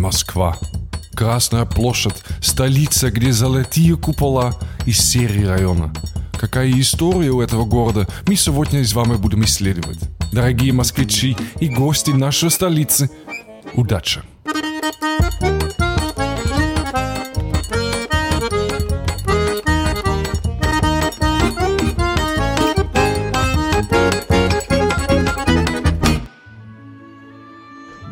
Москва. 0.00 0.58
Красная 1.14 1.64
площадь, 1.64 2.22
столица, 2.40 3.10
где 3.10 3.32
золотые 3.32 3.96
купола 3.96 4.54
из 4.86 4.98
серии 4.98 5.44
района. 5.44 5.92
Какая 6.38 6.70
история 6.78 7.30
у 7.30 7.40
этого 7.40 7.64
города, 7.64 8.06
мы 8.26 8.36
сегодня 8.36 8.84
с 8.84 8.92
вами 8.92 9.14
будем 9.14 9.44
исследовать. 9.44 9.98
Дорогие 10.32 10.72
москвичи 10.72 11.36
и 11.60 11.68
гости 11.68 12.10
нашей 12.10 12.50
столицы, 12.50 13.10
удачи! 13.74 14.22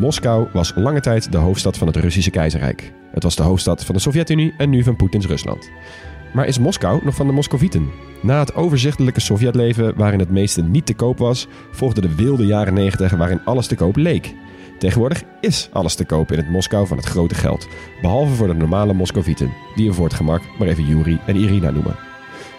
Moskou 0.02 0.48
was 0.52 0.72
lange 0.74 1.00
tijd 1.00 1.32
de 1.32 1.38
hoofdstad 1.38 1.78
van 1.78 1.86
het 1.86 1.96
Russische 1.96 2.30
keizerrijk. 2.30 2.92
Het 3.10 3.22
was 3.22 3.36
de 3.36 3.42
hoofdstad 3.42 3.84
van 3.84 3.94
de 3.94 4.00
Sovjet-Unie 4.00 4.54
en 4.58 4.70
nu 4.70 4.82
van 4.82 4.96
Poetins 4.96 5.26
Rusland. 5.26 5.70
Maar 6.32 6.46
is 6.46 6.58
Moskou 6.58 7.04
nog 7.04 7.14
van 7.14 7.26
de 7.26 7.32
Moscovieten? 7.32 7.90
Na 8.22 8.38
het 8.38 8.54
overzichtelijke 8.54 9.20
Sovjetleven 9.20 9.96
waarin 9.96 10.18
het 10.18 10.30
meeste 10.30 10.62
niet 10.62 10.86
te 10.86 10.94
koop 10.94 11.18
was, 11.18 11.46
volgden 11.72 12.02
de 12.02 12.14
wilde 12.14 12.46
jaren 12.46 12.74
90 12.74 13.12
waarin 13.12 13.44
alles 13.44 13.66
te 13.66 13.74
koop 13.74 13.96
leek. 13.96 14.34
Tegenwoordig 14.78 15.22
is 15.40 15.68
alles 15.72 15.94
te 15.94 16.04
koop 16.04 16.32
in 16.32 16.38
het 16.38 16.50
Moskou 16.50 16.86
van 16.86 16.96
het 16.96 17.06
grote 17.06 17.34
geld. 17.34 17.68
Behalve 18.00 18.34
voor 18.34 18.46
de 18.46 18.54
normale 18.54 18.92
Moscovieten, 18.92 19.52
die 19.74 19.88
we 19.88 19.94
voor 19.94 20.04
het 20.06 20.14
gemak 20.14 20.42
maar 20.58 20.68
even 20.68 20.86
Yuri 20.86 21.18
en 21.26 21.36
Irina 21.36 21.70
noemen. 21.70 21.96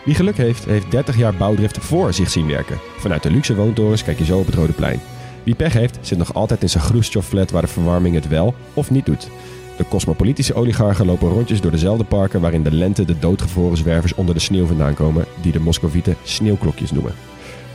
Wie 0.05 0.15
geluk 0.15 0.37
heeft, 0.37 0.65
heeft 0.65 0.91
30 0.91 1.17
jaar 1.17 1.35
bouwdrift 1.35 1.77
voor 1.77 2.13
zich 2.13 2.29
zien 2.29 2.47
werken. 2.47 2.79
Vanuit 2.97 3.23
de 3.23 3.31
luxe 3.31 3.55
woontorens 3.55 4.03
kijk 4.03 4.17
je 4.17 4.25
zo 4.25 4.39
op 4.39 4.45
het 4.45 4.55
Rode 4.55 4.73
Plein. 4.73 4.99
Wie 5.43 5.55
pech 5.55 5.73
heeft, 5.73 5.97
zit 6.01 6.17
nog 6.17 6.33
altijd 6.33 6.61
in 6.61 6.69
zijn 6.69 6.83
Khrushchev-flat 6.83 7.51
waar 7.51 7.61
de 7.61 7.67
verwarming 7.67 8.15
het 8.15 8.27
wel 8.27 8.53
of 8.73 8.91
niet 8.91 9.05
doet. 9.05 9.29
De 9.77 9.85
cosmopolitische 9.89 10.53
oligarchen 10.53 11.05
lopen 11.05 11.29
rondjes 11.29 11.61
door 11.61 11.71
dezelfde 11.71 12.03
parken 12.03 12.41
waarin 12.41 12.63
de 12.63 12.71
lente 12.71 13.05
de 13.05 13.19
doodgevroren 13.19 13.77
zwervers 13.77 14.13
onder 14.13 14.33
de 14.33 14.41
sneeuw 14.41 14.65
vandaan 14.65 14.93
komen, 14.93 15.25
die 15.41 15.51
de 15.51 15.59
Moscovieten 15.59 16.15
sneeuwklokjes 16.23 16.91
noemen. 16.91 17.13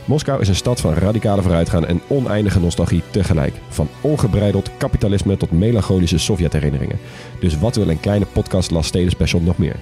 Moskou 0.05 0.41
is 0.41 0.47
een 0.47 0.55
stad 0.55 0.81
van 0.81 0.93
radicale 0.93 1.41
vooruitgaan 1.41 1.85
en 1.85 2.01
oneindige 2.07 2.59
nostalgie 2.59 3.01
tegelijk. 3.11 3.53
Van 3.69 3.87
ongebreideld 4.01 4.69
kapitalisme 4.77 5.37
tot 5.37 5.51
melancholische 5.51 6.17
Sovjet-herinneringen. 6.17 6.99
Dus 7.39 7.59
wat 7.59 7.75
wil 7.75 7.89
een 7.89 7.99
kleine 7.99 8.25
podcast 8.25 8.71
Last 8.71 8.87
Steden 8.87 9.11
Special 9.11 9.41
nog 9.41 9.57
meer? 9.57 9.75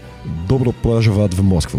Dobro 0.46 0.74
wat 1.14 1.34
van 1.34 1.46
Moskva. 1.46 1.78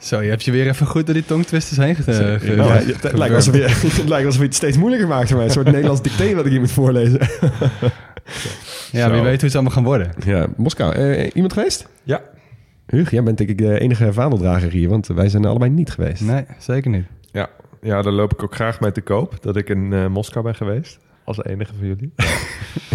Zo, 0.00 0.20
je 0.22 0.28
hebt 0.28 0.44
je 0.44 0.50
weer 0.50 0.66
even 0.68 0.86
goed 0.86 1.04
door 1.06 1.14
die 1.14 1.24
tongtwisters 1.24 1.78
heen 1.78 1.94
ge- 1.94 2.02
ge- 2.02 2.54
Ja, 2.56 2.78
ge- 2.78 2.94
het 3.00 3.12
lijkt 3.12 3.34
alsof 3.34 3.54
je, 3.56 3.62
het 4.00 4.08
lijkt 4.08 4.26
alsof 4.26 4.40
je 4.40 4.46
het 4.46 4.56
steeds 4.56 4.76
moeilijker 4.76 5.08
maakt 5.08 5.28
voor 5.28 5.36
mij. 5.36 5.46
Een 5.46 5.52
soort 5.52 5.66
Nederlands 5.72 6.02
dicté 6.02 6.34
wat 6.34 6.44
ik 6.44 6.50
hier 6.50 6.60
moet 6.60 6.70
voorlezen. 6.72 7.20
Ja, 8.92 9.06
Zo. 9.06 9.12
wie 9.12 9.22
weet 9.22 9.36
hoe 9.36 9.44
het 9.44 9.54
allemaal 9.54 9.72
gaan 9.72 9.84
worden. 9.84 10.12
Ja, 10.24 10.46
Moskou. 10.56 10.94
Eh, 10.94 11.30
iemand 11.34 11.52
geweest? 11.52 11.88
Ja. 12.02 12.20
Huug, 12.86 13.10
jij 13.10 13.22
bent 13.22 13.38
denk 13.38 13.50
ik 13.50 13.58
de 13.58 13.78
enige 13.80 14.12
vaandeldrager 14.12 14.70
hier, 14.70 14.88
want 14.88 15.06
wij 15.06 15.28
zijn 15.28 15.42
er 15.42 15.48
allebei 15.48 15.70
niet 15.70 15.90
geweest. 15.90 16.20
Nee, 16.22 16.44
zeker 16.58 16.90
niet. 16.90 17.04
Ja. 17.32 17.48
ja, 17.82 18.02
daar 18.02 18.12
loop 18.12 18.32
ik 18.32 18.42
ook 18.42 18.54
graag 18.54 18.80
mee 18.80 18.92
te 18.92 19.00
koop. 19.00 19.42
Dat 19.42 19.56
ik 19.56 19.68
in 19.68 19.92
eh, 19.92 20.06
Moskou 20.06 20.44
ben 20.44 20.54
geweest. 20.54 20.98
Als 21.24 21.44
enige 21.44 21.72
van 21.78 21.86
jullie. 21.86 22.12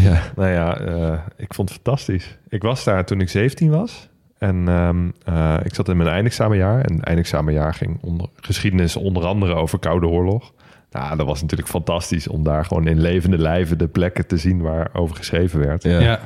Ja. 0.02 0.22
nou 0.36 0.50
ja, 0.50 0.80
eh, 0.80 1.18
ik 1.38 1.54
vond 1.54 1.70
het 1.70 1.80
fantastisch. 1.84 2.38
Ik 2.50 2.62
was 2.62 2.84
daar 2.84 3.06
toen 3.06 3.22
ik 3.22 3.30
17 3.30 3.70
was. 3.70 4.10
En 4.38 4.68
ehm, 4.68 5.10
eh, 5.24 5.56
ik 5.64 5.76
zat 5.76 5.90
in 5.90 5.98
mijn 5.98 6.10
eindexamenjaar. 6.10 6.82
En 6.82 6.96
het 6.96 7.04
eindexamenjaar 7.04 7.74
ging 7.74 7.98
onder, 8.02 8.28
geschiedenis 8.36 8.96
onder 8.96 9.26
andere 9.26 9.54
over 9.54 9.80
Koude 9.80 10.08
Oorlog. 10.08 10.54
Nou, 10.92 11.18
dat 11.18 11.26
was 11.26 11.42
natuurlijk 11.42 11.70
fantastisch 11.70 12.28
om 12.28 12.44
daar 12.44 12.66
gewoon 12.66 12.88
in 12.88 13.00
levende 13.00 13.38
lijven 13.38 13.78
de 13.78 13.88
plekken 13.88 14.28
te 14.28 14.38
zien 14.38 14.62
waar 14.62 14.90
over 14.94 15.16
geschreven 15.16 15.60
werd. 15.60 15.84
Ja. 15.84 16.00
Ja. 16.00 16.20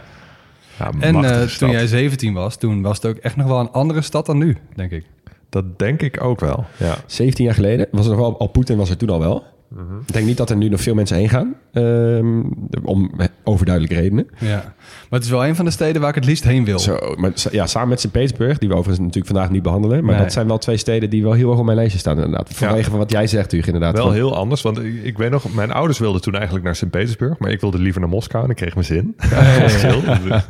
Ja, 0.78 0.92
En 1.00 1.24
eh, 1.24 1.42
toen 1.42 1.70
jij 1.70 1.88
17 1.88 2.34
was, 2.34 2.58
toen 2.58 2.82
was 2.82 2.96
het 2.96 3.06
ook 3.06 3.18
echt 3.18 3.36
nog 3.36 3.48
wel 3.48 3.60
een 3.60 3.72
andere 3.72 4.02
stad 4.02 4.26
dan 4.26 4.38
nu, 4.38 4.58
denk 4.76 4.92
ik. 4.92 5.06
Dat 5.50 5.80
denk 5.80 6.02
ik 6.02 6.24
ook 6.24 6.40
wel. 6.40 6.66
Ja. 6.78 6.96
17 7.06 7.46
jaar 7.46 7.54
geleden 7.54 7.88
was 7.92 8.06
er 8.06 8.12
nog 8.12 8.20
wel, 8.20 8.40
al 8.40 8.48
Poetin 8.48 8.78
was 8.78 8.90
er 8.90 8.98
toen 8.98 9.10
al 9.10 9.20
wel. 9.20 9.44
Ik 10.08 10.14
denk 10.14 10.26
niet 10.26 10.38
dat 10.38 10.50
er 10.50 10.56
nu 10.58 10.70
nog 10.70 10.82
veel 10.82 10.94
mensen 10.96 11.18
heen 11.18 11.30
gaan. 11.30 11.56
ehm, 11.74 12.42
om 12.84 13.12
overduidelijke 13.44 14.00
redenen. 14.02 14.28
Ja. 14.40 14.56
Maar 15.10 15.20
het 15.20 15.24
is 15.24 15.30
wel 15.30 15.46
een 15.46 15.56
van 15.56 15.66
de 15.66 15.72
steden 15.72 16.02
waar 16.02 16.10
ik 16.10 16.16
het 16.16 16.26
liefst 16.26 16.44
heen 16.44 16.66
wil. 16.66 16.80
Zo, 16.80 16.98
maar 17.18 17.32
ja, 17.52 17.68
samen 17.68 17.90
met 17.90 18.00
Sint-Petersburg, 18.00 18.58
die 18.58 18.68
we 18.70 18.74
overigens 18.76 19.00
natuurlijk 19.06 19.34
vandaag 19.34 19.50
niet 19.52 19.64
behandelen. 19.64 20.04
Maar 20.04 20.14
Nee. 20.14 20.24
dat 20.24 20.34
zijn 20.34 20.48
wel 20.48 20.58
twee 20.58 20.78
steden 20.78 21.10
die 21.10 21.24
wel 21.24 21.32
heel 21.34 21.48
hoog 21.50 21.58
op 21.60 21.66
mijn 21.66 21.78
lijstje 21.78 22.00
staan 22.00 22.16
inderdaad. 22.16 22.50
Vanwege 22.54 22.80
Ja. 22.84 22.90
van 22.90 22.98
wat 23.00 23.12
jij 23.12 23.28
zegt, 23.28 23.52
Huug, 23.52 23.66
inderdaad. 23.66 23.94
Wel 23.94 24.04
Van- 24.06 24.14
heel 24.14 24.36
anders, 24.36 24.62
want 24.62 24.80
ik, 24.80 25.04
ik 25.04 25.18
weet 25.18 25.32
nog, 25.32 25.54
mijn 25.54 25.72
ouders 25.72 26.00
wilden 26.00 26.22
toen 26.22 26.34
eigenlijk 26.36 26.66
naar 26.66 26.76
Sint-Petersburg, 26.76 27.38
maar 27.40 27.52
ik 27.52 27.62
wilde 27.62 27.78
liever 27.80 28.02
naar 28.02 28.10
Moskou 28.10 28.44
en 28.44 28.50
ik 28.50 28.56
kreeg 28.56 28.74
mijn 28.74 28.86
zin. 28.86 29.16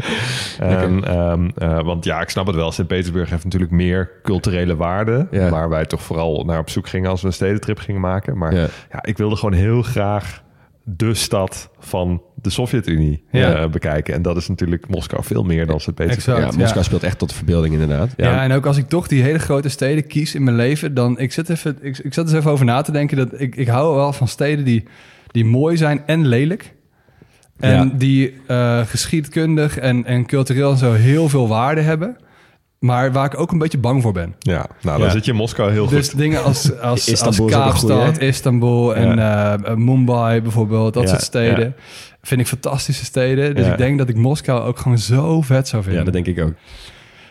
En, 0.59 1.03
ehm, 1.03 1.49
eh, 1.57 1.83
want 1.83 2.05
ja, 2.05 2.21
ik 2.21 2.29
snap 2.29 2.47
het 2.47 2.55
wel. 2.55 2.71
Sint-Petersburg 2.71 3.29
heeft 3.29 3.43
natuurlijk 3.43 3.71
meer 3.71 4.11
culturele 4.23 4.75
waarde, 4.75 5.27
Ja. 5.31 5.49
waar 5.49 5.69
wij 5.69 5.85
toch 5.85 6.01
vooral 6.01 6.43
naar 6.45 6.59
op 6.59 6.69
zoek 6.69 6.87
gingen 6.87 7.09
als 7.09 7.21
we 7.21 7.27
een 7.27 7.33
stedentrip 7.33 7.77
gingen 7.79 8.01
maken. 8.01 8.37
Maar 8.37 8.53
Ja. 8.55 8.67
Ik 9.09 9.17
wilde 9.17 9.35
gewoon 9.35 9.53
heel 9.59 9.81
graag 9.81 10.43
de 10.83 11.13
stad 11.13 11.69
van 11.79 12.21
de 12.41 12.49
Sovjet-Unie 12.49 13.23
Ja. 13.31 13.55
eh, 13.55 13.69
bekijken. 13.69 14.13
En 14.13 14.21
dat 14.21 14.37
is 14.37 14.47
natuurlijk 14.47 14.87
Moskou 14.87 15.23
veel 15.23 15.43
meer 15.43 15.65
dan 15.67 15.79
Sint-Petersburg. 15.79 16.37
Exact. 16.37 16.53
ja, 16.53 16.59
Moskou 16.59 16.79
ja. 16.79 16.85
speelt 16.85 17.03
echt 17.03 17.17
tot 17.17 17.29
de 17.29 17.35
verbeelding 17.35 17.73
inderdaad. 17.73 18.09
Ja. 18.17 18.43
en 18.43 18.51
ook 18.51 18.65
als 18.65 18.77
ik 18.77 18.87
toch 18.87 19.07
die 19.07 19.21
hele 19.21 19.39
grote 19.39 19.69
steden 19.69 20.07
kies 20.07 20.35
in 20.35 20.43
mijn 20.43 20.55
leven, 20.55 20.93
dan 20.93 21.19
ik 21.19 21.31
zit 21.31 21.49
even, 21.49 21.77
ik, 21.81 21.97
ik 21.97 22.13
zat 22.13 22.25
eens 22.25 22.33
even 22.37 22.51
over 22.51 22.65
na 22.65 22.81
te 22.81 22.91
denken 22.91 23.17
dat 23.17 23.39
ik, 23.41 23.55
ik 23.55 23.67
hou 23.67 23.95
wel 23.95 24.13
van 24.13 24.27
steden 24.27 24.65
die, 24.65 24.83
die 25.31 25.45
mooi 25.45 25.77
zijn 25.77 26.01
en 26.05 26.27
lelijk. 26.27 26.73
En 27.59 27.71
Ja. 27.87 27.91
die 27.95 28.33
eh, 28.47 28.79
geschiedkundig 28.85 29.77
en, 29.77 30.05
en 30.05 30.25
cultureel 30.25 30.75
zo 30.75 30.93
heel 30.93 31.29
veel 31.29 31.47
waarde 31.47 31.81
hebben. 31.81 32.17
Maar 32.79 33.11
waar 33.11 33.25
ik 33.25 33.39
ook 33.39 33.51
een 33.51 33.57
beetje 33.57 33.77
bang 33.77 34.01
voor 34.01 34.11
ben. 34.11 34.35
Ja, 34.39 34.65
nou 34.81 34.97
dan 34.97 35.07
Ja. 35.07 35.13
zit 35.13 35.25
je 35.25 35.31
in 35.31 35.37
Moskou 35.37 35.71
heel 35.71 35.87
Dus 35.87 36.09
goed. 36.09 36.17
dingen 36.17 36.43
als, 36.43 36.71
als, 36.71 36.81
als 36.81 37.07
Istanbul 37.09 37.35
goeie, 37.49 37.51
Kaapstad? 37.63 38.19
Istanbul 38.21 38.95
en 38.95 39.19
eh, 39.19 39.75
Mumbai 39.75 40.41
bijvoorbeeld. 40.41 40.93
Dat 40.93 41.03
Ja, 41.03 41.09
soort 41.09 41.21
steden. 41.21 41.75
Vind 42.21 42.41
ik 42.41 42.47
fantastische 42.47 43.05
steden. 43.05 43.55
Dus 43.55 43.65
Ja. 43.65 43.71
ik 43.71 43.77
denk 43.77 43.97
dat 43.97 44.09
ik 44.09 44.15
Moskou 44.15 44.61
ook 44.67 44.79
gewoon 44.79 44.97
zo 44.97 45.41
vet 45.41 45.67
zou 45.67 45.81
vinden. 45.83 45.99
Ja, 45.99 46.05
dat 46.11 46.13
denk 46.25 46.37
ik 46.37 46.43
ook. 46.45 46.53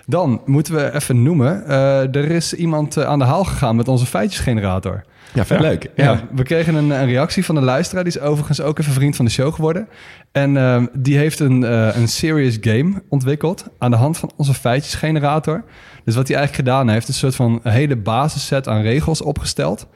Dan 0.07 0.41
moeten 0.45 0.75
we 0.75 0.95
even 0.95 1.23
noemen. 1.23 1.67
eh, 1.67 2.15
er 2.15 2.31
is 2.31 2.55
iemand 2.55 2.97
eh, 2.97 3.05
aan 3.05 3.19
de 3.19 3.25
haal 3.25 3.45
gegaan 3.45 3.77
met 3.77 3.89
onze 3.89 4.07
feitjesgenerator. 4.07 5.05
Ja, 5.35 5.45
vet 5.45 5.61
leuk. 5.61 5.91
Ja. 5.95 6.05
Ja. 6.05 6.29
we 6.35 6.43
kregen 6.43 6.75
een, 6.75 6.91
een 6.91 7.07
reactie 7.07 7.45
van 7.45 7.55
de 7.55 7.61
luisteraar. 7.61 8.05
Die 8.05 8.13
is 8.13 8.21
overigens 8.21 8.61
ook 8.61 8.79
even 8.79 8.93
vriend 8.93 9.17
van 9.17 9.25
de 9.25 9.31
show 9.31 9.55
geworden. 9.55 9.89
En 10.33 10.57
ehm, 10.57 10.87
die 10.93 11.17
heeft 11.19 11.41
een, 11.41 11.65
eh, 11.65 11.97
een 11.97 12.09
serious 12.09 12.59
game 12.61 13.03
ontwikkeld 13.09 13.65
aan 13.79 13.91
de 13.91 13.97
hand 13.97 14.19
van 14.19 14.33
onze 14.37 14.55
feitjesgenerator. 14.55 15.65
Dus 16.05 16.15
wat 16.15 16.29
hij 16.29 16.37
eigenlijk 16.37 16.69
gedaan 16.69 16.89
heeft, 16.89 17.09
is 17.09 17.15
een 17.15 17.21
soort 17.21 17.35
van 17.35 17.61
een 17.63 17.73
hele 17.73 17.97
basisset 17.97 18.69
aan 18.69 18.83
regels 18.83 19.23
opgesteld. 19.23 19.87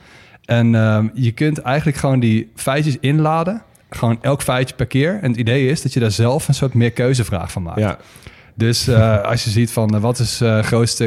En 0.44 0.74
ehm, 0.74 1.08
je 1.14 1.32
kunt 1.32 1.58
eigenlijk 1.58 1.96
gewoon 1.96 2.20
die 2.20 2.50
feitjes 2.54 2.96
inladen. 3.00 3.62
Gewoon 3.90 4.18
elk 4.20 4.42
feitje 4.42 4.74
per 4.74 4.86
keer. 4.86 5.18
En 5.22 5.30
het 5.30 5.40
idee 5.40 5.68
is 5.68 5.82
dat 5.82 5.92
je 5.92 6.00
daar 6.00 6.10
zelf 6.10 6.48
een 6.48 6.54
soort 6.54 6.74
meer 6.74 6.92
keuzevraag 6.92 7.52
van 7.52 7.62
maakt. 7.62 7.80
Ja. 7.80 7.98
Dus 8.62 8.88
eh, 8.88 9.22
als 9.22 9.44
je 9.44 9.50
ziet 9.50 9.72
van 9.72 9.94
eh, 9.94 10.00
wat 10.00 10.18
is 10.18 10.40
eh 10.40 10.58
grootste 10.62 11.04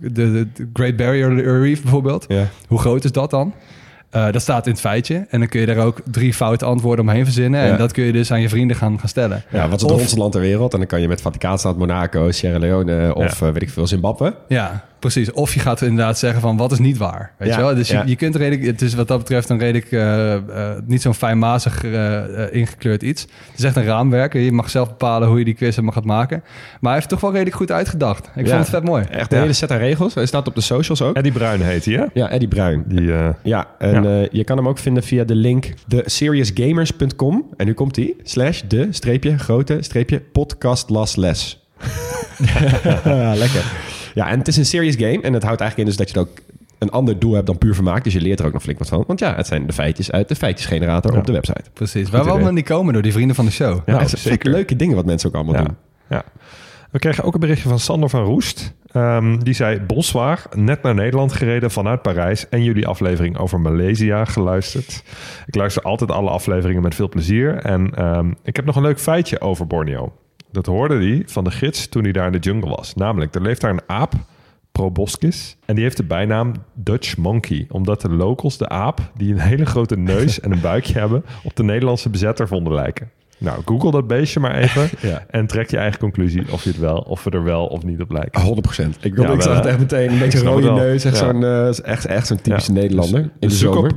de, 0.00 0.10
de 0.54 0.68
Great 0.72 0.96
Barrier 0.96 1.60
Reef 1.60 1.82
bijvoorbeeld, 1.82 2.24
Ja. 2.28 2.48
hoe 2.68 2.78
groot 2.78 3.04
is 3.04 3.12
dat 3.12 3.30
dan? 3.30 3.54
Dat 4.10 4.42
staat 4.42 4.66
in 4.66 4.72
het 4.72 4.80
feitje. 4.80 5.26
En 5.28 5.38
dan 5.38 5.48
kun 5.48 5.60
je 5.60 5.66
daar 5.66 5.84
ook 5.84 6.00
drie 6.10 6.34
foute 6.34 6.64
antwoorden 6.64 7.04
omheen 7.08 7.24
verzinnen. 7.24 7.64
Ja. 7.64 7.72
En 7.72 7.78
dat 7.78 7.92
kun 7.92 8.04
je 8.04 8.12
dus 8.12 8.30
aan 8.32 8.40
je 8.40 8.48
vrienden 8.48 8.76
gaan, 8.76 8.98
gaan 8.98 9.08
stellen. 9.08 9.42
Ja, 9.50 9.68
wat 9.68 9.76
is 9.76 9.82
het 9.82 9.90
rondste 9.90 10.18
land 10.18 10.32
ter 10.32 10.40
wereld? 10.40 10.72
En 10.72 10.78
dan 10.78 10.88
kan 10.88 11.00
je 11.00 11.08
met 11.08 11.20
Vaticaanstad, 11.20 11.76
Monaco, 11.78 12.30
Sierra 12.30 12.58
Leone 12.58 13.14
of 13.14 13.38
weet 13.38 13.62
ik 13.62 13.70
veel, 13.70 13.86
Zimbabwe. 13.86 14.34
Ja, 14.48 14.84
precies. 15.10 15.32
Of 15.32 15.54
je 15.54 15.60
gaat 15.60 15.82
inderdaad 15.82 16.18
zeggen 16.18 16.40
van 16.40 16.56
wat 16.56 16.72
is 16.72 16.78
niet 16.78 16.96
waar. 16.96 17.32
Weet 17.38 17.48
Ja, 17.48 17.56
je 17.56 17.62
wel? 17.62 17.74
Dus 17.74 17.88
je, 17.88 17.94
ja. 17.94 18.02
je 18.06 18.16
kunt 18.16 18.36
redelijk, 18.36 18.66
het 18.66 18.82
is 18.82 18.94
wat 18.94 19.08
dat 19.08 19.18
betreft 19.18 19.48
een 19.48 19.58
redelijk, 19.58 19.92
eh, 19.92 20.34
eh, 20.34 20.42
niet 20.86 21.02
zo'n 21.02 21.14
fijnmazig 21.14 21.84
eh, 21.84 22.22
ingekleurd 22.50 23.02
iets. 23.02 23.22
Het 23.22 23.58
is 23.58 23.64
echt 23.64 23.76
een 23.76 23.84
raamwerk. 23.84 24.32
Je 24.32 24.52
mag 24.52 24.70
zelf 24.70 24.88
bepalen 24.88 25.28
hoe 25.28 25.38
je 25.38 25.44
die 25.44 25.54
quiz 25.54 25.70
helemaal 25.70 25.92
gaat 25.94 26.04
maken. 26.04 26.40
Maar 26.44 26.90
hij 26.90 26.94
heeft 26.94 27.08
toch 27.08 27.20
wel 27.20 27.30
redelijk 27.30 27.56
goed 27.56 27.70
uitgedacht. 27.72 28.26
Ik 28.34 28.46
Ja. 28.46 28.52
vond 28.52 28.60
het 28.60 28.68
vet 28.70 28.84
mooi. 28.84 29.04
Echt 29.10 29.30
een 29.30 29.36
Ja. 29.36 29.42
hele 29.42 29.52
set 29.54 29.70
aan 29.70 29.78
regels. 29.78 30.14
Hij 30.14 30.26
staat 30.26 30.46
op 30.46 30.54
de 30.54 30.60
socials 30.60 31.02
ook. 31.02 31.16
Eddie 31.16 31.32
Bruin 31.32 31.60
heet 31.60 31.84
hij, 31.84 31.94
hè? 31.94 32.04
Ja, 32.12 32.28
Eddie 32.30 32.48
Bruin. 32.48 32.84
Die, 32.86 33.02
Ja, 33.42 33.66
en 33.78 34.02
Ja. 34.02 34.20
eh, 34.22 34.28
je 34.30 34.44
kan 34.44 34.56
hem 34.56 34.68
ook 34.68 34.78
vinden 34.78 35.02
via 35.02 35.24
de 35.24 35.34
link 35.34 35.72
theserious.gamers.com. 35.88 37.44
En 37.56 37.66
nu 37.66 37.72
komt 37.72 37.96
hij. 37.96 38.14
Slash 38.22 38.60
de 38.68 38.86
streepje 38.90 39.38
grote 39.38 39.76
streepje 39.80 40.20
podcast 40.20 40.90
last 40.90 41.16
les. 41.16 41.66
Lekker. 43.44 43.93
Ja, 44.14 44.28
en 44.30 44.38
het 44.38 44.48
is 44.48 44.56
een 44.56 44.64
serious 44.66 44.96
game. 44.96 45.20
En 45.22 45.32
het 45.32 45.42
houdt 45.42 45.60
eigenlijk 45.60 45.78
in 45.78 45.84
dus 45.84 45.96
dat 45.96 46.08
je 46.08 46.14
er 46.14 46.20
ook 46.20 46.38
een 46.78 46.90
ander 46.90 47.18
doel 47.18 47.32
hebt 47.34 47.46
dan 47.46 47.58
puur 47.58 47.74
vermaak. 47.74 48.04
Dus 48.04 48.12
je 48.12 48.20
leert 48.20 48.40
er 48.40 48.46
ook 48.46 48.52
nog 48.52 48.62
flink 48.62 48.78
wat 48.78 48.88
van. 48.88 49.04
Want 49.06 49.18
ja, 49.20 49.34
het 49.34 49.46
zijn 49.46 49.66
de 49.66 49.72
feitjes 49.72 50.10
uit 50.10 50.28
de 50.28 50.34
feitjesgenerator 50.34 51.12
Ja. 51.12 51.18
op 51.18 51.26
de 51.26 51.32
website. 51.32 51.70
Precies. 51.72 52.10
Waar 52.10 52.24
we 52.24 52.30
allemaal 52.30 52.52
niet 52.52 52.64
komen 52.64 52.92
door 52.92 53.02
die 53.02 53.12
vrienden 53.12 53.36
van 53.36 53.44
de 53.44 53.50
show. 53.50 53.78
Ja, 53.86 53.94
Nou, 53.94 54.08
zeker. 54.08 54.50
leuke 54.50 54.76
dingen 54.76 54.96
wat 54.96 55.04
mensen 55.04 55.28
ook 55.28 55.34
allemaal 55.34 55.54
ja. 55.54 55.62
doen. 55.62 55.76
ja. 56.08 56.24
We 56.90 56.98
kregen 57.00 57.24
ook 57.24 57.34
een 57.34 57.40
berichtje 57.40 57.68
van 57.68 57.78
Sander 57.78 58.08
van 58.08 58.24
Roest. 58.24 58.74
Ehm, 58.92 59.38
die 59.38 59.54
zei, 59.54 59.80
bonsoir, 59.80 60.42
net 60.56 60.82
naar 60.82 60.94
Nederland 60.94 61.32
gereden 61.32 61.70
vanuit 61.70 62.02
Parijs... 62.02 62.48
en 62.48 62.62
jullie 62.62 62.86
aflevering 62.86 63.38
over 63.38 63.60
Maleisië 63.60 64.20
geluisterd. 64.24 65.02
Ik 65.46 65.54
luister 65.54 65.82
altijd 65.82 66.10
alle 66.10 66.30
afleveringen 66.30 66.82
met 66.82 66.94
veel 66.94 67.08
plezier. 67.08 67.56
En 67.56 67.94
ehm, 67.94 68.32
ik 68.42 68.56
heb 68.56 68.64
nog 68.64 68.76
een 68.76 68.82
leuk 68.82 69.00
feitje 69.00 69.40
over 69.40 69.66
Borneo. 69.66 70.12
Dat 70.54 70.66
hoorde 70.66 70.96
hij 70.96 71.22
van 71.26 71.44
de 71.44 71.50
gids 71.50 71.88
toen 71.88 72.02
hij 72.02 72.12
daar 72.12 72.26
in 72.26 72.32
de 72.32 72.38
jungle 72.38 72.68
was. 72.76 72.94
Namelijk, 72.94 73.34
er 73.34 73.42
leeft 73.42 73.60
daar 73.60 73.70
een 73.70 73.82
aap, 73.86 74.12
proboscis... 74.72 75.56
en 75.66 75.74
die 75.74 75.84
heeft 75.84 75.96
de 75.96 76.04
bijnaam 76.04 76.52
Dutch 76.74 77.16
Monkey... 77.16 77.66
omdat 77.70 78.00
de 78.00 78.08
locals 78.10 78.58
de 78.58 78.68
aap, 78.68 79.00
die 79.16 79.32
een 79.32 79.38
hele 79.40 79.66
grote 79.66 79.96
neus 79.96 80.40
en 80.40 80.52
een 80.52 80.60
buikje 80.60 80.98
hebben... 80.98 81.24
op 81.44 81.56
de 81.56 81.62
Nederlandse 81.62 82.10
bezetter 82.10 82.48
vonden 82.48 82.74
lijken. 82.74 83.10
Nou, 83.38 83.62
google 83.64 83.90
dat 83.90 84.06
beestje 84.06 84.40
maar 84.40 84.54
even... 84.54 84.88
Ja. 85.10 85.24
En 85.30 85.46
trek 85.46 85.70
je 85.70 85.76
eigen 85.76 86.00
conclusie 86.00 86.52
of 86.52 86.62
je 86.64 86.70
het 86.70 86.78
wel, 86.78 86.96
of 86.98 87.24
we 87.24 87.30
er 87.30 87.44
wel 87.44 87.66
of 87.66 87.82
niet 87.84 88.00
op 88.00 88.10
lijken. 88.10 88.40
100 88.40 88.60
procent. 88.62 88.96
Ik, 89.00 89.16
Ja, 89.18 89.32
ik 89.32 89.42
zag 89.42 89.56
het 89.56 89.66
echt 89.66 89.78
meteen. 89.78 90.12
Een 90.12 90.18
beetje 90.18 90.38
rode 90.38 90.70
neus. 90.70 91.04
Echt 91.04 91.18
Ja. 91.18 91.24
zo'n 91.24 91.44
eh, 91.44 91.84
echt, 91.84 92.04
echt 92.04 92.26
zo'n 92.26 92.40
typische. 92.40 92.72
Nederlander. 92.72 93.20
in 93.20 93.30
de 93.40 93.46
Dus 93.46 93.58
zomer. 93.58 93.90
op 93.90 93.94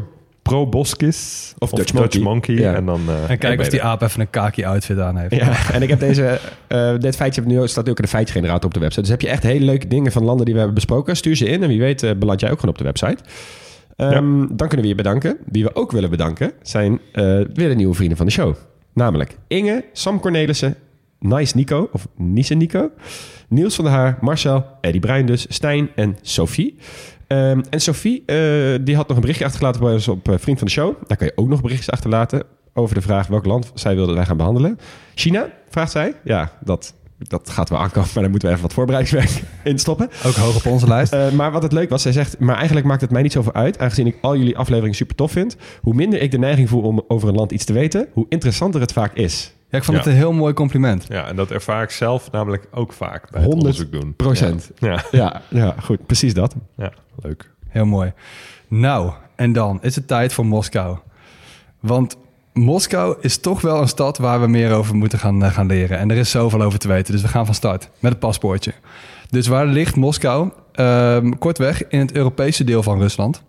proboscis 0.48 1.54
Of 1.58 1.72
of, 1.72 1.78
Dutch 1.80 1.92
Dutch, 1.92 2.20
Monkey. 2.20 2.22
Monkey. 2.22 2.56
Ja. 2.56 2.76
En 2.76 2.86
dan... 2.86 3.02
eh, 3.08 3.30
En 3.30 3.38
kijk 3.38 3.60
weet 3.60 3.72
die 3.72 3.82
aap 3.84 4.02
even 4.02 4.22
een 4.22 4.30
kaki 4.30 4.66
outfit 4.66 5.00
aan 5.00 5.18
heeft. 5.18 5.36
Ja, 5.36 5.56
en 5.76 5.82
ik 5.82 5.90
heb 5.90 6.00
deze, 6.00 6.40
eh, 6.68 6.94
dit 7.00 7.16
feitje 7.16 7.42
heb 7.42 7.50
nu, 7.50 7.68
staat 7.68 7.90
ook 7.90 7.98
in 7.98 8.04
de 8.04 8.10
feitgenerator 8.10 8.66
op 8.66 8.74
de 8.74 8.80
website. 8.80 9.02
Dus 9.02 9.10
heb 9.10 9.22
je 9.22 9.30
echt 9.30 9.44
hele 9.44 9.66
leuke 9.66 9.88
dingen 9.88 10.12
van 10.12 10.24
landen 10.24 10.44
die 10.46 10.54
we 10.54 10.60
hebben 10.60 10.76
besproken. 10.76 11.16
Stuur 11.18 11.36
ze 11.36 11.46
in 11.46 11.64
en 11.64 11.68
wie 11.70 11.80
weet 11.80 12.04
eh, 12.04 12.12
beland 12.18 12.40
jij 12.40 12.52
ook 12.52 12.60
gewoon 12.60 12.72
op 12.72 12.78
de 12.78 12.84
website. 12.84 13.18
Ehm, 13.96 14.46
Dan 14.50 14.68
kunnen 14.68 14.82
we 14.82 14.88
je 14.88 14.96
bedanken. 14.96 15.38
Wie 15.52 15.64
we 15.64 15.76
ook 15.76 15.92
willen 15.92 16.10
bedanken 16.10 16.52
zijn 16.62 17.00
eh, 17.12 17.24
weer 17.54 17.70
de 17.70 17.76
nieuwe 17.76 17.94
vrienden 17.96 18.18
van 18.18 18.26
de 18.26 18.32
show. 18.32 18.56
Namelijk 18.94 19.38
Inge, 19.48 19.84
Sam 19.94 20.20
Cornelissen, 20.20 20.76
Nice 21.20 21.56
Nico, 21.58 21.90
of 21.92 22.08
Nice 22.16 22.54
Nico, 22.54 22.90
Niels 23.48 23.76
van 23.76 23.86
der 23.86 23.94
Haar, 23.94 24.18
Marcel, 24.22 24.66
Eddie 24.82 25.02
Bruin 25.02 25.26
dus, 25.26 25.46
Stijn 25.50 25.90
en 25.96 26.18
Sophie. 26.22 26.78
Ehm, 27.28 27.62
en 27.70 27.82
Sophie, 27.82 28.24
eh, 28.26 28.36
die 28.82 28.96
had 28.96 29.08
nog 29.08 29.16
een 29.16 29.22
berichtje 29.22 29.46
achtergelaten 29.46 29.82
bij 29.82 29.94
ons 29.94 30.08
op 30.08 30.30
eh, 30.30 30.36
Vriend 30.38 30.58
van 30.58 30.68
de 30.68 30.74
Show. 30.74 30.96
Daar 31.08 31.18
kan 31.18 31.28
je 31.28 31.34
ook 31.36 31.48
nog 31.48 31.62
berichtjes 31.62 31.92
achterlaten 31.92 32.44
over 32.74 32.96
de 32.96 33.02
vraag 33.02 33.28
welk 33.28 33.46
land 33.46 33.72
zij 33.74 33.96
wilde 33.96 34.14
wij 34.14 34.26
gaan 34.26 34.38
behandelen. 34.38 34.80
China, 35.16 35.50
vraagt 35.70 35.92
zij. 35.92 36.14
Ja, 36.24 36.52
dat, 36.64 36.94
dat 37.18 37.50
gaat 37.50 37.70
wel 37.70 37.80
aankomen, 37.80 38.10
maar 38.14 38.22
daar 38.22 38.32
moeten 38.32 38.48
we 38.48 38.54
even 38.54 38.66
wat 38.66 38.74
voorbereidingswerk 38.74 39.44
in 39.72 39.80
stoppen. 39.80 40.10
Ook 40.26 40.34
hoog 40.34 40.56
op 40.56 40.66
onze 40.66 40.88
lijst. 40.88 41.14
Eh, 41.14 41.32
maar 41.32 41.52
wat 41.52 41.64
het 41.64 41.72
leuk 41.72 41.90
was, 41.90 42.02
zij 42.02 42.12
zegt... 42.12 42.40
maar 42.40 42.56
eigenlijk 42.56 42.86
maakt 42.86 43.02
het 43.02 43.12
mij 43.12 43.22
niet 43.22 43.32
zoveel 43.32 43.54
uit... 43.54 43.80
aangezien 43.80 44.08
ik 44.08 44.18
al 44.22 44.38
jullie 44.38 44.58
afleveringen 44.58 44.96
super 44.96 45.16
tof 45.16 45.32
vind. 45.32 45.58
Hoe 45.82 45.94
minder 45.94 46.22
ik 46.22 46.32
de 46.32 46.40
neiging 46.40 46.70
voel 46.70 46.82
om 46.82 47.04
over 47.08 47.30
een 47.30 47.36
land 47.36 47.52
iets 47.52 47.66
te 47.66 47.74
weten... 47.74 48.08
hoe 48.14 48.26
interessanter 48.30 48.82
het 48.82 48.94
vaak 48.94 49.14
is. 49.14 49.56
Ja, 49.70 49.78
ik 49.78 49.84
vond 49.84 49.98
Ja. 49.98 50.04
het 50.04 50.12
een 50.12 50.18
heel 50.20 50.34
mooi 50.34 50.54
compliment. 50.54 51.06
ja, 51.10 51.28
en 51.28 51.36
dat 51.36 51.52
ervaar 51.52 51.84
ik 51.84 51.90
zelf 51.90 52.32
namelijk 52.32 52.68
ook 52.72 52.94
vaak 52.94 53.32
bij 53.32 53.42
het 53.42 53.50
100 53.52 53.54
onderzoek 53.64 53.92
doen. 53.92 54.16
Procent. 54.16 54.72
Ja. 54.78 55.04
Ja, 55.12 55.42
ja, 55.50 55.76
goed. 55.84 56.06
Precies 56.06 56.34
dat. 56.34 56.56
ja, 56.78 56.92
leuk. 57.22 57.52
Heel 57.68 57.86
mooi. 57.86 58.14
Nou, 58.68 59.12
en 59.36 59.54
dan 59.54 59.80
is 59.82 59.96
het 59.96 60.08
tijd 60.08 60.34
voor 60.34 60.46
Moskou. 60.46 60.98
Want 61.80 62.18
Moskou 62.54 63.18
is 63.22 63.38
toch 63.38 63.62
wel 63.62 63.82
een 63.82 63.88
stad 63.88 64.18
waar 64.18 64.42
we 64.42 64.48
meer 64.48 64.74
over 64.74 64.96
moeten 64.96 65.20
gaan, 65.20 65.44
eh, 65.44 65.52
gaan 65.54 65.68
leren. 65.68 65.98
En 65.98 66.12
er 66.12 66.18
is 66.18 66.32
zoveel 66.32 66.62
over 66.62 66.80
te 66.80 66.88
weten, 66.88 67.14
dus 67.14 67.22
we 67.22 67.28
gaan 67.28 67.46
van 67.46 67.56
start 67.56 67.90
met 68.00 68.12
het 68.12 68.20
paspoortje. 68.20 68.74
Dus 69.30 69.48
waar 69.48 69.66
ligt 69.66 69.96
Moskou? 69.96 70.52
Ehm, 70.72 71.30
kortweg 71.32 71.88
in 71.88 72.00
het 72.00 72.12
Europese 72.12 72.64
deel 72.64 72.84
van 72.84 73.00
Rusland. 73.00 73.44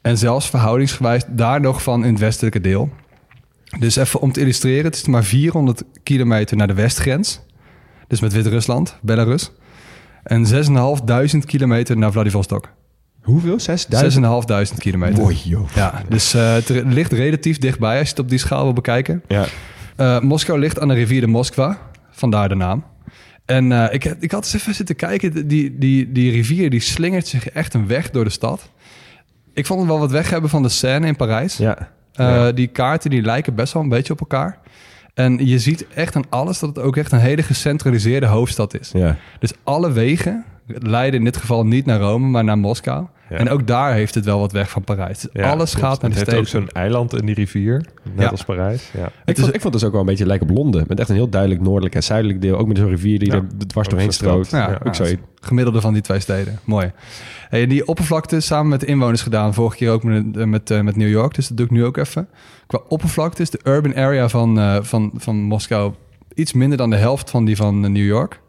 En 0.00 0.18
zelfs 0.18 0.50
verhoudingsgewijs 0.50 1.24
daar 1.28 1.60
nog 1.60 1.82
van 1.82 2.04
in 2.04 2.10
het 2.12 2.20
westelijke 2.20 2.60
deel. 2.60 2.90
Dus 3.78 3.96
even 3.96 4.20
om 4.20 4.32
te 4.32 4.40
illustreren, 4.40 4.84
het 4.84 4.94
is 4.94 5.06
maar 5.06 5.24
400 5.24 5.82
kilometer 6.02 6.56
naar 6.56 6.66
de 6.66 6.74
westgrens. 6.74 7.40
Dus 8.08 8.20
met 8.20 8.32
Wit-Rusland, 8.32 8.98
Belarus. 9.02 9.52
En 10.22 10.46
6.500 11.32 11.38
kilometer 11.46 11.96
naar 11.96 12.12
Vladivostok. 12.12 12.72
Hoeveel? 13.22 13.60
6000? 13.60 14.72
6.500 14.72 14.78
kilometer. 14.78 15.22
Mooi, 15.22 15.36
joh. 15.44 15.68
Ja, 15.74 16.02
dus 16.08 16.34
eh, 16.34 16.52
het 16.52 16.68
ligt 16.68 17.12
relatief 17.12 17.58
dichtbij 17.58 17.98
als 17.98 18.04
je 18.04 18.10
het 18.10 18.18
op 18.18 18.28
die 18.28 18.38
schaal 18.38 18.64
wil 18.64 18.72
bekijken. 18.72 19.22
Ja. 19.28 19.44
Eh, 19.96 20.20
Moskou 20.20 20.58
ligt 20.58 20.80
aan 20.80 20.88
de 20.88 20.94
rivier 20.94 21.20
de 21.20 21.26
Moskwa, 21.26 21.78
vandaar 22.10 22.48
de 22.48 22.54
naam. 22.54 22.84
En 23.44 23.72
eh, 23.72 23.94
ik, 23.94 24.04
ik 24.04 24.30
had 24.30 24.44
eens 24.44 24.54
even 24.54 24.74
zitten 24.74 24.96
kijken, 24.96 25.48
die, 25.48 25.78
die, 25.78 26.12
die 26.12 26.30
rivier 26.30 26.70
die 26.70 26.80
slingert 26.80 27.26
zich 27.26 27.50
echt 27.50 27.74
een 27.74 27.86
weg 27.86 28.10
door 28.10 28.24
de 28.24 28.30
stad. 28.30 28.70
Ik 29.54 29.66
vond 29.66 29.80
het 29.80 29.88
wel 29.88 29.98
wat 29.98 30.10
weg 30.10 30.30
hebben 30.30 30.50
van 30.50 30.62
de 30.62 30.68
Seine 30.68 31.06
in 31.06 31.16
Parijs. 31.16 31.56
Ja. 31.56 31.92
Eh, 32.14 32.26
Ja. 32.26 32.52
Die 32.52 32.66
kaarten 32.66 33.10
die 33.10 33.22
lijken 33.22 33.54
best 33.54 33.72
wel 33.72 33.82
een 33.82 33.88
beetje 33.88 34.12
op 34.12 34.20
elkaar. 34.20 34.58
En 35.14 35.46
je 35.46 35.58
ziet 35.58 35.86
echt 35.94 36.16
aan 36.16 36.24
alles 36.28 36.58
dat 36.58 36.68
het 36.76 36.84
ook 36.84 36.96
echt 36.96 37.12
een 37.12 37.18
hele 37.18 37.42
gecentraliseerde 37.42 38.26
hoofdstad 38.26 38.80
is. 38.80 38.90
Ja. 38.92 39.16
Dus 39.38 39.52
alle 39.64 39.92
wegen 39.92 40.44
leiden 40.66 41.18
in 41.18 41.24
dit 41.24 41.36
geval 41.36 41.66
niet 41.66 41.86
naar 41.86 42.00
Rome, 42.00 42.26
maar 42.26 42.44
naar 42.44 42.58
Moskou. 42.58 43.06
Ja. 43.30 43.36
En 43.36 43.48
ook 43.50 43.66
daar 43.66 43.92
heeft 43.92 44.14
het 44.14 44.24
wel 44.24 44.38
wat 44.38 44.52
weg 44.52 44.70
van 44.70 44.84
Parijs. 44.84 45.18
Dus 45.20 45.30
Ja, 45.32 45.50
alles 45.50 45.70
klopt. 45.74 45.86
gaat 45.86 46.00
naar 46.02 46.10
de 46.10 46.16
Het 46.18 46.26
heeft 46.30 46.48
steden. 46.48 46.62
ook 46.64 46.68
zo'n 46.72 46.82
eiland 46.82 47.14
in 47.14 47.26
die 47.26 47.34
rivier, 47.34 47.84
net 48.02 48.24
Ja. 48.24 48.26
als 48.28 48.44
Parijs. 48.44 48.90
Ja. 48.96 49.04
Ik, 49.24 49.36
is- 49.36 49.42
vond, 49.42 49.54
ik 49.54 49.60
vond 49.60 49.62
het 49.62 49.72
dus 49.72 49.84
ook 49.84 49.90
wel 49.92 50.00
een 50.00 50.06
beetje 50.06 50.26
lijken 50.26 50.48
op 50.50 50.56
Londen. 50.56 50.84
Met 50.88 50.98
echt 51.00 51.08
een 51.08 51.14
heel 51.14 51.28
duidelijk 51.28 51.60
noordelijk 51.60 51.94
en 51.94 52.02
zuidelijk 52.02 52.40
deel. 52.40 52.56
Ook 52.58 52.66
met 52.66 52.76
zo'n 52.78 52.88
rivier 52.88 53.18
die 53.18 53.28
Ja. 53.30 53.34
er 53.34 53.66
dwars 53.66 53.88
doorheen 53.88 54.12
strookt. 54.12 54.50
Ja, 54.50 54.72
ook 54.74 54.84
ja, 54.84 54.92
zo. 54.92 55.02
het 55.04 55.18
gemiddelde 55.40 55.80
van 55.80 55.92
die 55.92 56.02
twee 56.02 56.20
steden. 56.20 56.58
Mooi. 56.64 56.92
Hey, 57.48 57.66
die 57.66 57.86
oppervlakte 57.86 58.40
samen 58.40 58.68
met 58.68 58.80
de 58.80 58.86
inwoners 58.86 59.22
gedaan. 59.22 59.54
Vorige 59.54 59.76
keer 59.76 59.90
ook 59.90 60.02
met, 60.02 60.36
eh, 60.36 60.44
met, 60.44 60.70
eh, 60.70 60.80
met 60.80 60.96
New 60.96 61.08
York. 61.08 61.34
Dus 61.34 61.48
dat 61.48 61.56
doe 61.56 61.66
ik 61.66 61.72
nu 61.72 61.84
ook 61.84 61.96
even. 61.96 62.28
Qua 62.66 62.80
oppervlakte 62.88 63.42
is 63.42 63.50
de 63.50 63.60
urban 63.64 63.96
area 63.96 64.28
van, 64.28 64.58
eh, 64.58 64.76
van, 64.80 65.10
van 65.16 65.36
Moskou 65.36 65.92
iets 66.34 66.52
minder 66.52 66.78
dan 66.78 66.90
de 66.90 66.96
helft 66.96 67.30
van 67.30 67.44
die 67.44 67.56
van 67.56 67.80
New 67.80 67.96
York. 68.06 68.40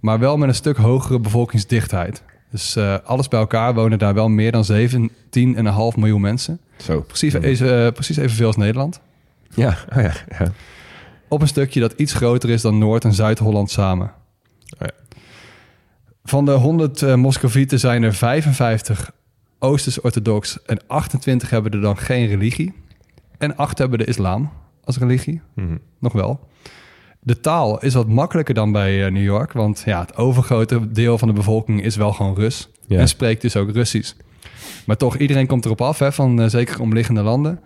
Maar 0.00 0.18
wel 0.18 0.36
met 0.36 0.48
een 0.48 0.54
stuk 0.54 0.76
hogere 0.76 1.20
bevolkingsdichtheid. 1.20 2.22
Dus 2.52 2.76
eh, 2.76 2.96
alles 3.04 3.28
bij 3.28 3.40
elkaar 3.40 3.74
wonen 3.74 3.98
daar 3.98 4.14
wel 4.14 4.28
meer 4.28 4.52
dan 4.52 4.64
17,5 4.72 5.96
miljoen 5.96 6.20
mensen. 6.20 6.60
Zo. 6.76 7.00
Precies, 7.00 7.34
eh, 7.34 7.88
precies 7.88 8.16
evenveel 8.16 8.46
als 8.46 8.56
Nederland. 8.56 9.00
Ja, 9.54 9.76
oh 9.96 10.02
ja. 10.02 10.12
ja. 10.38 10.52
Op 11.28 11.40
een 11.40 11.48
stukje 11.48 11.80
dat 11.80 11.92
iets 11.92 12.12
groter 12.12 12.50
is 12.50 12.62
dan 12.62 12.78
Noord- 12.78 13.04
en 13.04 13.12
Zuid-Holland 13.12 13.70
samen. 13.70 14.12
ja. 14.78 14.90
Van 16.24 16.44
de 16.44 16.52
100 16.52 17.02
eh 17.02 17.14
Moscovieten 17.14 17.78
zijn 17.78 18.02
er 18.02 18.14
55 18.14 19.10
Oosters-orthodox 19.58 20.62
en 20.62 20.80
28 20.86 21.50
hebben 21.50 21.72
er 21.72 21.80
dan 21.80 21.96
geen 21.98 22.26
religie. 22.26 22.72
En 23.38 23.56
8 23.56 23.78
hebben 23.78 23.98
de 23.98 24.04
islam 24.04 24.50
als 24.84 24.98
religie. 24.98 25.40
Mhm. 25.54 25.76
Nog 25.98 26.12
wel. 26.12 26.48
De 27.24 27.40
taal 27.40 27.80
is 27.82 27.94
wat 27.94 28.08
makkelijker 28.08 28.54
dan 28.54 28.72
bij 28.72 29.04
eh, 29.06 29.12
New 29.12 29.22
York, 29.22 29.52
want 29.52 29.82
ja, 29.86 30.00
het 30.00 30.16
overgrote 30.16 30.90
deel 30.92 31.18
van 31.18 31.28
de 31.28 31.34
bevolking 31.34 31.82
is 31.84 31.96
wel 31.96 32.12
gewoon 32.12 32.34
Rus 32.34 32.68
Ja. 32.86 32.98
en 32.98 33.08
spreekt 33.08 33.42
dus 33.42 33.56
ook 33.56 33.70
Russisch. 33.70 34.12
Maar 34.86 34.96
toch, 34.96 35.16
iedereen 35.16 35.46
komt 35.46 35.64
erop 35.64 35.80
af, 35.80 35.98
hè, 35.98 36.12
van 36.12 36.40
eh, 36.40 36.48
zeker 36.48 36.80
omliggende 36.80 37.22
landen. 37.22 37.60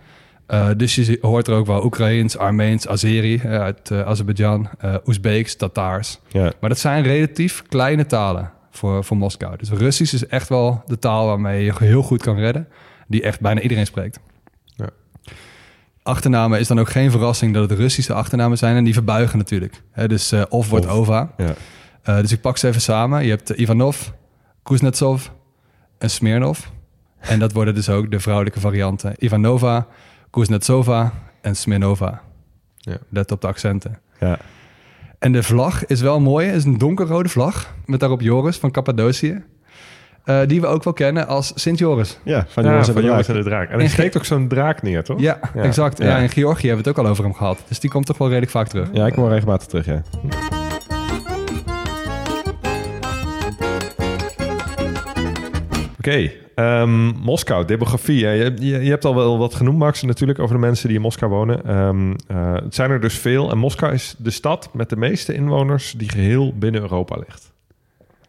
Eh, 0.46 0.68
dus 0.76 0.94
je 0.94 1.18
hoort 1.20 1.48
er 1.48 1.54
ook 1.54 1.66
wel 1.66 1.84
Oekraïens, 1.84 2.38
Armeens, 2.38 2.88
Azeri 2.88 3.40
uit 3.42 3.90
Azerbeidzjan, 3.92 4.68
Oezbeeks, 5.06 5.56
Tataars. 5.56 6.18
ja. 6.28 6.52
Maar 6.60 6.70
dat 6.70 6.78
zijn 6.78 7.02
relatief 7.02 7.62
kleine 7.68 8.06
talen 8.06 8.50
voor, 8.70 9.04
voor 9.04 9.16
Moskou. 9.16 9.56
Dus 9.56 9.70
Russisch 9.70 10.14
is 10.14 10.26
echt 10.26 10.48
wel 10.48 10.82
de 10.86 10.98
taal 10.98 11.26
waarmee 11.26 11.64
je 11.64 11.72
heel 11.78 12.02
goed 12.02 12.22
kan 12.22 12.36
redden. 12.38 12.68
Die 13.08 13.22
echt 13.22 13.40
bijna 13.40 13.60
iedereen 13.60 13.86
spreekt. 13.86 14.20
Achternamen 16.06 16.58
is 16.58 16.68
dan 16.68 16.80
ook 16.80 16.90
geen 16.90 17.10
verrassing 17.10 17.54
dat 17.54 17.70
het 17.70 17.78
Russische 17.78 18.12
achternamen 18.12 18.58
zijn. 18.58 18.76
En 18.76 18.84
die 18.84 18.92
verbuigen 18.92 19.38
natuurlijk. 19.38 19.82
Hè, 19.90 20.08
dus 20.08 20.32
eh, 20.32 20.42
of 20.48 20.68
wordt 20.68 20.86
Of. 20.86 20.92
Ova. 20.92 21.32
Ja. 21.36 21.54
Eh, 22.02 22.16
dus 22.20 22.32
ik 22.32 22.40
pak 22.40 22.56
ze 22.56 22.68
even 22.68 22.80
samen. 22.80 23.24
Je 23.24 23.30
hebt 23.30 23.50
eh, 23.50 23.58
Ivanov, 23.58 24.08
Kuznetsov 24.62 25.26
en 25.98 26.10
Smirnov. 26.10 26.58
En 27.18 27.38
dat 27.38 27.52
worden 27.52 27.74
dus 27.74 27.88
ook 27.88 28.10
de 28.10 28.20
vrouwelijke 28.20 28.60
varianten. 28.60 29.14
Ivanova, 29.18 29.86
Kuznetsova 30.30 31.12
en 31.40 31.56
Smirnova. 31.56 32.22
Ja. 32.76 32.96
Let 33.08 33.32
op 33.32 33.40
de 33.40 33.46
accenten. 33.46 33.98
Ja. 34.20 34.38
En 35.18 35.32
de 35.32 35.42
vlag 35.42 35.86
is 35.86 36.00
wel 36.00 36.20
mooi. 36.20 36.46
Het 36.46 36.56
is 36.56 36.64
een 36.64 36.78
donkerrode 36.78 37.28
vlag. 37.28 37.74
Met 37.84 38.00
daarop 38.00 38.20
Joris 38.20 38.56
van 38.56 38.70
Cappadocië. 38.70 39.44
Eh, 40.26 40.38
die 40.46 40.60
we 40.60 40.66
ook 40.66 40.84
wel 40.84 40.92
kennen 40.92 41.26
als 41.26 41.52
Sint 41.54 41.78
Joris. 41.78 42.18
Ja, 42.24 42.44
van 42.48 42.62
Ja, 42.62 42.68
jongens 42.68 42.88
en 42.88 42.92
van 42.94 43.02
de 43.02 43.08
jongens 43.08 43.26
draak. 43.26 43.38
en 43.38 43.44
de 43.44 43.48
draak. 43.50 43.70
En 43.70 43.80
ge- 43.80 43.88
steekt 43.88 44.16
ook 44.16 44.24
zo'n 44.24 44.48
draak 44.48 44.82
neer, 44.82 45.04
toch? 45.04 45.20
Ja, 45.20 45.38
Ja. 45.54 45.62
exact. 45.62 45.98
Ja. 45.98 46.06
Ja. 46.06 46.16
in 46.18 46.28
Georgië 46.28 46.66
hebben 46.66 46.84
we 46.84 46.90
het 46.90 46.98
ook 46.98 47.04
al 47.04 47.10
over 47.10 47.24
hem 47.24 47.34
gehad. 47.34 47.58
Dus 47.68 47.80
die 47.80 47.90
komt 47.90 48.06
toch 48.06 48.18
wel 48.18 48.28
redelijk 48.28 48.52
vaak 48.52 48.68
terug. 48.68 48.88
Ja, 48.92 49.06
ik 49.06 49.12
kom 49.12 49.22
wel 49.22 49.32
regelmatig 49.32 49.66
terug, 49.66 49.86
ja. 49.86 50.02
Oké, 55.98 56.30
ehm, 56.54 57.06
Moskou, 57.06 57.64
demografie. 57.64 58.18
Je, 58.26 58.54
je 58.60 58.90
hebt 58.90 59.04
al 59.04 59.14
wel 59.14 59.38
wat 59.38 59.54
genoemd, 59.54 59.78
Max, 59.78 60.02
natuurlijk 60.02 60.38
over 60.38 60.54
de 60.54 60.60
mensen 60.60 60.86
die 60.88 60.96
in 60.96 61.02
Moskou 61.02 61.30
wonen. 61.32 61.64
Ehm, 61.64 62.14
eh, 62.26 62.54
het 62.54 62.74
zijn 62.74 62.90
er 62.90 63.00
dus 63.00 63.18
veel. 63.18 63.50
En 63.50 63.58
Moskou 63.58 63.92
is 63.92 64.14
de 64.18 64.30
stad 64.30 64.68
met 64.72 64.88
de 64.90 64.96
meeste 64.96 65.34
inwoners 65.34 65.94
die 65.96 66.08
geheel 66.10 66.52
binnen 66.58 66.80
Europa 66.80 67.16
ligt. 67.16 67.54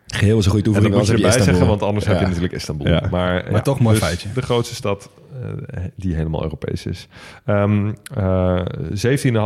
Geheel 0.08 0.38
is 0.38 0.46
een 0.46 0.52
goede 0.52 0.74
En 0.74 0.82
dat 0.82 0.92
moet 0.92 1.08
je 1.08 1.14
erbij 1.14 1.32
zeggen, 1.32 1.68
want 1.68 1.82
anders 1.82 2.06
Ja. 2.06 2.12
heb 2.12 2.20
je 2.20 2.28
natuurlijk 2.28 2.54
Istanbul. 2.54 2.88
Ja. 2.88 3.08
Maar, 3.12 3.48
Maar 3.52 3.64
toch 3.64 3.80
mooi 3.80 3.96
dus 3.96 4.04
feitje. 4.06 4.30
De 4.34 4.42
grootste 4.42 4.76
stad 4.76 5.10
eh, 5.42 5.82
die 5.96 6.16
helemaal 6.16 6.44
Europees 6.44 6.86
is. 6.86 7.08
Ehm 7.46 7.92
eh 8.16 8.62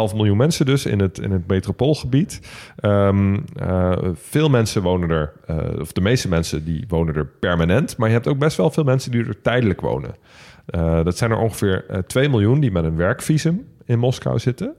17,5 0.10 0.15
miljoen 0.15 0.38
mensen 0.38 0.65
dus 0.65 0.86
in 0.86 1.00
het, 1.00 1.20
in 1.20 1.32
het 1.32 1.48
metropoolgebied. 1.48 2.39
Ehm, 2.75 3.38
eh, 3.56 3.91
veel 4.13 4.50
mensen 4.50 4.82
wonen 4.82 5.10
er, 5.10 5.34
of 5.80 5.91
de 5.91 6.01
meeste 6.01 6.27
mensen 6.27 6.65
die 6.65 6.86
wonen 6.88 7.15
er 7.15 7.25
permanent. 7.25 7.98
Maar 7.98 8.08
je 8.08 8.13
hebt 8.13 8.27
ook 8.27 8.38
best 8.39 8.58
wel 8.58 8.70
veel 8.72 8.84
mensen 8.84 9.12
die 9.12 9.25
er 9.25 9.41
tijdelijk 9.41 9.82
wonen. 9.82 10.15
Dat 11.03 11.18
zijn 11.18 11.32
er 11.32 11.38
ongeveer 11.38 11.86
eh, 11.88 11.98
2 12.00 12.30
miljoen 12.30 12.60
die 12.60 12.72
met 12.72 12.84
een 12.84 12.96
werkvisum 12.96 13.65
in 13.92 14.00
Moskou 14.00 14.40
zitten. 14.40 14.74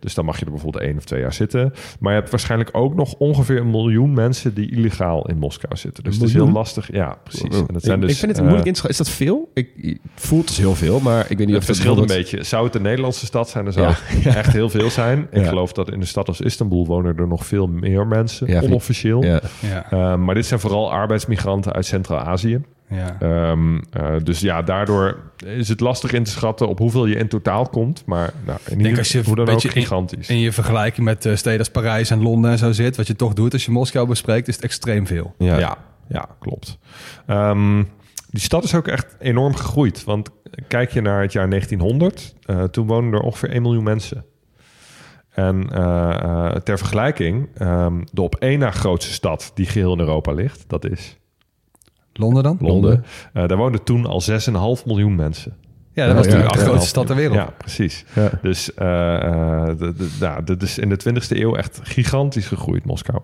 Dus 0.00 0.14
dan 0.14 0.24
mag 0.24 0.38
je 0.38 0.44
er 0.44 0.50
bijvoorbeeld 0.50 0.84
één 0.84 0.96
of 0.96 1.04
twee 1.04 1.20
jaar 1.20 1.32
zitten. 1.32 1.72
Maar 2.00 2.12
je 2.12 2.18
hebt 2.18 2.30
waarschijnlijk 2.30 2.70
ook 2.72 2.94
nog 2.94 3.14
ongeveer 3.14 3.60
een 3.60 3.70
miljoen 3.70 4.12
mensen 4.14 4.54
die 4.54 4.70
illegaal 4.70 5.26
in 5.28 5.38
Moskou 5.38 5.76
zitten. 5.76 6.04
Dus 6.04 6.14
het 6.14 6.24
is 6.24 6.32
heel 6.32 6.50
lastig. 6.50 6.92
Ja, 6.92 7.16
precies. 7.22 7.56
Oh. 7.56 7.64
En 7.68 7.72
dat 7.74 7.82
zijn 7.82 7.96
ik, 7.96 8.02
dus, 8.02 8.10
ik 8.12 8.16
vind 8.18 8.30
het 8.30 8.40
eh, 8.40 8.44
moeilijk 8.44 8.66
in 8.66 8.72
te 8.72 8.78
schatten. 8.78 9.00
Is 9.04 9.06
dat 9.10 9.16
veel? 9.16 9.50
Ik, 9.54 9.68
het 9.76 9.98
voelt 10.14 10.46
dus 10.48 10.56
heel 10.58 10.74
veel, 10.74 11.00
maar 11.00 11.20
ik 11.20 11.28
weet 11.28 11.38
niet 11.38 11.48
het 11.48 11.56
of 11.56 11.66
het 11.66 11.76
verschilt 11.76 11.98
een 11.98 12.16
beetje. 12.16 12.42
Zou 12.42 12.64
het 12.64 12.74
een 12.74 12.82
Nederlandse 12.82 13.26
stad 13.26 13.48
zijn, 13.48 13.64
dan 13.64 13.72
zou 13.72 13.86
Ja. 13.88 13.94
het 13.96 14.34
echt 14.36 14.52
heel 14.52 14.68
veel 14.68 14.90
zijn. 14.90 15.26
Ik 15.30 15.42
Ja. 15.42 15.48
geloof 15.48 15.72
dat 15.72 15.90
in 15.92 16.00
een 16.00 16.06
stad 16.06 16.28
als 16.28 16.40
Istanbul 16.40 16.86
wonen 16.86 17.16
er 17.18 17.28
nog 17.28 17.46
veel 17.46 17.66
meer 17.66 18.06
mensen, 18.06 18.46
Ja, 18.46 18.60
onofficieel. 18.62 19.22
Ja. 19.24 19.40
Ja, 19.60 19.90
Eh, 19.90 20.16
maar 20.16 20.34
dit 20.34 20.46
zijn 20.46 20.60
vooral 20.60 20.92
arbeidsmigranten 20.92 21.72
uit 21.72 21.86
Centraal-Azië. 21.86 22.60
Ja. 22.88 23.16
Ehm, 23.20 23.80
eh, 23.90 24.14
dus 24.22 24.40
ja, 24.40 24.62
daardoor 24.62 25.16
is 25.44 25.68
het 25.68 25.80
lastig 25.80 26.12
in 26.12 26.24
te 26.24 26.30
schatten 26.30 26.68
op 26.68 26.78
hoeveel 26.78 27.06
je 27.06 27.16
in 27.16 27.28
totaal 27.28 27.68
komt. 27.68 28.02
Maar 28.06 28.32
nou, 28.46 28.58
in 28.68 28.80
ieder 28.80 28.98
als 28.98 29.12
je 29.12 29.22
hoe 29.24 29.36
dan 29.36 29.48
ook 29.48 29.62
in- 29.62 29.70
gigantisch. 29.70 30.28
In 30.28 30.38
je 30.38 30.52
vergelijking 30.52 31.06
met 31.06 31.26
eh, 31.26 31.34
steden 31.36 31.58
als 31.58 31.70
Parijs 31.70 32.10
en 32.10 32.22
Londen 32.22 32.50
en 32.50 32.58
zo 32.58 32.72
zit, 32.72 32.96
wat 32.96 33.06
je 33.06 33.16
toch 33.16 33.32
doet 33.32 33.52
als 33.52 33.64
je 33.64 33.70
Moskou 33.70 34.08
bespreekt, 34.08 34.48
is 34.48 34.54
het 34.54 34.64
extreem 34.64 35.06
veel. 35.06 35.34
Ja. 35.38 35.58
Ja, 35.58 35.76
ja, 36.08 36.28
klopt. 36.38 36.78
Ehm, 37.26 37.82
die 38.30 38.40
stad 38.42 38.64
is 38.64 38.74
ook 38.74 38.88
echt 38.88 39.16
enorm 39.20 39.54
gegroeid. 39.54 40.04
Want 40.04 40.30
kijk 40.68 40.90
je 40.90 41.00
naar 41.00 41.22
het 41.22 41.32
jaar 41.32 41.48
1900, 41.48 42.34
eh, 42.42 42.62
toen 42.62 42.86
woonden 42.86 43.12
er 43.12 43.20
ongeveer 43.26 43.50
1 43.54 43.62
miljoen 43.62 43.84
mensen. 43.84 44.24
En 45.30 45.68
eh, 45.72 46.14
eh, 46.22 46.56
ter 46.56 46.78
vergelijking, 46.78 47.48
ehm, 47.54 48.02
de 48.12 48.22
op 48.22 48.34
één 48.34 48.58
na 48.58 48.70
grootste 48.70 49.12
stad 49.12 49.50
die 49.54 49.66
geheel 49.66 49.92
in 49.92 49.98
Europa 49.98 50.32
ligt, 50.32 50.64
dat 50.68 50.84
is 50.90 51.18
Londen 52.14 52.42
dan? 52.42 52.58
Londen. 52.60 53.04
Eh, 53.32 53.46
daar 53.48 53.56
woonden 53.56 53.84
toen 53.84 54.06
al 54.06 54.20
6,5 54.20 54.86
miljoen 54.86 55.14
mensen. 55.14 55.56
Ja, 55.94 56.06
dat 56.06 56.16
was 56.16 56.26
natuurlijk 56.26 56.52
de 56.54 56.58
grootste 56.60 56.88
stad 56.88 57.06
ter 57.06 57.16
wereld. 57.16 57.36
Ja, 57.36 57.48
precies. 57.58 58.04
Ja. 58.14 58.30
Dus 58.42 58.74
eh, 58.74 59.14
eh, 59.68 59.76
ja, 60.20 60.40
dit 60.40 60.62
is 60.62 60.78
in 60.78 60.88
de 60.88 60.96
20e 60.96 61.28
eeuw 61.28 61.54
echt 61.56 61.80
gigantisch 61.82 62.46
gegroeid, 62.46 62.84
Moskou. 62.84 63.18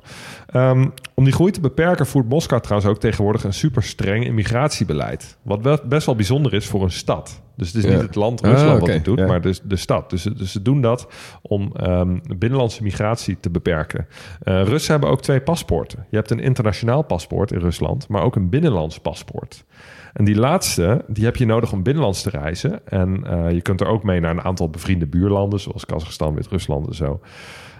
Ehm, 0.47 0.87
om 1.15 1.25
die 1.25 1.33
groei 1.33 1.51
te 1.53 1.61
beperken 1.61 2.07
voert 2.07 2.29
Moskou 2.29 2.61
trouwens 2.61 2.91
ook 2.91 3.01
tegenwoordig 3.01 3.45
een 3.45 3.53
super 3.53 3.83
streng 3.83 4.25
immigratiebeleid. 4.25 5.37
Wat 5.43 5.63
wel, 5.63 5.79
best 5.85 6.07
wel 6.07 6.15
bijzonder 6.15 6.55
is 6.55 6.67
voor 6.67 6.83
een 6.83 6.91
stad. 6.91 7.43
Dus 7.57 7.67
het 7.73 7.77
is 7.77 7.85
Ja. 7.85 7.91
niet 7.97 8.01
het 8.07 8.15
land 8.15 8.43
Ah, 8.43 8.51
Rusland 8.51 8.71
oké, 8.73 8.81
wat 8.81 8.95
het 8.95 9.05
doet, 9.05 9.19
ja. 9.19 9.27
maar 9.27 9.41
dus 9.41 9.61
de 9.65 9.77
stad. 9.77 10.11
Dus, 10.11 10.23
dus 10.23 10.53
ze 10.53 10.63
doen 10.63 10.81
dat 10.81 11.07
om 11.43 11.73
ehm, 11.77 12.19
binnenlandse 12.39 12.83
migratie 12.83 13.37
te 13.41 13.51
beperken. 13.51 14.07
Eh, 14.43 14.63
Russen 14.63 14.93
hebben 14.93 15.11
ook 15.11 15.23
twee 15.23 15.41
paspoorten. 15.41 16.07
Je 16.11 16.17
hebt 16.17 16.31
een 16.31 16.41
internationaal 16.41 17.03
paspoort 17.03 17.53
in 17.53 17.59
Rusland, 17.59 18.09
maar 18.09 18.23
ook 18.23 18.37
een 18.37 18.49
binnenlands 18.49 18.99
paspoort. 19.01 19.65
En 20.13 20.25
die 20.25 20.37
laatste, 20.37 21.05
die 21.09 21.25
heb 21.25 21.37
je 21.37 21.47
nodig 21.47 21.73
om 21.73 21.83
binnenlands 21.83 22.23
te 22.23 22.31
reizen. 22.31 22.87
En 22.87 23.25
eh, 23.27 23.51
je 23.51 23.63
kunt 23.63 23.81
er 23.81 23.87
ook 23.87 24.03
mee 24.03 24.21
naar 24.21 24.31
een 24.31 24.43
aantal 24.43 24.71
bevriende 24.71 25.07
buurlanden, 25.07 25.61
zoals 25.61 25.87
Kazachstan, 25.87 26.35
Wit-Rusland 26.35 26.87
en 26.87 26.95
zo. 26.95 27.21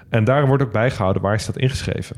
En 0.09 0.25
daar 0.25 0.47
wordt 0.47 0.63
ook 0.63 0.73
bijgehouden 0.73 1.23
waar 1.23 1.33
je 1.33 1.39
staat 1.39 1.59
ingeschreven. 1.59 2.17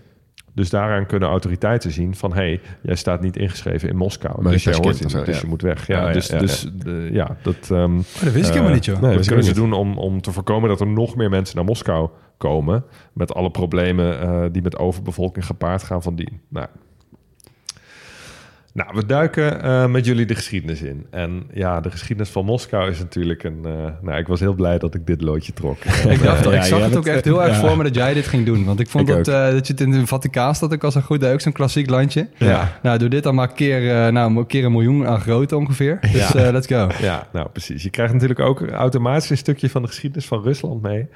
Dus 0.55 0.71
daaraan 0.71 1.07
kunnen 1.07 1.29
autoriteiten 1.29 1.91
zien 1.91 2.15
van... 2.15 2.31
hé, 2.33 2.37
hey, 2.39 2.61
jij 2.83 2.95
staat 2.95 3.21
niet 3.21 3.37
ingeschreven 3.37 3.89
in 3.89 3.97
Moskou. 3.97 4.43
Maar 4.43 4.53
dus 4.53 4.65
jij 4.65 4.75
hoort 4.75 5.01
niet, 5.01 5.25
dus 5.25 5.35
ja. 5.37 5.41
je 5.43 5.47
moet 5.49 5.63
weg. 5.63 5.87
Ja, 5.87 6.01
Oh, 6.01 6.07
ja, 6.07 6.13
dus, 6.13 6.27
ja, 6.27 6.39
dus 6.39 6.71
de- 6.75 7.09
ja, 7.13 7.37
dat... 7.43 7.57
ehm, 7.71 7.97
Oh, 7.97 8.23
dat 8.23 8.33
wist 8.33 8.47
ik 8.49 8.53
helemaal 8.55 8.75
niet, 8.75 8.85
joh. 8.85 9.01
nee. 9.01 9.17
dat 9.17 9.27
kunnen 9.27 9.45
ze 9.45 9.55
doen 9.55 9.73
om, 9.73 9.99
om 9.99 10.21
te 10.21 10.33
voorkomen 10.33 10.69
dat 10.69 10.81
er 10.81 10.87
nog 10.87 11.17
meer 11.17 11.31
mensen 11.31 11.57
naar 11.57 11.65
Moskou 11.65 12.11
komen. 12.39 12.85
Met 13.13 13.35
alle 13.35 13.51
problemen 13.51 14.21
eh, 14.21 14.45
die 14.53 14.63
met 14.63 14.79
overbevolking 14.79 15.47
gepaard 15.47 15.83
gaan 15.83 16.03
van 16.03 16.15
die. 16.15 16.41
Nou, 16.49 16.67
nou 18.73 18.91
we 18.95 19.07
duiken 19.07 19.63
eh, 19.63 19.87
met 19.87 20.05
jullie 20.05 20.27
de 20.27 20.35
geschiedenis 20.35 20.83
in. 20.83 21.07
En 21.11 21.43
ja, 21.53 21.81
de 21.81 21.91
geschiedenis 21.91 22.31
van 22.31 22.45
Moskou 22.45 22.91
is 22.91 22.99
natuurlijk 22.99 23.43
een... 23.45 23.61
eh, 23.65 23.73
nou, 24.03 24.19
ik 24.19 24.27
was 24.27 24.41
heel 24.41 24.55
blij 24.55 24.79
dat 24.79 24.95
ik 24.95 25.07
dit 25.07 25.21
loodje 25.23 25.53
trok. 25.53 25.85
Ik 25.85 26.23
dacht 26.23 26.45
Ja, 26.45 26.53
ik 26.53 26.63
zag 26.63 26.79
ja, 26.79 26.85
het 26.85 26.93
dat- 26.93 26.97
ook 26.97 27.07
echt 27.15 27.25
heel 27.25 27.43
erg 27.45 27.57
voor 27.57 27.77
me 27.77 27.83
dat 27.83 27.95
jij 27.95 28.15
dit 28.15 28.27
ging 28.27 28.47
doen. 28.47 28.65
Want 28.65 28.81
ik 28.81 28.89
vond 28.89 29.09
Ik 29.09 29.15
dat, 29.15 29.29
eh, 29.29 29.51
dat 29.51 29.67
je 29.67 29.73
het 29.73 29.83
in 29.83 29.93
het 29.93 30.09
Vaticaan 30.09 30.55
staat 30.55 30.73
ook 30.73 30.85
al 30.85 30.91
zo 30.91 31.01
goed. 31.01 31.21
Dat 31.21 31.29
is 31.29 31.35
ook 31.35 31.41
zo'n 31.41 31.53
klassiek 31.53 31.91
landje. 31.91 32.29
Ja. 32.37 32.79
Nou, 32.83 32.99
doe 32.99 33.09
dit 33.09 33.23
dan 33.23 33.35
maar 33.35 33.53
keer, 33.53 33.91
eh, 34.05 34.13
nou, 34.13 34.45
keer 34.45 34.65
een 34.65 34.73
miljoen 34.73 35.07
aan 35.07 35.21
grootte 35.21 35.57
ongeveer. 35.57 35.99
Dus 36.13 36.35
eh, 36.35 36.51
let's 36.51 36.67
go. 36.67 36.89
Ja, 37.01 37.27
nou 37.33 37.49
precies. 37.49 37.83
Je 37.83 37.91
krijgt 37.91 38.13
natuurlijk 38.13 38.41
ook 38.41 38.69
automatisch 38.71 39.31
een 39.31 39.37
stukje 39.37 39.71
van 39.71 39.83
de 39.83 39.89
geschiedenis 39.89 40.27
van 40.27 40.43
Rusland 40.43 40.83
mee. 40.83 41.07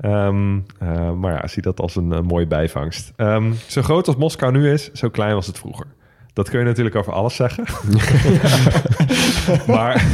Ehm, 0.00 0.58
eh, 0.78 1.12
maar 1.12 1.32
ja, 1.32 1.46
zie 1.46 1.62
dat 1.62 1.80
als 1.80 1.96
een, 1.96 2.24
mooie 2.24 2.46
bijvangst. 2.46 3.12
Ehm, 3.16 3.52
zo 3.66 3.82
groot 3.82 4.06
als 4.06 4.16
Moskou 4.16 4.52
nu 4.52 4.70
is, 4.72 4.92
zo 4.92 5.08
klein 5.08 5.34
was 5.34 5.46
het 5.46 5.58
vroeger. 5.58 5.86
Dat 6.34 6.50
kun 6.50 6.58
je 6.58 6.64
natuurlijk 6.64 6.96
over 6.96 7.12
alles 7.12 7.36
zeggen. 7.36 7.64
maar, 9.74 10.06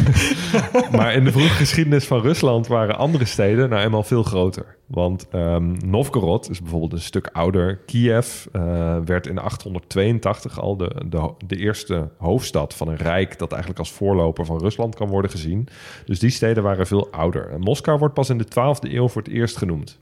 maar 0.92 1.14
in 1.14 1.24
de 1.24 1.32
vroege 1.32 1.54
geschiedenis 1.54 2.06
van 2.06 2.20
Rusland 2.20 2.66
waren 2.66 2.98
andere 2.98 3.24
steden 3.24 3.68
nou 3.68 3.82
eenmaal 3.82 4.02
veel 4.02 4.22
groter. 4.22 4.76
Want 4.86 5.28
ehm 5.30 5.74
Novgorod 5.84 6.50
is 6.50 6.60
bijvoorbeeld 6.60 6.92
een 6.92 7.00
stuk 7.00 7.28
ouder. 7.32 7.80
Kiev 7.86 8.46
eh, 8.52 8.96
werd 9.04 9.26
in 9.26 9.38
882 9.38 10.60
al 10.60 10.76
de, 10.76 10.90
de, 11.06 11.32
de 11.46 11.56
eerste 11.56 12.08
hoofdstad 12.18 12.74
van 12.74 12.88
een 12.88 12.96
rijk... 12.96 13.38
dat 13.38 13.50
eigenlijk 13.50 13.80
als 13.80 13.92
voorloper 13.92 14.46
van 14.46 14.58
Rusland 14.58 14.94
kan 14.94 15.08
worden 15.08 15.30
gezien. 15.30 15.68
Dus 16.04 16.18
die 16.18 16.30
steden 16.30 16.62
waren 16.62 16.86
veel 16.86 17.08
ouder. 17.10 17.50
En 17.50 17.60
Moskou 17.60 17.98
wordt 17.98 18.14
pas 18.14 18.30
in 18.30 18.38
de 18.38 18.46
12e 18.46 18.92
eeuw 18.92 19.08
voor 19.08 19.22
het 19.22 19.32
eerst 19.32 19.56
genoemd. 19.56 19.98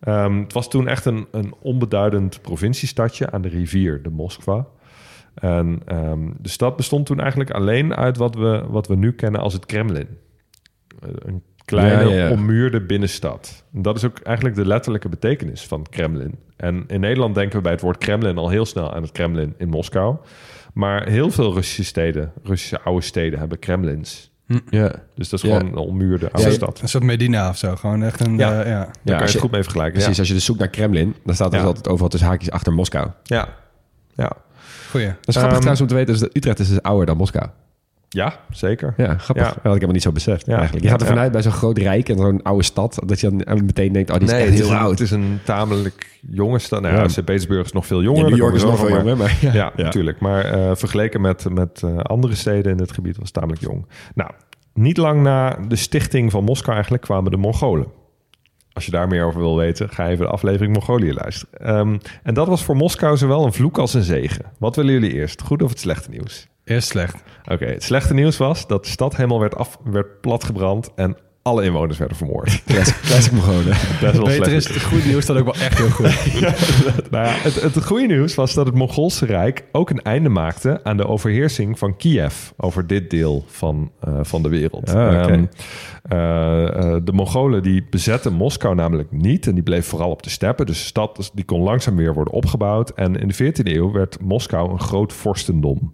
Ehm, 0.00 0.40
het 0.40 0.52
was 0.52 0.68
toen 0.68 0.88
echt 0.88 1.04
een, 1.04 1.26
een 1.30 1.54
onbeduidend 1.60 2.40
provinciestadje 2.40 3.30
aan 3.30 3.42
de 3.42 3.48
rivier, 3.48 4.02
de 4.02 4.10
Moskva. 4.10 4.66
En 5.34 5.80
ehm, 5.86 6.30
de 6.38 6.48
stad 6.48 6.76
bestond 6.76 7.06
toen 7.06 7.20
eigenlijk 7.20 7.50
alleen 7.50 7.94
uit 7.96 8.16
wat 8.16 8.34
we, 8.34 8.64
wat 8.68 8.86
we 8.86 8.96
nu 8.96 9.12
kennen 9.12 9.40
als 9.40 9.52
het 9.52 9.66
Kremlin. 9.66 10.08
Eh, 11.02 11.08
Een 11.18 11.42
kleine, 11.64 12.08
Ja, 12.08 12.16
ja, 12.16 12.24
ja. 12.26 12.30
ommuurde 12.30 12.80
binnenstad. 12.80 13.64
En 13.74 13.82
dat 13.82 13.96
is 13.96 14.04
ook 14.04 14.18
eigenlijk 14.20 14.56
de 14.56 14.66
letterlijke 14.66 15.08
betekenis 15.08 15.66
van 15.66 15.86
Kremlin. 15.90 16.38
En 16.56 16.84
in 16.86 17.00
Nederland 17.00 17.34
denken 17.34 17.56
we 17.56 17.62
bij 17.62 17.72
het 17.72 17.80
woord 17.80 17.98
Kremlin 17.98 18.36
al 18.38 18.48
heel 18.48 18.66
snel 18.66 18.94
aan 18.94 19.02
het 19.02 19.12
Kremlin 19.12 19.54
in 19.58 19.68
Moskou. 19.68 20.16
Maar 20.74 21.08
heel 21.08 21.30
veel 21.30 21.52
Russische 21.54 21.84
steden, 21.84 22.32
Russische 22.42 22.80
oude 22.80 23.02
steden, 23.04 23.38
hebben 23.38 23.58
Kremlins. 23.58 24.30
Ja. 24.70 24.92
Dus 25.14 25.28
dat 25.28 25.42
is 25.42 25.48
Ja. 25.50 25.56
gewoon 25.58 25.72
een 25.72 25.78
ommuurde 25.78 26.30
oude 26.32 26.48
Ja, 26.48 26.54
stad. 26.54 26.80
Een 26.82 26.88
soort 26.88 27.04
Medina 27.04 27.48
of 27.48 27.56
zo. 27.56 27.76
Gewoon 27.76 28.02
echt 28.02 28.20
een... 28.20 28.36
Ja. 28.38 28.62
eh, 28.62 28.70
ja. 28.70 28.78
Daar 28.78 28.90
kan 28.92 28.92
je 29.04 29.12
als 29.12 29.22
het 29.22 29.32
je- 29.32 29.38
goed 29.38 29.50
mee 29.50 29.62
vergelijken. 29.62 29.98
Precies, 29.98 30.18
als 30.18 30.28
je 30.28 30.34
dus 30.34 30.44
zoekt 30.44 30.58
naar 30.58 30.68
Kremlin, 30.68 31.14
dan 31.24 31.34
staat 31.34 31.46
er 31.46 31.52
dus 31.52 31.60
Ja. 31.60 31.66
altijd 31.66 31.88
overal 31.88 32.08
tussen 32.08 32.28
haakjes 32.28 32.50
achter 32.50 32.72
Moskou. 32.72 33.04
Dat 33.06 33.48
Ja. 34.14 34.32
Ja. 34.92 34.98
Goeie. 35.00 35.06
is 35.06 35.36
grappig 35.36 35.42
Ehm, 35.42 35.50
trouwens 35.50 35.80
om 35.80 35.86
te 35.86 35.94
weten, 35.94 36.12
dus 36.12 36.20
dat 36.22 36.36
Utrecht 36.36 36.58
is 36.58 36.68
dus 36.68 36.82
ouder 36.82 37.06
dan 37.06 37.16
Moskou. 37.16 37.46
ja, 38.08 38.34
zeker. 38.50 38.94
Ja, 38.96 39.16
grappig. 39.16 39.44
Ja. 39.46 39.52
Dat 39.52 39.54
had 39.54 39.56
ik 39.56 39.62
helemaal 39.72 39.92
niet 39.92 40.02
zo 40.02 40.12
beseft 40.12 40.46
Ja. 40.46 40.54
eigenlijk. 40.56 40.84
Je 40.84 40.90
gaat 40.90 41.00
er 41.00 41.06
ja. 41.06 41.12
vanuit 41.12 41.32
bij 41.32 41.42
zo'n 41.42 41.52
groot 41.52 41.78
rijk 41.78 42.08
en 42.08 42.16
zo'n 42.18 42.42
oude 42.42 42.62
stad, 42.64 43.02
dat 43.06 43.20
je 43.20 43.36
dan 43.36 43.64
meteen 43.64 43.92
denkt, 43.92 44.10
oh, 44.10 44.16
die 44.18 44.26
is 44.26 44.32
echt 44.32 44.44
het 44.44 44.54
heel 44.54 44.64
is 44.64 44.70
een, 44.70 44.76
oud. 44.76 44.90
Het 44.90 45.00
is 45.00 45.10
een 45.10 45.38
tamelijk 45.44 46.18
jonge 46.20 46.58
stad. 46.58 46.80
Nou 46.80 46.94
ja, 46.94 47.00
Ja. 47.00 47.08
Sint-Petersburg 47.08 47.64
is 47.64 47.72
nog 47.72 47.86
veel 47.86 48.02
jonger. 48.02 48.22
Ja, 48.22 48.28
New 48.28 48.36
York 48.38 48.54
is 48.54 48.62
nog 48.62 48.78
veel 48.78 48.88
jonger, 48.88 49.16
maar 49.16 49.38
Ja, 49.52 49.72
natuurlijk. 49.76 50.20
Maar 50.20 50.44
eh, 50.44 50.70
vergeleken 50.74 51.20
met, 51.20 51.46
met 51.50 51.82
eh, 51.84 51.96
andere 51.96 52.34
steden 52.34 52.72
in 52.72 52.78
het 52.78 52.92
gebied 52.92 53.16
was 53.16 53.24
het 53.24 53.34
tamelijk 53.34 53.60
jong. 53.62 53.86
Nou, 54.14 54.30
niet 54.74 54.96
lang 54.96 55.22
na 55.22 55.58
de 55.68 55.76
stichting 55.76 56.30
van 56.30 56.44
Moskou 56.44 56.72
eigenlijk 56.72 57.02
kwamen 57.04 57.30
de 57.30 57.36
Mongolen. 57.36 57.86
Als 58.72 58.84
je 58.84 58.90
daar 58.90 59.08
meer 59.08 59.24
over 59.24 59.40
wil 59.40 59.56
weten, 59.56 59.88
ga 59.88 60.08
even 60.08 60.24
de 60.24 60.32
aflevering 60.32 60.72
Mongolië 60.72 61.12
luisteren. 61.12 61.60
Ehm, 61.60 61.98
en 62.22 62.34
dat 62.34 62.48
was 62.48 62.64
voor 62.64 62.76
Moskou 62.76 63.16
zowel 63.16 63.44
een 63.44 63.52
vloek 63.52 63.78
als 63.78 63.94
een 63.94 64.02
zegen. 64.02 64.44
Wat 64.58 64.76
willen 64.76 64.92
jullie 64.92 65.12
eerst? 65.12 65.42
Goed 65.42 65.62
of 65.62 65.70
het 65.70 65.80
slechte 65.80 66.10
nieuws? 66.10 66.48
Eerst 66.64 66.88
slecht. 66.88 67.22
Oké, 67.44 67.64
het 67.64 67.82
slechte 67.82 68.14
nieuws 68.14 68.36
was 68.36 68.66
dat 68.66 68.84
de 68.84 68.90
stad 68.90 69.16
helemaal 69.16 69.40
werd, 69.40 69.56
af, 69.56 69.78
werd 69.84 70.20
platgebrand 70.20 70.90
en 70.94 71.16
alle 71.42 71.64
inwoners 71.64 71.98
werden 71.98 72.16
vermoord. 72.16 72.62
Classic, 72.66 72.96
classic 73.02 73.32
Mongolen. 73.32 73.64
Best 74.00 74.00
wel 74.00 74.24
Beter 74.24 74.44
slecht. 74.44 74.50
is 74.50 74.68
het 74.68 74.82
goede 74.82 75.06
nieuws 75.06 75.26
dan 75.26 75.36
ook 75.36 75.44
wel 75.44 75.54
echt 75.54 75.78
heel 75.78 75.90
goed. 75.90 76.10
Nou 77.10 77.26
ja, 77.26 77.32
het, 77.32 77.62
het 77.62 77.84
goede 77.84 78.06
nieuws 78.06 78.34
was 78.34 78.54
dat 78.54 78.66
het 78.66 78.74
Mongoolse 78.74 79.26
Rijk 79.26 79.64
ook 79.72 79.90
een 79.90 80.02
einde 80.02 80.28
maakte 80.28 80.80
aan 80.82 80.96
de 80.96 81.06
overheersing 81.06 81.78
van 81.78 81.96
Kiev 81.96 82.50
over 82.56 82.86
dit 82.86 83.10
deel 83.10 83.44
van, 83.46 83.90
eh, 84.00 84.18
van 84.22 84.42
de 84.42 84.48
wereld. 84.48 84.94
Ah, 84.94 85.22
oké. 85.22 85.32
Ehm, 85.32 85.44
eh, 86.02 86.94
eh, 86.94 87.00
de 87.04 87.12
Mongolen 87.12 87.62
die 87.62 87.86
bezetten 87.90 88.32
Moskou 88.32 88.74
namelijk 88.74 89.12
niet 89.12 89.46
en 89.46 89.54
die 89.54 89.62
bleef 89.62 89.86
vooral 89.86 90.10
op 90.10 90.22
de 90.22 90.30
steppen. 90.30 90.66
Dus 90.66 90.78
de 90.78 90.84
stad 90.84 91.30
die 91.34 91.44
kon 91.44 91.62
langzaam 91.62 91.96
weer 91.96 92.14
worden 92.14 92.34
opgebouwd. 92.34 92.90
En 92.90 93.16
in 93.16 93.28
de 93.28 93.34
14e 93.34 93.74
eeuw 93.74 93.92
werd 93.92 94.20
Moskou 94.20 94.72
een 94.72 94.80
groot 94.80 95.12
vorstendom. 95.12 95.90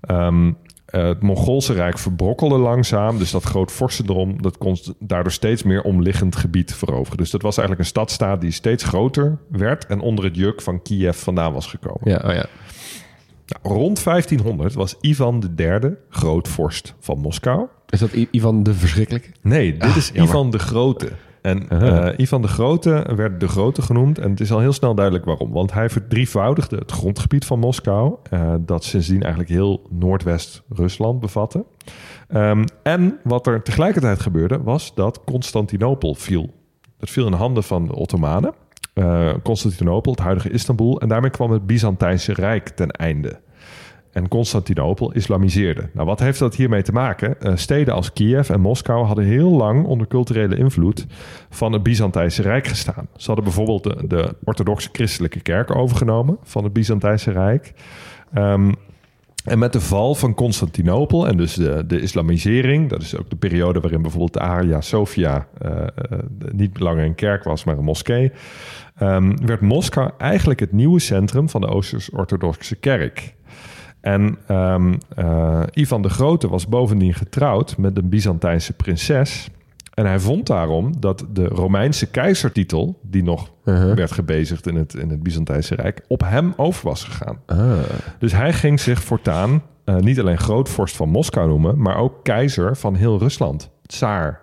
Ehm, 0.00 0.52
eh, 0.86 1.04
het 1.06 1.22
Mongoolse 1.22 1.72
Rijk 1.72 1.98
verbrokkelde 1.98 2.58
langzaam. 2.58 3.18
Dus 3.18 3.30
dat 3.30 3.42
groot 3.44 3.72
vorstendom 3.72 4.42
dat 4.42 4.58
kon 4.58 4.76
daardoor 4.98 5.32
steeds 5.32 5.62
meer 5.62 5.82
omliggend 5.82 6.36
gebied 6.36 6.74
veroveren. 6.74 7.16
Dus 7.18 7.30
dat 7.30 7.42
was 7.42 7.56
eigenlijk 7.56 7.80
een 7.88 7.92
stadstaat 7.94 8.40
die 8.40 8.50
steeds 8.50 8.84
groter 8.84 9.38
werd... 9.50 9.86
en 9.86 10.00
onder 10.00 10.24
het 10.24 10.36
juk 10.36 10.62
van 10.62 10.82
Kiev 10.82 11.16
vandaan 11.16 11.52
was 11.52 11.66
gekomen. 11.66 12.00
Ja, 12.10 12.16
oh 12.24 12.34
ja. 12.34 12.46
Nou, 13.62 13.74
rond 13.78 14.04
1500 14.04 14.74
was 14.74 14.96
Ivan 15.00 15.52
III 15.56 15.78
grootvorst 16.10 16.94
van 17.00 17.18
Moskou. 17.18 17.66
Is 17.88 17.98
dat 18.00 18.14
I- 18.14 18.28
Ivan 18.30 18.62
de 18.62 18.74
Verschrikkelijke? 18.74 19.28
Nee, 19.42 19.72
dit 19.72 19.82
Ah, 19.82 19.96
is 19.96 20.08
jammer. 20.08 20.24
Ivan 20.34 20.50
de 20.50 20.58
Grote. 20.58 21.12
En 21.46 21.68
eh, 21.68 22.18
Ivan 22.18 22.42
de 22.42 22.48
Grote 22.48 23.12
werd 23.16 23.40
de 23.40 23.48
Grote 23.48 23.82
genoemd. 23.82 24.18
En 24.18 24.30
het 24.30 24.40
is 24.40 24.52
al 24.52 24.60
heel 24.60 24.72
snel 24.72 24.94
duidelijk 24.94 25.24
waarom. 25.24 25.52
Want 25.52 25.72
hij 25.72 25.90
verdrievoudigde 25.90 26.76
het 26.76 26.92
grondgebied 26.92 27.44
van 27.44 27.58
Moskou. 27.58 28.14
eh, 28.30 28.54
dat 28.60 28.84
sindsdien 28.84 29.20
eigenlijk 29.20 29.50
heel 29.50 29.86
Noordwest-Rusland 29.90 31.20
bevatte. 31.20 31.64
Ehm, 32.28 32.64
en 32.82 33.18
wat 33.22 33.46
er 33.46 33.62
tegelijkertijd 33.62 34.20
gebeurde, 34.20 34.62
was 34.62 34.94
dat 34.94 35.24
Constantinopel 35.24 36.14
viel. 36.14 36.50
Dat 36.98 37.10
viel 37.10 37.26
in 37.26 37.32
handen 37.32 37.62
van 37.62 37.86
de 37.86 37.94
Ottomanen. 37.94 38.54
Eh, 38.94 39.34
Constantinopel, 39.42 40.12
het 40.12 40.20
huidige 40.20 40.50
Istanbul. 40.50 41.00
En 41.00 41.08
daarmee 41.08 41.30
kwam 41.30 41.50
het 41.50 41.66
Byzantijnse 41.66 42.32
Rijk 42.32 42.68
ten 42.68 42.90
einde. 42.90 43.40
En 44.16 44.28
Constantinopel 44.28 45.12
islamiseerde. 45.12 45.88
Nou, 45.92 46.06
wat 46.06 46.20
heeft 46.20 46.38
dat 46.38 46.54
hiermee 46.54 46.82
te 46.82 46.92
maken? 46.92 47.40
Eh, 47.40 47.52
steden 47.56 47.94
als 47.94 48.12
Kiev 48.12 48.50
en 48.50 48.60
Moskou 48.60 49.04
hadden 49.04 49.24
heel 49.24 49.50
lang 49.50 49.84
onder 49.84 50.06
culturele 50.06 50.56
invloed 50.56 51.06
van 51.50 51.72
het 51.72 51.82
Byzantijnse 51.82 52.42
Rijk 52.42 52.66
gestaan. 52.66 53.08
Ze 53.16 53.26
hadden 53.26 53.44
bijvoorbeeld 53.44 54.10
de, 54.10 54.34
orthodoxe 54.44 54.88
christelijke 54.92 55.40
kerk 55.40 55.76
overgenomen 55.76 56.38
van 56.42 56.64
het 56.64 56.72
Byzantijnse 56.72 57.30
Rijk. 57.30 57.72
Ehm, 58.32 58.72
en 59.44 59.58
met 59.58 59.72
de 59.72 59.80
val 59.80 60.14
van 60.14 60.34
Constantinopel 60.34 61.28
en 61.28 61.36
dus 61.36 61.54
de, 61.54 61.86
de 61.86 62.00
islamisering, 62.00 62.90
dat 62.90 63.02
is 63.02 63.16
ook 63.16 63.30
de 63.30 63.36
periode 63.36 63.80
waarin 63.80 64.02
bijvoorbeeld 64.02 64.32
de 64.32 64.40
Hagia 64.40 64.80
Sophia 64.80 65.46
eh, 65.58 65.70
eh, 65.82 66.18
niet 66.52 66.80
langer 66.80 67.04
een 67.04 67.14
kerk 67.14 67.44
was, 67.44 67.64
maar 67.64 67.78
een 67.78 67.84
moskee, 67.84 68.32
ehm, 68.94 69.36
werd 69.44 69.60
Moskou 69.60 70.10
eigenlijk 70.18 70.60
het 70.60 70.72
nieuwe 70.72 71.00
centrum 71.00 71.48
van 71.48 71.60
de 71.60 71.68
Oosters-Orthodoxe 71.68 72.76
kerk. 72.76 73.35
En 74.06 74.38
eh, 74.46 75.62
Ivan 75.72 76.02
de 76.02 76.08
Grote 76.08 76.48
was 76.48 76.66
bovendien 76.68 77.14
getrouwd 77.14 77.76
met 77.76 77.96
een 77.96 78.08
Byzantijnse 78.08 78.72
prinses. 78.72 79.48
En 79.94 80.06
hij 80.06 80.20
vond 80.20 80.46
daarom 80.46 81.00
dat 81.00 81.26
de 81.32 81.44
Romeinse 81.44 82.06
keizertitel, 82.10 82.98
die 83.02 83.22
nog 83.22 83.54
Uh-huh. 83.64 83.94
werd 83.94 84.12
gebezigd 84.12 84.66
in 84.66 84.76
het, 84.76 84.94
in 84.94 85.10
het 85.10 85.22
Byzantijnse 85.22 85.74
Rijk, 85.74 86.00
op 86.08 86.20
hem 86.24 86.52
over 86.56 86.88
was 86.88 87.04
gegaan. 87.04 87.38
Ah. 87.46 87.72
Dus 88.18 88.32
hij 88.32 88.52
ging 88.52 88.80
zich 88.80 89.02
voortaan 89.02 89.62
eh, 89.84 89.96
niet 89.96 90.20
alleen 90.20 90.38
grootvorst 90.38 90.96
van 90.96 91.08
Moskou 91.08 91.48
noemen, 91.48 91.78
maar 91.82 91.96
ook 91.96 92.24
keizer 92.24 92.76
van 92.76 92.94
heel 92.94 93.18
Rusland. 93.18 93.70
Tsaar. 93.86 94.40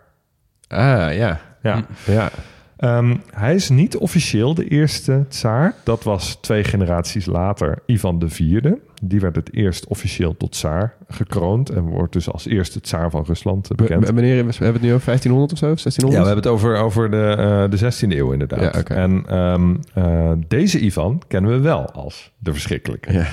Ah, 0.68 1.16
ja. 1.16 1.40
Ja. 1.62 1.86
Ja. 2.06 2.30
Ehm, 2.78 3.16
hij 3.34 3.56
is 3.56 3.70
niet 3.70 3.98
officieel 3.98 4.54
de 4.54 4.68
eerste 4.68 5.26
tsaar. 5.30 5.76
Dat 5.84 6.04
was 6.04 6.36
twee 6.36 6.64
generaties 6.64 7.26
later 7.26 7.80
Ivan 7.86 8.22
IV. 8.24 8.72
Die 9.06 9.20
werd 9.20 9.36
het 9.36 9.54
eerst 9.54 9.88
officieel 9.88 10.38
tot 10.38 10.52
tsaar 10.52 10.96
gekroond 11.08 11.70
en 11.70 11.82
wordt 11.84 12.14
dus 12.14 12.32
als 12.32 12.48
eerste 12.48 12.82
tsaar 12.82 13.10
van 13.10 13.24
Rusland 13.28 13.68
bekend. 13.76 14.12
M- 14.12 14.14
Meneer, 14.14 14.46
we 14.46 14.54
hebben 14.54 14.74
het 14.74 14.82
nu 14.82 14.94
over 14.94 15.06
1500 15.06 15.52
of 15.52 15.58
zo? 15.58 15.66
1600? 15.66 16.14
Ja, 16.14 16.20
we 16.22 16.26
hebben 16.34 16.44
het 16.44 16.62
over, 16.62 16.84
over 16.86 17.12
de, 17.12 17.36
eh, 17.38 17.70
de 17.70 17.78
16e 17.78 18.18
eeuw 18.18 18.32
inderdaad. 18.32 18.88
Ja. 18.90 18.96
En 18.96 19.24
ehm, 19.28 19.76
eh, 19.94 20.32
deze 20.48 20.80
Ivan 20.80 21.22
kennen 21.28 21.52
we 21.52 21.60
wel 21.60 21.92
als 21.92 22.32
de 22.38 22.52
verschrikkelijke. 22.52 23.14
Ja. 23.14 23.26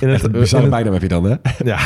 In 0.00 0.08
in 0.08 0.30
bizarre 0.32 0.62
het- 0.64 0.70
bijnaam 0.74 0.92
heb 0.92 1.02
je 1.02 1.08
dan, 1.08 1.24
hè? 1.24 1.34
Ja. 1.64 1.78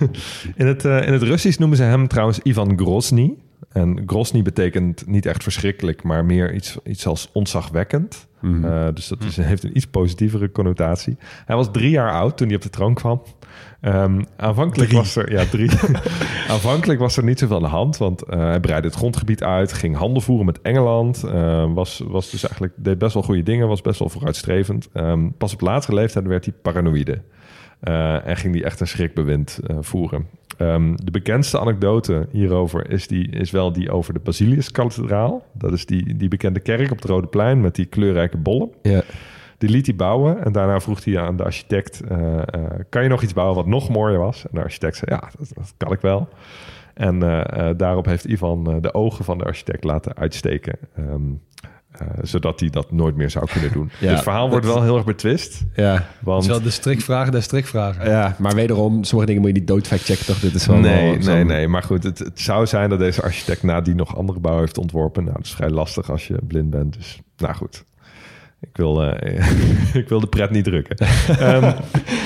in, 0.56 0.66
het, 0.66 0.84
eh, 0.84 1.06
in 1.06 1.12
het 1.12 1.22
Russisch 1.22 1.58
noemen 1.58 1.76
ze 1.76 1.82
hem 1.82 2.08
trouwens 2.08 2.38
Ivan 2.42 2.78
Grozny. 2.78 3.34
En 3.68 4.02
Grozny 4.06 4.42
betekent 4.42 5.06
niet 5.06 5.26
echt 5.26 5.42
verschrikkelijk, 5.42 6.02
maar 6.02 6.24
meer 6.24 6.54
iets, 6.54 6.78
iets 6.84 7.06
als 7.06 7.30
ontzagwekkend. 7.32 8.26
Eh, 8.64 8.86
dus 8.94 9.08
dat 9.08 9.24
is, 9.24 9.36
heeft 9.36 9.62
een 9.62 9.76
iets 9.76 9.86
positievere 9.86 10.52
connotatie. 10.52 11.16
Hij 11.46 11.56
was 11.56 11.68
drie 11.72 11.90
jaar 11.90 12.12
oud 12.12 12.36
toen 12.36 12.46
hij 12.46 12.56
op 12.56 12.62
de 12.62 12.70
troon 12.70 12.94
kwam. 12.94 13.22
Ehm, 13.80 14.22
aanvankelijk 14.36 14.92
was 14.92 15.16
er, 15.16 15.32
ja, 15.32 15.44
drie. 15.44 15.70
aanvankelijk 16.48 17.00
was 17.00 17.16
er 17.16 17.24
niet 17.24 17.38
zoveel 17.38 17.56
aan 17.56 17.62
de 17.62 17.68
hand, 17.68 17.96
want 17.96 18.22
eh, 18.22 18.38
hij 18.38 18.60
breidde 18.60 18.88
het 18.88 18.96
grondgebied 18.96 19.42
uit, 19.42 19.72
ging 19.72 19.96
handel 19.96 20.20
voeren 20.20 20.46
met 20.46 20.60
Engeland, 20.62 21.22
eh, 21.22 21.74
was, 21.74 22.02
was 22.06 22.30
dus 22.30 22.42
eigenlijk 22.42 22.72
deed 22.76 22.98
best 22.98 23.14
wel 23.14 23.22
goede 23.22 23.42
dingen, 23.42 23.68
was 23.68 23.80
best 23.80 23.98
wel 23.98 24.08
vooruitstrevend. 24.08 24.88
Ehm, 24.92 25.28
pas 25.38 25.52
op 25.52 25.60
latere 25.60 25.94
leeftijd 25.94 26.26
werd 26.26 26.44
hij 26.44 26.54
paranoïde. 26.62 27.22
En 28.24 28.36
ging 28.36 28.52
die 28.52 28.64
echt 28.64 28.80
een 28.80 28.86
schrikbewind 28.86 29.60
voeren. 29.80 30.26
Ehm, 30.56 30.94
de 30.94 31.10
bekendste 31.10 31.60
anekdote 31.60 32.26
hierover 32.30 32.90
is, 32.90 33.06
die, 33.06 33.30
is 33.30 33.50
wel 33.50 33.72
die 33.72 33.90
over 33.90 34.12
de 34.12 34.20
Basiliuskathedraal. 34.20 35.46
Dat 35.52 35.72
is 35.72 35.86
die, 35.86 36.16
die 36.16 36.28
bekende 36.28 36.60
kerk 36.60 36.90
op 36.90 36.96
het 36.96 37.10
Rode 37.10 37.26
Plein 37.26 37.60
met 37.60 37.74
die 37.74 37.86
kleurrijke 37.86 38.36
bollen. 38.36 38.70
Ja. 38.82 39.02
Die 39.58 39.68
liet 39.68 39.86
hij 39.86 39.96
bouwen 39.96 40.44
en 40.44 40.52
daarna 40.52 40.80
vroeg 40.80 41.04
hij 41.04 41.18
aan 41.18 41.36
de 41.36 41.44
architect... 41.44 42.00
eh, 42.00 42.38
eh, 42.38 42.44
kan 42.88 43.02
je 43.02 43.08
nog 43.08 43.22
iets 43.22 43.32
bouwen 43.32 43.56
wat 43.56 43.66
nog 43.66 43.88
mooier 43.88 44.18
was? 44.18 44.44
En 44.44 44.50
de 44.52 44.62
architect 44.62 44.96
zei, 44.96 45.10
ja, 45.20 45.30
dat, 45.38 45.50
dat 45.54 45.74
kan 45.76 45.92
ik 45.92 46.00
wel. 46.00 46.28
En 46.94 47.22
eh, 47.22 47.70
daarop 47.76 48.06
heeft 48.06 48.24
Ivan 48.24 48.78
de 48.80 48.94
ogen 48.94 49.24
van 49.24 49.38
de 49.38 49.44
architect 49.44 49.84
laten 49.84 50.16
uitsteken... 50.16 50.78
ehm, 50.96 51.32
eh, 51.98 52.06
zodat 52.22 52.60
hij 52.60 52.70
dat 52.70 52.92
nooit 52.92 53.16
meer 53.16 53.30
zou 53.30 53.46
kunnen 53.52 53.72
doen. 53.72 53.90
Ja, 53.98 54.00
dus 54.00 54.10
het 54.10 54.22
verhaal 54.22 54.50
wordt 54.50 54.66
wel 54.66 54.82
heel 54.82 54.96
erg 54.96 55.04
betwist. 55.04 55.64
Ja. 55.74 56.06
Want 56.20 56.42
is 56.42 56.48
wel 56.48 56.62
de 56.62 56.70
strikvragen 56.70 57.32
der 57.32 57.42
strikvragen. 57.42 58.10
ja, 58.10 58.36
maar 58.38 58.54
wederom, 58.54 59.04
sommige 59.04 59.26
dingen 59.26 59.42
moet 59.42 59.50
je 59.54 59.58
niet 59.58 59.68
doodfact 59.68 60.02
checken, 60.02 60.26
toch? 60.26 60.38
Dit 60.38 60.54
is 60.54 60.66
wel 60.66 60.76
nee, 60.76 61.18
wel 61.18 61.34
nee, 61.34 61.44
nee. 61.44 61.68
Maar 61.68 61.82
goed, 61.82 62.02
het, 62.02 62.18
het 62.18 62.40
zou 62.40 62.66
zijn 62.66 62.90
dat 62.90 62.98
deze 62.98 63.22
architect 63.22 63.62
nadien 63.62 63.96
nog 63.96 64.16
andere 64.16 64.40
bouw 64.40 64.58
heeft 64.58 64.78
ontworpen. 64.78 65.22
Nou, 65.24 65.36
dat 65.36 65.44
is 65.46 65.52
vrij 65.54 65.70
lastig 65.70 66.10
als 66.10 66.26
je 66.26 66.38
blind 66.46 66.70
bent. 66.70 66.92
Dus, 66.96 67.20
nou 67.36 67.54
goed. 67.54 67.84
Ik 68.60 68.76
wil, 68.76 69.02
eh, 69.02 69.48
ik 70.02 70.08
wil 70.08 70.20
de 70.20 70.26
pret 70.26 70.50
niet 70.50 70.64
drukken. 70.64 70.96
Ehm 71.38 71.72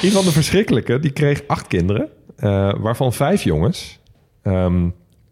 Ivan 0.02 0.24
de 0.24 0.32
Verschrikkelijke, 0.32 0.98
die 1.00 1.10
kreeg 1.10 1.42
acht 1.46 1.66
kinderen. 1.66 2.08
eh, 2.36 2.72
waarvan 2.78 3.12
vijf 3.12 3.42
jongens. 3.42 4.00
Ehm, 4.42 4.88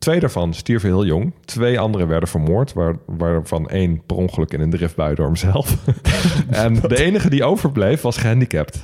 twee 0.08 0.20
daarvan 0.20 0.54
stierven 0.54 0.88
heel 0.88 1.04
jong. 1.06 1.32
Twee 1.44 1.80
anderen 1.80 2.08
werden 2.08 2.28
vermoord. 2.28 2.72
Waar, 2.72 2.94
waarvan 3.06 3.68
één 3.68 4.02
per 4.06 4.16
ongeluk 4.16 4.52
in 4.52 4.60
een 4.60 4.70
driftbui 4.70 5.14
door 5.14 5.26
hemzelf. 5.26 5.76
en 6.50 6.74
de 6.74 7.04
enige 7.04 7.30
die 7.30 7.44
overbleef 7.44 8.00
was 8.00 8.16
gehandicapt. 8.16 8.82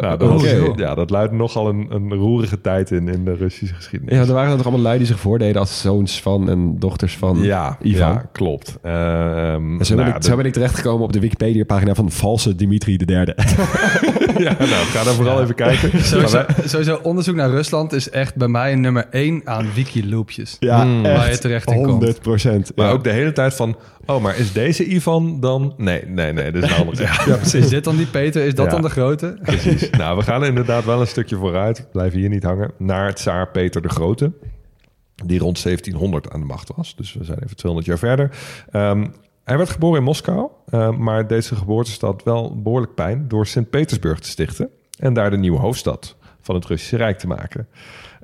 Nou, 0.00 0.18
dat, 0.18 0.28
was- 0.28 0.42
Oké. 0.42 0.72
ja, 0.82 0.94
dat 0.94 1.10
luidde 1.10 1.36
nogal 1.36 1.68
een, 1.68 1.86
een 1.90 2.14
roerige 2.14 2.60
tijd 2.60 2.90
in, 2.90 3.08
in 3.08 3.24
de 3.24 3.34
Russische 3.34 3.74
geschiedenis. 3.74 4.14
Ja, 4.14 4.20
er 4.20 4.32
waren 4.32 4.50
er 4.50 4.56
toch 4.56 4.66
allemaal 4.66 4.82
lui 4.84 4.98
die 4.98 5.06
zich 5.06 5.20
voordeden 5.20 5.60
als 5.60 5.80
zoons 5.80 6.20
van 6.22 6.48
en 6.50 6.78
dochters 6.78 7.16
van 7.16 7.42
Ja, 7.42 7.78
Ivan. 7.82 8.12
ja 8.12 8.28
klopt. 8.32 8.78
Ehm, 8.82 9.78
En 9.78 9.84
zo, 9.86 9.94
nou 9.94 9.96
ben 9.96 10.06
ja, 10.06 10.14
ik, 10.16 10.22
zo 10.22 10.36
ben 10.36 10.44
ik 10.46 10.52
terechtgekomen 10.52 11.04
op 11.04 11.12
de 11.12 11.20
Wikipedia-pagina 11.20 11.94
van 11.94 12.10
valse 12.10 12.54
Dimitri 12.56 12.92
III. 13.06 13.24
de- 13.24 13.34
ja, 14.44 14.56
nou, 14.58 14.68
ga 14.68 15.04
daar 15.04 15.14
vooral 15.14 15.42
even 15.42 15.54
kijken. 15.54 16.04
Sowieso, 16.04 16.36
wij- 16.46 16.68
sowieso 16.68 16.98
onderzoek 17.02 17.34
naar 17.36 17.50
Rusland 17.50 17.92
is 17.92 18.10
echt 18.10 18.34
bij 18.36 18.48
mij 18.48 18.74
nummer 18.74 19.06
één 19.10 19.40
aan 19.44 19.66
Wikiloopjes. 19.74 20.56
Ja, 20.66 20.84
Mm. 20.84 21.02
Waar 21.02 21.30
je 21.30 21.38
terecht 21.38 21.68
in 21.70 21.74
komt. 21.74 21.86
100 21.88 22.20
procent. 22.20 22.72
Maar 22.76 22.92
ook 22.92 23.04
de 23.04 23.10
hele 23.10 23.32
tijd 23.32 23.54
van... 23.54 23.76
Oh, 24.06 24.22
maar 24.22 24.36
is 24.38 24.52
deze 24.52 24.84
Ivan 24.84 25.40
dan... 25.40 25.74
Nee, 25.76 26.02
nee, 26.06 26.32
nee, 26.32 26.52
dit 26.52 26.62
is 26.62 26.70
een 26.70 26.76
andere. 26.76 27.02
Ja, 27.26 27.36
Is 27.58 27.68
dit 27.68 27.84
dan 27.84 27.96
die 27.96 28.06
Peter? 28.06 28.44
Is 28.44 28.54
dat 28.54 28.64
Ja. 28.64 28.70
dan 28.70 28.82
de 28.82 28.88
grote? 28.90 29.38
precies. 29.42 29.90
nou, 29.90 30.16
we 30.16 30.22
gaan 30.22 30.44
inderdaad 30.44 30.84
wel 30.84 31.00
een 31.00 31.06
stukje 31.06 31.36
vooruit. 31.36 31.86
Blijven 31.92 32.18
hier 32.18 32.28
niet 32.28 32.42
hangen. 32.42 32.70
Naar 32.78 33.14
tsaar 33.14 33.48
Peter 33.50 33.82
de 33.82 33.88
Grote. 33.88 34.32
Die 35.24 35.38
rond 35.38 35.62
1700 35.62 36.30
aan 36.32 36.40
de 36.40 36.46
macht 36.46 36.72
was. 36.76 36.96
Dus 36.96 37.14
we 37.14 37.24
zijn 37.24 37.38
even 37.44 37.56
200 37.56 37.86
jaar 37.90 37.98
verder. 37.98 38.30
Ehm, 38.70 39.06
hij 39.44 39.56
werd 39.56 39.70
geboren 39.70 39.98
in 39.98 40.04
Moskou. 40.04 40.48
eh, 40.70 40.90
maar 40.90 41.26
deze 41.26 41.54
geboortestad 41.56 42.22
wel 42.24 42.62
behoorlijk 42.62 42.94
pijn... 42.94 43.24
door 43.28 43.46
Sint-Petersburg 43.46 44.18
te 44.20 44.28
stichten. 44.28 44.68
En 44.98 45.12
daar 45.14 45.30
de 45.30 45.36
nieuwe 45.38 45.58
hoofdstad 45.58 46.16
van 46.40 46.54
het 46.54 46.64
Russische 46.64 46.96
Rijk 46.96 47.18
te 47.18 47.26
maken. 47.26 47.66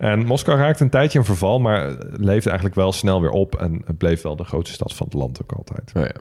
En 0.03 0.27
Moskou 0.27 0.59
raakte 0.59 0.85
een 0.85 0.91
tijdje 0.91 1.19
in 1.19 1.25
verval... 1.25 1.59
maar 1.61 1.97
leefde 2.11 2.49
eigenlijk 2.49 2.75
wel 2.75 2.93
snel 2.93 3.21
weer 3.21 3.31
op... 3.31 3.55
en 3.55 3.83
het 3.85 3.99
bleef 3.99 4.23
wel 4.23 4.37
de 4.37 4.45
grootste 4.45 4.75
stad 4.75 4.95
van 4.95 5.07
het 5.07 5.15
land 5.15 5.43
ook 5.43 5.53
altijd. 5.53 5.93
Oh 5.97 6.03
ja. 6.03 6.21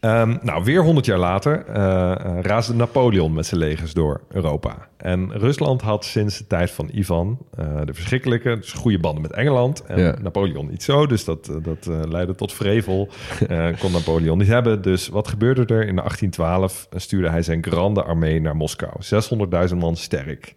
Ehm, 0.00 0.36
nou, 0.42 0.64
weer 0.64 0.82
100 0.82 1.06
jaar 1.06 1.18
later 1.18 1.64
eh, 1.66 2.38
raasde 2.40 2.74
Napoleon 2.74 3.32
met 3.32 3.46
zijn 3.46 3.60
legers 3.60 3.92
door 3.92 4.20
Europa. 4.28 4.88
En 4.96 5.32
Rusland 5.32 5.82
had 5.82 6.04
sinds 6.04 6.38
de 6.38 6.46
tijd 6.46 6.70
van 6.70 6.88
Ivan 6.92 7.38
eh, 7.54 7.66
de 7.84 7.94
Verschrikkelijke 7.94 8.56
dus 8.56 8.72
goede 8.72 8.98
banden 8.98 9.22
met 9.22 9.32
Engeland. 9.32 9.84
En 9.84 9.98
Ja. 9.98 10.16
Napoleon 10.22 10.68
niet 10.70 10.82
zo, 10.82 11.06
dus 11.06 11.24
dat, 11.24 11.58
dat 11.62 11.86
leidde 12.08 12.34
tot 12.34 12.52
vrevel. 12.52 13.08
Kon 13.80 13.92
Napoleon 13.92 14.38
niet 14.38 14.48
hebben. 14.48 14.82
Dus 14.82 15.08
wat 15.08 15.28
gebeurde 15.28 15.60
er? 15.60 15.86
In 15.86 15.96
1812 15.96 16.88
stuurde 16.94 17.28
hij 17.28 17.42
zijn 17.42 17.64
grande 17.64 18.02
armee 18.02 18.40
naar 18.40 18.56
Moskou. 18.56 18.92
600.000 19.70 19.76
man 19.76 19.96
sterk. 19.96 20.54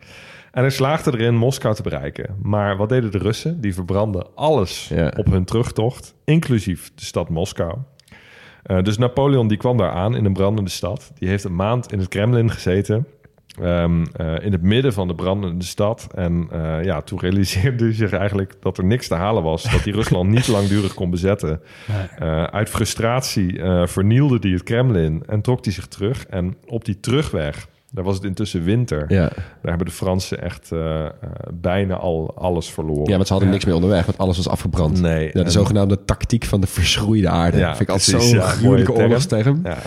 En 0.55 0.61
hij 0.61 0.69
slaagde 0.69 1.11
erin 1.13 1.35
Moskou 1.35 1.75
te 1.75 1.81
bereiken. 1.81 2.35
Maar 2.41 2.77
wat 2.77 2.89
deden 2.89 3.11
de 3.11 3.17
Russen? 3.17 3.61
Die 3.61 3.73
verbrandden 3.73 4.27
alles 4.35 4.87
Ja. 4.87 5.13
op 5.17 5.25
hun 5.25 5.45
terugtocht, 5.45 6.15
inclusief 6.25 6.91
de 6.95 7.05
stad 7.05 7.29
Moskou. 7.29 7.77
Eh, 8.63 8.81
dus 8.83 8.97
Napoleon 8.97 9.47
die 9.47 9.57
kwam 9.57 9.77
daar 9.77 9.91
aan 9.91 10.15
in 10.15 10.25
een 10.25 10.33
brandende 10.33 10.69
stad. 10.69 11.11
Die 11.17 11.29
heeft 11.29 11.43
een 11.43 11.55
maand 11.55 11.91
in 11.91 11.99
het 11.99 12.07
Kremlin 12.07 12.51
gezeten. 12.51 13.07
ehm, 13.61 14.05
eh, 14.15 14.35
in 14.45 14.51
het 14.51 14.61
midden 14.61 14.93
van 14.93 15.07
de 15.07 15.15
brandende 15.15 15.65
stad. 15.65 16.07
En 16.15 16.47
eh, 16.51 16.83
ja, 16.83 17.01
toen 17.01 17.19
realiseerde 17.19 17.83
hij 17.83 17.93
zich 17.93 18.11
eigenlijk 18.11 18.53
dat 18.59 18.77
er 18.77 18.85
niks 18.85 19.07
te 19.07 19.15
halen 19.15 19.43
was. 19.43 19.63
Dat 19.63 19.83
hij 19.83 19.93
Rusland 19.93 20.29
niet 20.29 20.47
langdurig 20.57 20.93
kon 20.93 21.09
bezetten. 21.09 21.61
Uit 22.51 22.69
frustratie 22.69 23.59
vernielde 23.87 24.37
hij 24.41 24.51
het 24.51 24.63
Kremlin 24.63 25.23
en 25.27 25.41
trok 25.41 25.63
hij 25.65 25.73
zich 25.73 25.87
terug. 25.87 26.25
En 26.25 26.55
op 26.65 26.85
die 26.85 26.99
terugweg, 26.99 27.67
daar 27.95 28.03
was 28.03 28.15
het 28.15 28.23
intussen 28.23 28.63
winter. 28.63 29.05
Ja. 29.07 29.21
Daar 29.29 29.35
hebben 29.61 29.85
de 29.87 29.93
Fransen 29.93 30.41
echt 30.41 30.71
eh, 30.71 31.05
eh, 31.05 31.11
bijna 31.53 31.95
al 31.95 32.33
alles 32.37 32.69
verloren. 32.69 33.05
ja, 33.09 33.15
want 33.15 33.27
ze 33.27 33.33
hadden 33.33 33.51
niks 33.51 33.65
meer 33.65 33.75
onderweg, 33.75 34.05
want 34.05 34.17
alles 34.17 34.37
was 34.37 34.47
afgebrand. 34.47 35.01
Nee, 35.01 35.25
Ja, 35.25 35.31
de 35.31 35.39
en- 35.43 35.51
zogenaamde 35.51 36.05
tactiek 36.05 36.43
van 36.45 36.61
de 36.61 36.67
verschroeide 36.67 37.29
aarde. 37.29 37.57
Ja, 37.57 37.67
vind 37.75 37.81
ik 37.81 37.89
altijd 37.89 38.21
zo'n 38.21 38.29
ja, 38.37 38.47
gruwelijke 38.47 38.93
oorlogsterm. 38.93 39.59
Ja. 39.63 39.77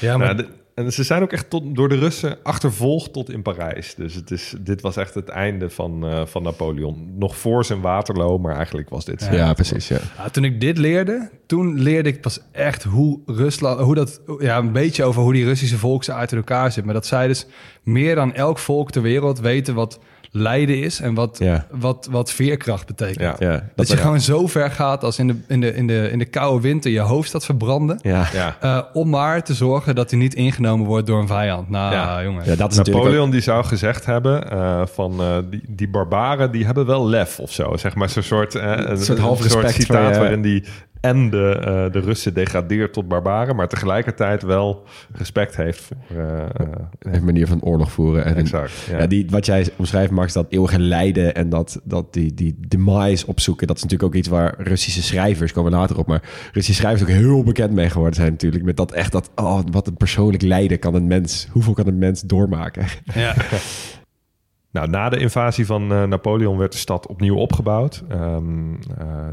Ja, 0.00 0.16
maar 0.16 0.26
Nou, 0.34 0.36
de- 0.36 0.48
en 0.78 0.92
ze 0.92 1.02
zijn 1.02 1.22
ook 1.22 1.32
echt 1.32 1.50
tot, 1.50 1.74
door 1.74 1.88
de 1.88 1.98
Russen 1.98 2.38
achtervolgd 2.42 3.12
tot 3.12 3.30
in 3.30 3.42
Parijs. 3.42 3.94
Dus 3.94 4.14
het 4.14 4.30
is, 4.30 4.54
dit 4.60 4.80
was 4.80 4.96
echt 4.96 5.14
het 5.14 5.28
einde 5.28 5.70
van, 5.70 6.06
eh, 6.06 6.26
van 6.26 6.42
Napoleon. 6.42 7.12
Nog 7.18 7.36
voor 7.36 7.64
zijn 7.64 7.80
Waterloo, 7.80 8.38
maar 8.38 8.56
eigenlijk 8.56 8.88
was 8.88 9.04
dit... 9.04 9.28
Ja, 9.30 9.52
precies. 9.52 9.88
Ja. 9.88 9.98
Ja, 10.16 10.28
toen 10.28 10.44
ik 10.44 10.60
dit 10.60 10.78
leerde, 10.78 11.30
toen 11.46 11.80
leerde 11.80 12.08
ik 12.08 12.20
pas 12.20 12.40
echt 12.52 12.82
hoe 12.82 13.20
Rusland, 13.26 13.80
hoe 13.80 13.94
dat, 13.94 14.20
ja, 14.38 14.58
een 14.58 14.72
beetje 14.72 15.04
over 15.04 15.22
hoe 15.22 15.32
die 15.32 15.44
Russische 15.44 15.78
volksen 15.78 16.14
uit 16.14 16.32
elkaar 16.32 16.72
zit. 16.72 16.84
Maar 16.84 16.94
dat 16.94 17.06
zij 17.06 17.26
dus 17.26 17.46
meer 17.82 18.14
dan 18.14 18.34
elk 18.34 18.58
volk 18.58 18.90
ter 18.90 19.02
wereld 19.02 19.40
weten 19.40 19.74
wat 19.74 20.00
lijden 20.30 20.80
is 20.82 21.00
en 21.00 21.14
wat, 21.14 21.36
Ja. 21.38 21.66
wat, 21.70 22.08
wat 22.10 22.30
veerkracht 22.32 22.86
betekent. 22.86 23.18
Ja. 23.20 23.36
Ja, 23.38 23.50
Dat, 23.52 23.62
dat 23.74 23.88
je 23.88 23.96
gewoon 23.96 24.20
zo 24.20 24.46
ver 24.46 24.70
gaat 24.70 25.04
als 25.04 25.18
in 25.18 25.26
de, 25.26 25.34
in 25.48 25.60
de, 25.60 25.74
in 25.74 25.86
de, 25.86 26.08
in 26.10 26.18
de 26.18 26.24
koude 26.24 26.60
winter 26.62 26.90
je 26.90 27.00
hoofdstad 27.00 27.44
verbranden. 27.44 27.98
Ja. 28.02 28.26
Ja. 28.32 28.56
eh, 28.60 28.82
om 28.92 29.08
maar 29.08 29.42
te 29.44 29.54
zorgen 29.54 29.94
dat 29.94 30.10
hij 30.10 30.18
niet 30.18 30.34
ingenomen 30.34 30.86
wordt 30.86 31.06
door 31.06 31.20
een 31.20 31.26
vijand. 31.26 31.68
Nou, 31.68 31.92
Ja. 31.94 32.22
jongen. 32.24 32.44
ja, 32.44 32.54
dat 32.56 32.70
is 32.70 32.76
natuurlijk 32.76 33.04
ook- 33.06 33.10
Napoleon 33.12 33.30
die 33.30 33.40
zou 33.40 33.64
gezegd 33.64 34.04
hebben 34.06 34.50
eh, 34.50 34.82
van 34.86 35.20
eh, 35.20 35.36
die, 35.50 35.62
die 35.68 35.88
barbaren 35.88 36.50
die 36.52 36.64
hebben 36.64 36.86
wel 36.86 37.08
lef 37.08 37.38
of 37.40 37.52
zo. 37.52 37.76
Zeg 37.76 37.94
maar 37.94 38.08
zo'n 38.08 38.22
soort, 38.22 38.54
eh, 38.54 38.72
een, 38.76 38.98
soort 38.98 39.18
half 39.18 39.42
respect 39.42 39.72
citaat 39.72 40.02
van 40.04 40.12
je- 40.12 40.18
waarin 40.18 40.42
die 40.42 40.64
en 41.00 41.30
de, 41.30 41.58
eh, 41.64 41.92
de 41.92 42.00
Russen 42.00 42.34
degradeert 42.34 42.92
tot 42.92 43.08
barbaren, 43.08 43.56
maar 43.56 43.68
tegelijkertijd 43.68 44.42
wel 44.42 44.82
respect 45.12 45.56
heeft 45.56 45.80
voor... 45.80 45.96
eh, 46.16 46.38
eh, 46.38 46.48
een 46.98 47.24
manier 47.24 47.46
van 47.46 47.62
oorlog 47.62 47.92
voeren. 47.92 48.24
En 48.24 48.36
Exact, 48.36 48.72
ja. 48.90 48.98
ja. 48.98 49.06
die, 49.06 49.26
wat 49.30 49.46
jij 49.46 49.68
omschrijft, 49.76 50.10
Max, 50.10 50.32
dat 50.32 50.46
eeuwige 50.48 50.78
lijden 50.80 51.34
en 51.34 51.48
dat, 51.48 51.80
dat 51.84 52.12
die, 52.12 52.34
die 52.34 52.56
demise 52.68 53.26
opzoeken. 53.26 53.66
Dat 53.66 53.76
is 53.76 53.82
natuurlijk 53.82 54.10
ook 54.10 54.18
iets 54.18 54.28
waar 54.28 54.54
Russische 54.58 55.02
schrijvers, 55.02 55.52
komen 55.52 55.72
later 55.72 55.98
op, 55.98 56.06
maar 56.06 56.22
Russische 56.52 56.80
schrijvers 56.80 57.02
ook 57.02 57.16
heel 57.16 57.42
bekend 57.42 57.72
mee 57.72 57.90
geworden 57.90 58.14
zijn 58.14 58.30
natuurlijk. 58.30 58.64
Met 58.64 58.76
dat 58.76 58.92
echt 58.92 59.12
dat, 59.12 59.30
oh, 59.34 59.60
wat 59.70 59.86
een 59.86 59.96
persoonlijk 59.96 60.42
lijden 60.42 60.78
kan 60.78 60.94
een 60.94 61.06
mens, 61.06 61.48
hoeveel 61.50 61.72
kan 61.72 61.86
een 61.86 61.98
mens 61.98 62.20
doormaken? 62.20 62.86
Ja. 63.14 63.34
Nou, 64.78 64.90
na 64.90 65.08
de 65.08 65.18
invasie 65.18 65.66
van 65.66 65.92
eh, 65.92 66.02
Napoleon 66.02 66.58
werd 66.58 66.72
de 66.72 66.78
stad 66.78 67.06
opnieuw 67.06 67.36
opgebouwd. 67.36 68.02
Ehm, 68.08 68.74
eh, 68.98 69.28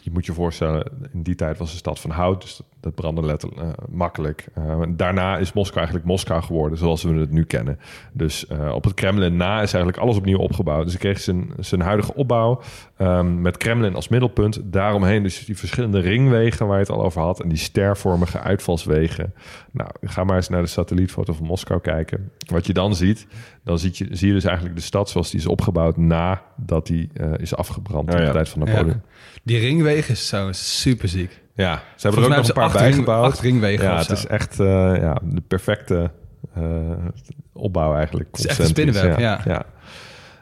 je 0.00 0.10
moet 0.12 0.26
je 0.26 0.32
voorstellen, 0.32 0.92
in 1.12 1.22
die 1.22 1.34
tijd 1.34 1.58
was 1.58 1.70
de 1.70 1.76
stad 1.76 2.00
van 2.00 2.10
hout, 2.10 2.42
dus 2.42 2.60
dat 2.82 2.94
brandde 2.94 3.24
letterlijk 3.24 3.60
eh, 3.60 3.68
makkelijk. 3.90 4.46
Eh, 4.54 4.80
daarna 4.88 5.38
is 5.38 5.52
Moskou 5.52 5.76
eigenlijk 5.76 6.06
Moskou 6.06 6.42
geworden, 6.42 6.78
zoals 6.78 7.02
we 7.02 7.14
het 7.14 7.30
nu 7.30 7.44
kennen. 7.44 7.78
Dus 8.12 8.46
eh, 8.46 8.74
op 8.74 8.84
het 8.84 8.94
Kremlin 8.94 9.36
na 9.36 9.54
is 9.62 9.72
eigenlijk 9.72 9.96
alles 9.96 10.16
opnieuw 10.16 10.38
opgebouwd. 10.38 10.84
Dus 10.84 10.92
hij 10.92 11.00
kreeg 11.00 11.20
zijn, 11.20 11.50
zijn 11.58 11.80
huidige 11.80 12.14
opbouw 12.14 12.60
ehm, 12.96 13.40
met 13.40 13.56
Kremlin 13.56 13.94
als 13.94 14.08
middelpunt. 14.08 14.60
Daaromheen 14.64 15.22
dus 15.22 15.44
die 15.44 15.56
verschillende 15.56 16.00
ringwegen 16.00 16.66
waar 16.66 16.76
je 16.76 16.82
het 16.82 16.92
al 16.92 17.02
over 17.02 17.20
had 17.20 17.40
en 17.40 17.48
die 17.48 17.58
stervormige 17.58 18.40
uitvalswegen. 18.40 19.34
Nou, 19.70 19.90
ga 20.02 20.24
maar 20.24 20.36
eens 20.36 20.48
naar 20.48 20.62
de 20.62 20.68
satellietfoto 20.68 21.32
van 21.32 21.46
Moskou 21.46 21.80
kijken. 21.80 22.30
Wat 22.46 22.66
je 22.66 22.72
dan 22.72 22.94
ziet, 22.94 23.26
dan 23.64 23.78
zie 23.78 23.90
je, 23.94 24.08
zie 24.10 24.28
je 24.28 24.34
dus 24.34 24.44
eigenlijk 24.44 24.76
de 24.76 24.82
stad 24.82 25.10
zoals 25.10 25.30
die 25.30 25.40
is 25.40 25.46
opgebouwd 25.46 25.96
nadat 25.96 26.86
die 26.86 27.10
is 27.36 27.54
afgebrand 27.56 28.10
in 28.10 28.20
ja. 28.20 28.26
de 28.26 28.32
tijd 28.32 28.48
van 28.48 28.58
Napoleon. 28.64 29.02
Die 29.42 29.58
ringwegen 29.58 30.12
is 30.12 30.28
zo 30.28 30.48
super 30.52 31.08
ziek. 31.08 31.41
Ja, 31.54 31.82
ze 31.96 32.06
hebben 32.06 32.24
er 32.24 32.30
ook 32.30 32.36
nog 32.36 32.48
een 32.48 32.54
paar 32.54 32.72
bijgebouwd. 32.72 33.24
acht 33.24 33.40
ringwegen 33.40 33.84
ja, 33.84 33.96
het 33.96 34.10
is 34.10 34.26
echt 34.26 34.60
eh, 34.60 34.66
ja, 35.00 35.20
de 35.22 35.40
perfecte 35.40 36.10
eh, 36.54 37.06
opbouw 37.52 37.94
eigenlijk. 37.94 38.28
Het 38.30 38.38
is 38.38 38.46
echt 38.46 38.58
een 38.58 38.66
spinnenweb, 38.66 39.18
ja. 39.18 39.64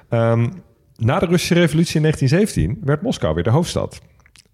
Ehm, 0.09 0.49
na 0.97 1.19
de 1.19 1.27
Russische 1.27 1.55
revolutie 1.55 1.97
in 1.97 2.03
1917 2.03 2.87
werd 2.87 3.03
Moskou 3.03 3.35
weer 3.35 3.45
de 3.45 3.51
hoofdstad. 3.51 4.01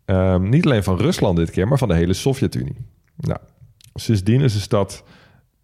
Ehm, 0.05 0.49
niet 0.49 0.65
alleen 0.65 0.83
van 0.83 0.99
Rusland 0.99 1.37
dit 1.37 1.51
keer, 1.51 1.69
maar 1.69 1.79
van 1.79 1.89
de 1.89 1.95
hele 1.95 2.13
Sovjet-Unie. 2.13 2.77
Nou, 3.17 3.39
sindsdien 3.95 4.41
is 4.41 4.53
de 4.53 4.61
stad 4.61 5.05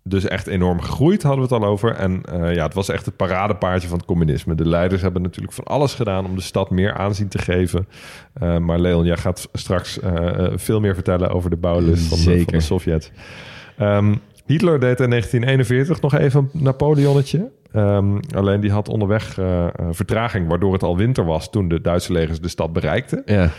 dus 0.04 0.24
echt 0.24 0.46
enorm 0.46 0.80
gegroeid, 0.80 1.22
hadden 1.22 1.48
we 1.48 1.54
het 1.54 1.62
al 1.62 1.70
over. 1.70 1.94
En 1.94 2.22
eh, 2.22 2.54
ja, 2.54 2.64
het 2.64 2.74
was 2.74 2.88
echt 2.88 3.06
het 3.06 3.16
paradepaardje 3.16 3.88
van 3.88 3.96
het 3.96 4.06
communisme. 4.06 4.54
De 4.54 4.68
leiders 4.68 5.02
hebben 5.02 5.22
natuurlijk 5.22 5.54
van 5.54 5.64
alles 5.64 5.94
gedaan 5.94 6.24
om 6.24 6.34
de 6.34 6.42
stad 6.42 6.70
meer 6.70 6.94
aanzien 6.94 7.28
te 7.28 7.38
geven. 7.38 7.88
Eh, 8.32 8.58
maar 8.58 8.78
Leon, 8.78 9.04
jij 9.04 9.16
gaat 9.16 9.48
straks 9.52 10.00
eh, 10.00 10.46
veel 10.54 10.80
meer 10.80 10.94
vertellen 10.94 11.30
over 11.30 11.50
de 11.50 11.56
bouwlust 11.56 12.08
van 12.08 12.18
de, 12.18 12.42
van 12.44 12.52
de. 12.52 12.60
Sovjets. 12.60 13.10
Ehm, 13.76 14.14
Hitler 14.46 14.80
deed 14.80 15.00
in 15.00 15.10
1941 15.10 16.00
nog 16.00 16.14
even 16.14 16.50
een 16.52 16.62
Napoleonnetje. 16.62 17.50
Ehm, 17.72 18.18
alleen 18.34 18.60
die 18.60 18.70
had 18.70 18.88
onderweg 18.88 19.38
vertraging, 19.90 20.48
waardoor 20.48 20.72
het 20.72 20.82
al 20.82 20.96
winter 20.96 21.24
was 21.24 21.50
toen 21.50 21.68
de 21.68 21.80
Duitse 21.80 22.12
legers 22.12 22.40
de 22.40 22.48
stad 22.48 22.72
bereikten. 22.72 23.22
Ja, 23.24 23.50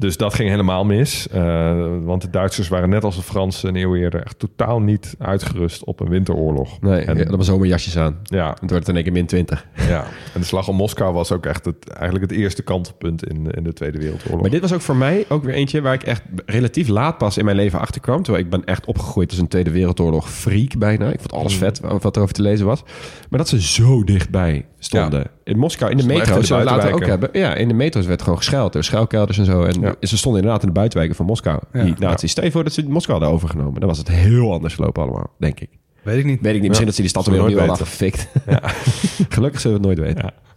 Dus 0.00 0.16
dat 0.16 0.34
ging 0.34 0.48
helemaal 0.48 0.84
mis. 0.84 1.28
eh, 1.28 1.86
want 2.04 2.22
de 2.22 2.30
Duitsers 2.30 2.68
waren 2.68 2.88
net 2.88 3.04
als 3.04 3.16
de 3.16 3.22
Fransen 3.22 3.68
een 3.68 3.76
eeuw 3.76 3.96
eerder 3.96 4.22
echt 4.24 4.38
totaal 4.38 4.80
niet 4.80 5.14
uitgerust 5.18 5.84
op 5.84 6.00
een 6.00 6.08
winteroorlog. 6.08 6.80
nee, 6.80 7.00
en, 7.00 7.16
ja, 7.16 7.24
dat 7.24 7.36
was 7.36 7.46
zomerjasjes 7.46 7.96
aan. 7.96 8.18
ja, 8.24 8.48
En 8.48 8.54
toen 8.58 8.68
werd 8.68 8.80
het 8.80 8.88
in 8.88 8.94
één 8.94 9.04
keer 9.04 9.12
min 9.12 9.26
20. 9.26 9.66
ja, 9.88 10.04
en 10.34 10.40
de 10.40 10.46
slag 10.46 10.68
om 10.68 10.76
Moskou 10.76 11.14
was 11.14 11.32
ook 11.32 11.46
echt 11.46 11.64
het, 11.64 11.88
eigenlijk 11.88 12.30
het 12.30 12.40
eerste 12.40 12.62
kantelpunt 12.62 13.26
in, 13.28 13.50
in 13.50 13.62
de 13.62 13.72
Tweede 13.72 13.98
Wereldoorlog. 13.98 14.40
Maar 14.40 14.50
dit 14.50 14.60
was 14.60 14.72
ook 14.72 14.80
voor 14.80 14.96
mij 14.96 15.24
ook 15.28 15.44
weer 15.44 15.54
eentje 15.54 15.80
waar 15.80 15.94
ik 15.94 16.02
echt 16.02 16.22
relatief 16.46 16.88
laat 16.88 17.18
pas 17.18 17.38
in 17.38 17.44
mijn 17.44 17.56
leven 17.56 17.80
achter 17.80 18.00
kwam. 18.00 18.22
Terwijl 18.22 18.44
ik 18.44 18.50
ben 18.50 18.64
echt 18.64 18.86
opgegroeid 18.86 19.30
als 19.30 19.38
een 19.38 19.48
Tweede 19.48 19.70
Wereldoorlog 19.70 20.30
freak 20.30 20.78
bijna. 20.78 21.12
Ik 21.12 21.18
vond 21.20 21.32
alles 21.32 21.56
vet 21.56 21.80
wat 21.80 22.16
erover 22.16 22.34
te 22.34 22.42
lezen 22.42 22.66
was. 22.66 22.82
Maar 23.30 23.38
dat 23.38 23.48
ze 23.48 23.62
zo 23.62 24.04
dichtbij 24.04 24.66
stonden. 24.84 25.26
In 25.44 25.58
Moskou, 25.58 25.90
in 25.90 25.96
de 25.96 26.02
Stonden 26.02 26.22
echt 26.22 26.30
metro, 26.30 26.34
in 26.34 26.40
de 26.40 26.46
zullen 26.46 26.64
we 26.64 26.70
ook 26.70 26.78
buitenwijken. 26.78 27.20
hebben. 27.20 27.40
Ja, 27.40 27.54
in 27.54 27.68
de 27.68 27.74
metro's 27.74 28.06
werd 28.06 28.22
gewoon 28.22 28.38
gescheld 28.38 28.72
door 28.72 28.84
schuilkelders 28.84 29.38
en 29.38 29.44
zo. 29.44 29.62
En 29.62 29.80
Ja. 29.80 29.94
ze 30.00 30.16
stonden 30.16 30.40
inderdaad 30.40 30.62
in 30.62 30.68
de 30.68 30.74
buitenwijken 30.74 31.16
van 31.16 31.26
Moskou. 31.26 31.60
Ja. 31.72 31.82
Die 31.84 31.94
nazi's. 31.98 32.30
Stel 32.30 32.44
je 32.44 32.50
voor 32.50 32.64
dat 32.64 32.72
ze 32.72 32.82
Moskou 32.88 33.18
hadden 33.18 33.36
overgenomen. 33.36 33.80
Dan 33.80 33.88
was 33.88 33.98
het 33.98 34.08
heel 34.08 34.52
anders 34.52 34.74
gelopen 34.74 35.02
allemaal, 35.02 35.30
denk 35.38 35.60
ik. 35.60 35.68
Weet 36.02 36.18
ik 36.18 36.24
niet. 36.24 36.40
Weet 36.40 36.54
ik 36.54 36.58
niet. 36.58 36.68
Misschien 36.68 36.86
dat 36.86 36.96
ze 36.96 37.00
die 37.00 37.10
stad 37.10 37.26
weer 37.26 37.36
we 37.36 37.42
opnieuw 37.42 37.70
afgefikt. 37.70 38.28
Gelukkig 39.28 39.60
zullen 39.60 39.80
we 39.80 39.88
het 39.88 39.96
nooit 39.98 40.08
weten. 40.14 40.30
Ja. 40.32 40.48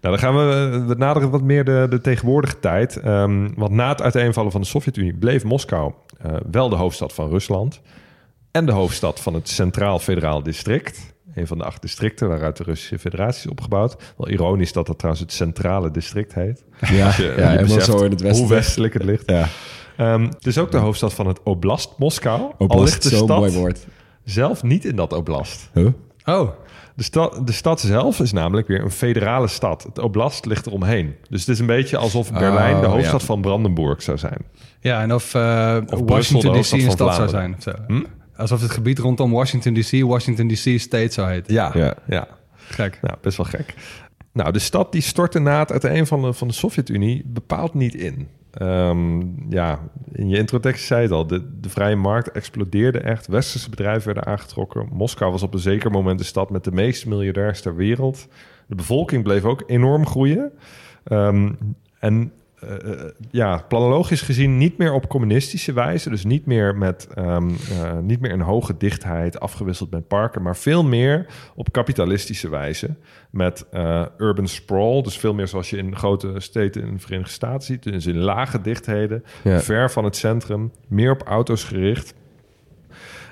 Nou, 0.00 0.16
dan 0.16 0.18
gaan 0.18 0.36
we, 0.36 0.84
we 0.86 0.94
naderen 0.94 1.30
wat 1.30 1.42
meer 1.42 1.64
de, 1.64 1.86
de 1.90 2.00
tegenwoordige 2.00 2.58
tijd. 2.60 2.96
Ehm, 2.96 3.48
want 3.54 3.70
na 3.72 3.88
het 3.88 4.02
uiteenvallen 4.02 4.52
van 4.52 4.60
de 4.60 4.66
Sovjet-Unie 4.66 5.14
bleef 5.14 5.44
Moskou 5.44 5.92
eh, 6.22 6.32
wel 6.50 6.68
de 6.68 6.76
hoofdstad 6.76 7.12
van 7.12 7.28
Rusland. 7.28 7.80
En 8.50 8.66
de 8.66 8.72
hoofdstad 8.72 9.20
van 9.20 9.34
het 9.34 9.48
Centraal 9.48 9.98
Federaal 9.98 10.42
District. 10.42 11.14
Een 11.38 11.46
van 11.46 11.58
de 11.58 11.64
acht 11.64 11.82
districten 11.82 12.28
waaruit 12.28 12.56
de 12.56 12.62
Russische 12.62 12.98
Federatie 12.98 13.44
is 13.44 13.50
opgebouwd. 13.50 13.96
Wel 14.16 14.28
ironisch 14.28 14.72
dat 14.72 14.86
dat 14.86 14.96
trouwens 14.98 15.22
het 15.24 15.32
Centrale 15.32 15.90
District 15.90 16.34
heet. 16.34 16.64
Ja, 16.90 17.06
Als 17.06 17.16
je, 17.16 17.34
ja, 17.36 17.52
je 17.52 17.58
beseft 17.62 17.84
zo 17.84 17.98
in 18.04 18.10
het 18.10 18.20
westen. 18.20 18.40
Hoe 18.44 18.54
westelijk 18.54 18.94
het 18.94 19.04
ligt. 19.04 19.30
Ja, 19.30 19.46
Ehm, 19.96 20.22
het 20.22 20.46
is 20.46 20.58
ook 20.58 20.70
de 20.70 20.76
hoofdstad 20.78 21.14
van 21.14 21.26
het 21.26 21.42
Oblast 21.42 21.90
Moskou. 21.98 22.40
Al 22.40 22.54
Oblast, 22.58 22.82
ligt 22.84 23.02
de 23.02 23.08
zo'n 23.08 23.24
stad 23.26 23.38
mooi 23.38 23.52
woord. 23.52 23.86
zelf 24.24 24.62
niet 24.62 24.84
in 24.84 24.96
dat 24.96 25.12
Oblast. 25.12 25.70
Huh? 25.74 25.88
Oh, 26.24 26.48
De 26.94 27.02
stad, 27.02 27.46
de 27.46 27.52
stad 27.52 27.80
zelf 27.80 28.20
is 28.20 28.32
namelijk 28.32 28.68
weer 28.68 28.82
een 28.82 28.90
federale 28.90 29.48
stad. 29.48 29.82
Het 29.82 29.98
oblast 29.98 30.46
ligt 30.46 30.66
eromheen. 30.66 31.14
Dus 31.30 31.40
het 31.40 31.48
is 31.48 31.58
een 31.58 31.66
beetje 31.66 31.96
alsof 31.96 32.32
Berlijn 32.32 32.80
de 32.80 32.86
Oh, 32.86 32.92
hoofdstad 32.92 33.20
ja. 33.20 33.26
van 33.26 33.40
Brandenburg 33.40 34.02
zou 34.02 34.18
zijn. 34.18 34.38
ja, 34.80 35.02
en 35.02 35.14
of, 35.14 35.34
eh, 35.34 35.76
Brussel, 35.78 36.06
Washington 36.06 36.52
de 36.52 36.58
DC 36.60 36.72
een 36.72 36.80
hoofdstad 36.80 36.92
stad 36.92 37.14
zou 37.14 37.28
zijn. 37.28 37.54
Of 37.56 37.62
zo. 37.62 37.72
Alsof 38.38 38.60
het 38.60 38.70
gebied 38.70 38.98
rondom 38.98 39.30
Washington 39.30 39.74
DC 39.74 40.02
Washington 40.02 40.48
DC 40.48 40.80
State 40.80 41.12
zou 41.12 41.30
heten. 41.30 41.54
Ja, 41.54 41.70
Ja. 41.74 41.94
ja. 42.06 42.28
Gek. 42.54 42.98
Nou, 43.02 43.16
best 43.20 43.36
wel 43.36 43.46
gek. 43.46 43.74
Nou, 44.32 44.52
de 44.52 44.58
stad 44.58 44.92
die 44.92 45.00
stortte 45.00 45.38
na 45.38 45.58
het 45.58 45.72
uiteen 45.72 46.06
van 46.06 46.22
de, 46.22 46.32
van 46.32 46.48
de 46.48 46.54
Sovjet-Unie 46.54 47.22
bepaald 47.26 47.74
niet 47.74 47.94
in. 47.94 48.28
Ehm, 48.50 49.20
ja, 49.50 49.80
in 50.12 50.28
je 50.28 50.36
introductie 50.36 50.86
zei 50.86 51.00
je 51.00 51.06
het 51.06 51.16
al, 51.16 51.26
de, 51.26 51.60
de 51.60 51.68
vrije 51.68 51.96
markt 51.96 52.30
explodeerde 52.30 52.98
echt. 52.98 53.26
Westerse 53.26 53.70
bedrijven 53.70 54.06
werden 54.14 54.26
aangetrokken. 54.26 54.88
Moskou 54.92 55.32
was 55.32 55.42
op 55.42 55.54
een 55.54 55.60
zeker 55.60 55.90
moment 55.90 56.18
de 56.18 56.24
stad 56.24 56.50
met 56.50 56.64
de 56.64 56.72
meeste 56.72 57.08
miljardairs 57.08 57.60
ter 57.60 57.76
wereld. 57.76 58.28
De 58.66 58.74
bevolking 58.74 59.22
bleef 59.22 59.44
ook 59.44 59.62
enorm 59.66 60.06
groeien. 60.06 60.52
Ehm, 61.04 61.52
en 61.98 62.32
eh, 62.60 62.92
eh, 62.92 63.10
ja, 63.30 63.64
planologisch 63.68 64.20
gezien 64.22 64.58
niet 64.58 64.78
meer 64.78 64.92
op 64.92 65.08
communistische 65.08 65.72
wijze. 65.72 66.10
Dus 66.10 66.24
niet 66.24 66.46
meer 66.46 66.76
met 66.76 67.08
ehm, 67.14 67.50
eh, 67.70 67.98
niet 67.98 68.20
meer 68.20 68.32
een 68.32 68.40
hoge 68.40 68.76
dichtheid 68.76 69.40
afgewisseld 69.40 69.90
met 69.90 70.08
parken, 70.08 70.42
maar 70.42 70.56
veel 70.56 70.84
meer 70.84 71.26
op 71.54 71.72
kapitalistische 71.72 72.48
wijze. 72.48 72.96
Met 73.30 73.66
urban 74.18 74.48
sprawl. 74.48 75.02
Dus 75.02 75.18
veel 75.18 75.34
meer 75.34 75.48
zoals 75.48 75.70
je 75.70 75.76
in 75.76 75.96
grote 75.96 76.34
steden 76.36 76.82
in 76.82 76.94
de 76.94 77.00
Verenigde 77.00 77.32
Staten 77.32 77.66
ziet. 77.66 77.82
Dus 77.82 78.06
in 78.06 78.18
lage 78.18 78.60
dichtheden, 78.60 79.24
Ja. 79.44 79.60
ver 79.60 79.90
van 79.90 80.04
het 80.04 80.16
centrum, 80.16 80.72
meer 80.88 81.10
op 81.10 81.22
auto's 81.22 81.64
gericht. 81.64 82.14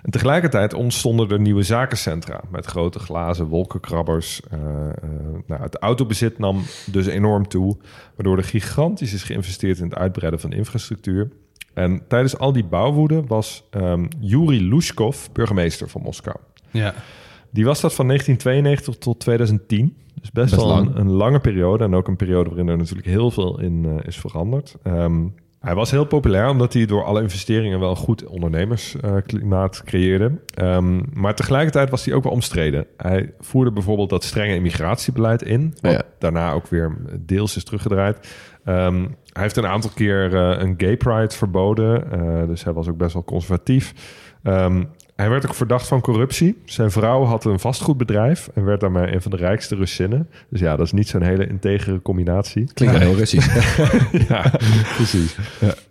En 0.06 0.12
tegelijkertijd 0.12 0.74
ontstonden 0.74 1.28
er 1.28 1.40
nieuwe 1.40 1.62
zakencentra 1.62 2.40
met 2.50 2.66
grote 2.66 2.98
glazen 2.98 3.46
wolkenkrabbers. 3.46 4.40
Eh, 4.50 4.58
eh, 4.58 4.92
nou, 5.46 5.62
het 5.62 5.76
autobezit 5.76 6.38
nam 6.38 6.62
dus 6.90 7.06
enorm 7.06 7.48
toe, 7.48 7.76
waardoor 8.14 8.36
er 8.36 8.44
gigantisch 8.44 9.12
is 9.12 9.22
geïnvesteerd 9.22 9.78
in 9.78 9.84
het 9.84 9.94
uitbreiden 9.94 10.40
van 10.40 10.52
infrastructuur. 10.52 11.28
En 11.74 12.02
tijdens 12.08 12.38
al 12.38 12.52
die 12.52 12.64
bouwwoede 12.64 13.22
was 13.26 13.64
ehm 13.70 14.06
Yuri 14.20 14.68
Lushkov 14.68 15.26
burgemeester 15.32 15.88
van 15.88 16.02
Moskou. 16.02 16.36
Ja. 16.70 16.94
Die 17.50 17.64
was 17.64 17.80
dat 17.80 17.94
van 17.94 18.06
1992 18.06 18.98
tot 19.04 19.20
2010. 19.20 19.96
Dus 20.14 20.30
best, 20.30 20.32
Best 20.32 20.54
wel 20.54 20.66
lang. 20.66 20.88
Een, 20.88 21.00
een 21.00 21.10
lange 21.10 21.40
periode. 21.40 21.84
En 21.84 21.94
ook 21.94 22.08
een 22.08 22.16
periode 22.16 22.48
waarin 22.48 22.68
er 22.68 22.76
natuurlijk 22.76 23.06
heel 23.06 23.30
veel 23.30 23.60
in 23.60 23.84
eh, 23.84 24.06
is 24.06 24.16
veranderd. 24.16 24.76
Ehm, 24.82 25.24
hij 25.66 25.74
was 25.74 25.90
heel 25.90 26.04
populair 26.04 26.48
omdat 26.48 26.72
hij 26.72 26.86
door 26.86 27.04
alle 27.04 27.22
investeringen 27.22 27.80
wel 27.80 27.90
een 27.90 27.96
goed 27.96 28.24
ondernemersklimaat 28.26 29.82
creëerde. 29.84 30.32
Ehm, 30.54 31.00
maar 31.12 31.34
tegelijkertijd 31.34 31.90
was 31.90 32.04
hij 32.04 32.14
ook 32.14 32.22
wel 32.22 32.32
omstreden. 32.32 32.86
Hij 32.96 33.32
voerde 33.40 33.72
bijvoorbeeld 33.72 34.10
dat 34.10 34.24
strenge 34.24 34.54
immigratiebeleid 34.54 35.42
in. 35.42 35.74
Wat 35.80 35.92
Ja. 35.92 36.02
daarna 36.18 36.52
ook 36.52 36.66
weer 36.66 36.96
deels 37.20 37.56
is 37.56 37.64
teruggedraaid. 37.64 38.34
Ehm, 38.64 39.00
hij 39.32 39.42
heeft 39.42 39.56
een 39.56 39.66
aantal 39.66 39.90
keer 39.94 40.34
eh, 40.34 40.62
een 40.62 40.74
gay 40.76 40.96
pride 40.96 41.34
verboden. 41.34 42.10
eh, 42.12 42.46
dus 42.46 42.64
hij 42.64 42.72
was 42.72 42.88
ook 42.88 42.96
best 42.96 43.12
wel 43.12 43.24
conservatief. 43.24 43.92
Ehm, 44.42 44.84
hij 45.16 45.30
werd 45.30 45.46
ook 45.46 45.54
verdacht 45.54 45.88
van 45.88 46.00
corruptie. 46.00 46.58
Zijn 46.64 46.90
vrouw 46.90 47.24
had 47.24 47.44
een 47.44 47.60
vastgoedbedrijf 47.60 48.48
en 48.54 48.64
werd 48.64 48.80
daarmee 48.80 49.14
een 49.14 49.22
van 49.22 49.30
de 49.30 49.36
rijkste 49.36 49.76
Russinnen. 49.76 50.28
Dus 50.48 50.60
ja, 50.60 50.76
dat 50.76 50.86
is 50.86 50.92
niet 50.92 51.08
zo'n 51.08 51.22
hele 51.22 51.46
integere 51.46 52.02
combinatie. 52.02 52.72
Klinkt 52.72 52.98
wel 52.98 53.06
heel 53.08 53.16
Russisch. 53.16 53.78
ja, 54.28 54.52
precies. 54.96 55.36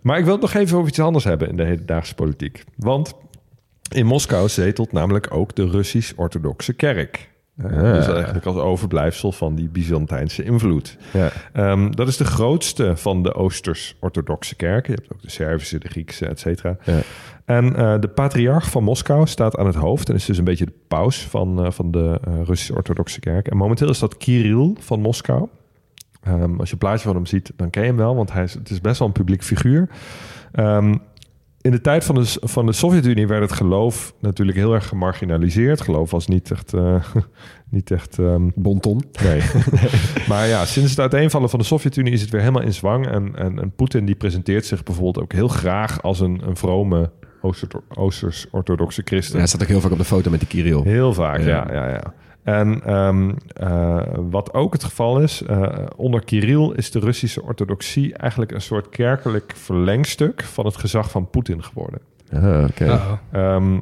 Maar 0.00 0.18
ik 0.18 0.24
wil 0.24 0.32
het 0.32 0.42
nog 0.42 0.54
even 0.54 0.76
over 0.76 0.88
iets 0.88 1.00
anders 1.00 1.24
hebben 1.24 1.48
in 1.48 1.56
de 1.56 1.64
hedendaagse 1.64 2.14
politiek. 2.14 2.64
Want 2.76 3.14
in 3.92 4.06
Moskou 4.06 4.48
zetelt 4.48 4.92
namelijk 4.92 5.34
ook 5.34 5.54
de 5.54 5.68
Russisch-Orthodoxe 5.70 6.72
Kerk. 6.72 7.28
Dus 7.56 8.06
eigenlijk 8.06 8.46
als 8.46 8.56
overblijfsel 8.56 9.32
van 9.32 9.54
die 9.54 9.68
Byzantijnse 9.68 10.44
invloed. 10.44 10.96
ja. 11.12 11.30
Ehm, 11.52 11.90
dat 11.90 12.08
is 12.08 12.16
de 12.16 12.24
grootste 12.24 12.96
van 12.96 13.22
de 13.22 13.34
Oosters-Orthodoxe 13.34 14.54
kerken. 14.54 14.92
Je 14.92 14.98
hebt 14.98 15.12
ook 15.12 15.22
de 15.22 15.30
Servische, 15.30 15.78
de 15.78 15.88
Griekse, 15.88 16.26
et 16.26 16.40
cetera. 16.40 16.76
Ja. 16.84 17.00
En 17.44 17.76
eh, 17.76 17.94
de 18.00 18.08
patriarch 18.08 18.70
van 18.70 18.82
Moskou 18.82 19.26
staat 19.26 19.56
aan 19.56 19.66
het 19.66 19.74
hoofd... 19.74 20.08
en 20.08 20.14
is 20.14 20.24
dus 20.24 20.38
een 20.38 20.44
beetje 20.44 20.64
de 20.64 20.74
paus 20.88 21.26
van, 21.26 21.64
eh, 21.64 21.70
van 21.70 21.90
de 21.90 22.20
eh, 22.24 22.32
Russisch-Orthodoxe 22.44 23.20
kerk. 23.20 23.48
En 23.48 23.56
momenteel 23.56 23.88
is 23.88 23.98
dat 23.98 24.16
Kirill 24.16 24.72
van 24.78 25.00
Moskou. 25.00 25.48
Ehm, 26.22 26.58
als 26.58 26.68
je 26.68 26.72
een 26.72 26.78
plaatje 26.78 27.06
van 27.06 27.14
hem 27.14 27.26
ziet, 27.26 27.52
dan 27.56 27.70
ken 27.70 27.82
je 27.82 27.88
hem 27.88 27.96
wel... 27.96 28.16
want 28.16 28.32
hij 28.32 28.42
is, 28.42 28.54
het 28.54 28.70
is 28.70 28.80
best 28.80 28.98
wel 28.98 29.08
een 29.08 29.14
publiek 29.14 29.44
figuur. 29.44 29.88
Ehm, 30.52 30.96
in 31.66 31.72
de 31.72 31.80
tijd 31.80 32.04
van 32.04 32.14
de, 32.14 32.36
van 32.40 32.66
de 32.66 32.72
Sovjet-Unie 32.72 33.26
werd 33.26 33.42
het 33.42 33.52
geloof 33.52 34.14
natuurlijk 34.20 34.58
heel 34.58 34.74
erg 34.74 34.88
gemarginaliseerd. 34.88 35.80
Geloof 35.80 36.10
was 36.10 36.26
niet 36.26 36.50
echt... 36.50 36.74
eh, 36.74 37.04
niet 37.70 37.90
echt 37.90 38.18
ehm, 38.18 38.48
Bonton. 38.54 39.02
Nee. 39.22 39.40
maar 40.28 40.46
ja, 40.46 40.64
sinds 40.64 40.90
het 40.90 41.00
uiteenvallen 41.00 41.50
van 41.50 41.58
de 41.58 41.64
Sovjet-Unie 41.64 42.12
is 42.12 42.20
het 42.20 42.30
weer 42.30 42.40
helemaal 42.40 42.62
in 42.62 42.74
zwang. 42.74 43.06
En, 43.06 43.36
en, 43.36 43.58
en 43.58 43.72
Poetin 43.76 44.04
die 44.04 44.14
presenteert 44.14 44.66
zich 44.66 44.82
bijvoorbeeld 44.82 45.24
ook 45.24 45.32
heel 45.32 45.48
graag 45.48 46.02
als 46.02 46.20
een, 46.20 46.40
een 46.46 46.56
vrome 46.56 47.10
Ooster- 47.42 47.82
Oosters-orthodoxe 47.94 49.02
christen. 49.04 49.38
Hij 49.38 49.46
staat 49.46 49.62
ook 49.62 49.68
heel 49.68 49.80
vaak 49.80 49.92
op 49.92 49.98
de 49.98 50.04
foto 50.04 50.30
met 50.30 50.40
die 50.40 50.48
Kirill. 50.48 50.82
Heel 50.82 51.12
vaak, 51.14 51.38
ja. 51.38 51.46
Ja. 51.46 51.72
ja, 51.72 51.88
ja, 51.88 52.14
En 52.46 52.82
ehm, 52.84 53.30
eh, 53.46 54.02
wat 54.30 54.54
ook 54.54 54.72
het 54.72 54.84
geval 54.84 55.20
is, 55.20 55.42
eh, 55.42 55.68
onder 55.96 56.24
Kirill 56.24 56.72
is 56.74 56.90
de 56.90 56.98
Russische 56.98 57.42
orthodoxie 57.42 58.14
eigenlijk 58.14 58.52
een 58.52 58.60
soort 58.60 58.88
kerkelijk 58.88 59.52
verlengstuk 59.56 60.42
van 60.42 60.64
het 60.66 60.76
gezag 60.76 61.10
van 61.10 61.30
Poetin 61.30 61.62
geworden. 61.64 62.00
Ah, 62.32 62.64
oké. 62.68 62.84
Uh-oh. 62.84 63.12
Ehm 63.32 63.78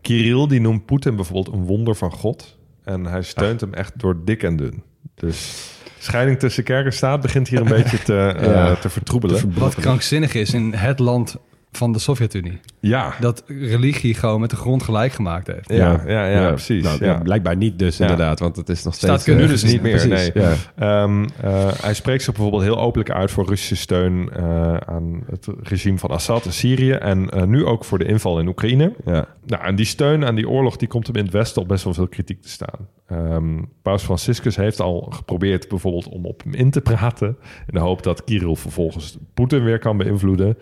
Kirill 0.00 0.46
die 0.46 0.60
noemt 0.60 0.86
Poetin 0.86 1.16
bijvoorbeeld 1.16 1.56
een 1.56 1.64
wonder 1.64 1.94
van 1.94 2.12
God. 2.12 2.58
En 2.84 3.04
hij 3.04 3.22
steunt 3.22 3.60
hem 3.60 3.74
echt 3.74 3.92
door 4.00 4.16
dik 4.24 4.42
en 4.42 4.56
dun. 4.56 4.82
Dus 5.14 5.70
scheiding 5.98 6.38
tussen 6.38 6.64
kerk 6.64 6.84
en 6.86 6.92
staat 6.92 7.20
begint 7.20 7.48
hier 7.48 7.60
een 7.60 7.66
beetje 7.66 7.98
te, 8.02 8.18
eh, 8.36 8.44
Ja. 8.46 8.74
te 8.74 8.88
vertroebelen. 8.88 9.52
Wat 9.58 9.74
krankzinnig 9.74 10.34
is 10.34 10.54
in 10.54 10.72
het 10.72 10.98
land 10.98 11.36
van 11.72 11.92
de 11.92 11.98
Sovjet-Unie. 11.98 12.60
Ja, 12.80 13.14
Dat 13.20 13.44
religie 13.46 14.14
gewoon 14.14 14.40
met 14.40 14.50
de 14.50 14.56
grond 14.56 14.82
gelijk 14.82 15.12
gemaakt 15.12 15.46
heeft. 15.46 15.68
ja, 15.72 16.02
ja, 16.06 16.26
ja, 16.26 16.48
precies. 16.48 16.82
Nou, 16.82 17.04
ja. 17.04 17.12
ja, 17.12 17.18
blijkbaar 17.18 17.56
niet 17.56 17.78
dus 17.78 17.96
Ja. 17.96 18.02
inderdaad, 18.04 18.38
want 18.38 18.56
het 18.56 18.68
is 18.68 18.82
nog 18.84 18.94
steeds... 18.94 19.26
Eh, 19.26 19.36
nu 19.36 19.46
dus 19.46 19.62
niet 19.64 19.82
meer, 19.82 19.90
precies, 20.06 20.32
nee. 20.34 20.44
Ja. 20.44 20.54
Ehm, 20.76 21.26
eh, 21.42 21.68
hij 21.80 21.94
spreekt 21.94 22.22
zich 22.22 22.32
bijvoorbeeld 22.34 22.62
heel 22.62 22.78
openlijk 22.78 23.10
uit 23.10 23.30
voor 23.30 23.46
Russische 23.46 23.76
steun 23.76 24.30
eh, 24.32 24.76
aan 24.76 25.22
het 25.30 25.46
regime 25.62 25.98
van 25.98 26.10
Assad 26.10 26.44
in 26.44 26.52
Syrië. 26.52 26.90
En 26.92 27.30
eh, 27.30 27.42
nu 27.42 27.64
ook 27.64 27.84
voor 27.84 27.98
de 27.98 28.04
inval 28.04 28.38
in 28.40 28.48
Oekraïne. 28.48 28.92
Ja. 29.04 29.26
Nou, 29.46 29.64
en 29.64 29.74
die 29.74 29.86
steun 29.86 30.24
aan 30.24 30.34
die 30.34 30.48
oorlog 30.48 30.76
die 30.76 30.88
komt 30.88 31.06
hem 31.06 31.16
in 31.16 31.24
het 31.24 31.32
Westen 31.32 31.62
op 31.62 31.68
best 31.68 31.84
wel 31.84 31.94
veel 31.94 32.08
kritiek 32.08 32.42
te 32.42 32.48
staan. 32.48 32.88
Ehm, 33.06 33.62
Paus 33.82 34.02
Franciscus 34.02 34.56
heeft 34.56 34.80
al 34.80 35.06
geprobeerd 35.10 35.68
bijvoorbeeld 35.68 36.08
om 36.08 36.26
op 36.26 36.42
hem 36.44 36.54
in 36.54 36.70
te 36.70 36.80
praten. 36.80 37.28
In 37.66 37.74
de 37.74 37.78
hoop 37.80 38.02
dat 38.02 38.24
Kirill 38.24 38.54
vervolgens 38.54 39.18
Poetin 39.34 39.64
weer 39.64 39.78
kan 39.78 39.96
beïnvloeden. 39.96 40.58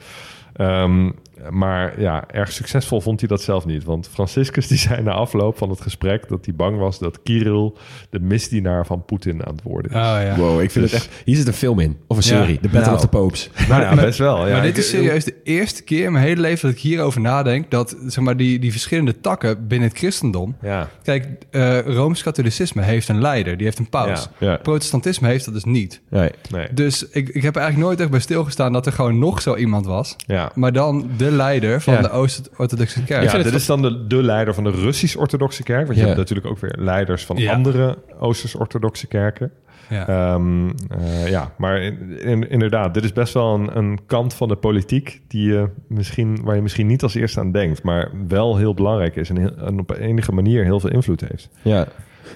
Um, 0.59 1.17
maar 1.51 2.01
ja, 2.01 2.25
erg 2.31 2.53
succesvol 2.53 3.01
vond 3.01 3.21
hij 3.21 3.29
dat 3.29 3.43
zelf 3.43 3.67
niet. 3.67 3.85
Want 3.85 4.09
Franciscus 4.13 4.67
die 4.67 4.79
zei 4.79 5.03
na 5.03 5.13
afloop 5.13 5.59
van 5.59 5.71
het 5.71 5.81
gesprek 5.81 6.29
dat 6.29 6.45
hij 6.45 6.55
bang 6.55 6.79
was 6.79 6.99
dat 6.99 7.23
Kirill 7.23 7.73
de 8.11 8.21
misdienaar 8.21 8.87
van 8.87 9.05
Poetin 9.05 9.47
aan 9.47 9.53
het 9.53 9.63
worden 9.63 9.91
is. 9.91 9.97
Oh 9.97 10.03
ja. 10.03 10.37
Wow, 10.37 10.61
ik 10.61 10.71
vind 10.71 10.91
Dus- 10.91 10.95
het 11.03 11.09
echt... 11.11 11.23
Hier 11.25 11.37
zit 11.37 11.47
een 11.47 11.53
film 11.53 11.81
in. 11.81 11.97
Of 12.07 12.17
een 12.17 12.23
Ja. 12.37 12.43
serie. 12.43 12.55
The 12.61 12.69
Battle 12.69 12.81
Nou. 12.81 12.95
of 12.95 13.01
the 13.01 13.09
Popes. 13.09 13.51
nou 13.69 13.83
ja, 13.83 13.95
best 13.95 14.19
wel. 14.19 14.47
Ja, 14.47 14.53
maar 14.53 14.63
dit 14.63 14.79
is 14.79 14.89
serieus 14.89 15.25
de 15.25 15.35
eerste 15.45 15.83
keer 15.83 16.05
in 16.05 16.13
mijn 16.13 16.25
hele 16.25 16.41
leven 16.41 16.69
dat 16.69 16.77
ik 16.77 16.83
hierover 16.83 17.21
nadenk. 17.21 17.71
Dat 17.71 17.97
zeg 18.07 18.25
maar, 18.25 18.37
die, 18.37 18.59
die 18.59 18.71
verschillende 18.71 19.21
takken 19.21 19.67
binnen 19.67 19.89
het 19.89 19.99
christendom. 19.99 20.57
Ja, 20.63 20.89
Kijk, 21.03 21.27
eh 21.51 21.81
Rooms-Katholicisme 21.81 22.83
heeft 22.83 23.09
een 23.09 23.21
leider, 23.21 23.57
die 23.57 23.67
heeft 23.67 23.79
een 23.79 23.89
paus. 23.89 24.29
Ja, 24.39 24.51
ja. 24.51 24.57
Protestantisme 24.57 25.29
heeft 25.29 25.45
dat 25.45 25.55
dus 25.55 25.65
niet. 25.65 26.01
Nee. 26.11 26.31
nee. 26.51 26.67
Dus 26.73 27.09
ik, 27.09 27.29
ik 27.29 27.43
heb 27.43 27.55
er 27.55 27.61
eigenlijk 27.61 27.77
nooit 27.89 28.01
echt 28.01 28.11
bij 28.11 28.21
stilgestaan 28.21 28.73
dat 28.73 28.87
er 28.87 28.93
gewoon 28.93 29.19
nog 29.19 29.43
zo 29.43 29.57
iemand 29.57 29.87
was. 29.87 30.17
Ja. 30.27 30.51
Maar 30.55 30.73
dan 30.73 31.11
de 31.17 31.28
leider 31.31 31.81
van 31.81 31.95
Ja. 31.95 32.01
de 32.03 32.11
Oost-Orthodoxe 32.11 33.05
kerk. 33.05 33.23
Ja, 33.33 33.43
dit 33.43 33.55
is 33.55 33.67
dan 33.67 33.83
de, 33.83 34.07
de 34.07 34.23
leider 34.23 34.55
van 34.55 34.65
de 34.65 34.71
Russisch-Orthodoxe 34.71 35.63
kerk. 35.63 35.87
Want 35.87 35.99
je 35.99 36.05
hebt 36.05 36.17
natuurlijk 36.17 36.47
ook 36.47 36.59
weer 36.59 36.75
leiders 36.79 37.25
van 37.27 37.37
Ja. 37.37 37.53
andere 37.53 37.99
Oosters-Orthodoxe 38.19 39.07
kerken. 39.07 39.51
Ja. 39.91 40.09
Ehm, 40.09 40.69
eh, 40.69 41.29
ja, 41.29 41.53
maar 41.59 41.81
in- 41.83 42.21
in- 42.21 42.51
inderdaad, 42.51 42.95
dit 42.95 43.05
is 43.05 43.13
best 43.13 43.35
wel 43.35 43.55
een, 43.55 43.77
een 43.77 43.99
kant 44.07 44.35
van 44.35 44.49
de 44.49 44.57
politiek 44.57 45.21
die 45.29 45.53
je 45.53 45.69
misschien, 45.87 46.39
waar 46.43 46.55
je 46.57 46.63
misschien 46.63 46.87
niet 46.87 47.03
als 47.03 47.15
eerste 47.15 47.41
aan 47.41 47.53
denkt, 47.53 47.83
maar 47.83 48.11
wel 48.29 48.57
heel 48.57 48.75
belangrijk 48.75 49.17
is 49.17 49.31
en, 49.31 49.37
heel, 49.37 49.57
en 49.57 49.79
op 49.79 49.91
enige 49.99 50.33
manier 50.33 50.65
heel 50.65 50.81
veel 50.81 50.91
invloed 50.91 51.21
heeft. 51.21 51.49
Ja. 51.63 51.87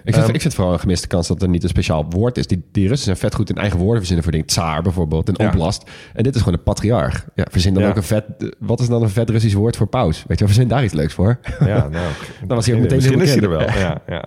Ik 0.05 0.15
vind, 0.15 0.27
Ehm, 0.27 0.35
ik 0.35 0.41
vind 0.41 0.55
vooral 0.55 0.73
een 0.73 0.79
gemiste 0.81 1.07
kans 1.07 1.29
dat 1.29 1.43
er 1.43 1.49
niet 1.49 1.63
een 1.63 1.69
speciaal 1.69 2.07
woord 2.09 2.39
is. 2.39 2.47
Die, 2.47 2.65
die 2.73 2.89
Russen 2.89 3.05
zijn 3.05 3.17
vet 3.17 3.35
goed 3.35 3.51
in 3.51 3.57
eigen 3.57 3.79
woorden 3.79 3.97
verzinnen 3.97 4.23
voor 4.25 4.33
dingen. 4.33 4.47
Tsaar 4.47 4.83
bijvoorbeeld, 4.83 5.29
een 5.29 5.35
Ja. 5.39 5.47
oblast. 5.47 5.91
En 6.15 6.23
dit 6.23 6.35
is 6.35 6.41
gewoon 6.43 6.59
een 6.59 6.65
patriarch. 6.65 7.27
Ja, 7.35 7.47
verzin 7.51 7.75
dan 7.75 7.83
Ja. 7.83 7.89
ook 7.89 7.97
een 7.97 8.03
vet... 8.03 8.25
Wat 8.59 8.81
is 8.81 8.89
dan 8.89 9.03
een 9.03 9.11
vet 9.11 9.31
Russisch 9.31 9.55
woord 9.57 9.77
voor 9.77 9.87
paus? 9.87 10.25
Weet 10.27 10.39
je, 10.39 10.45
verzin 10.47 10.69
daar 10.69 10.85
iets 10.85 10.95
leuks 10.95 11.15
voor. 11.15 11.39
Ja, 11.61 11.89
nou, 11.89 12.13
Dan 12.47 12.57
was 12.57 12.67
hij 12.67 12.75
ook 12.75 12.81
meteen 12.81 12.97
Misschien 12.97 13.21
is 13.21 13.31
hij 13.35 13.43
er 13.43 13.49
wel. 13.51 13.61
Ja, 13.61 14.03
ja. 14.07 14.25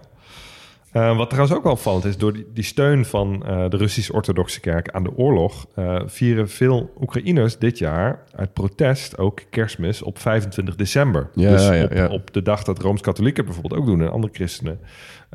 Eh, 0.92 1.18
wat 1.18 1.30
trouwens 1.30 1.58
ook 1.58 1.64
wel 1.64 1.72
opvallend 1.72 2.06
is, 2.06 2.18
door 2.18 2.34
die, 2.34 2.46
die 2.54 2.64
steun 2.64 3.06
van 3.06 3.46
eh, 3.46 3.70
de 3.70 3.78
Russisch-Orthodoxe 3.78 4.60
Kerk 4.60 4.90
aan 4.92 5.04
de 5.04 5.16
oorlog, 5.18 5.66
eh, 5.76 6.02
vieren 6.06 6.50
veel 6.50 6.92
Oekraïners 7.02 7.58
dit 7.58 7.78
jaar 7.78 8.24
uit 8.36 8.54
protest 8.54 9.18
ook 9.18 9.42
kerstmis 9.50 10.02
op 10.02 10.20
25 10.20 10.76
december. 10.76 11.30
Ja, 11.34 11.50
dus 11.50 11.68
ja, 11.68 11.84
op, 11.84 11.94
ja. 11.94 12.08
op 12.08 12.34
de 12.34 12.42
dag 12.42 12.64
dat 12.64 12.80
Rooms-Katholieken 12.82 13.46
bijvoorbeeld 13.46 13.82
ook 13.82 13.86
doen 13.86 14.02
en 14.02 14.12
andere 14.12 14.34
christenen. 14.34 14.80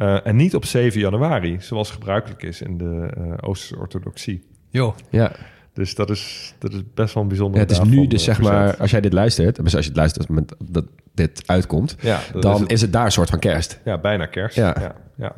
Eh, 0.01 0.27
en 0.27 0.37
niet 0.37 0.55
op 0.55 0.65
7 0.65 1.01
januari, 1.01 1.57
zoals 1.61 1.91
gebruikelijk 1.91 2.43
is 2.43 2.63
in 2.63 2.79
de 2.79 3.11
eh 3.17 3.49
Oost-Orthodoxie. 3.49 4.43
Joh. 4.71 4.95
Ja. 5.11 5.33
Dus 5.73 5.95
dat 5.95 6.11
is, 6.11 6.55
dat 6.59 6.73
is 6.73 6.81
best 6.95 7.15
wel 7.15 7.23
een 7.23 7.29
bijzonder. 7.29 7.57
Ja, 7.61 7.67
het 7.67 7.71
is 7.73 7.83
nu 7.83 7.95
van, 7.97 8.09
dus 8.09 8.27
eh, 8.27 8.35
zeg 8.35 8.41
maar, 8.45 8.77
als 8.77 8.91
jij 8.91 9.01
dit 9.01 9.13
luistert, 9.13 9.65
dus 9.65 9.75
als 9.75 9.83
je 9.85 9.89
het 9.91 9.99
luistert 9.99 10.29
op 10.29 10.37
het 10.37 10.47
moment 10.59 10.73
dat 10.75 10.85
dit 11.15 11.43
uitkomt, 11.47 11.97
Ja, 12.01 12.21
dan 12.41 12.61
is 12.63 12.67
is 12.67 12.81
het. 12.81 12.93
daar 12.93 13.05
een 13.05 13.13
soort 13.13 13.31
van 13.31 13.39
kerst. 13.39 13.81
Ja, 13.85 13.99
bijna 13.99 14.27
kerst. 14.27 14.57
Ja. 14.57 14.77
Ja. 14.81 14.95
ja, 15.17 15.35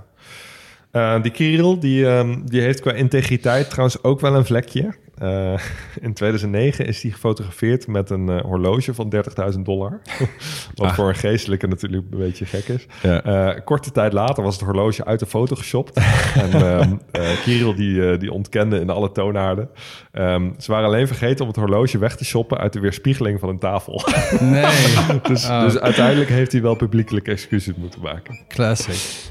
Eh, 0.91 1.23
die 1.23 1.33
Kirill, 1.33 1.79
die, 1.79 2.07
ehm, 2.07 2.41
die 2.45 2.61
heeft 2.61 2.81
qua 2.81 2.93
integriteit 2.93 3.71
trouwens 3.71 4.03
ook 4.03 4.21
wel 4.21 4.35
een 4.35 4.45
vlekje. 4.45 4.95
Eh, 5.23 5.55
in 6.07 6.13
2009 6.15 6.87
is 6.87 7.03
hij 7.03 7.11
gefotografeerd 7.11 7.87
met 7.87 8.11
een 8.11 8.29
eh, 8.29 8.41
horloge 8.41 8.95
van 8.95 9.15
30.000 9.55 9.59
dollar. 9.63 10.01
Wat 10.75 10.87
Ah. 10.89 10.95
voor 10.95 11.09
een 11.09 11.15
geestelijke 11.15 11.67
natuurlijk 11.67 12.05
een 12.11 12.19
beetje 12.19 12.47
gek 12.47 12.69
is. 12.69 12.87
Ja. 13.03 13.23
Eh, 13.23 13.61
korte 13.65 13.91
tijd 13.93 14.13
later 14.13 14.43
was 14.43 14.55
het 14.55 14.65
horloge 14.65 15.05
uit 15.05 15.19
de 15.21 15.27
foto 15.27 15.57
geshopt. 15.57 15.97
en 16.53 17.01
eh, 17.11 17.29
Kirill 17.43 17.75
die, 17.75 18.17
die 18.17 18.33
ontkende 18.33 18.81
in 18.81 18.91
alle 18.91 19.13
toonaarden. 19.13 19.69
Ehm, 20.13 20.51
ze 20.59 20.71
waren 20.73 20.87
alleen 20.87 21.07
vergeten 21.07 21.41
om 21.41 21.47
het 21.47 21.57
horloge 21.57 21.99
weg 21.99 22.17
te 22.17 22.25
shoppen 22.25 22.59
uit 22.59 22.73
de 22.73 22.81
weerspiegeling 22.81 23.41
van 23.41 23.49
een 23.49 23.59
tafel. 23.59 24.03
Nee. 24.41 24.65
dus, 25.23 25.49
Oh. 25.49 25.61
dus 25.61 25.79
uiteindelijk 25.79 26.31
heeft 26.31 26.53
hij 26.53 26.63
wel 26.63 26.75
publiekelijk 26.75 27.29
excuses 27.29 27.75
moeten 27.77 28.01
maken. 28.01 28.39
Classic. 28.49 29.31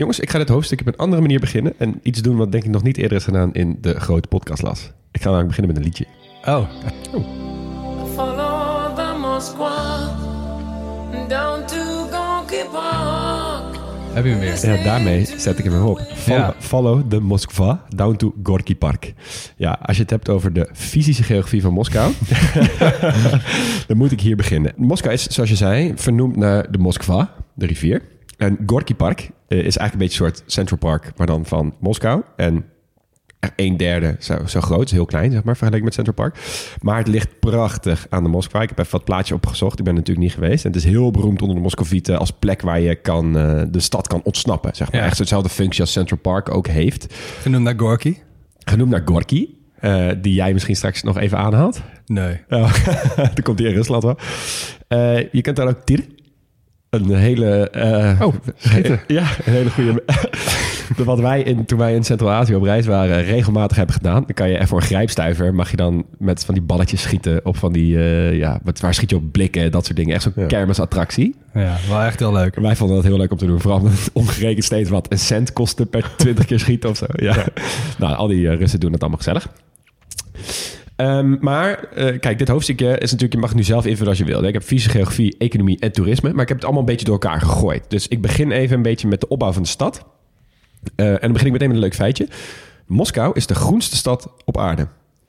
Jongens, 0.00 0.20
ik 0.20 0.30
ga 0.30 0.38
dit 0.38 0.48
hoofdstuk 0.48 0.80
op 0.80 0.86
een 0.86 0.96
andere 0.96 1.20
manier 1.22 1.40
beginnen. 1.40 1.72
En 1.78 2.00
iets 2.02 2.22
doen 2.22 2.36
wat 2.36 2.52
denk 2.52 2.64
ik 2.64 2.70
nog 2.70 2.82
niet 2.82 2.96
eerder 2.96 3.16
is 3.16 3.24
gedaan 3.24 3.54
in 3.54 3.78
de 3.80 4.00
grote 4.00 4.28
podcastlas. 4.28 4.90
Ik 5.10 5.20
ga 5.20 5.30
namelijk 5.30 5.48
beginnen 5.48 5.72
met 5.74 5.82
een 5.82 5.88
liedje. 5.88 6.06
Oh, 6.44 6.70
Follow 8.14 8.96
the 8.96 9.18
Moskwa 9.20 10.10
down 11.28 11.64
to 11.66 11.76
Gonky 12.10 12.64
Park. 12.72 13.78
heb 14.12 14.24
je 14.24 14.30
hem 14.30 14.40
weer? 14.40 14.76
Ja, 14.76 14.84
daarmee 14.84 15.24
zet 15.36 15.58
ik 15.58 15.64
hem 15.64 15.72
weer 15.72 15.84
op. 15.84 16.00
Follow, 16.14 16.38
Ja. 16.40 16.54
follow 16.58 17.10
the 17.10 17.20
Moskva 17.20 17.84
down 17.96 18.16
to 18.16 18.34
Gorky 18.42 18.76
Park. 18.76 19.12
Ja, 19.56 19.78
als 19.82 19.96
je 19.96 20.02
het 20.02 20.10
hebt 20.10 20.28
over 20.28 20.52
de 20.52 20.68
fysische 20.72 21.22
geografie 21.22 21.62
van 21.62 21.72
Moskou, 21.72 22.12
dan 23.88 23.96
moet 23.96 24.12
ik 24.12 24.20
hier 24.20 24.36
beginnen. 24.36 24.72
Moskou 24.76 25.12
is, 25.14 25.26
zoals 25.26 25.48
je 25.50 25.56
zei, 25.56 25.92
vernoemd 25.96 26.36
naar 26.36 26.70
de 26.70 26.78
Moskva, 26.78 27.34
de 27.54 27.66
rivier. 27.66 28.02
En 28.36 28.58
Gorky 28.66 28.94
Park 28.94 29.30
is 29.58 29.76
eigenlijk 29.76 29.92
een 29.92 29.98
beetje 29.98 30.24
een 30.24 30.34
soort 30.34 30.42
Central 30.52 30.78
Park, 30.78 31.12
maar 31.16 31.26
dan 31.26 31.46
van 31.46 31.74
Moskou. 31.80 32.22
En 32.36 32.64
een 33.56 33.76
derde 33.76 34.16
zo, 34.18 34.36
zo 34.46 34.60
groot, 34.60 34.84
is 34.84 34.90
heel 34.92 35.04
klein, 35.04 35.32
zeg 35.32 35.44
maar, 35.44 35.56
vergeleken 35.56 35.84
met 35.84 35.94
Central 35.94 36.14
Park. 36.14 36.38
Maar 36.80 36.98
het 36.98 37.08
ligt 37.08 37.38
prachtig 37.40 38.06
aan 38.10 38.22
de 38.22 38.28
Moskva. 38.28 38.62
Ik 38.62 38.68
heb 38.68 38.78
even 38.78 38.92
wat 38.92 39.04
plaatje 39.04 39.34
opgezocht. 39.34 39.78
Ik 39.78 39.84
ben 39.84 39.94
natuurlijk 39.94 40.26
niet 40.26 40.34
geweest. 40.34 40.64
En 40.64 40.70
het 40.70 40.80
is 40.84 40.86
heel 40.86 41.10
beroemd 41.10 41.40
onder 41.42 41.56
de 41.56 41.62
Moscovieten 41.62 42.18
als 42.18 42.30
plek 42.30 42.60
waar 42.62 42.80
je 42.80 42.94
kan, 42.94 43.38
eh, 43.38 43.62
de 43.70 43.80
stad 43.80 44.06
kan 44.06 44.20
ontsnappen. 44.24 44.74
Zeg 44.76 44.92
maar. 44.92 45.00
Ja. 45.00 45.06
Echt 45.06 45.18
dezelfde 45.18 45.48
functie 45.48 45.80
als 45.80 45.92
Central 45.92 46.18
Park 46.18 46.54
ook 46.54 46.66
heeft. 46.66 47.14
Genoemd 47.40 47.64
naar 47.64 47.78
Gorky? 47.78 48.16
Genoemd 48.58 48.90
naar 48.90 49.02
Gorky. 49.04 49.48
eh, 49.80 50.08
die 50.20 50.34
jij 50.34 50.52
misschien 50.52 50.76
straks 50.76 51.02
nog 51.02 51.18
even 51.18 51.38
aanhaalt. 51.38 51.80
Nee. 52.06 52.40
Oh, 52.48 52.74
dan 53.16 53.42
komt 53.42 53.58
die 53.58 53.66
in 53.66 53.74
Rusland 53.74 54.02
wel. 54.02 54.16
Eh, 54.88 55.32
je 55.32 55.40
kent 55.40 55.56
daar 55.56 55.68
ook 55.68 55.80
Tir. 55.84 56.04
Een 56.90 57.14
hele... 57.14 57.70
eh, 57.70 58.20
Oh, 58.26 58.34
ja, 59.06 59.22
een 59.44 59.52
hele 59.52 59.70
goede... 59.70 60.02
Wat 61.04 61.18
wij 61.20 61.42
in, 61.42 61.64
toen 61.64 61.78
wij 61.78 61.94
in 61.94 62.04
Centraal-Azië 62.04 62.54
op 62.54 62.62
reis 62.62 62.86
waren 62.86 63.24
regelmatig 63.24 63.76
hebben 63.76 63.94
gedaan. 63.94 64.14
Dan 64.26 64.34
kan 64.34 64.50
je 64.50 64.66
voor 64.66 64.80
een 64.80 64.86
grijpstuiver 64.86 65.54
mag 65.54 65.70
je 65.70 65.76
dan 65.76 66.04
met 66.18 66.44
van 66.44 66.54
die 66.54 66.62
balletjes 66.62 67.02
schieten 67.02 67.40
op 67.46 67.56
van 67.56 67.72
die, 67.72 67.96
eh, 67.96 68.36
ja, 68.36 68.60
wat, 68.62 68.80
waar 68.80 68.94
schiet 68.94 69.10
je 69.10 69.16
op 69.16 69.32
blikken, 69.32 69.70
dat 69.70 69.84
soort 69.84 69.96
dingen. 69.96 70.14
Echt 70.14 70.22
zo'n 70.22 70.32
Ja. 70.36 70.46
kermisattractie. 70.46 71.34
Ja, 71.54 71.76
wel 71.88 72.00
echt 72.00 72.18
heel 72.18 72.32
leuk. 72.32 72.54
Wij 72.54 72.76
vonden 72.76 72.96
dat 72.96 73.04
heel 73.04 73.16
leuk 73.16 73.30
om 73.32 73.38
te 73.38 73.46
doen. 73.46 73.60
Vooral 73.60 73.78
omdat 73.80 73.92
het 73.92 74.10
ongerekend 74.12 74.64
steeds 74.64 74.90
wat 74.90 75.12
een 75.12 75.18
cent 75.18 75.52
kostte 75.52 75.86
per 75.86 76.10
20 76.16 76.44
keer 76.44 76.58
schieten 76.58 76.90
of 76.90 76.96
zo. 76.96 77.06
Ja. 77.12 77.44
Nou, 77.98 78.16
al 78.16 78.26
die 78.26 78.48
eh, 78.48 78.58
Russen 78.58 78.80
doen 78.80 78.92
het 78.92 79.00
allemaal 79.00 79.18
gezellig. 79.18 79.48
Ehm, 81.00 81.36
maar 81.40 81.84
eh, 81.84 82.18
kijk, 82.18 82.38
dit 82.38 82.48
hoofdstukje 82.48 82.86
is 82.86 83.10
natuurlijk, 83.10 83.32
je 83.32 83.38
mag 83.38 83.48
het 83.48 83.58
nu 83.58 83.64
zelf 83.64 83.86
invullen 83.86 84.08
als 84.08 84.18
je 84.18 84.24
wil. 84.24 84.44
Ik 84.44 84.52
heb 84.52 84.62
fysische 84.62 84.90
geografie, 84.90 85.36
economie 85.38 85.78
en 85.78 85.92
toerisme. 85.92 86.32
Maar 86.32 86.42
ik 86.42 86.48
heb 86.48 86.56
het 86.56 86.64
allemaal 86.64 86.82
een 86.82 86.88
beetje 86.88 87.04
door 87.04 87.18
elkaar 87.20 87.40
gegooid. 87.40 87.84
Dus 87.88 88.08
ik 88.08 88.20
begin 88.20 88.50
even 88.50 88.76
een 88.76 88.82
beetje 88.82 89.08
met 89.08 89.20
de 89.20 89.28
opbouw 89.28 89.52
van 89.52 89.62
de 89.62 89.68
stad. 89.68 90.04
Eh, 90.96 91.06
en 91.06 91.18
dan 91.20 91.32
begin 91.32 91.46
ik 91.46 91.52
meteen 91.52 91.68
met 91.68 91.76
een 91.76 91.82
leuk 91.82 91.94
feitje. 91.94 92.28
Moskou 92.86 93.32
is 93.34 93.46
de 93.46 93.54
groenste 93.54 93.96
stad 93.96 94.32
op 94.44 94.58
aarde. 94.58 94.88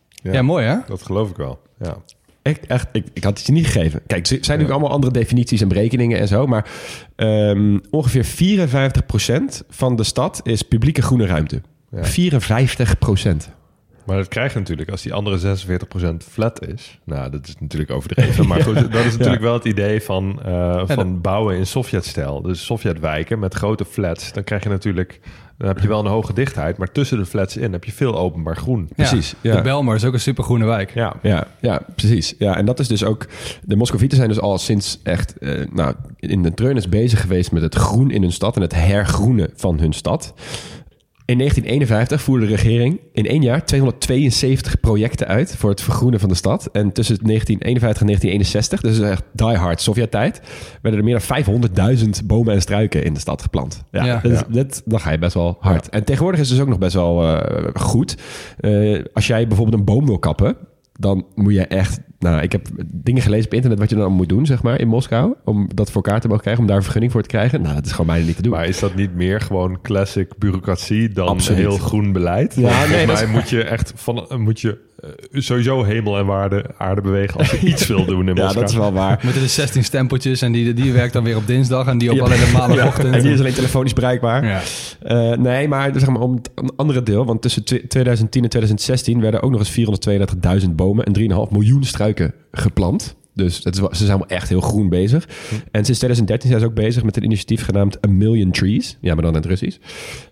Ja, 0.10 0.42
mooi 0.42 0.66
hè? 0.66 0.76
Dat 0.88 1.02
geloof 1.02 1.30
ik 1.30 1.36
wel. 1.36 1.60
Ja. 1.80 1.98
Echt, 2.42 2.66
echt 2.66 2.88
ik, 2.92 3.06
ik 3.14 3.24
had 3.24 3.38
het 3.38 3.48
je 3.48 3.54
niet 3.54 3.66
gegeven. 3.66 4.02
Kijk, 4.08 4.22
er 4.22 4.28
zijn 4.28 4.40
natuurlijk 4.40 4.72
allemaal 4.72 4.92
andere 4.92 5.14
definities 5.14 5.62
en 5.62 5.68
berekeningen 5.68 6.20
en 6.20 6.28
zo. 6.28 6.48
Maar 6.48 6.70
ehm, 7.16 7.78
ongeveer 7.90 8.26
54% 8.26 9.64
van 9.70 9.96
de 9.96 10.04
stad 10.04 10.40
is 10.44 10.62
publieke 10.62 11.02
groene 11.02 11.26
ruimte. 11.26 11.62
Ja. 11.92 12.04
54%. 12.04 13.61
Maar 14.06 14.18
dat 14.18 14.28
krijg 14.28 14.54
je 14.54 14.60
natuurlijk 14.60 14.90
als 14.90 15.02
die 15.02 15.14
andere 15.14 15.58
46% 16.14 16.16
flat 16.30 16.68
is. 16.68 17.00
Nou, 17.04 17.30
dat 17.30 17.48
is 17.48 17.56
natuurlijk 17.60 17.92
overdreven. 17.92 18.48
Maar 18.48 18.62
goed, 18.64 18.76
dat 18.92 19.06
is 19.06 19.18
natuurlijk 19.18 19.42
wel 19.42 19.54
het 19.54 19.66
idee 19.66 20.02
van, 20.02 20.40
eh, 20.46 20.82
van 20.86 21.22
bouwen 21.22 21.58
in 21.58 21.66
Sovjet-stijl. 21.68 22.42
Dus 22.42 22.66
Sovjetwijken 22.66 23.40
met 23.40 23.54
grote 23.54 23.86
flats. 23.86 24.34
Dan 24.34 24.44
krijg 24.44 24.64
je 24.64 24.70
natuurlijk... 24.70 25.20
Dan 25.58 25.70
heb 25.70 25.80
je 25.80 25.88
wel 25.88 26.00
een 26.00 26.12
hoge 26.12 26.34
dichtheid, 26.34 26.78
maar 26.78 26.92
tussen 26.92 27.18
de 27.18 27.26
flats 27.26 27.58
in 27.58 27.72
heb 27.72 27.84
je 27.84 27.92
veel 27.92 28.18
openbaar 28.18 28.56
groen. 28.56 28.90
Precies, 28.96 29.34
ja. 29.42 29.56
De 29.56 29.62
Belmar 29.62 29.96
is 29.96 30.06
ook 30.06 30.14
een 30.14 30.20
supergroene 30.20 30.66
wijk. 30.66 30.94
Ja, 30.94 31.14
Ja, 31.22 31.48
ja, 31.60 31.82
precies. 31.96 32.36
Ja, 32.38 32.58
en 32.58 32.66
dat 32.66 32.80
is 32.80 32.88
dus 32.88 33.04
ook... 33.04 33.28
De 33.64 33.76
Moscovieten 33.76 34.18
zijn 34.18 34.30
dus 34.30 34.40
al 34.40 34.58
sinds 34.58 35.00
echt... 35.04 35.38
eh, 35.38 35.66
nou, 35.72 35.96
in 36.20 36.44
de 36.44 36.54
treurnis 36.54 36.90
bezig 36.90 37.22
geweest 37.22 37.52
met 37.52 37.62
het 37.62 37.76
groen 37.76 38.12
in 38.12 38.22
hun 38.22 38.32
stad... 38.32 38.56
en 38.56 38.62
het 38.62 38.76
hergroenen 38.76 39.50
van 39.56 39.80
hun 39.80 39.94
stad. 39.94 40.34
In 41.32 41.38
1951 41.38 42.22
voerde 42.22 42.46
de 42.46 42.52
regering 42.52 43.00
in 43.12 43.28
één 43.28 43.42
jaar 43.42 43.66
272 43.66 44.80
projecten 44.80 45.28
uit... 45.28 45.56
voor 45.56 45.70
het 45.70 45.82
vergroenen 45.82 46.20
van 46.20 46.30
de 46.30 46.36
stad. 46.36 46.70
En 46.72 46.92
tussen 46.92 47.18
1951 47.24 48.02
en 48.02 48.08
1961, 48.08 48.82
dus 48.82 49.00
echt 49.00 49.24
die 49.34 49.58
hard 49.58 49.82
Sovjet-tijd... 49.82 50.42
werden 50.82 51.00
er 51.00 51.06
meer 51.06 51.22
dan 51.76 52.00
500.000 52.22 52.26
bomen 52.26 52.54
en 52.54 52.62
struiken 52.62 53.04
in 53.04 53.14
de 53.14 53.20
stad 53.20 53.42
geplant. 53.42 53.84
Ja, 53.92 54.06
Ja. 54.06 54.20
dat 54.24 54.32
Ja. 54.32 54.46
dat, 54.50 54.82
dan 54.86 55.00
ga 55.00 55.12
je 55.12 55.18
best 55.18 55.34
wel 55.34 55.58
hard. 55.60 55.90
En 55.90 56.04
tegenwoordig 56.04 56.40
is 56.40 56.48
het 56.48 56.56
dus 56.56 56.66
ook 56.66 56.72
nog 56.72 56.80
best 56.80 56.94
wel 56.94 57.38
eh, 57.38 57.68
goed. 57.74 58.18
Eh, 58.60 59.04
als 59.14 59.28
jij 59.28 59.48
bijvoorbeeld 59.48 59.78
een 59.78 59.86
boom 59.86 60.06
wil 60.06 60.20
kappen 60.20 60.58
dan 61.02 61.26
moet 61.36 61.54
je 61.54 61.68
echt 61.68 62.00
Nou, 62.22 62.42
ik 62.42 62.52
heb 62.52 62.68
dingen 62.86 63.22
gelezen 63.22 63.46
op 63.46 63.54
internet 63.54 63.80
wat 63.80 63.90
je 63.90 63.96
dan 63.96 64.12
moet 64.12 64.30
doen, 64.30 64.46
zeg 64.46 64.64
maar, 64.64 64.80
in 64.80 64.88
Moskou. 64.88 65.34
Om 65.46 65.68
dat 65.76 65.92
voor 65.92 66.04
elkaar 66.04 66.22
te 66.22 66.28
mogen 66.28 66.42
krijgen, 66.42 66.62
om 66.62 66.68
daar 66.68 66.78
een 66.78 66.84
vergunning 66.84 67.12
voor 67.12 67.22
te 67.22 67.28
krijgen. 67.28 67.62
Nou, 67.62 67.76
dat 67.76 67.86
is 67.86 67.92
gewoon 67.92 68.06
bijna 68.06 68.26
niet 68.26 68.36
te 68.36 68.42
doen. 68.42 68.52
Maar 68.52 68.68
is 68.68 68.80
dat 68.80 68.96
niet 68.96 69.16
meer 69.16 69.42
gewoon 69.42 69.82
classic 69.82 70.38
bureaucratie 70.38 71.10
dan 71.10 71.28
Absoluut. 71.28 71.60
heel 71.60 71.78
groen 71.78 72.12
beleid? 72.12 72.56
Ja, 72.56 72.62
nee, 72.62 72.74
volgens 72.78 72.98
dat 73.06 73.16
mij 73.16 73.24
is- 73.24 73.30
moet 73.42 73.50
je 73.50 73.64
echt 73.64 73.94
van 73.96 74.28
moet 74.38 74.60
je 74.62 74.78
sowieso 75.32 75.84
hemel 75.84 76.18
en 76.18 76.26
waarde, 76.26 76.66
aarde 76.78 77.02
bewegen 77.02 77.38
als 77.40 77.52
je 77.52 77.60
iets 77.72 77.88
wil 77.88 78.06
doen 78.06 78.30
in 78.30 78.36
ja, 78.36 78.44
Moskou. 78.44 78.60
dat 78.60 78.70
is 78.70 78.76
wel 78.76 78.94
waar. 78.94 79.20
Met 79.24 79.34
de 79.34 79.48
16 79.48 79.84
stempeltjes 79.84 80.42
en 80.42 80.52
die, 80.52 80.74
die 80.74 80.92
werkt 80.94 81.14
dan 81.14 81.24
weer 81.24 81.38
op 81.38 81.48
dinsdag 81.48 81.88
en 81.88 81.98
die 81.98 82.10
op 82.12 82.16
Ja. 82.18 82.24
alleen 82.24 82.40
de 82.40 82.52
maandagochtend. 82.54 83.16
En 83.16 83.22
die 83.22 83.32
is 83.32 83.40
alleen 83.40 83.54
telefonisch 83.54 83.94
bereikbaar. 83.94 84.46
Ja. 84.46 84.62
Eh, 85.02 85.38
nee, 85.38 85.68
maar 85.68 85.92
zeg 85.94 86.08
maar 86.10 86.22
om 86.22 86.36
het 86.36 86.50
een 86.56 86.72
andere 86.76 87.04
deel. 87.04 87.26
Want 87.26 87.42
tussen 87.42 87.64
tw- 87.64 87.88
2010 87.88 88.44
en 88.44 88.50
2016 88.50 89.22
werden 89.22 89.42
ook 89.42 89.52
nog 89.52 89.60
eens 89.60 89.72
432.000 90.64 90.70
bomen 90.76 91.06
en 91.06 91.14
3,5 91.14 91.52
miljoen 91.52 91.84
struiken 91.84 92.34
geplant. 92.52 93.16
Dus 93.34 93.64
het 93.64 93.76
is 93.76 93.98
ze 93.98 94.06
zijn 94.06 94.18
wel 94.18 94.28
echt 94.28 94.50
heel 94.50 94.62
groen 94.62 94.90
bezig. 94.90 95.28
En 95.72 95.86
sinds 95.86 96.00
2013 96.00 96.50
zijn 96.50 96.62
ze 96.62 96.68
ook 96.68 96.74
bezig 96.74 97.04
met 97.04 97.18
een 97.18 97.24
initiatief 97.24 97.66
genaamd 97.66 98.06
A 98.06 98.10
Million 98.10 98.52
Trees. 98.52 98.98
Ja, 99.02 99.14
maar 99.14 99.24
dan 99.24 99.32
in 99.36 99.38
het 99.42 99.46
Russisch. 99.50 99.78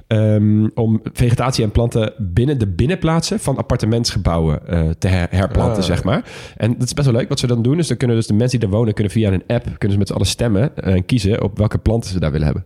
Ehm, 0.09 0.67
om 0.73 1.01
vegetatie 1.13 1.63
en 1.63 1.71
planten 1.71 2.13
binnen 2.17 2.59
de 2.59 2.67
binnenplaatsen 2.67 3.39
van 3.39 3.57
appartementsgebouwen 3.57 4.67
eh, 4.67 4.89
te 4.99 5.07
her- 5.07 5.27
herplanten, 5.29 5.81
Ah. 5.81 5.87
zeg 5.87 6.03
maar. 6.03 6.23
En 6.57 6.73
dat 6.73 6.83
is 6.83 6.93
best 6.93 7.07
wel 7.07 7.15
leuk. 7.19 7.29
Wat 7.29 7.39
ze 7.39 7.47
dan 7.47 7.61
doen, 7.61 7.77
is 7.79 7.87
dan 7.87 7.97
kunnen 7.97 8.15
dus 8.15 8.27
de 8.27 8.33
mensen 8.33 8.59
die 8.59 8.69
daar 8.69 8.77
wonen... 8.77 8.93
kunnen 8.93 9.13
via 9.13 9.31
een 9.31 9.43
app 9.47 9.63
kunnen 9.63 9.91
ze 9.91 9.97
met 9.97 10.07
z'n 10.07 10.13
allen 10.13 10.25
stemmen 10.27 10.75
en 10.77 11.05
kiezen... 11.05 11.43
op 11.43 11.57
welke 11.57 11.77
planten 11.77 12.09
ze 12.11 12.19
daar 12.19 12.31
willen 12.31 12.45
hebben. 12.45 12.65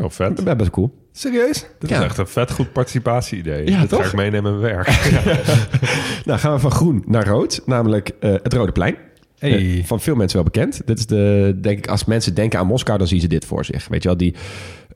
Oh, 0.00 0.10
vet. 0.10 0.36
Dat 0.36 0.46
is 0.46 0.56
best 0.56 0.70
cool. 0.70 1.02
Serieus? 1.12 1.66
Dat 1.78 1.90
Ja. 1.90 1.98
is 1.98 2.04
echt 2.04 2.18
een 2.18 2.26
vet 2.26 2.50
goed 2.52 2.72
participatie-idee. 2.72 3.70
Ja, 3.70 3.80
dat 3.80 3.88
toch? 3.88 4.00
ga 4.00 4.06
ik 4.06 4.12
meenemen 4.14 4.52
in 4.52 4.60
mijn 4.60 4.74
werk. 4.74 4.88
Nou, 6.26 6.38
gaan 6.38 6.52
we 6.52 6.58
van 6.58 6.70
groen 6.70 7.04
naar 7.06 7.26
rood, 7.26 7.62
namelijk 7.66 8.10
eh, 8.20 8.32
het 8.42 8.52
Rode 8.52 8.72
Plein. 8.72 8.96
Hey. 9.50 9.78
Eh, 9.78 9.84
van 9.84 10.00
veel 10.00 10.14
mensen 10.14 10.36
wel 10.42 10.50
bekend. 10.52 10.82
Dit 10.86 10.98
is 10.98 11.06
de, 11.06 11.56
denk 11.60 11.78
ik, 11.78 11.86
als 11.88 12.04
mensen 12.04 12.34
denken 12.34 12.58
aan 12.58 12.66
Moskou, 12.66 12.98
dan 12.98 13.06
zien 13.06 13.20
ze 13.20 13.26
dit 13.26 13.44
voor 13.44 13.64
zich. 13.64 13.88
Weet 13.88 14.02
je 14.02 14.08
wel, 14.08 14.16
die, 14.16 14.34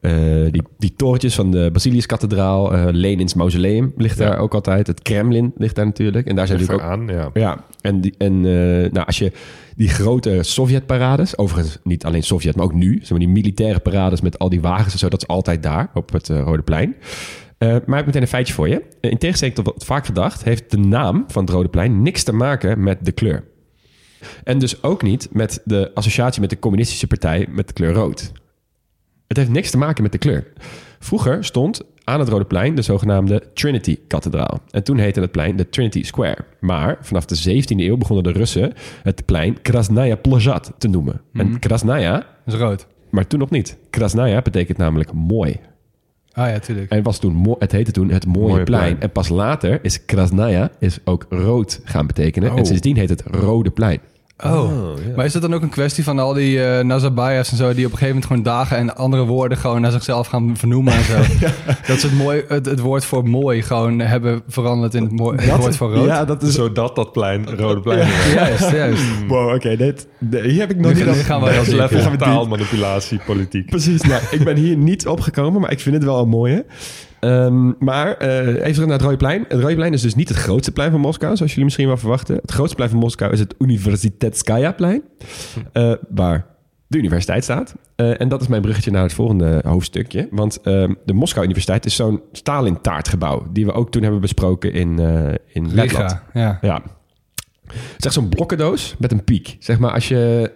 eh, 0.01 0.13
die, 0.51 0.63
die 0.79 0.95
torentjes 0.97 1.35
van 1.35 1.51
de 1.51 1.71
Basiliuskathedraal, 1.73 2.75
eh 2.75 2.85
Lenins 2.91 3.35
mausoleum 3.35 3.93
ligt 3.97 4.19
Ja. 4.19 4.29
daar 4.29 4.39
ook 4.39 4.55
altijd. 4.55 4.87
Het 4.87 5.03
Kremlin 5.03 5.53
ligt 5.57 5.75
daar 5.75 5.87
natuurlijk. 5.87 6.27
En 6.27 6.37
daar 6.37 6.47
zijn 6.47 6.59
natuurlijk 6.59 6.87
ook 6.87 6.93
aan, 6.93 7.07
ja. 7.07 7.31
ja, 7.35 7.65
en, 7.81 8.01
die, 8.01 8.15
en 8.19 8.41
nou, 8.93 9.07
als 9.07 9.19
je 9.19 9.33
die 9.77 9.89
grote 9.89 10.39
Sovjet-parades, 10.43 11.39
overigens 11.39 11.79
niet 11.83 12.05
alleen 12.05 12.23
Sovjet, 12.23 12.57
maar 12.57 12.65
ook 12.65 12.75
nu, 12.75 12.99
zeg 13.01 13.11
maar 13.11 13.19
die 13.19 13.29
militaire 13.29 13.79
parades 13.81 14.21
met 14.21 14.39
al 14.39 14.49
die 14.49 14.61
wagens 14.61 14.93
en 14.93 14.99
zo, 14.99 15.09
dat 15.09 15.23
is 15.23 15.29
altijd 15.29 15.63
daar 15.63 15.91
op 15.95 16.13
het 16.13 16.29
Rode 16.29 16.63
Plein. 16.63 16.95
Eh, 17.59 17.69
maar 17.69 17.79
ik 17.79 17.95
heb 17.95 18.07
meteen 18.07 18.23
een 18.23 18.29
feitje 18.29 18.55
voor 18.55 18.69
je. 18.69 18.83
In 19.01 19.19
tegenstelling 19.19 19.57
tot 19.57 19.65
wat 19.65 19.85
vaak 19.85 20.07
gedacht, 20.07 20.45
heeft 20.45 20.71
de 20.71 20.79
naam 20.79 21.25
van 21.27 21.45
het 21.45 21.53
Rode 21.53 21.69
Plein 21.69 22.03
niks 22.03 22.23
te 22.23 22.33
maken 22.33 22.83
met 22.83 22.99
de 23.05 23.13
kleur. 23.13 23.45
En 24.45 24.59
dus 24.59 24.83
ook 24.83 25.03
niet 25.03 25.29
met 25.33 25.61
de 25.64 25.91
associatie 25.95 26.41
met 26.41 26.51
de 26.51 26.59
communistische 26.59 27.07
partij 27.07 27.47
met 27.51 27.66
de 27.66 27.73
kleur 27.73 27.93
rood. 27.93 28.33
Het 29.27 29.37
heeft 29.37 29.51
niks 29.51 29.71
te 29.71 29.79
maken 29.79 30.03
met 30.03 30.12
de 30.12 30.19
kleur. 30.19 30.53
Vroeger 30.99 31.45
stond 31.45 31.81
aan 32.05 32.21
het 32.21 32.29
Rode 32.29 32.45
Plein 32.45 32.75
de 32.75 32.83
zogenaamde 32.83 33.43
Trinity-kathedraal. 33.55 34.61
En 34.71 34.85
toen 34.85 34.99
heette 34.99 35.21
het 35.21 35.31
plein 35.31 35.57
de 35.57 35.69
Trinity 35.69 36.03
Square. 36.03 36.39
Maar 36.61 36.99
vanaf 37.01 37.25
de 37.25 37.62
17e 37.62 37.77
eeuw 37.77 37.97
begonnen 37.97 38.25
de 38.33 38.39
Russen 38.39 38.73
het 39.03 39.25
plein 39.25 39.62
Krasnaya 39.62 40.16
Plazhat 40.16 40.73
te 40.79 40.89
noemen. 40.89 41.21
En 41.33 41.59
Krasnaya, 41.59 42.12
Dat 42.45 42.55
is 42.55 42.61
rood. 42.61 42.87
maar 43.11 43.27
toen 43.27 43.39
nog 43.39 43.51
niet. 43.51 43.77
Krasnaya 43.91 44.43
betekent 44.43 44.79
namelijk 44.79 45.12
mooi. 45.12 45.61
Ah 46.39 46.51
ja, 46.51 46.59
tuurlijk. 46.59 46.91
En 46.91 46.97
het, 46.97 47.07
was 47.07 47.18
toen 47.18 47.57
het 47.59 47.72
heette 47.72 47.93
toen 47.93 48.11
het 48.11 48.26
mooie, 48.26 48.49
Mooie 48.49 48.64
plein. 48.64 48.82
plein. 48.82 49.01
En 49.01 49.11
pas 49.11 49.28
later 49.28 49.78
is 49.82 50.05
Krasnaya 50.05 50.70
is 50.78 50.99
ook 51.05 51.26
rood 51.28 51.80
gaan 51.84 52.07
betekenen. 52.07 52.53
Oh. 52.53 52.59
En 52.59 52.66
sindsdien 52.66 52.97
heet 52.97 53.09
het 53.09 53.22
Rode 53.26 53.70
Plein. 53.70 54.01
Oh. 54.45 54.70
Maar 55.16 55.24
is 55.24 55.32
dat 55.32 55.43
dan 55.43 55.55
ook 55.55 55.62
een 55.62 55.68
kwestie 55.68 56.05
van 56.05 56.18
al 56.18 56.32
die 56.32 56.64
eh 56.64 56.84
Nazarbayevs 56.84 57.51
en 57.51 57.57
zo... 57.57 57.74
die 57.74 57.86
op 57.86 57.93
een 57.93 57.99
gegeven 57.99 58.07
moment 58.07 58.26
gewoon 58.26 58.43
dagen 58.43 58.76
en 58.76 58.97
andere 58.97 59.24
woorden... 59.24 59.59
gewoon 59.59 59.80
naar 59.80 59.91
zichzelf 59.91 60.26
gaan 60.26 60.57
vernoemen 60.57 60.93
en 60.93 61.05
zo? 61.05 61.16
Dat 61.86 62.01
ze 62.01 62.07
het, 62.07 62.16
mooi, 62.16 62.45
het, 62.49 62.66
het 62.66 62.80
woord 62.80 63.05
voor 63.05 63.28
mooi 63.28 63.62
gewoon 63.62 63.99
hebben 63.99 64.43
veranderd 64.49 64.95
in 64.95 65.03
het, 65.03 65.12
mooi, 65.12 65.39
het 65.41 65.61
woord 65.61 65.76
voor 65.76 65.93
rood? 65.93 66.07
Ja, 66.07 66.24
dat 66.24 66.43
is... 66.43 66.55
Zodat 66.55 66.97
dat 66.97 67.12
plein, 67.12 67.57
rode 67.57 67.80
plein 67.80 68.09
is. 68.09 68.32
Juist, 68.34 68.70
juist. 68.70 69.03
Wow, 69.28 69.55
oké. 69.55 69.76
dit 69.76 70.07
hier 70.30 70.61
heb 70.61 70.70
ik 70.70 70.76
nog 70.76 70.93
Nu 70.93 71.05
niet... 71.05 71.14
nu 71.14 71.22
gaan 71.22 71.43
we 71.43 71.51
heel 71.51 71.76
level 71.76 71.99
ja. 71.99 72.16
Taalmanipulatie, 72.16 73.20
politiek. 73.26 73.66
Precies, 73.70 74.03
nou, 74.03 74.22
ik 74.30 74.45
ben 74.45 74.57
hier 74.57 74.76
niet 74.76 75.07
opgekomen, 75.07 75.61
maar 75.61 75.70
ik 75.70 75.80
vind 75.80 75.95
het 75.95 76.05
wel 76.05 76.22
een 76.22 76.28
mooie. 76.28 76.64
Ehm, 77.21 77.73
maar 77.79 78.16
eh, 78.16 78.47
even 78.47 78.73
terug 78.73 78.87
naar 78.87 78.97
het 78.97 79.03
Rode 79.03 79.16
Plein. 79.16 79.45
Het 79.49 79.61
Rode 79.61 79.75
Plein 79.75 79.93
is 79.93 80.03
dus 80.03 80.14
niet 80.14 80.29
het 80.29 80.39
grootste 80.39 80.73
plein 80.73 80.91
van 80.91 81.01
Moskou, 81.01 81.37
zoals 81.37 81.51
jullie 81.51 81.64
misschien 81.64 81.87
wel 81.87 81.97
verwachten. 81.97 82.37
Het 82.37 82.51
grootste 82.51 82.77
plein 82.77 82.91
van 82.91 82.99
Moskou 82.99 83.33
is 83.33 83.41
het 83.41 83.55
Universitetskaya 83.59 84.73
plein, 84.73 85.03
eh, 85.73 85.93
waar 86.09 86.47
de 86.87 86.99
universiteit 86.99 87.45
staat. 87.45 87.75
Eh, 87.97 88.21
en 88.21 88.29
dat 88.29 88.41
is 88.41 88.47
mijn 88.47 88.62
bruggetje 88.62 88.91
naar 88.91 89.03
het 89.03 89.12
volgende 89.12 89.62
hoofdstukje. 89.64 90.29
Want 90.31 90.61
ehm, 90.61 90.95
de 91.05 91.12
Moskou 91.12 91.45
Universiteit 91.45 91.87
is 91.87 91.97
zo'n 91.97 92.23
Stalin-taartgebouw... 92.33 93.47
die 93.53 93.66
we 93.66 93.73
ook 93.73 93.91
toen 93.91 94.03
hebben 94.03 94.21
besproken 94.21 94.73
in, 94.73 94.99
in 95.53 95.75
Letland. 95.75 96.23
Ja. 96.33 96.59
Ja. 96.61 96.83
Het 97.73 97.99
is 97.99 98.05
echt 98.05 98.14
zo'n 98.14 98.29
blokkendoos 98.29 98.95
met 98.99 99.12
een 99.12 99.25
piek. 99.25 99.57
Zeg 99.59 99.79
maar, 99.79 99.93
als 99.93 100.09
je, 100.09 100.53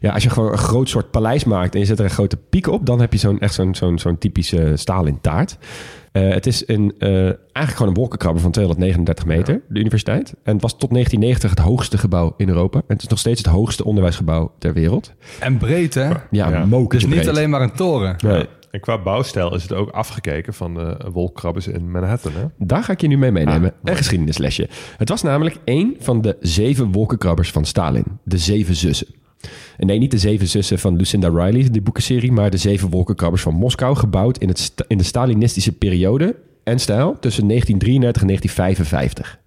ja, 0.00 0.12
als 0.12 0.22
je 0.22 0.30
gewoon 0.30 0.52
een 0.52 0.58
groot 0.58 0.88
soort 0.88 1.10
paleis 1.10 1.44
maakt 1.44 1.74
en 1.74 1.80
je 1.80 1.86
zet 1.86 1.98
er 1.98 2.04
een 2.04 2.10
grote 2.10 2.36
piek 2.36 2.66
op, 2.66 2.86
dan 2.86 3.00
heb 3.00 3.12
je 3.12 3.18
zo'n 3.18 3.40
echt 3.40 3.54
zo'n 3.54 3.74
zo'n 3.74 3.98
zo'n 3.98 4.18
typische 4.18 4.72
Stalin 4.74 5.20
taart. 5.20 5.58
Eh, 5.58 6.01
het 6.20 6.46
is 6.46 6.68
een, 6.68 6.94
eh, 6.98 7.08
eigenlijk 7.18 7.36
gewoon 7.52 7.88
een 7.88 7.94
wolkenkrabber 7.94 8.42
van 8.42 8.50
239 8.50 9.26
meter, 9.26 9.60
de 9.68 9.80
universiteit. 9.80 10.34
En 10.42 10.52
het 10.52 10.62
was 10.62 10.76
tot 10.76 10.90
1990 10.90 11.50
het 11.50 11.58
hoogste 11.58 11.98
gebouw 11.98 12.34
in 12.36 12.48
Europa. 12.48 12.78
En 12.78 12.84
het 12.94 13.02
is 13.02 13.08
nog 13.08 13.18
steeds 13.18 13.38
het 13.38 13.48
hoogste 13.52 13.84
onderwijsgebouw 13.84 14.52
ter 14.58 14.72
wereld. 14.72 15.12
En 15.40 15.58
breed, 15.58 15.94
hè? 15.94 16.08
Ja, 16.08 16.18
Ja. 16.30 16.66
Dus 16.88 17.06
niet 17.06 17.28
alleen 17.28 17.50
maar 17.50 17.60
een 17.60 17.72
toren. 17.72 18.16
Nee. 18.24 18.46
En 18.70 18.80
qua 18.80 18.98
bouwstijl 19.02 19.54
is 19.54 19.62
het 19.62 19.72
ook 19.72 19.90
afgekeken 19.90 20.54
van 20.54 20.74
de 20.74 20.96
wolkkrabbers 21.12 21.66
in 21.66 21.90
Manhattan. 21.90 22.32
Hè? 22.32 22.44
Daar 22.58 22.84
ga 22.84 22.92
ik 22.92 23.00
je 23.00 23.08
nu 23.08 23.18
mee 23.18 23.32
meenemen. 23.32 23.72
een 23.84 23.96
geschiedenislesje. 23.96 24.68
Het 24.96 25.08
was 25.08 25.22
namelijk 25.22 25.56
één 25.64 25.96
van 25.98 26.20
de 26.20 26.36
zeven 26.40 26.92
wolkenkrabbers 26.92 27.50
van 27.50 27.64
Stalin. 27.64 28.04
De 28.24 28.38
zeven 28.38 28.74
zussen. 28.74 29.06
En 29.76 29.86
nee, 29.86 29.98
niet 29.98 30.10
de 30.10 30.18
zeven 30.18 30.48
zussen 30.48 30.78
van 30.78 30.96
Lucinda 30.96 31.28
Riley, 31.28 31.70
die 31.70 31.82
boekenserie... 31.82 32.32
maar 32.32 32.50
de 32.50 32.56
zeven 32.56 32.90
wolkenkrabbers 32.90 33.42
van 33.42 33.54
Moskou... 33.54 33.96
gebouwd 33.96 34.38
in, 34.38 34.48
het 34.48 34.74
in 34.88 34.98
de 34.98 35.04
Stalinistische 35.04 35.72
periode 35.72 36.36
en 36.64 36.78
stijl... 36.78 37.16
tussen 37.20 37.48
1933 37.48 38.22
en 38.22 38.28
1955. 38.28 39.41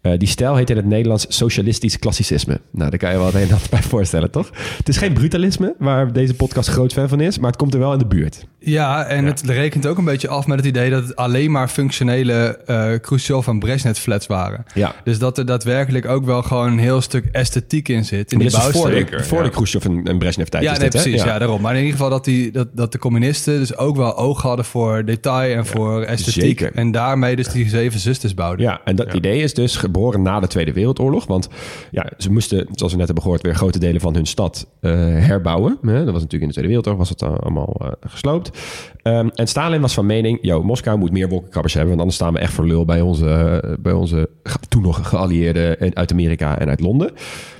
Eh, 0.00 0.12
die 0.18 0.28
stijl 0.28 0.56
heet 0.56 0.70
in 0.70 0.76
het 0.76 0.86
Nederlands 0.86 1.26
socialistisch 1.28 1.98
klassicisme. 1.98 2.60
Nou, 2.70 2.90
daar 2.90 2.98
kan 2.98 3.10
je 3.10 3.16
wel 3.16 3.26
het 3.26 3.34
een 3.34 3.50
en 3.50 3.58
bij 3.70 3.82
voorstellen, 3.82 4.30
toch? 4.30 4.50
Het 4.76 4.88
is 4.88 4.96
geen 4.96 5.12
brutalisme, 5.12 5.74
waar 5.78 6.12
deze 6.12 6.34
podcast 6.34 6.68
groot 6.68 6.92
fan 6.92 7.08
van 7.08 7.20
is... 7.20 7.38
maar 7.38 7.50
het 7.50 7.58
komt 7.58 7.74
er 7.74 7.80
wel 7.80 7.92
in 7.92 7.98
de 7.98 8.06
buurt. 8.06 8.46
Ja, 8.58 9.04
en 9.04 9.24
het 9.24 9.40
rekent 9.40 9.86
ook 9.86 9.98
een 9.98 10.04
beetje 10.04 10.28
af 10.28 10.46
met 10.46 10.58
het 10.58 10.66
idee 10.66 10.90
dat 10.90 11.02
het 11.02 11.16
alleen 11.16 11.50
maar 11.50 11.68
functionele 11.68 12.58
eh 12.66 12.92
Khrushchev 13.00 13.46
en 13.46 13.58
Brezhnev 13.58 13.98
flats 13.98 14.26
waren. 14.26 14.64
Ja. 14.74 14.94
Dus 15.04 15.18
dat 15.18 15.38
er 15.38 15.46
daadwerkelijk 15.46 16.06
ook 16.06 16.24
wel 16.24 16.42
gewoon 16.42 16.72
een 16.72 16.78
heel 16.78 17.00
stuk 17.00 17.24
esthetiek 17.32 17.88
in 17.88 18.04
zit. 18.04 18.32
In 18.32 18.38
die 18.38 18.46
is 18.46 18.54
voor 18.54 18.72
bouwstijl. 18.72 19.06
de, 19.06 19.24
voor 19.24 19.42
de 19.42 19.50
Khrushchev 19.50 19.84
en, 19.84 20.04
en 20.04 20.18
Brezhnev-tijd. 20.18 20.62
Ja, 20.62 20.72
is 20.72 20.78
nee, 20.78 20.90
dit, 20.90 20.98
hè? 20.98 21.08
precies. 21.08 21.24
Ja. 21.24 21.38
daarom. 21.38 21.60
Maar 21.60 21.72
in 21.72 21.78
ieder 21.78 21.92
geval 21.92 22.10
dat, 22.10 22.24
die, 22.24 22.50
dat, 22.50 22.68
dat 22.72 22.92
de 22.92 22.98
communisten 22.98 23.58
dus 23.58 23.76
ook 23.76 23.96
wel 23.96 24.16
oog 24.16 24.42
hadden 24.42 24.64
voor 24.64 25.04
detail 25.04 25.56
en 25.56 25.66
voor 25.66 26.02
esthetiek. 26.02 26.42
zeker. 26.42 26.72
En 26.74 26.90
daarmee 26.90 27.36
dus 27.36 27.48
die 27.48 27.68
zeven 27.68 28.00
zusters 28.00 28.34
bouwden. 28.34 28.66
Ja, 28.66 28.80
en 28.84 28.96
dat 28.96 29.14
idee 29.14 29.42
is 29.42 29.54
dus 29.54 29.76
geboren 29.92 30.22
na 30.22 30.40
de 30.40 30.46
Tweede 30.46 30.72
Wereldoorlog. 30.72 31.26
Want 31.26 31.48
ja, 31.90 32.10
ze 32.18 32.32
moesten, 32.32 32.66
zoals 32.72 32.92
we 32.92 32.98
net 32.98 33.06
hebben 33.06 33.24
gehoord, 33.24 33.42
weer 33.42 33.54
grote 33.54 33.78
delen 33.78 34.00
van 34.00 34.14
hun 34.14 34.26
stad 34.26 34.66
eh, 34.80 34.90
herbouwen. 35.00 35.78
Dat 35.82 36.04
was 36.04 36.04
natuurlijk 36.04 36.32
in 36.42 36.48
de 36.48 36.52
Tweede 36.52 36.68
Wereldoorlog, 36.68 37.00
was 37.00 37.08
het 37.08 37.22
eh, 37.22 37.34
allemaal 37.34 37.76
eh, 37.80 37.88
gesloopt. 38.00 38.58
Ehm, 39.02 39.28
en 39.34 39.46
Stalin 39.46 39.80
was 39.80 39.94
van 39.94 40.06
mening, 40.06 40.38
yo, 40.42 40.62
Moskou 40.62 40.98
moet 40.98 41.10
meer 41.10 41.28
wolkenkrabbers 41.28 41.74
hebben, 41.74 41.90
want 41.96 42.00
anders 42.00 42.18
staan 42.18 42.32
we 42.32 42.38
echt 42.38 42.52
voor 42.52 42.66
lul 42.66 42.84
bij 42.84 43.00
onze, 43.00 43.76
bij 43.80 43.92
onze 43.92 44.28
toen 44.68 44.82
nog 44.82 45.08
geallieerden 45.08 45.94
uit 45.94 46.12
Amerika 46.12 46.58
en 46.58 46.68
uit 46.68 46.80
Londen. 46.80 47.12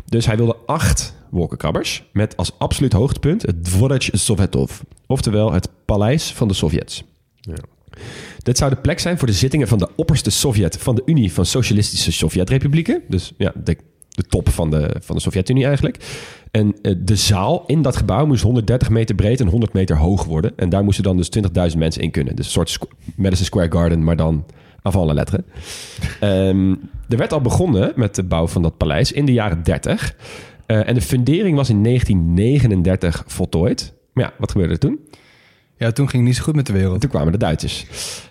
Dus 0.05 0.27
hij 0.27 0.37
wilde 0.37 0.57
acht 0.67 1.15
wolkenkrabbers 1.31 2.05
met 2.13 2.37
als 2.37 2.53
absoluut 2.59 2.93
hoogtepunt 2.93 3.43
het 3.43 3.65
Dvoraj 3.65 4.09
Sovetov. 4.13 4.81
Oftewel 5.07 5.53
het 5.53 5.69
paleis 5.85 6.33
van 6.33 6.49
de 6.49 6.55
Sovjets. 6.55 7.05
Dit 8.43 8.59
zou 8.59 8.71
de 8.71 8.77
plek 8.77 8.99
zijn 8.99 9.19
voor 9.19 9.27
de 9.27 9.35
zittingen 9.35 9.69
van 9.69 9.79
de 9.79 9.89
opperste 9.97 10.31
Sovjet 10.31 10.79
van 10.79 10.95
de 10.95 11.03
Unie 11.05 11.33
van 11.33 11.47
Socialistische 11.47 12.13
Sovjetrepublieken. 12.13 13.03
Dus 13.09 13.33
ja, 13.37 13.53
de, 13.65 13.77
de 14.09 14.23
top 14.23 14.49
van 14.49 14.71
de, 14.71 14.97
van 15.01 15.17
de 15.17 15.23
Sovjet-Unie 15.23 15.65
eigenlijk. 15.65 15.97
En 16.51 16.77
eh, 16.83 16.95
de 16.99 17.17
zaal 17.17 17.65
in 17.67 17.83
dat 17.83 17.97
gebouw 17.97 18.27
moest 18.27 18.43
130 18.43 18.91
meter 18.91 19.15
breed 19.15 19.41
en 19.41 19.47
100 19.47 19.73
meter 19.73 19.97
hoog 19.97 20.25
worden. 20.25 20.53
En 20.57 20.69
daar 20.69 20.85
moesten 20.85 21.05
dan 21.05 21.17
dus 21.17 21.31
20.000 21.73 21.79
mensen 21.79 22.03
in 22.03 22.11
kunnen. 22.11 22.37
Dus 22.37 22.45
een 22.45 22.53
soort 22.53 22.79
Madison 23.17 23.45
Square 23.45 23.73
Garden, 23.73 24.05
maar 24.05 24.17
dan 24.17 24.45
avant 24.83 25.07
la 25.07 25.13
lettre. 25.13 25.45
Ehm, 26.21 26.75
er 27.09 27.17
werd 27.17 27.33
al 27.33 27.41
begonnen 27.41 27.93
met 27.97 28.15
de 28.15 28.23
bouw 28.23 28.47
van 28.47 28.63
dat 28.63 28.77
paleis 28.77 29.13
in 29.13 29.25
de 29.25 29.33
jaren 29.33 29.63
30. 29.63 30.15
Eh, 30.67 30.89
en 30.89 30.95
de 30.95 31.01
fundering 31.01 31.57
was 31.57 31.71
in 31.71 31.83
1939 31.83 33.25
voltooid. 33.27 33.93
Maar 34.13 34.25
ja, 34.25 34.33
wat 34.39 34.51
gebeurde 34.51 34.73
er 34.73 34.79
toen? 34.79 34.99
Ja, 35.81 35.91
toen 35.93 36.09
ging 36.09 36.23
het 36.23 36.33
niet 36.33 36.37
zo 36.37 36.43
goed 36.45 36.55
met 36.55 36.67
de 36.67 36.73
En 36.73 36.79
wereld. 36.79 37.01
toen 37.01 37.11
kwamen 37.11 37.33
de 37.33 37.39
Duitsers. 37.39 37.87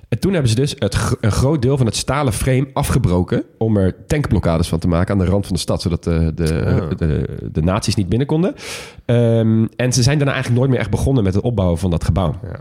En 0.09 0.19
toen 0.19 0.31
hebben 0.31 0.49
ze 0.49 0.55
dus 0.55 0.75
het, 0.79 0.97
een 1.21 1.31
groot 1.31 1.61
deel 1.61 1.77
van 1.77 1.85
het 1.85 1.95
stalen 1.95 2.33
frame 2.33 2.67
afgebroken... 2.73 3.43
om 3.57 3.77
er 3.77 4.05
tankblokkades 4.07 4.67
van 4.67 4.79
te 4.79 4.87
maken 4.87 5.13
aan 5.13 5.19
de 5.25 5.31
rand 5.31 5.45
van 5.45 5.55
de 5.55 5.61
stad... 5.61 5.81
zodat 5.81 6.03
de, 6.03 6.31
de, 6.35 6.87
de, 6.97 7.37
de 7.51 7.61
nazi's 7.61 7.95
niet 7.95 8.09
binnen 8.09 8.27
konden. 8.27 8.55
Ehm, 9.05 9.65
en 9.75 9.93
ze 9.93 10.03
zijn 10.03 10.17
daarna 10.17 10.33
eigenlijk 10.33 10.61
nooit 10.61 10.69
meer 10.71 10.79
echt 10.79 10.89
begonnen... 10.89 11.23
met 11.23 11.33
het 11.33 11.43
opbouwen 11.43 11.77
van 11.79 11.89
dat 11.89 12.03
gebouw. 12.03 12.35
Ja. 12.43 12.59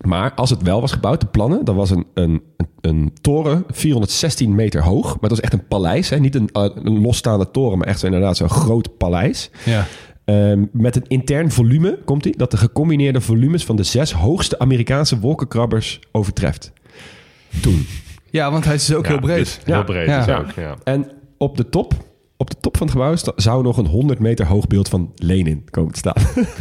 Maar 0.00 0.32
als 0.34 0.50
het 0.50 0.62
wel 0.62 0.80
was 0.80 0.92
gebouwd, 0.92 1.20
de 1.20 1.26
plannen... 1.26 1.64
dan 1.64 1.76
was 1.76 1.90
een, 1.90 2.06
een, 2.14 2.42
een, 2.56 2.68
een 2.80 3.12
toren 3.20 3.64
416 3.70 4.54
meter 4.54 4.82
hoog. 4.82 5.04
Maar 5.04 5.20
het 5.20 5.30
was 5.30 5.40
echt 5.40 5.52
een 5.52 5.66
paleis. 5.66 6.08
Hè? 6.08 6.18
Niet 6.18 6.34
een, 6.34 6.48
eh, 6.52 6.68
een 6.74 7.00
losstaande 7.00 7.50
toren, 7.50 7.78
maar 7.78 7.86
echt 7.86 8.00
zo 8.00 8.06
inderdaad 8.06 8.36
zo'n 8.36 8.48
groot 8.50 8.96
paleis. 8.96 9.50
Ja. 9.64 9.86
Ehm, 10.24 10.64
met 10.72 10.96
een 10.96 11.04
intern 11.08 11.50
volume, 11.50 11.98
komt 12.04 12.24
hij, 12.24 12.34
dat 12.36 12.50
de 12.50 12.56
gecombineerde 12.56 13.20
volumes 13.20 13.64
van 13.64 13.76
de 13.76 13.82
zes 13.82 14.12
hoogste 14.12 14.58
Amerikaanse 14.58 15.18
wolkenkrabbers 15.18 16.00
overtreft. 16.12 16.72
Toen. 17.62 17.86
ja, 18.30 18.50
want 18.50 18.64
hij 18.64 18.74
is 18.74 18.86
dus 18.86 18.96
ook 18.96 19.04
Ja, 19.04 19.10
heel 19.10 19.20
breed. 19.20 19.38
dus 19.38 19.58
heel 19.64 19.84
breed 19.84 20.06
Ja. 20.06 20.20
is 20.20 20.26
Ja. 20.26 20.38
ook, 20.38 20.50
ja. 20.50 20.76
En 20.84 21.10
op 21.38 21.56
de 21.56 21.68
top, 21.68 21.94
op 22.36 22.50
de 22.50 22.56
top 22.60 22.76
van 22.76 22.86
het 22.86 22.96
gebouw 22.96 23.14
zou 23.36 23.62
nog 23.62 23.76
een 23.76 23.86
100 23.86 24.18
meter 24.18 24.46
hoog 24.46 24.66
beeld 24.66 24.88
van 24.88 25.12
Lenin 25.16 25.64
komen 25.70 25.92
te 25.92 25.98
staan. 25.98 26.14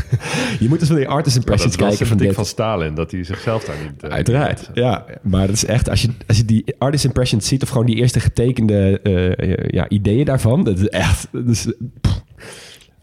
je 0.60 0.70
moet 0.70 0.80
dus 0.80 0.88
van 0.88 0.98
die 0.98 1.08
artist 1.08 1.36
Ja, 1.36 1.42
impressions 1.42 1.76
dat 1.78 1.80
was 1.86 1.98
kijken 1.98 2.02
een 2.02 2.08
van 2.08 2.18
dik 2.18 2.28
dit. 2.28 2.36
van 2.36 2.46
Stalin, 2.46 2.96
dat 2.96 3.12
hij 3.12 3.24
zichzelf 3.24 3.64
daar 3.64 3.76
niet... 3.92 4.04
eh, 4.04 4.10
Uiteraard, 4.10 4.70
ja. 4.74 5.06
Maar 5.22 5.48
dat 5.48 5.56
is 5.56 5.66
echt, 5.66 5.90
als 5.90 6.02
je, 6.02 6.10
als 6.28 6.38
je 6.38 6.46
die 6.46 6.76
artist 6.78 7.06
impressions 7.06 7.48
ziet... 7.48 7.64
of 7.64 7.70
gewoon 7.70 7.86
die 7.86 7.96
eerste 7.96 8.20
getekende 8.20 9.00
eh, 9.02 9.68
ja, 9.72 9.90
ideeën 9.90 10.26
daarvan... 10.26 10.64
dat 10.64 10.80
is 10.80 10.88
echt... 10.88 11.28
Dat 11.32 11.48
is, 11.48 11.74
pff. 12.02 12.24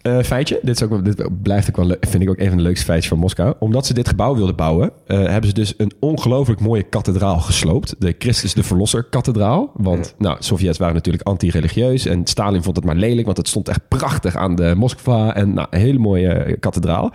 Eh, 0.09 0.24
feitje, 0.24 0.59
dit, 0.62 0.80
is 0.80 0.82
ook, 0.82 1.04
dit 1.04 1.42
blijft 1.42 1.68
ook 1.68 1.76
wel, 1.76 1.96
vind 2.00 2.22
ik 2.22 2.30
ook 2.30 2.38
een 2.38 2.48
van 2.48 2.56
de 2.56 2.62
leukste 2.62 2.84
feitjes 2.84 3.09
van 3.09 3.18
Moskou. 3.18 3.54
Omdat 3.59 3.86
ze 3.86 3.94
dit 3.94 4.09
gebouw 4.09 4.34
wilden 4.34 4.56
bouwen, 4.56 4.90
eh, 5.06 5.16
hebben 5.16 5.48
ze 5.48 5.54
dus 5.54 5.74
een 5.76 5.92
ongelooflijk 6.00 6.61
mooie 6.61 6.82
kathedraal 6.82 7.38
gesloopt. 7.38 7.94
De 7.98 8.14
Christus 8.18 8.54
de 8.54 8.62
Verlosser 8.62 9.04
kathedraal. 9.04 9.70
Want 9.74 10.14
nou, 10.18 10.36
Sovjets 10.40 10.78
waren 10.78 10.94
natuurlijk 10.94 11.26
anti-religieus 11.26 12.06
en 12.06 12.26
Stalin 12.26 12.62
vond 12.62 12.76
het 12.76 12.84
maar 12.84 12.96
lelijk, 12.96 13.26
want 13.26 13.36
het 13.36 13.48
stond 13.48 13.68
echt 13.68 13.88
prachtig 13.88 14.36
aan 14.36 14.54
de 14.54 14.74
Moskva 14.76 15.34
en 15.34 15.54
nou, 15.54 15.66
een 15.70 15.80
hele 15.80 15.98
mooie 15.98 16.28
eh, 16.28 16.56
kathedraal. 16.61 17.12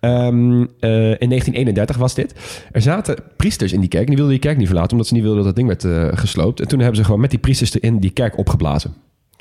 Ehm, 0.00 0.64
eh, 0.80 1.20
in 1.20 1.28
1931 1.28 1.96
was 1.96 2.14
dit. 2.14 2.34
Er 2.72 2.82
zaten 2.82 3.16
priesters 3.36 3.72
in 3.72 3.80
die 3.80 3.88
kerk. 3.88 4.02
en 4.02 4.08
Die 4.08 4.16
wilden 4.16 4.34
die 4.34 4.44
kerk 4.44 4.56
niet 4.56 4.66
verlaten, 4.66 4.92
omdat 4.92 5.06
ze 5.06 5.14
niet 5.14 5.22
wilden 5.22 5.44
dat 5.44 5.54
dat 5.56 5.66
ding 5.66 5.82
werd 5.82 6.18
gesloopt. 6.18 6.60
En 6.60 6.68
toen 6.68 6.78
hebben 6.78 6.96
ze 6.96 7.04
gewoon 7.04 7.20
met 7.20 7.30
die 7.30 7.38
priesters 7.38 7.76
in 7.76 7.98
die 7.98 8.10
kerk 8.10 8.38
opgeblazen. 8.38 8.94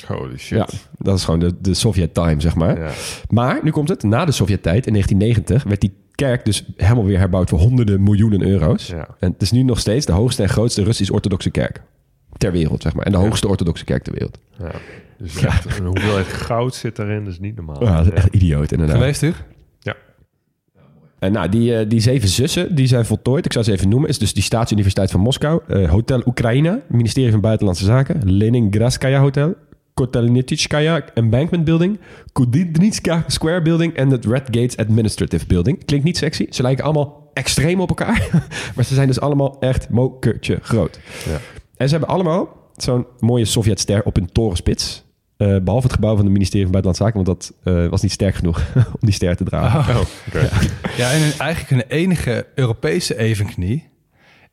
Holy 0.08 0.38
shit. 0.38 0.58
Ja, 0.58 0.68
dat 0.98 1.18
is 1.18 1.24
gewoon 1.24 1.40
de, 1.40 1.54
de 1.62 1.74
Sovjet-time, 1.74 2.42
zeg 2.42 2.56
maar. 2.56 2.80
Ja. 2.80 2.92
Maar 3.30 3.60
nu 3.64 3.72
komt 3.72 3.90
het, 3.90 4.04
na 4.04 4.26
de 4.26 4.32
Sovjet-tijd, 4.32 4.86
in 4.88 4.94
1990, 4.94 5.64
werd 5.64 5.82
die 5.82 5.94
kerk 6.16 6.46
dus 6.46 6.64
helemaal 6.76 7.06
weer 7.06 7.20
herbouwd 7.20 7.50
voor 7.50 7.60
honderden 7.60 8.04
miljoenen 8.04 8.42
euro's. 8.42 8.88
Ja. 8.88 9.08
En 9.20 9.32
het 9.32 9.42
is 9.42 9.52
nu 9.52 9.64
nog 9.64 9.80
steeds 9.80 10.06
de 10.06 10.12
hoogste 10.12 10.44
en 10.44 10.50
grootste 10.50 10.84
Russisch-orthodoxe 10.84 11.50
kerk 11.50 11.82
ter 12.38 12.52
wereld, 12.52 12.82
zeg 12.82 12.94
maar. 12.94 13.06
En 13.06 13.12
de 13.12 13.18
hoogste 13.18 13.48
orthodoxe 13.48 13.84
kerk 13.84 14.04
ter 14.04 14.14
wereld. 14.14 14.38
Ja. 14.60 14.72
Dus 15.18 15.44
echt, 15.44 15.80
een 15.80 15.86
hoeveelheid 15.86 16.28
goud 16.28 16.76
zit 16.76 17.00
erin, 17.00 17.24
dat 17.24 17.34
is 17.34 17.40
niet 17.40 17.56
normaal. 17.56 17.84
Ja, 17.84 17.98
dat 17.98 18.06
is 18.06 18.12
echt 18.12 18.34
idioot, 18.34 18.72
inderdaad. 18.72 18.98
Geweest? 18.98 19.22
Ja. 19.22 19.96
En 21.20 21.32
nou, 21.32 21.50
die, 21.50 21.76
eh, 21.78 21.90
die 21.90 22.00
zeven 22.00 22.30
zussen, 22.30 22.76
die 22.76 22.88
zijn 22.88 23.06
voltooid. 23.06 23.46
Ik 23.46 23.54
zou 23.54 23.66
ze 23.66 23.72
even 23.72 23.90
noemen. 23.90 24.10
Is 24.10 24.20
dus 24.20 24.34
die 24.34 24.44
Staatsuniversiteit 24.44 25.12
van 25.12 25.20
Moskou. 25.20 25.62
eh, 25.68 25.90
Hotel 25.90 26.22
Oekraïne, 26.26 26.82
ministerie 26.88 27.32
van 27.32 27.42
Buitenlandse 27.42 27.86
Zaken. 27.86 28.32
Leningradskaya 28.32 29.20
Hotel. 29.20 29.56
Kotelnitskaya 29.98 31.02
Embankment 31.14 31.64
Building. 31.64 32.00
Kudinitska 32.34 33.24
Square 33.28 33.62
Building. 33.62 33.94
En 33.94 34.10
het 34.10 34.26
Red 34.26 34.44
Gates 34.46 34.78
Administrative 34.78 35.46
Building. 35.46 35.86
Klinkt 35.86 36.06
niet 36.06 36.18
sexy. 36.18 36.46
Ze 36.50 36.62
lijken 36.62 36.84
allemaal 36.84 37.30
extreem 37.34 37.80
op 37.82 37.90
elkaar. 37.90 38.28
maar 38.76 38.86
ze 38.86 38.94
zijn 38.94 39.08
dus 39.08 39.20
allemaal 39.20 39.58
echt 39.60 39.90
mokertje 39.90 40.60
groot. 40.62 41.00
Ja. 41.26 41.38
En 41.78 41.88
ze 41.90 41.96
hebben 41.96 42.14
allemaal 42.16 42.50
zo'n 42.76 43.06
mooie 43.20 43.46
Sovjetster 43.46 44.04
op 44.04 44.16
hun 44.16 44.32
torenspits. 44.32 45.06
Eh, 45.38 45.58
behalve 45.58 45.86
het 45.86 45.96
gebouw 45.96 46.16
van 46.16 46.24
het 46.24 46.34
ministerie 46.34 46.64
van 46.68 46.82
Buitenlandse 46.82 47.04
Zaken. 47.04 47.24
Want 47.26 47.54
dat 47.64 47.74
eh, 47.84 47.90
was 47.90 48.02
niet 48.02 48.12
sterk 48.12 48.36
genoeg 48.36 48.62
om 48.76 49.00
die 49.00 49.14
ster 49.14 49.36
te 49.36 49.44
dragen. 49.44 49.96
Oh, 49.96 50.02
oké. 50.28 50.50
Ja, 50.98 51.12
en 51.12 51.22
een- 51.22 51.40
eigenlijk 51.40 51.72
een 51.72 51.98
enige 51.98 52.46
Europese 52.56 53.18
evenknie 53.18 53.90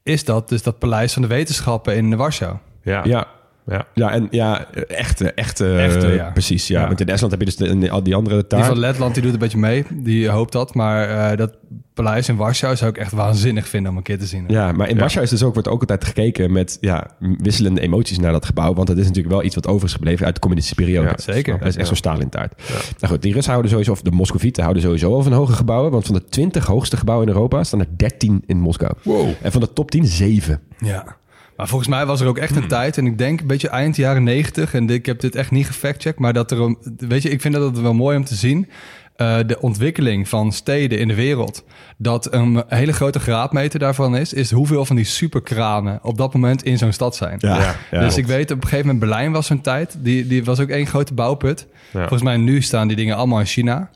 is 0.03 0.25
dat 0.25 0.49
dus 0.49 0.63
dat 0.63 0.79
Paleis 0.79 1.13
van 1.13 1.23
de 1.23 1.29
Wetenschappen 1.29 1.97
in 1.97 2.17
Warschau. 2.17 2.57
Ja. 2.83 3.01
Ja, 3.05 3.27
Ja. 3.67 3.87
Ja, 3.95 4.11
en 4.11 4.27
ja, 4.31 4.67
echte, 4.73 5.33
echte, 5.33 5.77
Echte, 5.77 6.07
ja. 6.07 6.31
precies. 6.31 6.67
Ja. 6.67 6.81
Ja. 6.81 6.87
Want 6.87 7.01
in 7.01 7.09
Estland 7.09 7.33
heb 7.33 7.41
je 7.41 7.47
dus 7.47 7.57
de, 7.57 7.91
al 7.91 8.03
die 8.03 8.15
andere 8.15 8.37
Die 8.37 8.47
taal. 8.47 8.65
van 8.65 8.79
Letland 8.79 9.15
die 9.15 9.23
doet 9.23 9.33
een 9.33 9.39
beetje 9.39 9.59
mee, 9.59 9.85
die 9.91 10.29
hoopt 10.29 10.53
dat. 10.53 10.75
Maar 10.75 11.31
eh, 11.31 11.37
dat 11.37 11.57
paleis 11.95 12.29
in 12.29 12.37
Warschau 12.37 12.77
zou 12.77 12.91
ik 12.91 12.99
echt 12.99 13.13
waanzinnig 13.13 13.69
vinden 13.69 13.91
om 13.91 13.97
een 13.97 14.03
keer 14.03 14.19
te 14.19 14.27
zien. 14.27 14.45
Ja, 14.49 14.73
maar 14.73 14.89
in 14.89 14.99
Warschau 14.99 15.25
is 15.25 15.31
dus 15.31 15.43
ook, 15.43 15.53
wordt 15.53 15.69
ook 15.69 15.81
altijd 15.81 16.05
gekeken 16.05 16.53
met 16.53 16.79
ja, 16.81 17.07
wisselende 17.19 17.81
emoties 17.81 18.19
naar 18.19 18.33
dat 18.33 18.47
gebouw. 18.47 18.75
Want 18.75 18.89
het 18.89 18.99
is 18.99 19.07
natuurlijk 19.07 19.35
wel 19.35 19.45
iets 19.45 19.55
wat 19.55 19.67
over 19.67 19.87
is 19.87 19.93
gebleven 19.93 20.27
uit 20.27 20.35
de 20.35 20.41
communistische 20.41 20.83
periode. 20.85 21.09
Ja, 21.09 21.33
zeker. 21.33 21.59
Dat 21.59 21.69
is 21.69 21.77
echt 21.77 21.87
zo'n 21.87 21.97
Stalin-taart. 21.97 22.63
Nou 22.99 23.13
goed, 23.13 23.23
die 23.23 23.33
Russen 23.33 23.51
houden 23.51 23.71
sowieso, 23.71 23.93
of 23.93 24.03
de 24.03 24.11
Moscovieten 24.11 24.63
houden 24.63 24.83
sowieso 24.83 25.15
al 25.15 25.23
van 25.23 25.33
hoge 25.33 25.53
gebouwen. 25.53 25.91
Want 25.91 26.07
van 26.07 26.15
de 26.15 26.25
20 26.25 26.67
hoogste 26.67 26.97
gebouwen 26.97 27.29
in 27.29 27.35
Europa 27.35 27.65
staan 27.65 27.81
er 27.81 27.87
13 27.97 28.43
in 28.47 28.59
Moskou. 28.61 28.93
Wow. 29.03 29.29
En 29.43 29.53
van 29.53 29.61
de 29.61 29.73
top 29.73 29.91
10 29.91 30.07
7. 30.07 30.61
Ja. 30.79 31.17
Maar 31.57 31.69
volgens 31.69 31.91
mij 31.91 32.07
was 32.07 32.21
er 32.21 32.27
ook 32.27 32.39
echt 32.39 32.57
een 32.57 32.69
tijd, 32.69 32.99
en 32.99 33.07
ik 33.07 33.19
denk 33.19 33.41
een 33.41 33.47
beetje 33.47 33.69
eind 33.69 33.97
jaren 33.97 34.23
negentig, 34.23 34.75
en 34.75 34.91
ik 34.91 35.07
heb 35.07 35.21
dit 35.21 35.35
echt 35.35 35.51
niet 35.51 35.67
gefactcheckt, 35.67 36.19
maar 36.19 36.33
dat 36.33 36.51
er, 36.51 36.61
een, 36.61 36.79
weet 36.97 37.23
je, 37.23 37.31
ik 37.31 37.41
vind 37.41 37.55
dat 37.55 37.63
het 37.63 37.81
wel 37.81 37.95
mooi 37.95 38.17
om 38.17 38.25
te 38.25 38.35
zien, 38.35 38.69
eh, 39.17 39.37
de 39.47 39.61
ontwikkeling 39.61 40.29
van 40.29 40.53
steden 40.53 40.99
in 40.99 41.09
de 41.09 41.15
wereld. 41.15 41.65
Dat 41.99 42.33
een 42.33 42.65
hele 42.69 42.93
grote 42.93 43.21
graadmeter 43.21 43.79
daarvan 43.79 44.17
is, 44.17 44.33
is 44.33 44.51
hoeveel 44.51 44.85
van 44.85 44.97
die 44.97 45.05
superkranen 45.05 45.99
op 46.03 46.19
dat 46.19 46.35
moment 46.35 46.63
in 46.63 46.79
zo'n 46.79 46.93
stad 46.93 47.17
zijn. 47.17 47.37
Ja, 47.39 47.77
ja. 47.91 48.01
dus 48.01 48.17
ik 48.17 48.27
weet, 48.27 48.51
op 48.51 48.57
een 48.57 48.69
gegeven 48.69 48.87
moment 48.87 49.05
Berlijn 49.05 49.33
was 49.33 49.47
zo'n 49.47 49.61
tijd, 49.61 49.97
die, 49.99 50.27
die 50.27 50.45
was 50.45 50.61
ook 50.61 50.69
één 50.69 50.87
grote 50.87 51.15
bouwput. 51.15 51.67
Ja. 51.91 52.01
Volgens 52.01 52.23
mij 52.23 52.37
nu 52.37 52.63
staan 52.63 52.89
die 52.89 52.97
dingen 52.97 53.17
allemaal 53.17 53.41
in 53.41 53.47
China. 53.47 53.91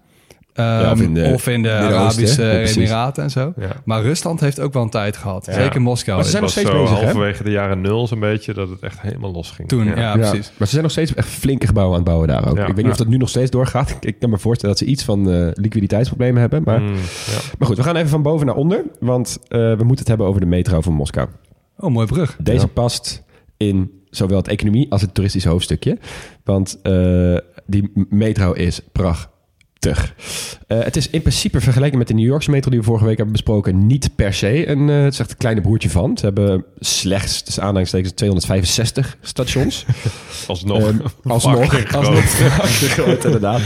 Ehm, 0.58 0.90
of 0.90 1.00
in 1.00 1.14
de 1.14 1.30
of 1.34 1.46
in 1.48 1.62
de 1.62 1.68
Midden-Oosten, 1.80 2.44
Arabische. 2.44 2.80
Emiraten 2.80 3.22
en 3.22 3.30
zo. 3.30 3.52
Ja. 3.56 3.68
Maar 3.84 4.02
Rusland 4.02 4.40
heeft 4.40 4.60
ook 4.60 4.72
wel 4.72 4.82
een 4.82 4.90
tijd 4.90 5.16
gehad. 5.16 5.46
Ja. 5.46 5.52
Zeker 5.52 5.80
Moskou. 5.82 6.16
Maar 6.16 6.24
ze 6.24 6.30
zijn 6.30 6.44
Het 6.44 6.54
nog 6.54 6.64
steeds 6.64 6.76
zo 6.76 6.82
bezig, 6.82 6.98
hè? 6.98 7.04
halverwege 7.04 7.42
de 7.44 7.50
jaren 7.50 7.80
nul 7.80 8.06
zo'n 8.06 8.20
beetje 8.20 8.54
dat 8.54 8.68
het 8.68 8.80
echt 8.80 9.00
helemaal 9.00 9.32
los 9.32 9.50
ging. 9.50 9.68
Toen, 9.68 9.84
ja, 9.84 10.12
precies. 10.16 10.52
Maar 10.56 10.66
ze 10.66 10.72
zijn 10.72 10.82
nog 10.82 10.92
steeds 10.92 11.14
echt 11.14 11.28
flinke 11.28 11.66
gebouwen 11.66 11.94
aan 11.98 12.00
het 12.02 12.08
bouwen 12.10 12.28
daar 12.28 12.48
ook. 12.50 12.56
Ja. 12.56 12.60
ik 12.60 12.66
weet 12.66 12.76
niet 12.76 12.84
Ja. 12.84 12.90
of 12.90 12.96
dat 12.96 13.06
nu 13.06 13.16
nog 13.16 13.28
steeds 13.28 13.50
doorgaat. 13.50 13.90
Ik, 13.90 14.04
ik 14.04 14.18
kan 14.18 14.30
me 14.30 14.38
voorstellen 14.38 14.76
dat 14.76 14.84
ze 14.84 14.90
iets 14.90 15.04
van 15.04 15.30
eh, 15.30 15.48
liquiditeitsproblemen 15.52 16.40
hebben. 16.40 16.62
Maar, 16.64 16.80
Mm, 16.80 16.94
ja. 16.94 17.38
maar 17.58 17.68
goed, 17.68 17.76
we 17.76 17.82
gaan 17.82 17.96
even 17.96 18.08
van 18.08 18.22
boven 18.22 18.46
naar 18.46 18.54
onder. 18.56 18.82
Want 19.00 19.38
eh, 19.48 19.58
we 19.58 19.76
moeten 19.76 19.98
het 19.98 20.08
hebben 20.08 20.26
over 20.26 20.40
de 20.40 20.46
metro 20.46 20.80
van 20.80 20.92
Moskou. 20.92 21.28
Oh, 21.76 21.90
mooi 21.90 22.06
brug. 22.06 22.36
Deze 22.42 22.68
past 22.68 23.22
in 23.56 23.90
zowel 24.10 24.36
het 24.36 24.48
economie 24.48 24.86
als 24.92 25.00
het 25.00 25.14
toeristische 25.14 25.48
hoofdstukje. 25.48 25.98
Want 26.44 26.78
eh, 26.82 27.36
die 27.66 27.92
metro 28.08 28.52
is 28.52 28.80
prachtig. 28.92 29.36
Eh, 29.80 30.78
het 30.82 30.96
is 30.96 31.10
in 31.10 31.20
principe 31.20 31.60
vergeleken 31.60 31.98
met 31.98 32.08
de 32.08 32.14
New 32.14 32.24
Yorkse 32.26 32.50
metro 32.50 32.70
die 32.70 32.78
we 32.78 32.84
vorige 32.84 33.04
week 33.04 33.16
hebben 33.16 33.32
besproken... 33.34 33.86
niet 33.86 34.10
per 34.14 34.34
se 34.34 34.68
een, 34.68 34.88
eh, 34.90 35.02
het 35.02 35.12
is 35.12 35.18
echt 35.20 35.30
een 35.30 35.36
kleine 35.36 35.60
broertje 35.60 35.90
van. 35.90 36.18
Ze 36.18 36.24
hebben 36.24 36.64
slechts, 36.78 37.42
tussen 37.42 37.62
aanhalingstekens, 37.62 38.12
265 38.12 39.16
stations. 39.20 39.86
Alsnog. 40.46 40.78
Ehm, 40.78 40.98
alsnog, 41.26 41.92
alsnog 41.94 42.24
groot. 42.24 43.24
inderdaad. 43.24 43.60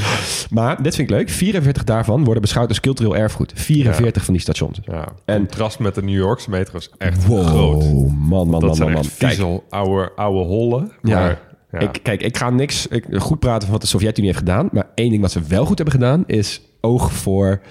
Maar 0.51 0.83
dit 0.83 0.95
vind 0.95 1.11
ik 1.11 1.17
leuk. 1.17 1.31
44 1.31 1.85
daarvan 1.85 2.25
worden 2.25 2.43
beschouwd 2.43 2.69
als 2.69 2.81
cultureel 2.81 3.17
erfgoed. 3.17 3.53
44 3.55 4.25
van 4.25 4.33
die 4.35 4.43
stations. 4.43 4.79
Ja, 4.85 5.09
En- 5.25 5.37
contrast 5.39 5.79
met 5.79 5.95
de 5.95 6.03
New 6.03 6.17
Yorkse 6.17 6.51
metro 6.51 6.79
is 6.79 6.91
echt 6.99 7.27
Wow, 7.27 7.47
groot. 7.47 7.83
man, 7.83 8.17
man, 8.19 8.49
man, 8.49 8.51
Dat 8.51 8.61
man, 8.63 8.75
zijn 8.77 8.91
man. 8.93 9.03
echt 9.03 9.17
Kijk, 9.17 9.41
oude, 9.71 10.13
oude 10.17 10.45
hollen. 10.47 10.93
Ja. 11.03 11.19
Maar, 11.21 11.41
ja. 11.73 11.79
Ik, 11.79 11.99
kijk, 12.03 12.23
ik 12.23 12.37
ga 12.37 12.51
niks 12.51 12.87
ik, 12.87 13.05
goed 13.17 13.39
praten 13.39 13.63
van 13.63 13.71
wat 13.73 13.81
de 13.81 13.87
Sovjet-Unie 13.87 14.31
heeft 14.31 14.43
gedaan. 14.43 14.69
Maar 14.73 14.87
één 14.95 15.11
ding 15.11 15.23
wat 15.23 15.33
ze 15.33 15.41
wel 15.43 15.65
goed 15.65 15.77
hebben 15.79 15.95
gedaan... 15.95 16.25
is 16.27 16.61
oog 16.81 17.13
voor 17.13 17.63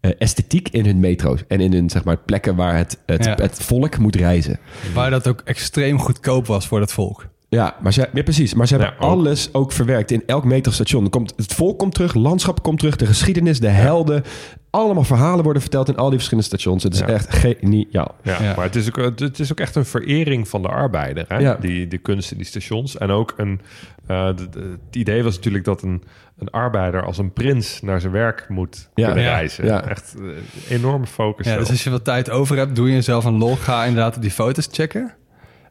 eh, 0.00 0.10
esthetiek 0.18 0.68
in 0.68 0.84
hun 0.84 1.00
metro's. 1.00 1.44
En 1.48 1.60
in 1.60 1.72
hun 1.72 1.90
zeg 1.90 2.04
maar, 2.04 2.16
plekken 2.18 2.56
waar 2.56 2.76
het, 2.76 2.98
het, 3.06 3.24
Ja. 3.24 3.34
het 3.34 3.62
volk 3.62 3.98
moet 3.98 4.16
reizen. 4.16 4.58
Waar 4.94 5.10
dat 5.10 5.28
ook 5.28 5.40
extreem 5.44 5.98
goedkoop 5.98 6.46
was 6.46 6.66
voor 6.66 6.78
dat 6.80 6.92
volk. 6.92 7.26
Ja, 7.52 7.76
maar 7.82 7.92
ze, 7.92 8.08
ja, 8.12 8.22
precies. 8.22 8.54
Maar 8.54 8.66
ze 8.66 8.74
hebben 8.76 8.94
Ja, 8.98 9.04
ook. 9.06 9.10
alles 9.12 9.54
ook 9.54 9.72
verwerkt 9.72 10.10
in 10.10 10.22
elk 10.26 10.44
metrostation. 10.44 11.04
Er 11.04 11.10
komt, 11.10 11.32
het 11.36 11.54
volk 11.54 11.78
komt 11.78 11.94
terug, 11.94 12.14
landschap 12.14 12.62
komt 12.62 12.78
terug, 12.78 12.96
de 12.96 13.06
geschiedenis, 13.06 13.60
de 13.60 13.68
helden. 13.68 14.22
Allemaal 14.70 15.04
verhalen 15.04 15.44
worden 15.44 15.62
verteld 15.62 15.88
in 15.88 15.96
al 15.96 16.06
die 16.08 16.14
verschillende 16.18 16.48
stations. 16.48 16.82
Het 16.82 16.94
is 16.94 16.98
Ja. 17.00 17.06
echt 17.06 17.34
geniaal. 17.34 18.14
Ja, 18.22 18.42
Ja. 18.42 18.54
maar 18.56 18.64
het 18.64 18.76
is, 18.76 18.88
ook, 18.88 19.18
het 19.20 19.38
is 19.38 19.52
ook 19.52 19.60
echt 19.60 19.74
een 19.74 19.84
verering 19.84 20.48
van 20.48 20.62
de 20.62 20.68
arbeider. 20.68 21.24
Hè? 21.28 21.38
Ja. 21.38 21.54
Die, 21.60 21.88
die 21.88 21.98
kunst 21.98 22.30
in 22.30 22.36
die 22.36 22.46
stations. 22.46 22.98
En 22.98 23.10
ook 23.10 23.34
een... 23.36 23.60
eh, 24.06 24.26
de- 24.36 24.48
de- 24.48 24.76
het 24.86 24.96
idee 24.96 25.22
was 25.22 25.34
natuurlijk 25.36 25.64
dat 25.64 25.82
een, 25.82 26.02
een 26.38 26.50
arbeider 26.50 27.04
als 27.04 27.18
een 27.18 27.32
prins 27.32 27.80
naar 27.82 28.00
zijn 28.00 28.12
werk 28.12 28.44
moet 28.48 28.88
Ja. 28.94 29.06
kunnen 29.06 29.24
Ja. 29.24 29.30
reizen. 29.30 29.64
Ja. 29.64 29.84
Echt 29.88 30.14
eh, 30.18 30.76
enorme 30.76 31.06
focus. 31.06 31.46
Ja, 31.46 31.56
dus 31.58 31.70
als 31.70 31.84
je 31.84 31.90
wat 31.90 32.04
tijd 32.04 32.30
over 32.30 32.56
hebt, 32.56 32.76
doe 32.76 32.88
je 32.88 32.94
jezelf 32.94 33.24
een 33.24 33.38
lol. 33.38 33.56
Ga 33.56 33.84
inderdaad 33.84 34.22
die 34.22 34.30
foto's 34.30 34.68
checken. 34.72 35.14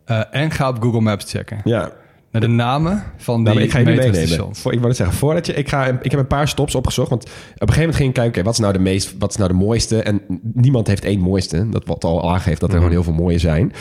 Eh, 0.10 0.22
en 0.32 0.51
ga 0.51 0.70
op 0.70 0.82
Google 0.82 1.01
Maps 1.01 1.32
checken. 1.32 1.62
Ja, 1.64 1.91
Naar 2.32 2.41
de 2.41 2.47
namen 2.47 3.03
van 3.18 3.43
die 3.43 3.53
Nou, 3.53 3.66
ik 3.66 3.72
ga 3.72 3.80
je 3.80 3.86
meenemen. 3.86 4.55
Voor, 4.55 4.72
ik 4.72 4.78
wou 4.78 4.88
het 4.88 4.97
zeggen, 4.97 5.16
voordat 5.16 5.45
je... 5.45 5.53
Ik, 5.53 5.70
ga, 5.70 5.86
ik 5.86 6.12
heb 6.12 6.20
een 6.20 6.28
paar 6.28 6.47
stops 6.47 6.76
opgezocht. 6.76 7.10
Want 7.10 7.24
op 7.24 7.30
een 7.30 7.38
gegeven 7.60 7.80
moment 7.80 7.95
ging 7.95 8.10
ik 8.10 8.16
kijken... 8.16 8.43
wat 8.43 8.53
is 8.53 8.60
nou 8.60 8.74
de 8.74 8.80
meest... 8.80 9.16
Wat 9.20 9.30
is 9.30 9.36
nou 9.36 9.49
de 9.49 9.55
mooiste? 9.55 10.03
En 10.03 10.22
niemand 10.53 10.88
heeft 10.88 11.03
één 11.03 11.20
mooiste. 11.20 11.70
Dat 11.70 11.86
wat 11.86 12.03
al 12.03 12.32
aangeeft 12.32 12.60
dat 12.60 12.70
er 12.70 12.76
gewoon 12.76 12.91
heel 12.91 13.03
veel 13.03 13.14
mooie 13.14 13.38
zijn. 13.38 13.74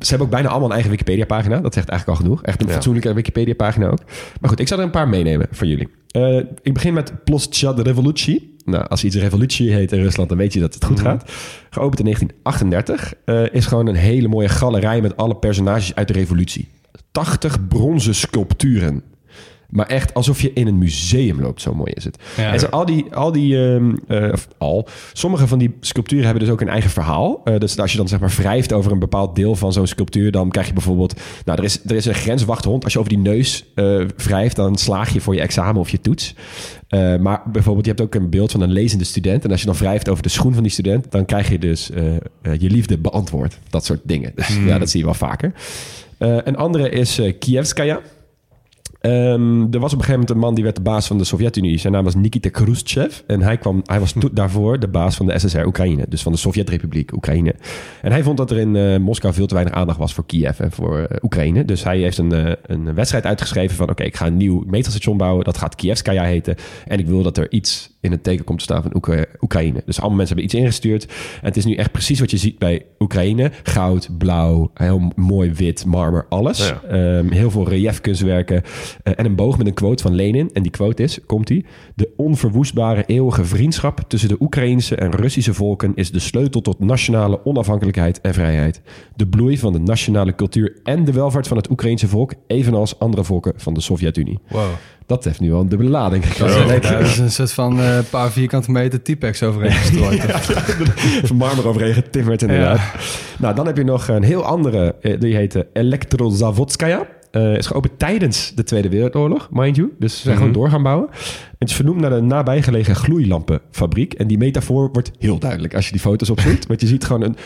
Ze 0.00 0.08
hebben 0.08 0.26
ook 0.26 0.32
bijna 0.32 0.48
allemaal 0.48 0.66
een 0.68 0.72
eigen 0.74 0.90
Wikipedia-pagina. 0.90 1.60
Dat 1.60 1.74
zegt 1.74 1.88
eigenlijk 1.88 2.18
al 2.18 2.24
genoeg. 2.24 2.42
Echt 2.42 2.60
een 2.60 2.66
Ja. 2.66 2.72
fatsoenlijke 2.72 3.14
Wikipedia-pagina 3.14 3.86
ook. 3.88 4.00
Maar 4.40 4.50
goed, 4.50 4.60
ik 4.60 4.68
zal 4.68 4.78
er 4.78 4.84
een 4.84 4.90
paar 4.90 5.08
meenemen 5.08 5.46
voor 5.50 5.66
jullie. 5.66 5.88
Eh, 6.10 6.36
ik 6.62 6.72
begin 6.74 6.94
met 6.94 7.24
Plostcha 7.24 7.72
de 7.72 7.82
Revolutie. 7.82 8.54
Nou, 8.64 8.88
als 8.88 9.04
iets 9.04 9.16
Revolutie 9.16 9.72
heet 9.72 9.92
in 9.92 10.02
Rusland, 10.02 10.28
dan 10.28 10.38
weet 10.38 10.52
je 10.52 10.60
dat 10.60 10.74
het 10.74 10.84
goed 10.84 11.00
gaat. 11.00 11.32
Geopend 11.70 11.98
in 11.98 12.04
1938. 12.04 13.14
eh, 13.24 13.54
is 13.54 13.66
gewoon 13.66 13.86
een 13.86 13.94
hele 13.94 14.28
mooie 14.28 14.48
galerij 14.48 15.00
met 15.00 15.16
alle 15.16 15.36
personages 15.36 15.94
uit 15.94 16.08
de 16.08 16.14
revolutie. 16.14 16.68
80 17.12 17.66
bronzen 17.68 18.14
sculpturen. 18.14 19.02
Maar 19.68 19.86
echt 19.86 20.14
alsof 20.14 20.40
je 20.40 20.52
in 20.52 20.66
een 20.66 20.78
museum 20.78 21.40
loopt, 21.40 21.60
zo 21.60 21.74
mooi 21.74 21.92
is 21.94 22.04
het. 22.04 22.18
Ja. 22.36 22.52
En 22.52 22.60
zo 22.60 22.66
al 22.66 22.86
die, 22.86 23.14
al 23.14 23.32
die 23.32 23.66
ehm, 23.66 23.96
eh, 24.08 24.32
al, 24.58 24.88
sommige 25.12 25.46
van 25.46 25.58
die 25.58 25.76
sculpturen 25.80 26.24
hebben 26.24 26.42
dus 26.42 26.52
ook 26.52 26.60
een 26.60 26.68
eigen 26.68 26.90
verhaal. 26.90 27.40
Eh, 27.44 27.58
dus 27.58 27.78
als 27.78 27.90
je 27.90 27.96
dan 27.96 28.08
zeg 28.08 28.20
maar 28.20 28.34
wrijft 28.36 28.72
over 28.72 28.92
een 28.92 28.98
bepaald 28.98 29.36
deel 29.36 29.56
van 29.56 29.72
zo'n 29.72 29.86
sculptuur, 29.86 30.30
dan 30.30 30.50
krijg 30.50 30.66
je 30.66 30.72
bijvoorbeeld, 30.72 31.20
nou, 31.44 31.58
er 31.58 31.64
is, 31.64 31.80
er 31.84 31.96
is 31.96 32.04
een 32.04 32.14
grenswachthond. 32.14 32.84
Als 32.84 32.92
je 32.92 32.98
over 32.98 33.10
die 33.10 33.20
neus 33.20 33.64
eh 33.74 34.00
wrijft, 34.16 34.56
dan 34.56 34.76
slaag 34.76 35.12
je 35.12 35.20
voor 35.20 35.34
je 35.34 35.40
examen 35.40 35.80
of 35.80 35.90
je 35.90 36.00
toets. 36.00 36.34
Maar 37.20 37.42
bijvoorbeeld, 37.52 37.86
je 37.86 37.90
hebt 37.90 38.02
ook 38.02 38.14
een 38.14 38.30
beeld 38.30 38.50
van 38.50 38.60
een 38.60 38.72
lezende 38.72 39.04
student. 39.04 39.44
En 39.44 39.50
als 39.50 39.60
je 39.60 39.66
dan 39.66 39.74
wrijft 39.74 40.08
over 40.08 40.22
de 40.22 40.28
schoen 40.28 40.54
van 40.54 40.62
die 40.62 40.72
student, 40.72 41.10
dan 41.10 41.24
krijg 41.24 41.48
je 41.48 41.58
dus 41.58 41.90
je 42.42 42.70
liefde 42.70 42.98
beantwoord. 42.98 43.58
Dat 43.70 43.84
soort 43.84 44.00
dingen. 44.04 44.32
Dus 44.34 44.58
ja, 44.66 44.78
dat 44.78 44.90
zie 44.90 45.00
je 45.00 45.04
wel 45.04 45.14
vaker. 45.14 45.52
Een 46.18 46.56
andere 46.56 46.88
is 46.88 47.20
Kievskaya. 47.38 48.00
Ehm, 49.06 49.66
er 49.70 49.78
was 49.78 49.92
op 49.92 49.98
een 49.98 50.04
gegeven 50.04 50.12
moment 50.12 50.30
een 50.30 50.38
man 50.38 50.54
die 50.54 50.64
werd 50.64 50.76
de 50.76 50.82
baas 50.82 51.06
van 51.06 51.18
de 51.18 51.24
Sovjet-Unie. 51.24 51.78
Zijn 51.78 51.92
naam 51.92 52.04
was 52.04 52.14
Nikita 52.14 52.48
Khrushchev. 52.48 53.20
En 53.26 53.42
hij, 53.42 53.56
kwam, 53.56 53.82
hij 53.84 54.00
was 54.00 54.14
daarvoor 54.32 54.78
de 54.78 54.88
baas 54.88 55.16
van 55.16 55.26
de 55.26 55.38
SSR 55.38 55.64
Oekraïne. 55.66 56.06
Dus 56.08 56.22
van 56.22 56.32
de 56.32 56.38
Sovjet-Republiek 56.38 57.12
Oekraïne. 57.12 57.54
En 58.02 58.12
hij 58.12 58.22
vond 58.22 58.36
dat 58.36 58.50
er 58.50 58.58
in 58.58 58.76
eh, 58.76 58.98
Moskou 58.98 59.34
veel 59.34 59.46
te 59.46 59.54
weinig 59.54 59.74
aandacht 59.74 59.98
was 59.98 60.14
voor 60.14 60.26
Kiev 60.26 60.60
en 60.60 60.72
voor 60.72 60.98
eh, 60.98 61.16
Oekraïne. 61.22 61.64
Dus 61.64 61.84
hij 61.84 61.98
heeft 61.98 62.18
een, 62.18 62.32
eh, 62.32 62.52
een 62.62 62.94
wedstrijd 62.94 63.24
uitgeschreven 63.24 63.76
van... 63.76 63.90
oké, 63.90 64.02
ik 64.02 64.16
ga 64.16 64.26
een 64.26 64.36
nieuw 64.36 64.62
metrostation 64.66 65.16
bouwen. 65.16 65.44
Dat 65.44 65.58
gaat 65.58 65.74
Kievskaya 65.74 66.24
heten. 66.24 66.56
En 66.86 66.98
ik 66.98 67.06
wil 67.06 67.22
dat 67.22 67.36
er 67.36 67.50
iets 67.50 67.95
in 68.06 68.12
het 68.12 68.22
teken 68.22 68.44
komt 68.44 68.58
te 68.58 68.64
staan 68.64 68.82
van 68.82 68.94
Oekra- 68.94 69.24
Oekraïne. 69.40 69.82
Dus 69.84 69.98
allemaal 69.98 70.16
mensen 70.16 70.36
hebben 70.36 70.44
iets 70.44 70.62
ingestuurd. 70.64 71.04
En 71.06 71.46
het 71.46 71.56
is 71.56 71.64
nu 71.64 71.74
echt 71.74 71.92
precies 71.92 72.20
wat 72.20 72.30
je 72.30 72.36
ziet 72.36 72.58
bij 72.58 72.84
Oekraïne. 72.98 73.50
Goud, 73.62 74.08
blauw, 74.18 74.70
heel 74.74 75.12
mooi 75.16 75.52
wit, 75.52 75.84
marmer, 75.84 76.26
alles. 76.28 76.68
Ja. 76.68 76.82
Ehm, 76.88 77.30
heel 77.30 77.50
veel 77.50 77.68
reliefkunstwerken. 77.68 78.62
Eh, 79.02 79.12
en 79.16 79.24
een 79.24 79.34
boog 79.34 79.58
met 79.58 79.66
een 79.66 79.74
quote 79.74 80.02
van 80.02 80.14
Lenin. 80.14 80.50
En 80.52 80.62
die 80.62 80.70
quote 80.70 81.02
is, 81.02 81.18
komt 81.26 81.46
die... 81.46 81.64
De 81.94 82.08
onverwoestbare 82.16 83.04
eeuwige 83.06 83.44
vriendschap 83.44 84.00
tussen 84.08 84.28
de 84.28 84.36
Oekraïnse 84.40 84.96
en 84.96 85.10
Russische 85.10 85.54
volken... 85.54 85.92
is 85.94 86.10
de 86.10 86.18
sleutel 86.18 86.60
tot 86.60 86.78
nationale 86.78 87.44
onafhankelijkheid 87.44 88.20
en 88.20 88.34
vrijheid. 88.34 88.80
De 89.16 89.26
bloei 89.26 89.58
van 89.58 89.72
de 89.72 89.78
nationale 89.78 90.34
cultuur 90.34 90.76
en 90.82 91.04
de 91.04 91.12
welvaart 91.12 91.48
van 91.48 91.56
het 91.56 91.70
Oekraïnse 91.70 92.08
volk... 92.08 92.32
evenals 92.46 92.98
andere 92.98 93.24
volken 93.24 93.52
van 93.56 93.74
de 93.74 93.80
Sovjet-Unie. 93.80 94.38
Wow. 94.48 94.64
Dat 95.06 95.24
heeft 95.24 95.40
nu 95.40 95.50
wel 95.50 95.60
een 95.60 95.68
dubbele 95.68 95.90
lading 95.90 96.24
Dat 96.24 96.50
gekregen. 96.50 96.98
is, 97.00 97.18
een 97.18 97.30
soort 97.30 97.52
van 97.52 97.80
eh, 97.80 97.98
paar 98.10 98.30
vierkante 98.30 98.70
meter 98.70 99.02
T-Pex 99.02 99.42
overheen 99.42 99.72
gestrooid. 99.72 100.20
Van 101.28 101.36
marmer 101.36 101.66
overheen 101.68 101.94
getimmerd 101.94 102.42
inderdaad. 102.42 102.80
Nou, 103.38 103.54
dan 103.54 103.66
heb 103.66 103.76
je 103.76 103.84
nog 103.84 104.08
een 104.08 104.22
heel 104.22 104.44
andere. 104.44 104.94
eh, 105.00 105.20
Die 105.20 105.36
heet 105.36 105.54
eh, 105.54 105.62
Elektrozavodskaya. 105.72 107.06
Eh 107.30 107.54
is 107.56 107.66
geopend 107.66 107.98
tijdens 107.98 108.52
de 108.54 108.64
Tweede 108.64 108.88
Wereldoorlog, 108.88 109.48
mind 109.50 109.76
you. 109.76 109.92
Dus 109.98 110.16
ze 110.16 110.22
zijn 110.22 110.36
gewoon 110.36 110.52
door 110.52 110.70
gaan 110.70 110.82
bouwen. 110.82 111.08
Het 111.58 111.68
is 111.68 111.74
vernoemd 111.74 112.00
naar 112.00 112.10
de 112.10 112.20
nabijgelegen 112.20 112.96
gloeilampenfabriek. 112.96 114.14
En 114.14 114.26
die 114.26 114.38
metafoor 114.38 114.88
wordt 114.92 115.10
heel 115.18 115.38
duidelijk 115.38 115.74
als 115.74 115.84
je 115.86 115.92
die 115.92 116.00
foto's 116.00 116.30
opzoekt. 116.30 116.66
Want 116.68 116.80
je 116.80 116.86
ziet 116.86 117.04
gewoon 117.04 117.22
een 117.22 117.36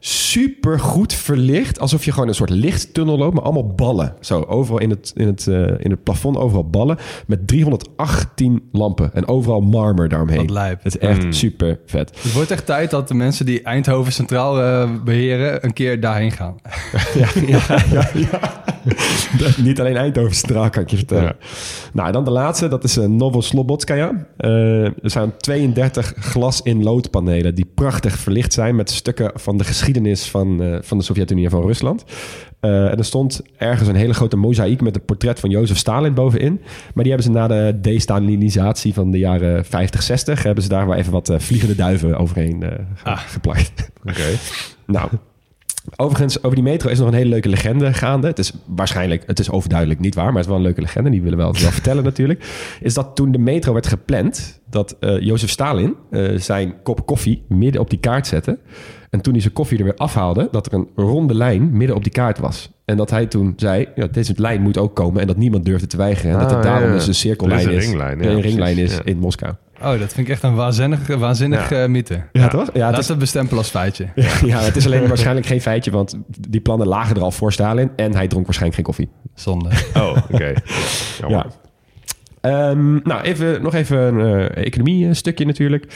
super 0.00 0.80
goed 0.80 1.12
verlicht. 1.12 1.80
Alsof 1.80 2.04
je 2.04 2.12
gewoon 2.12 2.28
een 2.28 2.34
soort 2.34 2.50
lichttunnel 2.50 3.18
loopt. 3.18 3.34
Maar 3.34 3.42
allemaal 3.42 3.74
ballen. 3.74 4.14
Zo, 4.20 4.42
overal 4.42 4.80
in 4.80 4.90
het, 4.90 5.12
in 5.14 5.26
het, 5.26 5.46
eh, 5.46 5.54
in 5.78 5.90
het 5.90 6.02
plafond, 6.02 6.36
overal 6.36 6.68
ballen. 6.68 6.98
Met 7.26 7.46
318 7.46 8.68
lampen. 8.72 9.14
En 9.14 9.28
overal 9.28 9.60
marmer 9.60 10.08
daaromheen. 10.08 10.38
Wat 10.38 10.50
lijp. 10.50 10.82
Het 10.82 10.94
is 10.94 10.98
echt 11.00 11.34
super 11.34 11.78
vet. 11.86 12.18
Het 12.22 12.32
wordt 12.32 12.50
echt 12.50 12.66
tijd 12.66 12.90
dat 12.90 13.08
de 13.08 13.14
mensen 13.14 13.46
die 13.46 13.62
Eindhoven 13.62 14.12
Centraal 14.12 14.60
eh, 14.60 14.90
beheren... 15.04 15.64
een 15.64 15.72
keer 15.72 16.00
daarheen 16.00 16.32
gaan. 16.32 16.54
Ja, 17.14 17.28
ja, 17.46 17.62
ja, 17.90 18.10
ja. 18.14 18.59
Niet 19.64 19.80
alleen 19.80 19.96
Eindhoven 19.96 20.34
Centraal, 20.34 20.70
kan 20.70 20.82
ik 20.82 20.90
je 20.90 20.96
vertellen. 20.96 21.36
Nou, 21.92 22.06
en 22.06 22.12
dan 22.12 22.24
de 22.24 22.30
laatste, 22.30 22.68
dat 22.68 22.84
is 22.84 22.96
een 22.96 23.16
Novoslobodskaya. 23.16 24.26
Eh 24.36 24.84
er 24.84 25.10
zijn 25.10 25.36
32 25.36 26.12
glas 26.18 26.60
in 26.62 26.82
loodpanelen 26.82 27.54
die 27.54 27.70
prachtig 27.74 28.16
verlicht 28.18 28.52
zijn 28.52 28.76
met 28.76 28.90
stukken 28.90 29.30
van 29.34 29.56
de 29.58 29.64
geschiedenis 29.64 30.28
van, 30.28 30.62
eh, 30.62 30.78
van 30.80 30.98
de 30.98 31.04
Sovjet-Unie 31.04 31.44
en 31.44 31.50
van 31.50 31.62
Rusland. 31.62 32.04
Eh, 32.60 32.70
en 32.90 32.98
er 32.98 33.04
stond 33.04 33.40
ergens 33.56 33.88
een 33.88 33.94
hele 33.96 34.14
grote 34.14 34.36
mozaïek 34.36 34.80
met 34.80 34.94
een 34.96 35.04
portret 35.04 35.40
van 35.40 35.50
Jozef 35.50 35.76
Stalin 35.76 36.14
bovenin. 36.14 36.60
Maar 36.94 37.04
die 37.04 37.12
hebben 37.12 37.32
ze 37.32 37.38
na 37.38 37.46
de 37.46 37.78
destalinisatie 37.80 38.94
van 38.94 39.10
de 39.10 39.18
jaren 39.18 39.64
50, 39.64 40.02
60... 40.02 40.42
hebben 40.42 40.62
ze 40.62 40.68
daar 40.68 40.86
wel 40.86 40.96
even 40.96 41.12
wat 41.12 41.28
eh, 41.28 41.38
vliegende 41.38 41.74
duiven 41.74 42.16
overheen 42.18 42.62
eh, 42.62 42.68
ge- 42.94 43.16
geplakt. 43.16 43.90
Oké. 44.04 44.22
Nou, 44.86 45.10
overigens, 45.96 46.42
over 46.42 46.54
die 46.56 46.64
metro 46.64 46.90
is 46.90 46.98
nog 46.98 47.08
een 47.08 47.14
hele 47.14 47.28
leuke 47.28 47.48
legende 47.48 47.92
gaande. 47.94 48.26
Het 48.26 48.38
is 48.38 48.52
waarschijnlijk, 48.66 49.22
het 49.26 49.38
is 49.38 49.50
overduidelijk 49.50 50.00
niet 50.00 50.14
waar, 50.14 50.24
maar 50.24 50.34
het 50.34 50.42
is 50.42 50.48
wel 50.48 50.56
een 50.56 50.62
leuke 50.62 50.80
legende. 50.80 51.10
Die 51.10 51.22
willen 51.22 51.38
we 51.38 51.44
wel, 51.44 51.52
wel 51.60 51.70
vertellen 51.70 52.04
natuurlijk. 52.12 52.44
Is 52.80 52.94
dat 52.94 53.16
toen 53.16 53.32
de 53.32 53.38
metro 53.38 53.72
werd 53.72 53.86
gepland, 53.86 54.60
dat 54.70 54.96
eh 55.00 55.20
Jozef 55.20 55.50
Stalin 55.50 55.94
eh, 56.10 56.36
zijn 56.38 56.74
kop 56.82 57.06
koffie 57.06 57.42
midden 57.48 57.80
op 57.80 57.90
die 57.90 57.98
kaart 57.98 58.26
zette. 58.26 58.58
En 59.10 59.20
toen 59.20 59.32
hij 59.32 59.42
zijn 59.42 59.54
koffie 59.54 59.78
er 59.78 59.84
weer 59.84 59.94
afhaalde, 59.96 60.48
dat 60.50 60.66
er 60.66 60.72
een 60.74 60.88
ronde 60.96 61.34
lijn 61.34 61.76
midden 61.76 61.96
op 61.96 62.02
die 62.02 62.12
kaart 62.12 62.38
was. 62.38 62.70
En 62.84 62.96
dat 62.96 63.10
hij 63.10 63.26
toen 63.26 63.52
zei, 63.56 63.88
ja, 63.94 64.06
deze 64.06 64.32
lijn 64.36 64.62
moet 64.62 64.78
ook 64.78 64.96
komen. 64.96 65.20
En 65.20 65.26
dat 65.26 65.36
niemand 65.36 65.64
durfde 65.64 65.86
te 65.86 65.96
weigeren. 65.96 66.32
En 66.32 66.38
dat 66.38 66.48
Ah, 66.48 66.54
het 66.54 66.62
daarom 66.62 66.88
ja. 66.88 66.94
dus 66.94 67.06
een 67.06 67.14
cirkellijn 67.14 67.60
is 67.60 67.66
is. 67.66 67.72
een 67.74 67.80
ringlijn, 67.90 68.18
ja, 68.18 68.24
een 68.24 68.30
precies, 68.30 68.44
ringlijn 68.44 68.78
is 68.78 68.98
in 69.04 69.18
Moskou. 69.18 69.54
Oh, 69.82 69.98
dat 69.98 70.12
vind 70.12 70.26
ik 70.26 70.28
echt 70.28 70.42
een 70.42 70.54
waanzinnig, 70.54 71.06
waanzinnig 71.06 71.70
Ja. 71.70 71.82
eh, 71.82 71.88
mythe. 71.88 72.22
Ja, 72.32 72.48
toch? 72.48 72.66
Ja, 72.66 72.66
het 72.66 72.90
Laat 72.90 72.98
is, 72.98 73.08
het 73.08 73.18
bestempelen 73.18 73.58
als 73.58 73.68
feitje. 73.70 74.06
ja, 74.44 74.58
het 74.58 74.76
is 74.76 74.84
alleen 74.86 75.08
waarschijnlijk 75.14 75.46
geen 75.46 75.60
feitje, 75.60 75.90
want 75.90 76.18
die 76.48 76.60
plannen 76.60 76.86
lagen 76.86 77.16
er 77.16 77.22
al 77.22 77.30
voor 77.30 77.52
Stalin. 77.52 77.90
En 77.96 78.14
hij 78.14 78.28
dronk 78.28 78.44
waarschijnlijk 78.44 78.74
geen 78.74 78.94
koffie. 78.94 79.08
Zonde. 79.34 79.68
Oh, 79.94 80.16
oké. 80.30 80.52
Ja. 81.28 81.46
Ehm, 82.40 82.92
nou, 82.94 83.20
even, 83.22 83.62
nog 83.62 83.74
even 83.74 83.98
een 83.98 84.48
eh, 84.50 84.64
economie-stukje 84.64 85.46
natuurlijk. 85.46 85.86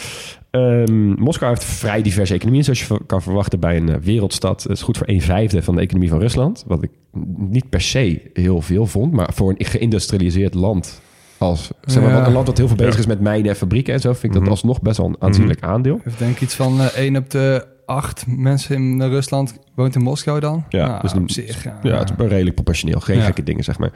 Ehm, 0.50 1.08
Moskou 1.22 1.50
heeft 1.52 1.64
vrij 1.64 2.02
diverse 2.02 2.34
economieën, 2.34 2.64
zoals 2.64 2.84
je 2.86 3.00
kan 3.06 3.22
verwachten 3.22 3.60
bij 3.60 3.76
een 3.76 3.88
eh, 3.88 3.96
wereldstad. 4.00 4.62
Het 4.62 4.72
is 4.72 4.82
goed 4.82 4.96
voor 4.98 5.08
een 5.08 5.22
vijfde 5.22 5.62
van 5.62 5.74
de 5.74 5.80
economie 5.80 6.08
van 6.08 6.18
Rusland. 6.20 6.64
Wat 6.66 6.82
ik 6.82 6.90
niet 7.36 7.68
per 7.68 7.80
se 7.80 8.30
heel 8.32 8.60
veel 8.60 8.86
vond, 8.86 9.12
maar 9.12 9.30
voor 9.34 9.48
een 9.56 9.66
geïndustrialiseerd 9.66 10.54
land. 10.54 11.00
Als 11.44 11.70
zeg 11.82 12.02
maar, 12.02 12.12
Ja. 12.12 12.26
een 12.26 12.32
land 12.32 12.46
dat 12.46 12.58
heel 12.58 12.66
veel 12.68 12.76
bezig 12.76 12.98
is 12.98 13.06
met 13.06 13.20
mijnen 13.20 13.50
en 13.50 13.56
fabrieken 13.56 13.94
en 13.94 14.00
zo, 14.00 14.12
vind 14.12 14.24
ik 14.24 14.32
dat 14.32 14.40
Mhm. 14.42 14.50
alsnog 14.50 14.82
best 14.82 14.96
wel 14.96 15.06
een 15.06 15.16
aanzienlijk 15.18 15.62
aandeel. 15.62 16.00
Ik 16.04 16.18
denk 16.18 16.40
iets 16.40 16.54
van 16.54 16.80
eh 16.80 16.86
1 16.96 17.16
op 17.16 17.30
de 17.30 17.66
8 17.86 18.24
mensen 18.26 18.74
in 18.74 19.00
eh, 19.00 19.08
Rusland 19.08 19.54
woont 19.74 19.94
in 19.94 20.02
Moskou 20.02 20.40
dan. 20.40 20.64
Ja, 20.68 20.86
nou, 20.86 21.00
dus 21.00 21.12
op 21.12 21.18
een- 21.18 21.28
zich. 21.28 21.64
Ja, 21.64 21.78
Ja, 21.82 21.98
het 21.98 22.12
is 22.18 22.26
redelijk 22.26 22.54
proportioneel. 22.54 23.00
Geen 23.00 23.16
Ja. 23.16 23.24
gekke 23.24 23.42
dingen, 23.42 23.64
zeg 23.64 23.78
maar. 23.78 23.92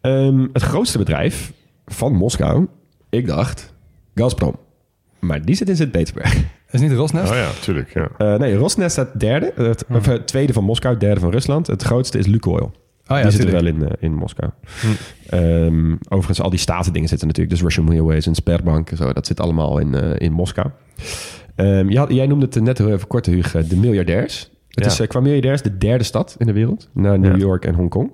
Ehm, 0.00 0.46
het 0.52 0.62
grootste 0.62 0.98
bedrijf 0.98 1.52
van 1.86 2.12
Moskou, 2.12 2.66
ik 3.10 3.26
dacht, 3.26 3.72
Gazprom. 4.14 4.56
Maar 5.18 5.44
die 5.44 5.54
zit 5.54 5.68
in 5.68 5.76
Sint-Petersburg. 5.76 6.36
is 6.70 6.80
niet 6.80 6.92
Rosneft? 6.92 7.30
Oh 7.30 7.36
ja, 7.36 7.48
tuurlijk. 7.60 7.94
Ja. 7.94 8.08
Eh, 8.18 8.38
nee, 8.38 8.54
Rosneft 8.56 8.92
staat 8.92 9.20
derde. 9.20 9.52
Het, 9.56 9.84
of, 9.90 10.08
eh, 10.08 10.14
tweede 10.14 10.52
van 10.52 10.64
Moskou, 10.64 10.96
derde 10.96 11.20
van 11.20 11.30
Rusland. 11.30 11.66
Het 11.66 11.82
grootste 11.82 12.18
is 12.18 12.26
Lukoil. 12.26 12.72
Oh 13.10 13.16
ja, 13.16 13.22
die 13.22 13.30
zitten 13.32 13.52
wel 13.52 13.66
in, 13.66 13.84
eh, 13.84 13.90
in 13.98 14.14
Moskou. 14.14 14.50
Ehm, 15.28 15.92
overigens, 16.08 16.40
al 16.40 16.50
die 16.50 16.58
statendingen 16.58 17.08
zitten 17.08 17.26
natuurlijk. 17.26 17.54
Dus 17.56 17.64
Russian 17.64 17.88
Railways 17.88 18.26
en 18.26 18.34
Sperbank 18.34 18.90
en 18.90 18.96
zo. 18.96 19.12
Dat 19.12 19.26
zit 19.26 19.40
allemaal 19.40 19.78
in, 19.78 19.94
eh, 19.94 20.10
in 20.26 20.32
Moskou. 20.32 20.66
Ehm, 21.56 21.88
je 21.88 21.98
had- 21.98 22.10
jij 22.12 22.26
noemde 22.26 22.44
het 22.46 22.60
net 22.60 22.78
heel 22.78 22.92
even 22.92 23.06
kort, 23.06 23.26
Hugo, 23.26 23.62
de 23.66 23.76
miljardairs. 23.76 24.50
Het 24.68 24.84
Ja. 24.84 24.90
is 24.90 25.00
eh, 25.00 25.06
qua 25.08 25.20
miljardairs 25.20 25.62
de 25.62 25.78
derde 25.78 26.04
stad 26.04 26.34
in 26.38 26.46
de 26.46 26.52
wereld. 26.52 26.88
Na 26.92 27.16
New 27.16 27.32
Ja. 27.32 27.38
York 27.38 27.64
en 27.64 27.74
Hongkong. 27.74 28.10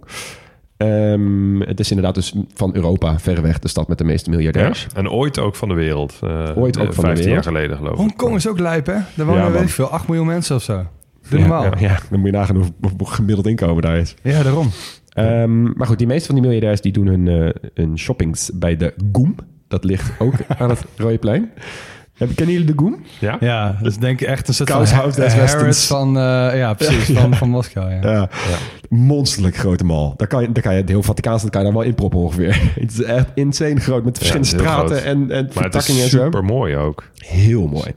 Ehm, 0.76 1.60
het 1.60 1.80
is 1.80 1.88
inderdaad 1.90 2.14
dus 2.14 2.34
van 2.54 2.74
Europa 2.74 3.18
verreweg 3.18 3.58
de 3.58 3.68
stad 3.68 3.88
met 3.88 3.98
de 3.98 4.04
meeste 4.04 4.30
miljardairs. 4.30 4.86
En 4.94 5.10
ooit 5.10 5.38
ook 5.38 5.54
van 5.54 5.68
de 5.68 5.74
wereld. 5.74 6.18
Eh, 6.22 6.28
Ooit 6.56 6.78
ook 6.78 6.84
van 6.84 6.94
de 6.94 7.00
15 7.00 7.04
wereld. 7.24 7.24
jaar 7.26 7.42
geleden, 7.42 7.76
geloof 7.76 7.92
ik. 7.92 7.98
Hongkong 7.98 8.34
is 8.34 8.48
ook 8.48 8.58
lijp, 8.58 8.86
hè? 8.86 8.96
Daar 9.14 9.26
wonen, 9.26 9.42
Ja, 9.42 9.50
weet 9.50 9.62
ik 9.62 9.68
veel, 9.68 9.88
8 9.88 10.06
miljoen 10.08 10.26
mensen 10.26 10.56
of 10.56 10.62
zo. 10.62 10.86
Doe 11.30 11.38
Ja, 11.40 11.46
normaal. 11.46 11.64
ja, 11.64 11.70
Ja, 11.80 11.88
ja, 11.88 11.98
dan 12.10 12.18
moet 12.20 12.28
je 12.30 12.36
nagaan 12.36 12.56
hoe, 12.56 12.66
hoe 12.98 13.08
gemiddeld 13.10 13.46
inkomen 13.46 13.82
daar 13.82 13.96
is. 13.98 14.14
daarom. 14.22 14.68
Ehm, 15.08 15.62
maar 15.62 15.86
goed, 15.86 15.98
die 15.98 16.06
meeste 16.06 16.26
van 16.26 16.34
die 16.34 16.44
miljardairs 16.44 16.80
die 16.80 16.92
doen 16.92 17.06
hun, 17.06 17.28
eh, 17.28 17.68
hun 17.74 17.98
shoppings 17.98 18.50
bij 18.54 18.76
de 18.76 18.94
Goem. 19.12 19.34
Dat 19.68 19.84
ligt 19.84 20.20
ook 20.20 20.34
aan 20.58 20.68
het 20.70 20.84
Rode 20.96 21.18
Plein. 21.18 21.50
Heb- 22.16 22.34
Kennen 22.34 22.54
jullie 22.54 22.74
de 22.74 22.82
Goem? 22.82 22.96
Ja? 23.20 23.36
Ja, 23.40 23.76
dat 23.82 23.90
is 23.92 23.98
denk 23.98 24.20
ik 24.20 24.26
echt 24.28 24.48
een 24.48 24.54
soort 24.54 24.70
Koushout 24.70 25.14
van. 25.14 25.24
Harrods 25.38 25.86
van, 25.86 26.08
eh, 26.16 26.22
ja, 26.58 26.74
precies, 26.74 27.16
Van, 27.18 27.34
van 27.34 27.48
Moskou. 27.56 27.90
Ja. 27.92 28.00
Ja. 28.02 28.28
Monsterlijk 28.88 29.56
grote 29.56 29.84
mal. 29.84 30.14
Daar 30.16 30.28
kan 30.28 30.42
je, 30.42 30.52
daar 30.52 30.62
kan 30.62 30.74
je 30.74 30.80
het 30.80 30.88
heel 30.88 31.02
Vaticaanstad 31.02 31.50
kan 31.50 31.60
je 31.60 31.66
daar 31.66 31.76
wel 31.76 31.86
inproppen 31.86 32.18
ongeveer. 32.18 32.60
Het 32.80 32.92
is 32.92 33.02
echt 33.02 33.26
insane 33.34 33.80
groot 33.80 34.04
met 34.04 34.16
verschillende 34.16 34.48
straten 34.48 34.96
groot. 34.96 35.02
en, 35.02 35.18
en 35.20 35.26
Maar 35.28 35.36
het 35.36 35.52
vertakkingen 35.52 36.00
en 36.00 36.06
is 36.06 36.12
zo. 36.12 36.22
super 36.24 36.44
mooi 36.44 36.76
ook. 36.76 37.04
Heel 37.14 37.66
mooi. 37.66 37.92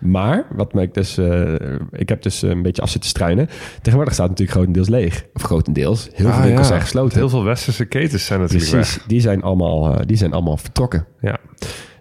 Maar, 0.00 0.46
wat 0.52 0.74
me 0.74 0.82
ik 0.82 0.94
dus... 0.94 1.18
eh, 1.18 1.54
ik 1.92 2.08
heb 2.08 2.22
dus 2.22 2.42
een 2.42 2.62
beetje 2.62 2.82
af 2.82 2.90
zitten 2.90 3.10
struinen. 3.10 3.48
Tegenwoordig 3.82 4.14
staat 4.14 4.28
het 4.28 4.38
natuurlijk 4.38 4.50
grotendeels 4.58 4.88
leeg. 4.88 5.24
Of 5.34 5.42
grotendeels. 5.42 6.08
Heel 6.12 6.26
veel 6.26 6.34
Ah, 6.36 6.42
winkels 6.42 6.60
ja. 6.60 6.66
zijn 6.66 6.80
gesloten. 6.80 7.18
Heel 7.18 7.28
veel 7.28 7.44
westerse 7.44 7.84
ketens 7.84 8.24
zijn 8.26 8.40
natuurlijk 8.40 8.70
Precies. 8.70 8.96
weg. 8.96 9.06
Die 9.06 9.20
zijn, 9.20 9.42
allemaal, 9.42 9.94
eh, 9.94 10.06
die 10.06 10.16
zijn 10.16 10.32
allemaal 10.32 10.56
vertrokken. 10.56 11.06
Ja. 11.20 11.36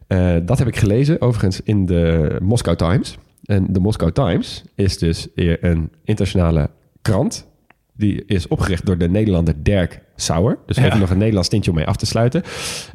Eh, 0.08 0.36
dat 0.46 0.58
heb 0.58 0.68
ik 0.68 0.76
gelezen, 0.76 1.22
overigens, 1.22 1.62
in 1.62 1.86
de 1.86 2.36
Moscow 2.42 2.76
Times. 2.76 3.18
En 3.44 3.66
de 3.70 3.80
Moscow 3.80 4.12
Times 4.12 4.64
is 4.76 4.98
dus 4.98 5.28
een 5.36 5.92
internationale 6.04 6.70
krant. 7.02 7.48
Die 7.94 8.26
is 8.26 8.48
opgericht 8.48 8.86
door 8.86 8.98
de 8.98 9.10
Nederlander 9.10 9.64
Dirk 9.64 10.02
Sauer. 10.20 10.58
Dus 10.66 10.78
even 10.78 11.00
nog 11.00 11.10
een 11.10 11.18
Nederlands 11.18 11.50
tintje 11.50 11.72
om 11.72 11.78
mee 11.78 11.86
af 11.88 11.96
te 11.96 12.06
sluiten. 12.06 12.42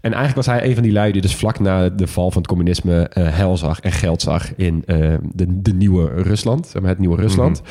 En 0.00 0.12
eigenlijk 0.12 0.34
was 0.34 0.46
hij 0.46 0.66
een 0.68 0.74
van 0.74 0.82
die 0.82 0.92
lui 0.92 1.12
die 1.12 1.20
dus 1.22 1.34
vlak 1.34 1.60
na 1.60 1.88
de 1.88 2.06
val 2.06 2.30
van 2.30 2.40
het 2.40 2.50
communisme 2.50 3.02
eh 3.08 3.28
hel 3.36 3.56
zag 3.56 3.80
en 3.80 3.92
geld 3.92 4.22
zag 4.22 4.54
in 4.56 4.82
eh, 4.86 5.14
de, 5.34 5.60
de 5.62 5.72
nieuwe 5.72 6.06
Rusland, 6.22 6.72
het 6.82 6.98
nieuwe 6.98 7.16
Rusland. 7.16 7.62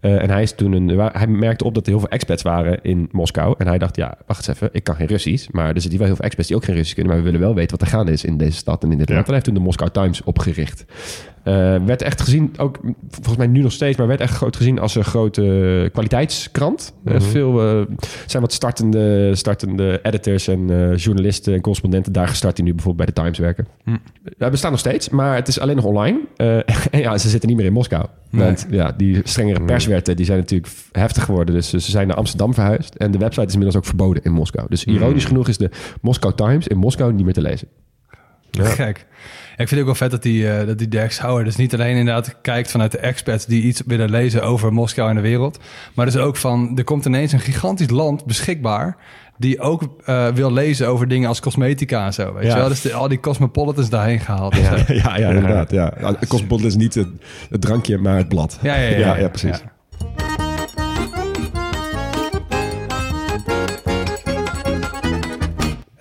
Eh, 0.00 0.22
en 0.22 0.30
hij, 0.30 0.42
is 0.42 0.52
toen 0.52 0.72
een, 0.72 0.88
hij 1.12 1.26
merkte 1.26 1.64
op 1.64 1.74
dat 1.74 1.82
er 1.86 1.90
heel 1.90 2.00
veel 2.00 2.08
expats 2.08 2.42
waren 2.42 2.78
in 2.82 3.08
Moskou. 3.12 3.54
En 3.58 3.66
hij 3.66 3.78
dacht, 3.78 3.96
ja, 3.96 4.16
wacht 4.26 4.48
eens 4.48 4.56
even, 4.56 4.68
ik 4.72 4.84
kan 4.84 4.94
geen 4.94 5.06
Russisch. 5.06 5.48
Maar 5.50 5.74
er 5.74 5.80
zitten 5.80 5.98
wel 5.98 6.06
heel 6.06 6.16
veel 6.16 6.24
expats 6.24 6.48
die 6.48 6.56
ook 6.56 6.64
geen 6.64 6.74
Russisch 6.74 6.94
kunnen. 6.94 7.12
Maar 7.12 7.22
we 7.22 7.30
willen 7.30 7.46
wel 7.46 7.54
weten 7.54 7.78
wat 7.78 7.88
er 7.88 7.94
gaande 7.94 8.12
is 8.12 8.24
in 8.24 8.36
deze 8.36 8.56
stad 8.56 8.82
en 8.82 8.92
in 8.92 8.98
dit 8.98 9.08
Ja. 9.08 9.14
land. 9.14 9.26
En 9.26 9.32
hij 9.32 9.42
heeft 9.42 9.44
toen 9.44 9.54
de 9.54 9.60
Moscow 9.68 9.88
Times 9.88 10.22
opgericht. 10.22 10.84
Werd 11.84 12.02
echt 12.02 12.20
gezien, 12.20 12.54
ook 12.58 12.78
volgens 13.10 13.36
mij 13.36 13.46
nu 13.46 13.62
nog 13.62 13.72
steeds, 13.72 13.96
maar 13.98 14.06
werd 14.06 14.20
echt 14.20 14.34
groot 14.34 14.56
gezien 14.56 14.78
als 14.78 14.94
een 14.94 15.04
grote 15.04 15.88
kwaliteitskrant. 15.92 16.94
Eh, 17.04 17.20
veel 17.20 17.86
zijn 18.26 18.42
wat 18.42 18.52
startende, 18.52 18.99
startende 19.32 20.00
editors 20.02 20.48
en 20.48 20.70
eh, 20.70 20.96
journalisten 20.96 21.54
en 21.54 21.60
correspondenten 21.60 22.12
daar 22.12 22.28
gestart 22.28 22.56
die 22.56 22.64
nu 22.64 22.74
bijvoorbeeld 22.74 23.06
bij 23.06 23.14
de 23.14 23.20
Times 23.22 23.38
werken. 23.38 23.66
We 24.38 24.50
bestaan 24.50 24.70
nog 24.70 24.80
steeds, 24.80 25.08
maar 25.08 25.34
het 25.34 25.48
is 25.48 25.60
alleen 25.60 25.76
nog 25.76 25.84
online. 25.84 26.20
Eh, 26.36 26.56
en 26.90 27.00
ja, 27.00 27.18
ze 27.18 27.28
zitten 27.28 27.48
niet 27.48 27.58
meer 27.58 27.66
in 27.66 27.72
Moskou. 27.72 28.06
Want 28.30 28.66
ja, 28.70 28.92
die 28.92 29.20
strengere 29.24 29.64
perswetten 29.64 30.16
die 30.16 30.24
zijn 30.24 30.38
natuurlijk 30.38 30.72
heftig 30.92 31.24
geworden. 31.24 31.54
Dus 31.54 31.70
ze 31.70 31.78
zijn 31.78 32.06
naar 32.06 32.16
Amsterdam 32.16 32.54
verhuisd. 32.54 32.94
En 32.94 33.10
de 33.10 33.18
website 33.18 33.46
is 33.46 33.52
inmiddels 33.52 33.76
ook 33.76 33.86
verboden 33.86 34.22
in 34.22 34.32
Moskou. 34.32 34.66
Dus 34.68 34.84
ironisch 34.84 35.24
genoeg 35.24 35.48
is 35.48 35.58
de 35.58 35.70
Moscow 36.00 36.32
Times 36.32 36.66
in 36.66 36.76
Moskou 36.76 37.12
niet 37.12 37.24
meer 37.24 37.34
te 37.34 37.40
lezen. 37.40 37.68
Gek. 38.50 39.06
Ik 39.50 39.68
vind 39.68 39.70
het 39.70 39.78
ook 39.80 39.84
wel 39.86 39.94
vet 39.94 40.10
dat 40.10 40.22
die, 40.22 40.50
eh, 40.50 40.66
dat 40.66 40.78
die 40.78 40.88
Dirk 40.88 41.20
dus 41.44 41.56
niet 41.56 41.74
alleen 41.74 41.96
inderdaad 41.96 42.34
kijkt 42.42 42.70
vanuit 42.70 42.92
de 42.92 42.98
experts 42.98 43.46
die 43.46 43.62
iets 43.62 43.82
willen 43.86 44.10
lezen 44.10 44.42
over 44.42 44.72
Moskou 44.72 45.08
en 45.08 45.14
de 45.14 45.20
wereld. 45.20 45.58
Maar 45.94 46.06
dus 46.06 46.16
ook 46.16 46.36
van, 46.36 46.72
er 46.76 46.84
komt 46.84 47.04
ineens 47.06 47.32
een 47.32 47.40
gigantisch 47.40 47.90
land 47.90 48.24
beschikbaar 48.24 48.96
die 49.38 49.60
ook 49.60 49.82
eh, 50.04 50.28
wil 50.28 50.52
lezen 50.52 50.88
over 50.88 51.08
dingen 51.08 51.28
als 51.28 51.40
cosmetica 51.40 52.06
en 52.06 52.12
zo. 52.12 52.34
Weet 52.34 52.44
Ja. 52.44 52.48
je 52.54 52.56
wel? 52.60 52.68
Dus 52.68 52.80
de- 52.80 52.92
al 52.92 53.08
die 53.08 53.20
cosmopolitans 53.20 53.88
daarheen 53.90 54.20
gehaald. 54.20 54.56
ja, 54.86 55.16
ja, 55.16 55.16
inderdaad. 55.28 55.70
Ja. 55.70 55.92
Cosmopolitan 56.28 56.70
is 56.70 56.76
niet 56.76 56.94
het, 56.94 57.08
het 57.50 57.60
drankje, 57.60 57.98
maar 57.98 58.16
het 58.16 58.28
blad. 58.28 58.58
Ja, 58.62 58.74
ja. 58.76 59.16
ja, 59.16 59.28
precies. 59.28 59.62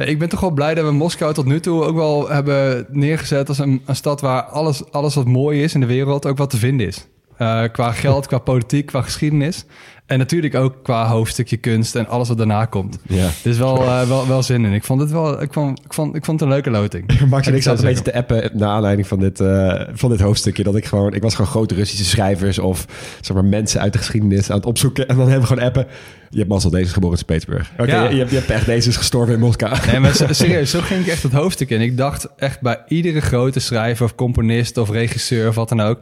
Ik 0.07 0.19
ben 0.19 0.29
toch 0.29 0.39
wel 0.39 0.51
blij 0.51 0.73
dat 0.73 0.85
we 0.85 0.91
Moskou 0.91 1.33
tot 1.33 1.45
nu 1.45 1.59
toe 1.59 1.83
ook 1.83 1.95
wel 1.95 2.29
hebben 2.29 2.85
neergezet 2.89 3.47
als 3.47 3.57
een, 3.57 3.81
stad 3.87 4.21
waar 4.21 4.43
alles, 4.43 4.91
alles 4.91 5.15
wat 5.15 5.25
mooi 5.25 5.63
is 5.63 5.73
in 5.73 5.79
de 5.79 5.85
wereld 5.85 6.25
ook 6.25 6.37
wat 6.37 6.49
te 6.49 6.57
vinden 6.57 6.87
is. 6.87 7.07
Eh, 7.39 7.63
qua 7.71 7.91
geld, 7.91 8.27
qua 8.27 8.37
politiek, 8.37 8.85
qua 8.85 9.01
geschiedenis. 9.01 9.65
En 10.05 10.17
natuurlijk 10.17 10.55
ook 10.55 10.75
qua 10.83 11.07
hoofdstukje 11.07 11.57
kunst 11.57 11.95
en 11.95 12.07
alles 12.07 12.27
wat 12.27 12.37
daarna 12.37 12.65
komt. 12.65 12.99
Ja. 13.07 13.29
Dus 13.43 13.57
wel, 13.57 13.83
eh, 13.83 14.07
wel, 14.07 14.27
wel 14.27 14.43
zin 14.43 14.65
in. 14.65 14.73
Ik 14.73 14.83
vond 14.83 15.01
het 15.01 15.11
wel, 15.11 15.41
ik 15.41 15.53
vond, 15.53 15.79
ik 15.85 15.93
vond, 15.93 16.15
ik 16.15 16.25
vond 16.25 16.39
het 16.39 16.49
een 16.49 16.55
leuke 16.55 16.69
loting. 16.69 17.05
Max 17.29 17.47
en 17.47 17.55
ik 17.55 17.61
zou 17.63 17.75
zaten 17.77 17.79
een 17.79 17.95
beetje 17.95 18.11
te 18.11 18.17
appen 18.17 18.49
naar 18.57 18.69
aanleiding 18.69 19.07
van 19.07 19.19
dit, 19.19 19.39
eh, 19.39 19.81
van 19.93 20.09
dit 20.09 20.19
hoofdstukje. 20.19 20.63
Dat 20.63 20.75
ik 20.75 20.85
gewoon, 20.85 21.13
ik 21.13 21.21
was 21.21 21.35
gewoon 21.35 21.51
grote 21.51 21.75
Russische 21.75 22.05
schrijvers 22.05 22.59
of 22.59 22.85
zeg 23.21 23.35
maar 23.35 23.45
mensen 23.45 23.81
uit 23.81 23.91
de 23.93 23.99
geschiedenis 23.99 24.49
aan 24.49 24.57
het 24.57 24.65
opzoeken. 24.65 25.07
En 25.07 25.15
dan 25.17 25.29
hebben 25.29 25.47
we 25.47 25.53
gewoon 25.53 25.67
appen. 25.67 25.85
Je 26.29 26.37
hebt 26.37 26.49
Marcel 26.49 26.69
deze 26.69 26.83
is 26.85 26.91
geboren 26.93 27.17
in 27.17 27.25
Petersburg. 27.25 27.71
Oké, 27.77 27.91
Ja. 27.91 28.03
je, 28.03 28.09
je 28.13 28.17
hebt, 28.19 28.29
je 28.31 28.37
hebt 28.37 28.49
echt 28.49 28.65
deze 28.65 28.89
is 28.89 28.97
gestorven 28.97 29.33
in 29.33 29.39
Moskou. 29.39 29.75
Nee, 29.91 29.99
maar 29.99 30.15
se- 30.15 30.33
serieus, 30.43 30.69
zo 30.69 30.79
ging 30.81 31.01
ik 31.01 31.07
echt 31.07 31.23
het 31.23 31.31
hoofdstuk 31.33 31.69
in. 31.69 31.81
Ik 31.81 31.97
dacht 31.97 32.27
echt 32.37 32.61
bij 32.61 32.83
iedere 32.87 33.19
grote 33.21 33.59
schrijver 33.59 34.05
of 34.05 34.15
componist 34.15 34.77
of 34.77 34.89
regisseur 34.89 35.47
of 35.47 35.55
wat 35.55 35.69
dan 35.69 35.79
ook... 35.81 35.99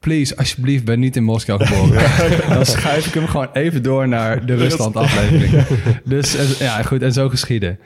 Please, 0.00 0.36
alsjeblieft, 0.36 0.84
ben 0.84 1.00
niet 1.00 1.16
in 1.16 1.24
Moskou 1.24 1.64
geboren. 1.64 2.02
Dan 2.54 2.66
schuif 2.66 3.06
ik 3.06 3.14
hem 3.14 3.26
gewoon 3.26 3.48
even 3.52 3.82
door 3.82 4.08
naar 4.08 4.46
de 4.46 4.54
Rusland-aflevering. 4.54 5.66
Dus 6.04 6.36
eh, 6.36 6.50
ja, 6.58 6.82
goed, 6.82 7.02
en 7.02 7.12
zo 7.12 7.28
geschieden. 7.28 7.78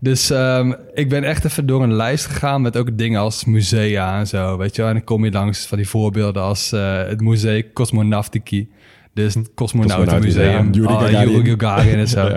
Dus 0.00 0.30
ehm, 0.30 0.72
ik 0.94 1.08
ben 1.08 1.24
echt 1.24 1.44
even 1.44 1.66
door 1.66 1.82
een 1.82 1.94
lijst 1.94 2.26
gegaan 2.26 2.62
met 2.62 2.76
ook 2.76 2.98
dingen 2.98 3.20
als 3.20 3.44
musea 3.44 4.18
en 4.18 4.26
zo, 4.26 4.56
weet 4.56 4.76
je 4.76 4.80
wel. 4.82 4.90
En 4.90 4.96
dan 4.96 5.04
kom 5.04 5.24
je 5.24 5.30
langs 5.30 5.66
van 5.66 5.78
die 5.78 5.88
voorbeelden 5.88 6.42
als 6.42 6.72
eh, 6.72 7.06
het 7.06 7.20
Museum 7.20 7.72
Cosmonautiki. 7.72 8.68
Dus 9.14 9.34
het 9.34 9.50
Cosmonautenmuseum. 9.54 10.72
Yuri 10.72 10.92
Ah, 10.92 11.58
Gagarin. 11.58 11.98
En 11.98 12.08
zo. 12.08 12.28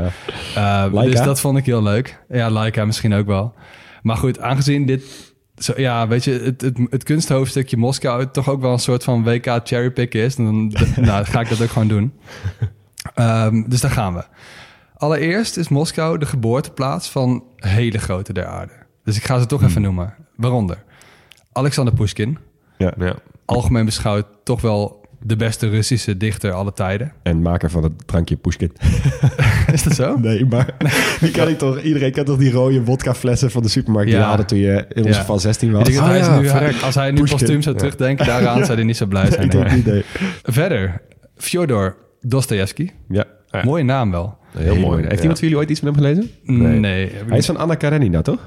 Ja. 0.56 0.86
Uh, 0.86 0.94
Laika? 0.94 1.12
dus 1.12 1.26
dat 1.26 1.40
vond 1.40 1.58
ik 1.58 1.66
heel 1.66 1.84
leuk. 1.84 2.24
Ja, 2.30 2.50
Laika 2.50 2.86
misschien 2.86 3.14
ook 3.14 3.26
wel. 3.26 3.54
Maar 4.02 4.18
goed, 4.18 4.40
aangezien 4.40 4.86
dit... 4.86 5.31
Zo, 5.64 5.74
ja, 5.76 6.08
weet 6.08 6.24
je, 6.24 6.32
het, 6.32 6.62
het, 6.62 6.80
het 6.90 7.04
kunsthoofdstukje 7.04 7.78
Moskou... 7.78 8.28
toch 8.32 8.50
ook 8.50 8.62
wel 8.62 8.72
een 8.72 8.80
soort 8.80 9.04
van 9.04 9.24
WK 9.24 9.60
cherrypick 9.64 10.14
is... 10.14 10.36
dan 10.36 10.74
nou, 10.96 11.26
ga 11.26 11.40
ik 11.40 11.50
dat 11.50 11.62
ook 11.62 11.70
gewoon 11.70 11.88
doen. 11.88 12.14
Ehm, 13.14 13.64
dus 13.68 13.82
daar 13.82 13.92
gaan 13.92 14.14
we. 14.14 14.24
Allereerst 14.96 15.58
is 15.58 15.70
Moskou 15.70 16.18
de 16.18 16.26
geboorteplaats 16.26 17.10
van 17.10 17.44
hele 17.56 17.98
grote 17.98 18.34
der 18.34 18.46
aarde. 18.46 18.74
Dus 19.04 19.18
ik 19.18 19.24
ga 19.24 19.40
ze 19.40 19.46
toch 19.46 19.64
even 19.64 19.82
noemen. 19.82 20.14
Waaronder 20.36 20.84
Alexander 21.52 21.94
Pushkin. 21.94 22.38
Ja. 22.78 22.94
Ja. 22.98 23.16
Algemeen 23.46 23.86
beschouwd 23.86 24.26
toch 24.44 24.62
wel 24.62 25.01
de 25.24 25.36
beste 25.36 25.70
Russische 25.70 26.18
dichter 26.18 26.52
alle 26.52 26.74
tijden. 26.74 27.12
En 27.24 27.42
maker 27.42 27.70
van 27.70 27.84
het 27.84 28.08
drankje 28.08 28.36
Pushkin. 28.36 28.72
Is 29.74 29.84
dat 29.84 29.94
zo? 29.96 30.18
Nee, 30.18 30.46
maar 30.46 30.74
die 31.20 31.32
ken 31.32 31.48
ik 31.50 31.58
toch. 31.58 31.82
Iedereen 31.82 32.12
kent 32.12 32.26
toch 32.28 32.38
die 32.38 32.52
rode 32.52 32.82
vodkaflessen 32.86 33.52
van 33.52 33.62
de 33.62 33.70
supermarkt 33.70 34.10
die 34.10 34.20
Ja. 34.20 34.28
hadden 34.28 34.46
toen 34.46 34.58
je 34.58 34.86
in 34.90 35.06
onze 35.06 35.20
Ja. 35.20 35.26
van 35.26 35.40
16 35.40 35.70
Ik 35.70 35.76
was. 35.76 35.84
denk 35.84 35.96
dat 35.98 36.06
Ah, 36.06 36.12
hij 36.12 36.20
is 36.20 36.26
ja, 36.26 36.60
nu, 36.60 36.74
als 36.84 36.96
hij 36.96 37.12
nu 37.12 37.20
Pushkin. 37.20 37.38
postuum 37.38 37.62
zou 37.62 37.76
terugdenken 37.78 38.26
daaraan, 38.26 38.66
zou 38.66 38.78
hij 38.78 38.84
niet 38.86 38.98
zo 38.98 39.06
blij 39.06 39.32
zijn. 39.32 39.82
nee. 39.86 40.04
Verder, 40.44 41.02
Fyodor 41.36 41.96
Dostoevsky. 42.22 42.90
Ja. 43.10 43.26
Ja. 43.52 43.64
Mooie 43.64 43.84
naam 43.84 44.12
wel. 44.12 44.38
Heel 44.58 44.76
mooi. 44.76 44.98
Heeft 45.02 45.12
ja. 45.16 45.20
iemand 45.20 45.40
van 45.40 45.48
jullie 45.48 45.58
ooit 45.58 45.70
iets 45.70 45.80
van 45.80 45.88
hem 45.88 45.98
gelezen? 45.98 46.30
Nee. 46.82 47.12
Hij 47.28 47.38
is 47.38 47.46
van 47.46 47.58
Anna 47.58 47.76
Karenina, 47.76 48.22
toch? 48.22 48.40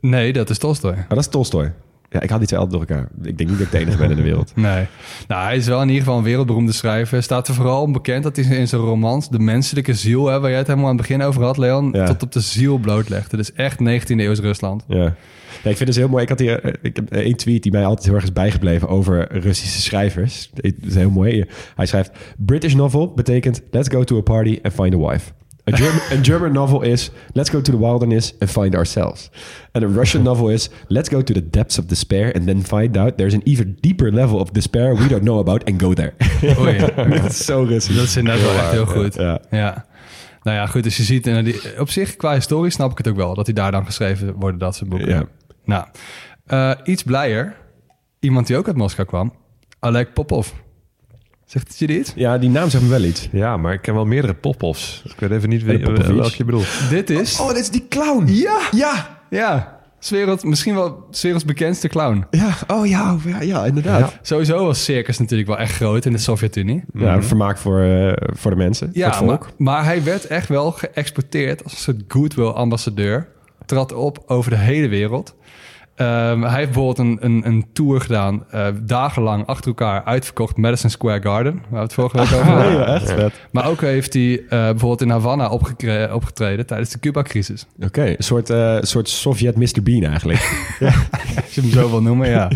nee, 0.00 0.32
dat 0.32 0.50
is 0.50 0.58
Tolstoy. 0.58 0.94
Maar 0.94 1.04
dat 1.08 1.18
is 1.18 1.28
Tolstoy. 1.28 1.72
Ja, 2.12 2.20
ik 2.20 2.28
haal 2.30 2.38
die 2.38 2.46
twee 2.46 2.60
altijd 2.60 2.78
door 2.80 2.88
elkaar. 2.88 3.08
Ik 3.22 3.38
denk 3.38 3.50
niet 3.50 3.58
dat 3.58 3.66
ik 3.66 3.72
de 3.72 3.78
enige 3.78 3.96
ben 3.96 4.10
in 4.10 4.16
de 4.16 4.22
wereld. 4.22 4.52
Nee. 4.70 4.86
Nou, 5.28 5.44
hij 5.44 5.56
is 5.56 5.66
wel 5.66 5.80
in 5.82 5.86
ieder 5.88 6.02
geval 6.02 6.18
een 6.18 6.24
wereldberoemde 6.24 6.72
schrijver. 6.72 7.22
Staat 7.22 7.48
er 7.48 7.54
vooral 7.54 7.90
bekend 7.90 8.22
dat 8.22 8.36
hij 8.36 8.44
in 8.56 8.68
zijn 8.68 8.80
romans 8.80 9.28
de 9.28 9.38
menselijke 9.38 9.94
ziel, 9.94 10.26
hè, 10.26 10.40
waar 10.40 10.48
jij 10.50 10.58
het 10.58 10.66
helemaal 10.66 10.88
aan 10.88 10.96
het 10.96 11.06
begin 11.06 11.22
over 11.22 11.42
had, 11.42 11.56
Leon, 11.56 11.90
Ja. 11.92 12.06
tot 12.06 12.22
op 12.22 12.32
de 12.32 12.40
ziel 12.40 12.78
blootlegde. 12.78 13.36
Dus 13.36 13.52
echt 13.52 13.78
19e 13.80 14.20
eeuws 14.20 14.38
Rusland. 14.40 14.84
Ja. 14.88 14.96
ja, 14.96 15.70
ik 15.70 15.76
vind 15.76 15.78
het 15.78 15.86
dus 15.86 15.96
heel 15.96 16.08
mooi. 16.08 16.22
Ik 16.22 16.28
had 16.28 16.38
hier 16.38 16.64
eh, 16.64 16.72
ik 16.82 16.96
heb 16.96 17.10
één 17.12 17.36
tweet 17.36 17.62
die 17.62 17.72
mij 17.72 17.84
altijd 17.84 18.06
heel 18.06 18.14
erg 18.14 18.24
is 18.24 18.32
bijgebleven 18.32 18.88
over 18.88 19.32
Russische 19.38 19.80
schrijvers. 19.80 20.50
Het 20.54 20.74
is 20.86 20.94
heel 20.94 21.10
mooi. 21.10 21.44
Hij 21.74 21.86
schrijft: 21.86 22.10
British 22.38 22.74
novel 22.74 23.12
betekent 23.14 23.62
let's 23.70 23.88
go 23.88 24.04
to 24.04 24.16
a 24.18 24.20
party 24.20 24.58
and 24.62 24.74
find 24.74 24.94
a 24.94 24.98
wife. 24.98 25.30
A 25.66 25.72
German, 25.72 26.00
a 26.10 26.16
German 26.22 26.52
novel 26.52 26.82
is 26.82 27.10
let's 27.34 27.50
go 27.50 27.60
to 27.60 27.70
the 27.70 27.78
wilderness 27.78 28.32
and 28.40 28.50
find 28.50 28.74
ourselves. 28.74 29.30
And 29.72 29.84
a 29.84 29.88
Russian 29.88 30.22
novel 30.22 30.50
is 30.50 30.70
let's 30.88 31.08
go 31.08 31.22
to 31.22 31.32
the 31.32 31.50
depths 31.50 31.78
of 31.78 31.86
despair 31.86 32.36
and 32.36 32.46
then 32.46 32.62
find 32.62 32.96
out 32.96 33.16
there's 33.16 33.34
an 33.34 33.42
even 33.44 33.76
deeper 33.80 34.12
level 34.12 34.40
of 34.40 34.52
despair 34.52 34.94
we 34.94 35.08
don't 35.08 35.22
know 35.22 35.38
about 35.38 35.68
and 35.68 35.80
go 35.80 35.94
there. 35.94 36.14
Oei. 36.58 36.78
dat 37.20 37.30
is 37.30 37.44
zo 37.44 37.62
Russisch. 37.62 37.96
Dat 37.96 38.04
is 38.04 38.16
inderdaad 38.16 38.42
wel 38.42 38.54
echt 38.54 38.70
heel 38.70 38.86
goed. 38.86 39.14
Ja. 39.14 39.40
Ja. 39.50 39.84
Nou 40.42 40.56
ja, 40.56 40.66
goed, 40.66 40.82
dus 40.82 40.96
je 40.96 41.02
ziet... 41.02 41.26
eh, 41.26 41.44
die, 41.44 41.80
op 41.80 41.90
zich, 41.90 42.16
qua 42.16 42.34
historie 42.34 42.70
snap 42.70 42.90
ik 42.90 42.98
het 42.98 43.08
ook 43.08 43.16
wel... 43.16 43.34
dat 43.34 43.44
die 43.44 43.54
daar 43.54 43.70
dan 43.70 43.84
geschreven 43.84 44.34
worden, 44.34 44.60
dat 44.60 44.74
soort 44.74 44.90
boeken. 44.90 45.08
Ja. 45.08 45.24
Nou, 45.64 45.84
eh, 46.46 46.70
iets 46.84 47.02
blijer. 47.02 47.56
Iemand 48.20 48.46
die 48.46 48.56
ook 48.56 48.66
uit 48.66 48.76
Moskou 48.76 49.08
kwam. 49.08 49.32
Oleg 49.80 50.12
Popov. 50.12 50.48
Zegt 51.50 51.68
het 51.68 51.78
je 51.78 51.86
dit? 51.86 52.12
ja, 52.16 52.38
die 52.38 52.50
naam 52.50 52.70
zegt 52.70 52.82
me 52.84 52.90
wel 52.90 53.02
iets. 53.02 53.28
Ja, 53.32 53.56
maar 53.56 53.72
ik 53.72 53.82
ken 53.82 53.94
wel 53.94 54.04
meerdere 54.04 54.34
Popovs. 54.34 55.02
Ik 55.04 55.20
weet 55.20 55.30
even 55.30 55.48
niet 55.48 55.62
wie, 55.62 55.78
welke 55.78 56.34
je 56.36 56.44
bedoelt. 56.44 56.66
Dit 56.90 57.10
is... 57.10 57.40
Oh, 57.40 57.48
dit 57.48 57.56
is 57.56 57.70
die 57.70 57.86
clown. 57.88 58.26
Ja! 58.26 58.58
Ja. 58.70 59.18
Ja. 59.30 59.78
's 59.98 60.10
wereld, 60.10 60.44
misschien 60.44 60.74
wel 60.74 61.06
's 61.10 61.22
werelds 61.22 61.44
bekendste 61.44 61.88
clown. 61.88 62.26
Ja, 62.30 62.56
oh 62.66 62.86
ja, 62.86 63.16
ja, 63.26 63.40
ja 63.40 63.64
inderdaad. 63.64 64.18
Sowieso 64.22 64.64
was 64.64 64.84
circus 64.84 65.18
natuurlijk 65.18 65.48
wel 65.48 65.58
echt 65.58 65.74
groot 65.74 66.04
in 66.04 66.12
de 66.12 66.18
Sovjet-Unie. 66.18 66.82
Ja, 66.94 67.14
een 67.14 67.24
vermaak 67.24 67.58
voor, 67.58 67.80
eh, 67.80 68.12
voor 68.36 68.50
de 68.50 68.56
mensen, 68.56 68.90
Ja, 68.92 69.06
het 69.06 69.16
volk. 69.16 69.28
maar, 69.40 69.50
maar 69.56 69.84
hij 69.84 70.02
werd 70.04 70.26
echt 70.26 70.48
wel 70.48 70.72
geëxporteerd 70.72 71.64
als 71.64 71.72
een 71.72 71.78
soort 71.78 72.02
goodwill-ambassadeur. 72.08 73.28
Trad 73.66 73.92
op 73.92 74.22
over 74.26 74.50
de 74.50 74.56
hele 74.56 74.88
wereld. 74.88 75.34
Ehm, 76.00 76.42
hij 76.42 76.58
heeft 76.58 76.72
bijvoorbeeld 76.72 76.98
een, 76.98 77.18
een, 77.20 77.46
een 77.46 77.66
tour 77.72 78.00
gedaan, 78.00 78.44
eh, 78.50 78.66
dagenlang 78.82 79.46
achter 79.46 79.66
elkaar 79.66 80.04
uitverkocht 80.04 80.56
Madison 80.56 80.90
Square 80.90 81.22
Garden, 81.22 81.52
waar 81.54 81.78
we 81.78 81.78
het 81.78 81.92
vorige 81.92 82.16
week 82.16 82.26
over 82.26 82.44
hadden. 82.52 82.72
Ja, 82.72 82.94
echt 82.94 83.12
vet. 83.12 83.32
Maar 83.50 83.66
ook 83.66 83.80
heeft 83.80 84.12
hij 84.12 84.32
eh, 84.32 84.48
bijvoorbeeld 84.48 85.00
in 85.00 85.10
Havana 85.10 85.48
opgetreden 86.12 86.66
tijdens 86.66 86.90
de 86.90 86.98
Cuba-crisis. 86.98 87.66
Oké, 87.82 88.06
een 88.06 88.16
soort, 88.18 88.50
eh, 88.50 88.76
soort 88.80 89.08
Sovjet 89.08 89.56
Mr. 89.56 89.82
Bean 89.82 90.04
eigenlijk. 90.04 90.38
Als 91.42 91.54
je 91.54 91.60
hem 91.60 91.70
zo 91.70 91.90
wil 91.90 92.02
noemen, 92.02 92.28
ja. 92.28 92.50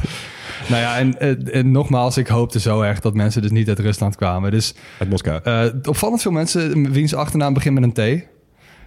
Nou 0.69 0.81
ja, 0.81 0.99
en, 0.99 1.19
en 1.53 1.71
nogmaals, 1.71 2.17
ik 2.17 2.27
hoopte 2.29 2.61
zo 2.61 2.81
erg 2.81 3.01
dat 3.01 3.15
mensen 3.15 3.43
dus 3.43 3.51
niet 3.51 3.69
uit 3.69 3.79
Rusland 3.79 4.17
kwamen. 4.17 4.51
Dus 4.51 4.75
Uit 4.99 5.11
Moskou. 5.11 5.41
opvallend 5.83 6.23
veel 6.23 6.31
mensen 6.31 6.93
wiens 6.93 7.15
achternaam 7.15 7.55
begint 7.55 7.81
met 7.81 7.97
een 7.99 8.23
T. 8.23 8.25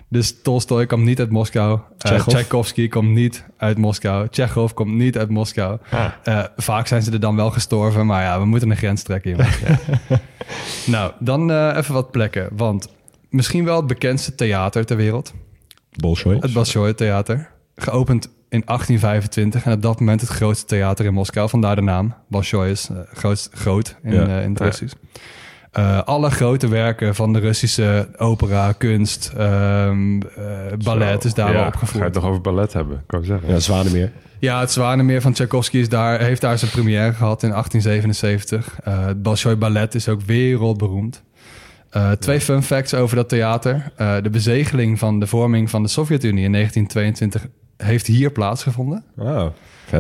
Dus 0.09 0.41
Tolstoy 0.41 0.85
komt 0.85 1.03
niet 1.03 1.19
uit 1.19 1.29
Moskou. 1.29 1.79
Eh? 1.97 2.25
Tchaikovsky 2.27 2.87
komt 2.87 3.09
niet 3.09 3.45
uit 3.57 3.77
Moskou. 3.77 4.27
Chekhov 4.31 4.73
komt 4.73 4.93
niet 4.93 5.17
uit 5.17 5.29
Moskou. 5.29 5.77
Eh, 6.23 6.43
vaak 6.57 6.87
zijn 6.87 7.01
ze 7.01 7.11
er 7.11 7.19
dan 7.19 7.35
wel 7.35 7.51
gestorven, 7.51 8.05
maar 8.05 8.23
ja, 8.23 8.39
we 8.39 8.45
moeten 8.45 8.69
een 8.69 8.77
grens 8.77 9.03
trekken, 9.03 9.31
jongens. 9.31 9.59
nou, 10.85 11.11
dan 11.19 11.51
eh, 11.51 11.73
even 11.77 11.93
wat 11.93 12.11
plekken. 12.11 12.49
Want 12.51 12.87
misschien 13.29 13.65
wel 13.65 13.75
het 13.75 13.87
bekendste 13.87 14.35
theater 14.35 14.85
ter 14.85 14.97
wereld. 14.97 15.33
Bolshoi. 15.91 16.37
Het 16.39 16.53
Bolshoi 16.53 16.93
Theater. 16.93 17.49
Geopend 17.75 18.25
in 18.49 18.61
1825 18.65 19.65
en 19.65 19.71
op 19.73 19.81
dat 19.81 19.99
moment 19.99 20.21
het 20.21 20.29
grootste 20.29 20.65
theater 20.65 21.05
in 21.05 21.13
Moskou. 21.13 21.49
Vandaar 21.49 21.75
de 21.75 21.81
naam. 21.81 22.13
Bolshoi 22.29 22.71
is 22.71 22.89
groot, 23.13 23.49
groot 23.51 23.95
in, 24.03 24.13
Ja. 24.13 24.39
in. 24.39 24.57
Eh, 25.77 26.01
alle 26.03 26.29
grote 26.29 26.67
werken 26.67 27.15
van 27.15 27.33
de 27.33 27.39
Russische 27.39 28.07
opera, 28.17 28.71
kunst, 28.71 29.33
ehm, 29.37 30.21
eh, 30.21 30.43
ballet 30.83 31.23
is 31.23 31.33
daar 31.33 31.47
ja, 31.47 31.53
wel 31.53 31.61
Ga 31.61 31.67
je 31.67 31.73
opgevoerd. 31.73 32.03
het 32.03 32.13
nog 32.13 32.23
over 32.25 32.41
ballet 32.41 32.73
hebben, 32.73 33.03
kan 33.07 33.19
ik 33.19 33.25
zeggen. 33.25 33.49
Ja, 33.49 33.59
Zwanemeer. 33.59 34.11
Ja, 34.39 34.59
het 34.59 34.71
Zwanemeer 34.71 35.21
van 35.21 35.33
Tchaikovsky 35.33 35.77
is 35.77 35.89
daar, 35.89 36.19
heeft 36.19 36.41
daar 36.41 36.57
zijn 36.57 36.71
première 36.71 37.13
gehad 37.13 37.43
in 37.43 37.51
1877. 37.51 38.79
Eh, 38.83 39.05
het 39.05 39.21
Bolshoi 39.21 39.55
Ballet 39.55 39.95
is 39.95 40.09
ook 40.09 40.21
wereldberoemd. 40.21 41.23
Eh, 41.89 42.11
twee 42.11 42.41
fun 42.41 42.63
facts 42.63 42.93
over 42.93 43.15
dat 43.15 43.29
theater. 43.29 43.91
Eh, 43.95 44.15
de 44.21 44.29
bezegeling 44.29 44.99
van 44.99 45.19
de 45.19 45.27
vorming 45.27 45.69
van 45.69 45.83
de 45.83 45.89
Sovjet-Unie 45.89 46.43
in 46.43 46.51
1922 46.51 47.47
heeft 47.77 48.07
hier 48.07 48.31
plaatsgevonden. 48.31 49.03
Wow. 49.13 49.51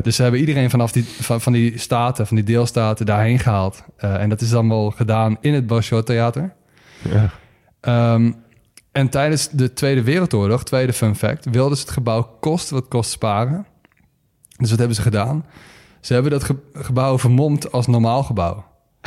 Dus 0.01 0.15
ze 0.15 0.21
hebben 0.21 0.39
iedereen 0.39 0.69
vanaf 0.69 0.91
die, 0.91 1.05
van, 1.05 1.41
van 1.41 1.53
die 1.53 1.77
staten, 1.77 2.27
van 2.27 2.35
die 2.35 2.45
deelstaten 2.45 3.05
daarheen 3.05 3.39
gehaald. 3.39 3.83
Eh, 3.97 4.21
en 4.21 4.29
dat 4.29 4.41
is 4.41 4.49
dan 4.49 4.69
wel 4.69 4.91
gedaan 4.91 5.37
in 5.41 5.53
het 5.53 5.67
Bolshoi 5.67 6.03
Theater. 6.03 6.53
Ja. 7.09 7.29
Ehm, 7.81 8.31
en 8.91 9.09
tijdens 9.09 9.49
de 9.49 9.73
Tweede 9.73 10.03
Wereldoorlog, 10.03 10.63
tweede 10.63 10.93
fun 10.93 11.15
fact, 11.15 11.45
wilden 11.51 11.77
ze 11.77 11.83
het 11.83 11.91
gebouw 11.93 12.37
kost 12.39 12.69
wat 12.69 12.87
kost 12.87 13.11
sparen. 13.11 13.65
Dus 14.57 14.69
wat 14.69 14.79
hebben 14.79 14.95
ze 14.95 15.01
gedaan? 15.01 15.45
Ze 16.01 16.13
hebben 16.13 16.31
dat 16.31 16.43
ge- 16.43 16.61
gebouw 16.73 17.19
vermomd 17.19 17.71
als 17.71 17.87
normaal 17.87 18.23
gebouw. 18.23 18.65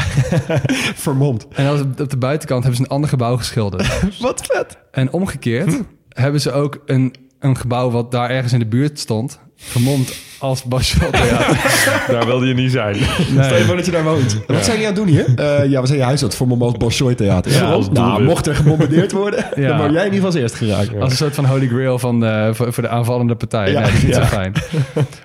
Vermomd. 0.94 1.48
En 1.48 1.80
op 2.00 2.10
de 2.10 2.16
buitenkant 2.16 2.62
hebben 2.62 2.80
ze 2.80 2.86
een 2.86 2.94
ander 2.94 3.08
gebouw 3.08 3.36
geschilderd. 3.36 4.00
Wat 4.20 4.46
vet. 4.46 4.78
En 4.90 5.12
omgekeerd 5.12 5.80
hebben 6.08 6.40
ze 6.40 6.52
ook 6.52 6.82
een, 6.86 7.14
een 7.40 7.56
gebouw 7.56 7.90
wat 7.90 8.10
daar 8.10 8.30
ergens 8.30 8.52
in 8.52 8.58
de 8.58 8.66
buurt 8.66 8.98
stond, 8.98 9.40
vermomd 9.56 10.12
als 10.38 10.62
Bolshoi 10.62 11.10
Theater. 11.10 12.04
Daar 12.14 12.26
wilde 12.26 12.46
je 12.46 12.54
niet 12.54 12.70
zijn. 12.70 12.94
Stel 12.94 13.56
je 13.56 13.64
voor 13.64 13.76
dat 13.76 13.84
je 13.84 13.90
daar 13.90 14.04
woont. 14.04 14.40
Wat 14.46 14.64
zijn 14.64 14.80
jullie 14.80 14.86
aan 14.86 14.94
het 14.94 14.94
doen 14.94 15.06
hier? 15.06 15.34
Eh, 15.34 15.70
ja, 15.70 15.80
we 15.80 15.86
zijn 15.86 15.98
je 15.98 16.04
huis 16.04 16.22
aan 16.22 16.28
het 16.28 16.36
vormen 16.36 16.60
als 16.60 16.72
Bolshoi 16.72 17.14
Theater. 17.14 17.52
Ja, 17.52 17.70
als 17.70 17.90
nou, 17.90 18.22
mocht 18.24 18.46
er 18.46 18.54
gebombardeerd 18.54 19.12
worden, 19.12 19.46
Ja. 19.54 19.68
dan 19.68 19.78
word 19.78 19.92
jij 19.92 20.06
in 20.06 20.12
ieder 20.12 20.26
geval 20.26 20.26
als 20.26 20.34
eerst 20.34 20.54
geraakt. 20.54 21.00
Als 21.00 21.10
een 21.10 21.16
soort 21.16 21.34
van 21.34 21.44
holy 21.44 21.68
grail 21.68 21.98
van, 21.98 22.24
eh, 22.24 22.54
voor, 22.54 22.72
voor 22.72 22.82
de 22.82 22.88
aanvallende 22.88 23.34
partij. 23.34 23.70
Ja, 23.70 23.80
nee, 23.80 23.82
dat 23.82 23.92
is 23.92 24.02
niet 24.02 24.14
ja. 24.14 24.22
zo 24.22 24.26
fijn. 24.26 24.52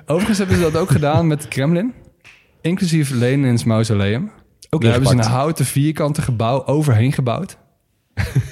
Overigens 0.05 0.37
hebben 0.37 0.55
ze 0.55 0.61
dat 0.61 0.77
ook 0.77 0.89
gedaan 0.89 1.27
met 1.27 1.39
het 1.39 1.47
Kremlin. 1.47 1.93
Inclusief 2.61 3.09
Lenin's 3.09 3.63
mausoleum. 3.63 4.31
Ook 4.69 4.81
Daar 4.81 4.91
hebben 4.91 5.09
ze 5.09 5.15
een 5.15 5.23
houten 5.23 5.65
vierkante 5.65 6.21
gebouw 6.21 6.65
overheen 6.65 7.11
gebouwd. 7.11 7.57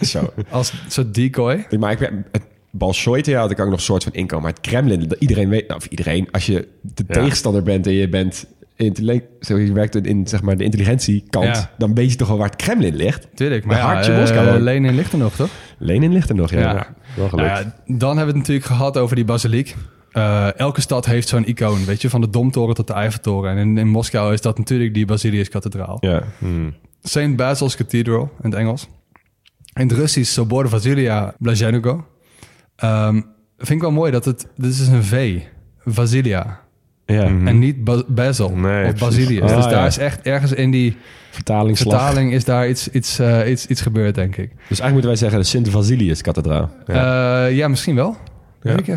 Zo. 0.01 0.33
Als 0.49 0.73
soort 0.87 1.13
decoy. 1.13 1.65
Maar 1.79 1.91
ik 1.91 1.99
ben, 1.99 2.25
het 2.73 2.81
Bolshoi 2.81 3.21
Theater 3.21 3.55
kan 3.55 3.65
ik 3.65 3.69
nog 3.71 3.79
een 3.79 3.85
soort 3.85 4.03
van 4.03 4.13
inkomen. 4.13 4.43
Maar 4.45 4.53
het 4.53 4.61
Kremlin, 4.61 5.07
dat 5.07 5.19
iedereen 5.19 5.49
weet, 5.49 5.67
nou, 5.67 5.79
of 5.79 5.85
iedereen, 5.85 6.27
als 6.31 6.45
je 6.45 6.67
de 6.81 7.03
Ja. 7.07 7.13
tegenstander 7.13 7.63
bent 7.63 7.87
en 7.87 7.93
je 7.93 8.09
bent 8.09 8.45
zo, 9.39 9.57
je 9.57 9.73
werkt 9.73 9.95
in 9.95 10.27
zeg 10.27 10.41
maar 10.41 10.57
de 10.57 10.63
intelligentiekant, 10.63 11.45
Ja. 11.45 11.71
dan 11.77 11.93
weet 11.93 12.11
je 12.11 12.17
toch 12.17 12.27
wel 12.27 12.37
waar 12.37 12.49
het 12.49 12.55
Kremlin 12.55 12.95
ligt. 12.95 13.27
Tuurlijk, 13.35 13.65
maar 13.65 13.77
ja, 13.77 13.85
hartje 13.93 14.11
eh, 14.11 14.19
Moskou 14.19 14.49
ook. 14.49 14.59
Lenin 14.59 14.95
ligt 14.95 15.11
er 15.11 15.17
nog, 15.17 15.35
toch? 15.35 15.49
Lenin 15.77 16.13
ligt 16.13 16.29
er 16.29 16.35
nog, 16.35 16.51
ja. 16.51 16.59
Ja. 16.59 16.73
Wel 17.15 17.27
Nou 17.31 17.47
gelukt. 17.49 17.75
dan 17.85 18.07
hebben 18.17 18.17
we 18.17 18.25
het 18.25 18.35
natuurlijk 18.35 18.65
gehad 18.65 18.97
over 18.97 19.15
die 19.15 19.25
basiliek. 19.25 19.75
Eh, 20.11 20.59
elke 20.59 20.81
stad 20.81 21.05
heeft 21.05 21.27
zo'n 21.27 21.45
icoon, 21.47 21.85
weet 21.85 22.01
je, 22.01 22.09
van 22.09 22.21
de 22.21 22.29
Domtoren 22.29 22.75
tot 22.75 22.87
de 22.87 22.93
Eiffeltoren. 22.93 23.51
En 23.51 23.57
in, 23.57 23.77
in 23.77 23.87
Moskou 23.87 24.33
is 24.33 24.41
dat 24.41 24.57
natuurlijk 24.57 24.93
die 24.93 25.05
Basiliuskathedraal. 25.05 25.97
Ja. 25.99 26.23
Hmm. 26.37 26.73
St. 27.03 27.35
Basil's 27.35 27.75
Cathedral 27.75 28.31
in 28.41 28.49
het 28.49 28.59
Engels. 28.59 28.87
In 29.73 29.87
het 29.87 29.91
Russisch 29.97 30.31
Sobor 30.33 30.69
Vasilia 30.69 31.35
Blazhenugo. 31.39 32.05
Ehm 32.83 33.21
vind 33.57 33.69
ik 33.69 33.81
wel 33.81 33.91
mooi 33.91 34.11
dat 34.11 34.25
het... 34.25 34.47
Dit 34.57 34.71
is 34.71 34.87
een 34.87 35.03
V. 35.03 35.39
Vasilia. 35.85 36.59
ja. 37.05 37.27
Mhm. 37.29 37.47
En 37.47 37.59
niet 37.59 37.83
Ba- 37.83 38.03
Basil 38.07 38.49
Nee, 38.55 38.85
of. 38.93 38.99
Basilius. 38.99 39.41
Ah, 39.41 39.55
dus 39.55 39.63
daar 39.65 39.73
ja. 39.73 39.85
is 39.85 39.97
echt 39.97 40.21
ergens 40.21 40.51
in 40.53 40.71
die 40.71 40.97
vertaling... 41.31 42.33
is 42.33 42.45
daar 42.45 42.69
iets, 42.69 42.89
iets, 42.89 43.19
eh, 43.19 43.49
iets, 43.51 43.65
iets 43.67 43.81
gebeurd, 43.81 44.15
denk 44.15 44.35
ik. 44.37 44.49
Dus 44.49 44.79
eigenlijk 44.79 44.91
moeten 44.91 45.09
wij 45.09 45.15
zeggen 45.19 45.39
de 45.39 45.45
Sint-Vasilius-kathedraal. 45.45 46.71
Ja. 46.85 47.45
ja, 47.45 47.67
misschien 47.67 47.95
wel. 47.95 48.17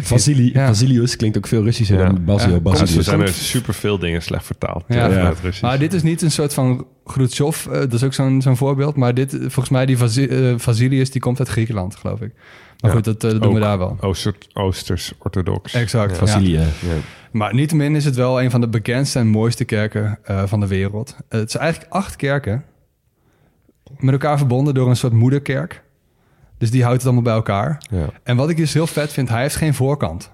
Vasili, 0.01 0.51
Ja. 0.53 0.67
Vasilius 0.67 1.17
klinkt 1.17 1.37
ook 1.37 1.47
veel 1.47 1.63
Russischer 1.63 1.99
Ja. 1.99 2.07
dan 2.07 2.25
Basil. 2.25 2.51
Ja. 2.51 2.61
Basilius. 2.61 2.89
Dus 2.91 2.97
er 2.99 3.05
zijn 3.05 3.21
er 3.21 3.29
superveel 3.29 3.99
dingen 3.99 4.23
slecht 4.23 4.45
vertaald. 4.47 4.85
Ja. 4.89 4.97
Ja. 5.07 5.19
Ja. 5.19 5.29
Het 5.29 5.39
Russisch. 5.41 5.63
Maar 5.63 5.79
dit 5.79 5.93
is 5.93 6.03
niet 6.03 6.23
een 6.23 6.31
soort 6.31 6.55
van 6.55 6.87
Khrushchev. 7.05 7.67
eh, 7.67 7.73
dat 7.79 7.93
is 7.93 8.03
ook 8.03 8.13
zo'n 8.15 8.43
zo'n 8.43 8.57
voorbeeld. 8.57 8.97
Maar 8.97 9.15
dit, 9.15 9.31
volgens 9.41 9.69
mij, 9.69 9.87
die 9.87 9.99
Vasi- 9.99 10.27
eh, 10.27 10.55
Vasilius, 10.57 11.11
die 11.11 11.21
komt 11.21 11.39
uit 11.39 11.49
Griekenland, 11.49 11.97
geloof 11.97 12.21
ik. 12.21 12.33
Maar 12.87 12.97
Ja. 12.97 13.03
goed, 13.03 13.21
dat, 13.21 13.25
eh, 13.25 13.31
dat 13.31 13.43
doen 13.43 13.55
we 13.55 13.61
daar 13.61 13.79
wel. 13.79 13.97
Ooster, 14.01 14.35
Oosters 14.53 15.13
orthodox. 15.19 15.75
Exact. 15.75 16.11
ja. 16.11 16.17
Vasilie. 16.17 16.61
Maar 17.31 17.55
niettemin 17.55 17.97
is 17.97 18.05
het 18.05 18.17
wel 18.17 18.43
een 18.43 18.51
van 18.51 18.61
de 18.61 18.69
bekendste 18.69 19.19
en 19.19 19.27
mooiste 19.27 19.65
kerken 19.65 20.19
eh, 20.25 20.43
van 20.47 20.61
de 20.61 20.67
wereld. 20.67 21.17
Eh, 21.29 21.41
het 21.41 21.51
zijn 21.51 21.63
eigenlijk 21.63 21.93
acht 21.93 22.17
kerken. 22.17 22.65
Met 23.99 24.13
elkaar 24.13 24.39
verbonden 24.39 24.75
door 24.75 24.89
een 24.89 24.97
soort 24.97 25.13
moederkerk. 25.13 25.83
Dus 26.59 26.71
die 26.71 26.81
houdt 26.83 26.97
het 26.97 27.05
allemaal 27.07 27.23
bij 27.25 27.33
elkaar. 27.35 27.83
Ja. 27.91 28.07
En 28.23 28.37
wat 28.37 28.51
ik 28.51 28.57
dus 28.57 28.73
heel 28.73 28.87
vet 28.87 29.13
vind, 29.13 29.29
hij 29.29 29.41
heeft 29.43 29.57
geen 29.57 29.75
voorkant. 29.75 30.31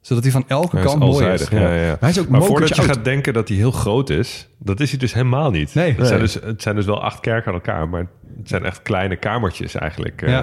Zodat 0.00 0.22
hij 0.22 0.32
van 0.32 0.44
elke 0.48 0.76
Hij 0.76 0.84
is 0.84 0.90
kant 0.90 1.02
mooi 1.04 1.26
is. 1.26 1.48
Ja, 1.48 1.74
ja. 1.74 1.96
Hij 2.00 2.10
is 2.10 2.18
ook 2.20 2.28
Maar 2.28 2.42
voordat 2.42 2.68
je 2.68 2.74
oud. 2.82 2.84
gaat 2.86 3.04
denken 3.04 3.32
dat 3.32 3.48
hij 3.48 3.56
heel 3.56 3.70
groot 3.70 4.10
is, 4.10 4.48
dat 4.58 4.80
is 4.80 4.90
hij 4.90 4.98
dus 4.98 5.12
helemaal 5.14 5.50
niet. 5.50 5.74
Nee. 5.74 5.94
Het, 5.94 6.06
zijn 6.06 6.20
dus, 6.20 6.34
het 6.34 6.62
zijn 6.62 6.74
dus 6.76 6.86
wel 6.86 7.02
acht 7.02 7.20
kerken 7.20 7.46
aan 7.48 7.54
elkaar, 7.54 7.88
maar 7.88 8.06
het 8.38 8.48
zijn 8.48 8.64
echt 8.64 8.82
kleine 8.82 9.16
kamertjes 9.16 9.74
eigenlijk. 9.74 10.22
eh. 10.22 10.42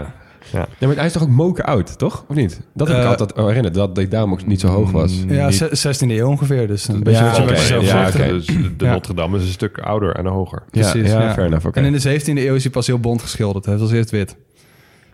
Ja. 0.52 0.68
Ja, 0.80 0.88
maar 0.88 0.96
hij 0.96 1.06
is 1.06 1.12
toch 1.12 1.22
ook 1.22 1.30
moker 1.30 1.64
oud, 1.64 1.98
toch? 1.98 2.26
Of 2.28 2.36
niet? 2.36 2.62
Dat 2.74 2.88
heb 2.88 2.98
ik 2.98 3.04
Eh, 3.04 3.10
altijd 3.10 3.36
herinnerd, 3.36 3.74
dat 3.74 3.96
hij 3.96 4.08
daarom 4.08 4.32
ook 4.32 4.46
niet 4.46 4.60
zo 4.60 4.68
hoog 4.68 4.92
was. 4.92 5.24
Ja, 5.28 5.46
Niet- 5.48 5.56
ze- 5.56 5.70
16e 5.76 6.14
eeuw 6.18 6.28
ongeveer. 6.28 6.68
Dus 6.68 6.88
een 6.88 7.04
beetje 7.04 7.24
Ja, 7.24 7.46
wat 7.46 7.68
je 7.68 7.80
Ja. 7.82 8.12
Dus 8.12 8.46
de. 8.46 8.86
Notre 8.86 9.14
Dame 9.14 9.38
is 9.38 9.44
een 9.44 9.50
stuk 9.50 9.78
ouder 9.80 10.16
en 10.16 10.26
hoger. 10.26 10.64
Ja, 10.72 10.92
Precies, 10.92 11.12
ja, 11.12 11.34
fair 11.34 11.46
enough. 11.48 11.66
oké. 11.66 11.80
En 11.80 11.86
in 11.86 11.92
de 11.92 12.00
17e 12.00 12.46
eeuw 12.48 12.56
is 12.56 12.64
hij 12.64 12.72
pas 12.72 12.88
heel 12.88 13.00
bont 13.00 13.22
geschilderd. 13.22 13.66
Hij 13.66 13.74
was 13.74 13.84
als 13.84 13.92
eerst 13.92 14.10
wit. 14.10 14.36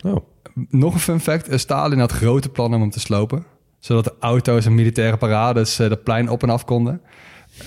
Oh. 0.06 0.16
Nog 0.70 0.94
een 0.94 1.00
fun 1.00 1.20
fact. 1.20 1.48
eh, 1.48 1.58
Stalin 1.58 2.00
had 2.00 2.12
grote 2.12 2.50
plannen 2.50 2.76
om 2.76 2.82
hem 2.82 2.92
te 2.92 3.00
slopen. 3.00 3.46
Zodat 3.80 4.04
de 4.04 4.14
auto's 4.20 4.66
en 4.66 4.76
militaire 4.76 5.18
parades 5.18 5.80
eh, 5.80 5.90
dat 5.90 6.04
plein 6.04 6.30
op 6.30 6.44
en 6.44 6.50
af 6.50 6.66
konden. 6.66 7.02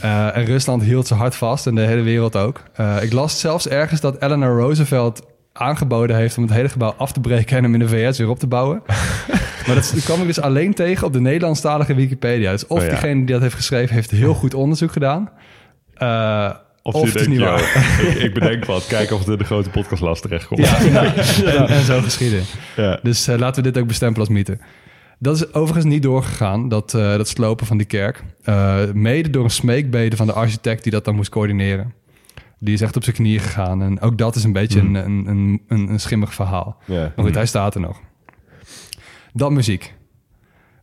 Eh, 0.00 0.36
en 0.36 0.44
Rusland 0.44 0.82
hield 0.82 1.06
ze 1.06 1.14
hard 1.14 1.34
vast 1.34 1.66
en 1.66 1.74
de 1.74 1.80
hele 1.80 2.02
wereld 2.02 2.36
ook. 2.36 2.62
Eh, 2.74 2.96
ik 3.02 3.12
las 3.12 3.40
zelfs 3.40 3.68
ergens 3.68 4.00
dat 4.00 4.22
Eleanor 4.22 4.58
Roosevelt 4.60 5.22
aangeboden 5.58 6.16
heeft 6.16 6.36
om 6.36 6.42
het 6.42 6.52
hele 6.52 6.68
gebouw 6.68 6.94
af 6.96 7.12
te 7.12 7.20
breken 7.20 7.56
en 7.56 7.62
hem 7.62 7.72
in 7.72 7.78
de 7.78 7.88
VS 7.88 8.18
weer 8.18 8.28
op 8.28 8.38
te 8.38 8.46
bouwen. 8.46 8.82
maar 9.66 9.74
dat 9.74 9.94
kwam 10.04 10.20
ik 10.20 10.26
dus 10.26 10.40
alleen 10.40 10.74
tegen 10.74 11.06
op 11.06 11.12
de 11.12 11.20
Nederlandstalige 11.20 11.94
Wikipedia. 11.94 12.50
Dus 12.50 12.66
of 12.66 12.78
Oh 12.78 12.84
ja. 12.84 12.88
diegene 12.90 13.14
die 13.14 13.26
dat 13.32 13.40
heeft 13.40 13.54
geschreven 13.54 13.94
heeft 13.94 14.10
heel 14.10 14.34
goed 14.34 14.54
onderzoek 14.54 14.92
gedaan. 14.92 15.30
Eh, 15.94 16.50
Of, 16.82 16.94
Of 16.94 17.00
je 17.00 17.06
het 17.06 17.20
is 17.20 17.26
denkt, 17.26 17.28
niet 17.28 17.48
yo, 17.48 17.54
waar. 17.54 18.00
ik, 18.08 18.14
ik 18.22 18.34
bedenk 18.34 18.64
wat, 18.64 18.86
kijken 18.86 19.14
of 19.14 19.20
het 19.20 19.30
in 19.30 19.38
de 19.38 19.44
grote 19.44 19.70
podcastlast 19.70 20.22
terechtkomt. 20.22 20.60
Ja, 20.60 20.82
ja. 20.82 21.14
En, 21.44 21.66
en 21.66 21.82
zo 21.82 22.00
geschieden. 22.00 22.42
Ja. 22.76 22.98
Dus 23.02 23.28
eh, 23.28 23.38
laten 23.38 23.62
we 23.62 23.70
dit 23.70 23.82
ook 23.82 23.88
bestempelen 23.88 24.26
als 24.26 24.36
mythe. 24.36 24.58
Dat 25.18 25.36
is 25.36 25.52
overigens 25.54 25.84
niet 25.84 26.02
doorgegaan, 26.02 26.68
dat, 26.68 26.94
eh, 26.94 27.00
dat 27.16 27.28
slopen 27.28 27.66
van 27.66 27.76
die 27.76 27.86
kerk. 27.86 28.24
Mede 28.94 29.30
door 29.30 29.44
een 29.44 29.50
smeekbede 29.50 30.16
van 30.16 30.26
de 30.26 30.32
architect 30.32 30.82
die 30.82 30.92
dat 30.92 31.04
dan 31.04 31.14
moest 31.14 31.30
coördineren. 31.30 31.92
Die 32.58 32.74
is 32.74 32.80
echt 32.80 32.96
op 32.96 33.04
zijn 33.04 33.16
knieën 33.16 33.40
gegaan. 33.40 33.82
En 33.82 34.00
ook 34.00 34.18
dat 34.18 34.36
is 34.36 34.44
een 34.44 34.52
beetje 34.52 34.80
een, 34.80 34.94
een, 34.94 35.26
een, 35.26 35.62
een, 35.68 35.88
een 35.88 36.00
schimmig 36.00 36.34
verhaal. 36.34 36.76
Maar 37.16 37.24
goed, 37.24 37.34
hij 37.34 37.46
staat 37.46 37.74
er 37.74 37.80
nog. 37.80 38.00
Dan 39.32 39.52
muziek. 39.52 39.94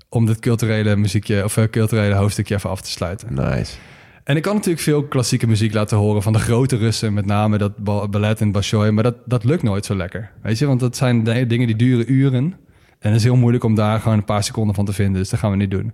Om 0.10 0.26
dit 0.26 0.40
culturele, 0.40 0.96
muziekje, 0.96 1.44
of, 1.44 1.58
eh, 1.58 1.64
culturele 1.70 2.16
hoofdstukje 2.16 2.56
even 2.56 2.70
af 2.70 2.82
te 2.82 2.90
sluiten. 2.92 3.34
Nice. 3.34 3.76
En 4.24 4.36
ik 4.36 4.42
kan 4.42 4.54
natuurlijk 4.56 4.84
veel 4.84 5.04
klassieke 5.04 5.48
muziek 5.48 5.74
laten 5.74 5.98
horen 5.98 6.22
van 6.22 6.34
de 6.34 6.40
grote 6.40 6.78
Russen, 6.78 7.14
met 7.14 7.26
name 7.26 7.58
dat 7.58 7.78
ba- 7.78 8.08
ballet 8.08 8.42
en 8.42 8.52
Bolshoi, 8.52 8.92
maar 8.92 9.04
dat, 9.04 9.16
dat 9.26 9.44
lukt 9.44 9.64
nooit 9.64 9.86
zo 9.86 9.96
lekker. 9.96 10.32
Weet 10.42 10.60
je, 10.60 10.66
want 10.66 10.80
dat 10.80 10.96
zijn 10.98 11.24
dingen 11.24 11.68
die 11.68 11.76
duren 11.76 12.12
uren. 12.12 12.44
En 13.00 13.12
het 13.12 13.16
is 13.16 13.24
heel 13.24 13.36
moeilijk 13.36 13.64
om 13.64 13.76
daar 13.76 14.00
gewoon 14.00 14.18
een 14.18 14.26
paar 14.26 14.44
seconden 14.44 14.76
van 14.76 14.86
te 14.86 14.94
vinden, 14.94 15.22
dus 15.22 15.30
dat 15.30 15.40
gaan 15.40 15.52
we 15.52 15.58
niet 15.58 15.72
doen. 15.72 15.94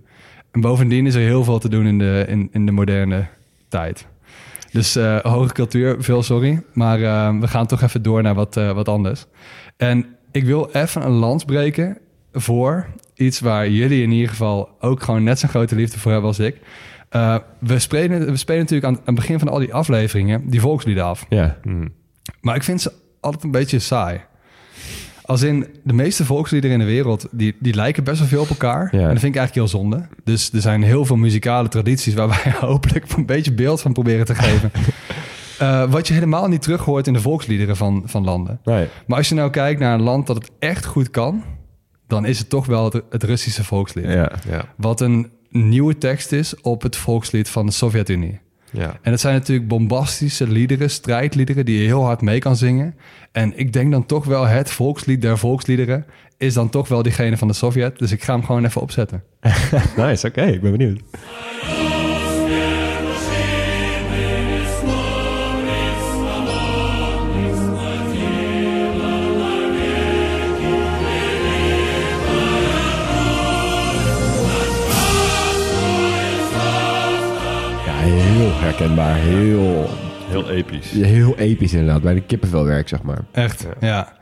En 0.50 0.60
bovendien 0.60 1.06
is 1.06 1.14
er 1.14 1.20
heel 1.20 1.44
veel 1.44 1.58
te 1.58 1.68
doen 1.68 1.86
in 1.86 1.98
de, 1.98 2.24
in, 2.28 2.48
in 2.52 2.66
de 2.66 2.72
moderne 2.72 3.26
tijd. 3.68 4.06
Dus 4.72 4.96
eh, 4.96 5.18
hoge 5.18 5.52
cultuur, 5.52 5.96
veel 5.98 6.22
sorry. 6.22 6.62
Maar 6.72 7.02
eh, 7.02 7.38
we 7.38 7.48
gaan 7.48 7.66
toch 7.66 7.82
even 7.82 8.02
door 8.02 8.22
naar 8.22 8.34
wat, 8.34 8.56
eh, 8.56 8.72
wat 8.72 8.88
anders. 8.88 9.26
En 9.76 10.16
ik 10.30 10.44
wil 10.44 10.70
even 10.72 11.02
een 11.02 11.12
lans 11.12 11.44
breken 11.44 11.98
voor 12.32 12.86
iets 13.14 13.40
waar 13.40 13.68
jullie 13.68 14.02
in 14.02 14.10
ieder 14.10 14.28
geval 14.28 14.76
ook 14.80 15.02
gewoon 15.02 15.22
net 15.22 15.38
zo'n 15.38 15.48
grote 15.48 15.74
liefde 15.74 15.98
voor 15.98 16.12
hebben 16.12 16.28
als 16.28 16.38
ik. 16.38 16.60
Eh, 17.08 17.36
we, 17.58 17.78
spelen, 17.78 18.26
we 18.26 18.36
spelen 18.36 18.60
natuurlijk 18.60 18.88
aan, 18.88 18.98
aan 18.98 19.02
het 19.04 19.14
begin 19.14 19.38
van 19.38 19.48
al 19.48 19.58
die 19.58 19.74
afleveringen 19.74 20.50
die 20.50 20.60
volkslieden 20.60 21.04
af. 21.04 21.26
Ja. 21.28 21.58
Maar 22.40 22.56
ik 22.56 22.62
vind 22.62 22.80
ze 22.80 22.92
altijd 23.20 23.44
een 23.44 23.50
beetje 23.50 23.78
saai. 23.78 24.20
Als 25.24 25.42
in 25.42 25.66
de 25.84 25.92
meeste 25.92 26.24
volksliederen 26.24 26.80
in 26.80 26.86
de 26.86 26.92
wereld, 26.92 27.28
die, 27.30 27.56
die 27.60 27.74
lijken 27.74 28.04
best 28.04 28.18
wel 28.18 28.28
veel 28.28 28.42
op 28.42 28.48
elkaar. 28.48 28.88
Ja. 28.92 29.00
En 29.00 29.08
dat 29.08 29.20
vind 29.20 29.34
ik 29.34 29.40
eigenlijk 29.40 29.54
heel 29.54 29.80
zonde. 29.80 30.06
Dus 30.24 30.52
er 30.52 30.60
zijn 30.60 30.82
heel 30.82 31.04
veel 31.04 31.16
muzikale 31.16 31.68
tradities 31.68 32.14
waar 32.14 32.28
wij 32.42 32.54
hopelijk 32.60 33.12
een 33.16 33.26
beetje 33.26 33.52
beeld 33.52 33.80
van 33.80 33.92
proberen 33.92 34.26
te 34.26 34.34
geven. 34.34 34.70
Eh, 35.58 35.90
wat 35.90 36.08
je 36.08 36.14
helemaal 36.14 36.48
niet 36.48 36.62
terug 36.62 36.84
hoort 36.84 37.06
in 37.06 37.12
de 37.12 37.20
volksliederen 37.20 37.76
van, 37.76 38.02
van 38.06 38.24
landen. 38.24 38.60
Nee. 38.64 38.88
Maar 39.06 39.18
als 39.18 39.28
je 39.28 39.34
nou 39.34 39.50
kijkt 39.50 39.80
naar 39.80 39.94
een 39.94 40.02
land 40.02 40.26
dat 40.26 40.36
het 40.36 40.50
echt 40.58 40.84
goed 40.84 41.10
kan, 41.10 41.42
dan 42.06 42.24
is 42.24 42.38
het 42.38 42.48
toch 42.48 42.66
wel 42.66 42.84
het, 42.84 43.02
het 43.10 43.22
Russische 43.22 43.64
volkslied. 43.64 44.04
Ja. 44.04 44.32
Ja, 44.48 44.64
Wat 44.76 45.00
een 45.00 45.30
nieuwe 45.50 45.98
tekst 45.98 46.32
is 46.32 46.60
op 46.60 46.82
het 46.82 46.96
volkslied 46.96 47.48
van 47.48 47.66
de 47.66 47.72
Sovjet-Unie. 47.72 48.40
Ja. 48.72 48.98
En 49.02 49.10
het 49.10 49.20
zijn 49.20 49.34
natuurlijk 49.34 49.68
bombastische 49.68 50.48
liederen, 50.48 50.90
strijdliederen 50.90 51.64
die 51.64 51.78
je 51.78 51.84
heel 51.86 52.04
hard 52.04 52.20
mee 52.20 52.38
kan 52.38 52.56
zingen. 52.56 52.94
En 53.32 53.58
ik 53.58 53.72
denk 53.72 53.90
dan 53.90 54.06
toch 54.06 54.24
wel 54.24 54.46
het 54.46 54.70
volkslied 54.70 55.22
der 55.22 55.38
volksliederen 55.38 56.06
is 56.36 56.54
dan 56.54 56.68
toch 56.68 56.88
wel 56.88 57.02
diegene 57.02 57.36
van 57.36 57.48
de 57.48 57.54
Sovjet. 57.54 57.98
Dus 57.98 58.12
ik 58.12 58.22
ga 58.22 58.32
hem 58.32 58.44
gewoon 58.44 58.64
even 58.64 58.80
opzetten. 58.80 59.22
Nice, 59.96 60.26
oké. 60.26 60.42
Ik 60.42 60.60
ben 60.60 60.70
benieuwd. 60.70 61.00
Heel 78.42 78.60
herkenbaar. 78.60 79.16
Heel, 79.16 79.88
Heel 80.28 80.50
episch. 80.50 80.90
heel 80.90 81.36
episch 81.38 81.72
inderdaad. 81.72 82.02
Bij 82.02 82.14
de 82.14 82.20
kippenvelwerk, 82.20 82.88
zeg 82.88 83.02
maar. 83.02 83.24
Echt, 83.32 83.66
ja. 83.80 84.16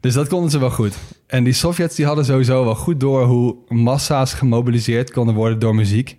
Dus 0.00 0.14
dat 0.14 0.28
konden 0.28 0.50
ze 0.50 0.58
wel 0.58 0.70
goed. 0.70 0.96
En 1.26 1.44
die 1.44 1.52
Sovjets 1.52 1.96
die 1.96 2.06
hadden 2.06 2.24
sowieso 2.24 2.64
wel 2.64 2.74
goed 2.74 3.00
door 3.00 3.24
hoe 3.24 3.56
massa's 3.68 4.34
gemobiliseerd 4.34 5.10
konden 5.10 5.34
worden 5.34 5.58
door 5.58 5.74
muziek. 5.74 6.16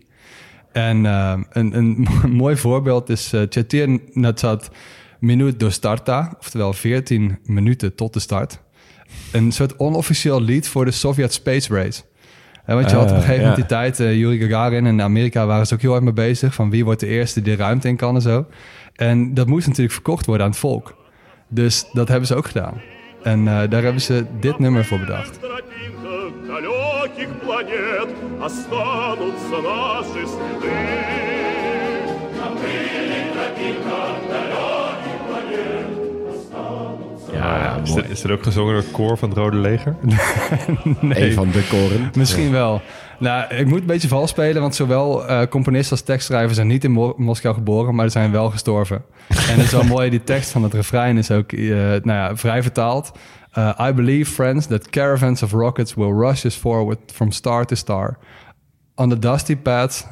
En 0.72 1.06
eh, 1.06 1.40
een, 1.50 1.78
een 1.78 2.08
mooi 2.44 2.56
voorbeeld 2.58 3.10
is 3.10 3.34
uh, 3.34 3.42
Chetir 3.50 4.00
Natsat 4.12 4.70
Minut 5.20 5.60
do 5.60 5.70
Starta, 5.70 6.36
oftewel 6.40 6.74
14 6.74 7.38
minuten 7.46 7.96
tot 7.96 8.14
de 8.14 8.20
start. 8.20 8.60
Een 9.32 9.52
soort 9.52 9.78
onofficieel 9.78 10.42
lied 10.42 10.68
voor 10.68 10.86
de 10.86 10.92
Sovjet 10.92 11.34
Space 11.34 11.74
Race 11.74 12.02
Hè, 12.65 12.75
want 12.75 12.91
je 12.91 12.97
had 12.97 13.05
op 13.05 13.11
een 13.11 13.17
Ah, 13.17 13.21
gegeven 13.23 13.41
moment 13.45 13.57
ja. 13.57 13.67
die 13.67 13.77
tijd, 13.77 14.01
eh 14.01 14.15
Yuri 14.19 14.39
Gagarin 14.39 14.87
en 14.87 15.03
Amerika 15.03 15.47
waren 15.47 15.67
ze 15.67 15.75
ook 15.75 15.81
heel 15.81 15.91
hard 15.91 16.03
mee 16.03 16.13
bezig. 16.13 16.55
Van 16.55 16.71
wie 16.71 16.85
wordt 16.85 17.01
de 17.01 17.07
eerste 17.07 17.43
die 17.43 17.57
de 17.57 17.63
ruimte 17.63 17.89
in 17.89 17.97
kan 17.97 18.15
en 18.15 18.21
zo. 18.21 18.47
En 18.95 19.35
dat 19.35 19.47
moest 19.47 19.67
natuurlijk 19.67 19.95
verkocht 19.95 20.27
worden 20.27 20.45
aan 20.45 20.51
het 20.53 20.61
volk. 20.61 20.95
Dus 21.49 21.85
dat 21.93 22.09
hebben 22.09 22.27
ze 22.27 22.35
ook 22.35 22.47
gedaan. 22.47 22.75
En 23.23 23.39
eh, 23.49 23.71
daar 23.71 23.83
hebben 23.83 24.01
ze 24.03 24.25
dit 24.41 24.59
nummer 24.59 24.85
voor 24.85 24.99
bedacht. 24.99 25.39
тропинках 25.41 26.33
далеких 26.47 27.29
планет 27.41 28.09
останутся 28.47 29.63
наши 29.63 30.27
следы. 30.27 31.12
Ja, 37.44 37.80
Is 37.84 37.94
dit, 37.94 38.10
is 38.10 38.28
ook 38.28 38.44
gezongen 38.44 38.74
door 38.74 38.82
het 38.84 38.92
koor 38.92 39.18
van 39.18 39.30
het 39.30 39.38
Rode 39.38 39.58
Leger? 39.58 39.96
Een 41.02 41.34
van 41.34 41.50
de 41.52 41.68
koren. 41.70 42.12
Misschien 42.18 42.52
wel. 42.52 42.82
Nou, 43.20 43.56
ik 43.56 43.66
moet 43.68 43.80
een 43.80 43.86
beetje 43.86 44.08
vals 44.08 44.30
spelen, 44.30 44.62
want 44.62 44.76
zowel 44.76 45.28
eh 45.28 45.48
componist 45.48 45.92
als 45.92 46.02
tekstschrijver 46.02 46.56
zijn 46.56 46.68
niet 46.68 46.84
in 46.84 46.92
Mo- 46.92 47.14
Moskou 47.18 47.54
geboren, 47.56 47.96
maar 47.96 48.06
ze 48.06 48.12
zijn 48.12 48.32
wel 48.32 48.50
gestorven. 48.50 49.04
en 49.50 49.56
het 49.56 49.64
is 49.66 49.72
wel 49.72 49.84
mooi, 49.84 50.10
die 50.10 50.24
tekst 50.24 50.52
van 50.52 50.64
het 50.64 50.74
refrein 50.74 51.18
is 51.18 51.32
ook 51.32 51.52
eh, 51.52 51.68
nou 51.78 52.02
ja, 52.04 52.36
vrij 52.36 52.62
vertaald. 52.62 53.12
Uh, 53.58 53.80
I 53.90 53.92
believe, 53.94 54.32
friends, 54.32 54.66
that 54.68 54.90
caravans 54.90 55.44
of 55.44 55.52
rockets 55.52 55.94
will 55.94 56.12
rush 56.14 56.46
us 56.46 56.56
forward 56.56 56.98
from 57.14 57.32
star 57.32 57.66
to 57.66 57.76
star. 57.76 58.18
On 58.96 59.10
the 59.10 59.20
dusty 59.20 59.56
paths 59.56 60.06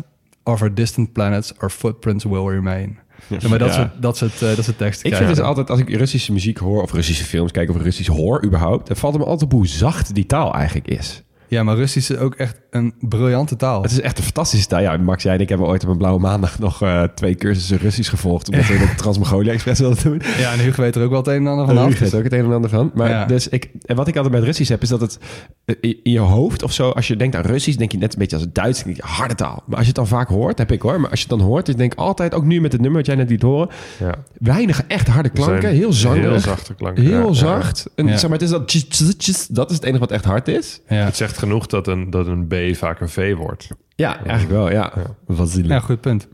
of 0.44 0.62
our 0.62 0.74
distant 0.74 1.14
planets, 1.14 1.54
our 1.60 1.70
footprints 1.70 2.24
will 2.24 2.46
remain. 2.48 3.00
Ja, 3.28 3.50
maar 3.50 3.60
dat, 3.60 3.74
soort, 3.74 3.90
dat, 4.00 4.18
soort, 4.18 4.42
eh, 4.42 4.56
dat 4.56 4.66
soort 4.66 4.78
teksten. 4.78 4.86
Ik 4.90 4.96
vind 5.02 5.14
krijgen 5.14 5.36
dus 5.36 5.44
altijd, 5.46 5.70
als 5.70 5.80
ik 5.80 5.90
Russische 5.90 6.32
muziek 6.32 6.58
hoor, 6.58 6.82
of 6.82 6.94
Russische 6.94 7.24
films 7.24 7.52
kijk, 7.52 7.70
of 7.70 7.82
Russisch 7.82 8.10
hoor 8.10 8.44
überhaupt, 8.46 8.88
dan 8.88 8.96
valt 8.96 9.14
het 9.14 9.22
me 9.22 9.28
altijd 9.30 9.52
op 9.52 9.58
hoe 9.58 9.68
zacht 9.68 10.16
die 10.16 10.26
taal 10.26 10.54
eigenlijk 10.54 10.88
is. 10.88 11.24
Ja, 11.52 11.64
maar 11.64 11.76
Russisch 11.76 12.10
is 12.10 12.18
ook 12.18 12.36
echt 12.36 12.60
een 12.70 12.94
briljante 13.00 13.56
taal. 13.56 13.82
Het 13.82 13.92
is 13.92 14.02
echt 14.02 14.18
een 14.18 14.24
fantastische 14.24 14.68
taal. 14.68 14.82
Ja, 14.82 14.98
Max, 14.98 15.24
jij 15.24 15.34
en 15.34 15.40
ik 15.40 15.50
hebben 15.50 15.68
ooit 15.68 15.84
op 15.84 15.90
een 15.90 15.98
blauwe 15.98 16.20
maandag 16.20 16.60
nog 16.60 16.82
eh, 16.82 17.04
twee 17.16 17.36
cursussen 17.36 17.78
Russisch 17.78 18.10
gevolgd, 18.10 18.50
omdat 18.50 18.68
we 18.68 18.78
de 18.78 18.96
Trans-Mongolia 18.96 19.52
Express 19.54 19.80
wilden 19.80 20.04
doen. 20.04 20.22
Ja, 20.38 20.52
en 20.52 20.60
Hugo 20.60 20.82
weet 20.82 20.96
er 20.96 21.04
ook 21.04 21.10
wel 21.10 21.18
het 21.20 21.28
een 21.28 21.34
en 21.36 21.48
ander 21.48 21.66
van 21.66 21.90
weet 22.00 22.16
ook 22.16 22.24
het 22.24 22.34
een 22.34 22.46
en 22.46 22.52
ander 22.54 22.70
van. 22.70 22.92
Maar 22.94 23.10
Ja. 23.10 23.26
dus 23.26 23.48
ik, 23.48 23.70
en 23.86 23.96
wat 23.96 24.08
ik 24.08 24.16
altijd 24.16 24.34
met 24.34 24.44
Russisch 24.44 24.70
heb, 24.70 24.82
is 24.82 24.90
dat 24.90 25.02
het 25.02 25.18
eh, 25.66 25.76
in 26.04 26.12
je 26.12 26.20
hoofd 26.20 26.64
of 26.64 26.72
zo, 26.74 26.90
als 26.90 27.08
je 27.08 27.16
denkt 27.16 27.36
aan 27.36 27.42
Russisch, 27.46 27.78
denk 27.78 27.92
je 27.92 27.98
net 27.98 28.14
een 28.14 28.20
beetje 28.20 28.36
als 28.36 28.46
het 28.46 28.56
Duits, 28.56 28.84
denk 28.84 28.96
je 28.96 29.04
harde 29.06 29.36
taal. 29.36 29.64
Maar 29.66 29.78
als 29.78 29.80
je 29.88 29.88
het 29.88 29.96
dan 29.96 30.08
vaak 30.08 30.28
hoort, 30.28 30.58
heb 30.58 30.72
ik 30.72 30.82
hoor, 30.82 31.00
maar 31.02 31.10
als 31.10 31.22
je 31.22 31.28
het 31.30 31.38
dan 31.40 31.48
hoort, 31.48 31.66
dus 31.66 31.76
denk 31.76 31.92
ik 31.94 32.00
altijd, 32.00 32.34
ook 32.34 32.44
nu 32.44 32.62
met 32.62 32.72
het 32.72 32.82
nummer 32.82 32.98
wat 33.00 33.08
jij 33.08 33.16
net 33.16 33.30
liet 33.30 33.42
horen, 33.42 33.70
Ja. 34.00 34.16
weinig 34.40 34.84
echt 34.88 35.08
harde 35.08 35.30
klanken, 35.30 35.70
heel 35.70 35.94
zangerig. 35.94 36.30
Heel 36.30 36.40
zachte 36.40 36.74
klanken. 36.74 37.04
Heel 37.04 37.28
ja, 37.28 37.34
zacht. 37.34 37.90
En 37.96 38.08
Ja. 38.08 38.18
zeg 38.18 38.30
maar, 38.30 38.40
het 38.40 38.50
is 38.50 38.50
dat, 38.50 39.48
dat 39.50 39.70
is 39.70 39.76
het 39.76 39.86
enige 39.86 40.00
wat 40.00 40.12
echt 40.12 40.26
hard 40.26 40.48
is. 40.48 40.80
Ja. 40.88 40.96
Het 40.96 41.16
zegt 41.16 41.38
genoeg 41.42 41.66
dat 41.66 41.88
een, 41.88 42.10
dat 42.10 42.28
een 42.28 42.48
B 42.48 42.56
vaak 42.76 43.00
een 43.00 43.10
V 43.10 43.36
wordt. 43.36 43.68
Ja, 43.96 44.18
eigenlijk 44.18 44.50
wel, 44.52 44.72
ja. 44.72 44.94
Wat 45.26 45.50
zielig. 45.50 45.72
Ja, 45.72 45.80
goed 45.80 46.02
punt. 46.02 46.28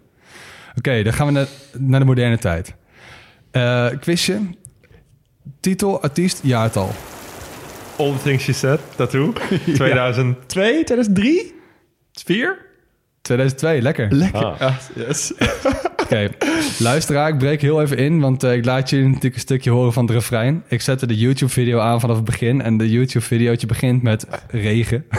Oké, 0.77 1.03
dan 1.03 1.13
gaan 1.13 1.25
we 1.27 1.31
naar, 1.33 1.47
naar 1.77 1.99
de 1.99 2.05
moderne 2.05 2.37
tijd. 2.37 2.75
Eh 3.51 3.87
quizje. 3.99 4.39
Titel, 5.59 6.01
artiest, 6.01 6.39
jaartal. 6.43 6.89
All 7.97 8.11
the 8.11 8.21
things 8.23 8.43
she 8.43 8.53
said, 8.53 8.79
tattoo. 8.95 9.33
2002, 9.65 10.83
2003? 10.83 11.53
2004? 12.11 12.66
2002, 13.27 13.81
lekker. 13.81 14.07
Lekker. 14.11 14.45
Ah. 14.45 14.73
yes. 14.95 15.33
Oké, 16.03 16.29
luisteraar, 16.79 17.29
ik 17.29 17.37
breek 17.37 17.61
heel 17.61 17.81
even 17.81 17.97
in, 17.97 18.19
want 18.19 18.43
eh, 18.43 18.53
ik 18.53 18.65
laat 18.65 18.89
jullie 18.89 19.05
natuurlijk 19.05 19.35
een 19.35 19.41
stukje 19.41 19.69
horen 19.69 19.93
van 19.93 20.05
het 20.05 20.13
refrein. 20.13 20.63
Ik 20.67 20.81
zette 20.81 21.07
de 21.07 21.17
YouTube-video 21.17 21.79
aan 21.79 21.99
vanaf 21.99 22.15
het 22.15 22.25
begin 22.25 22.61
en 22.61 22.77
de 22.77 22.89
YouTube-videootje 22.89 23.67
begint 23.67 24.01
met 24.01 24.27
regen. 24.47 25.05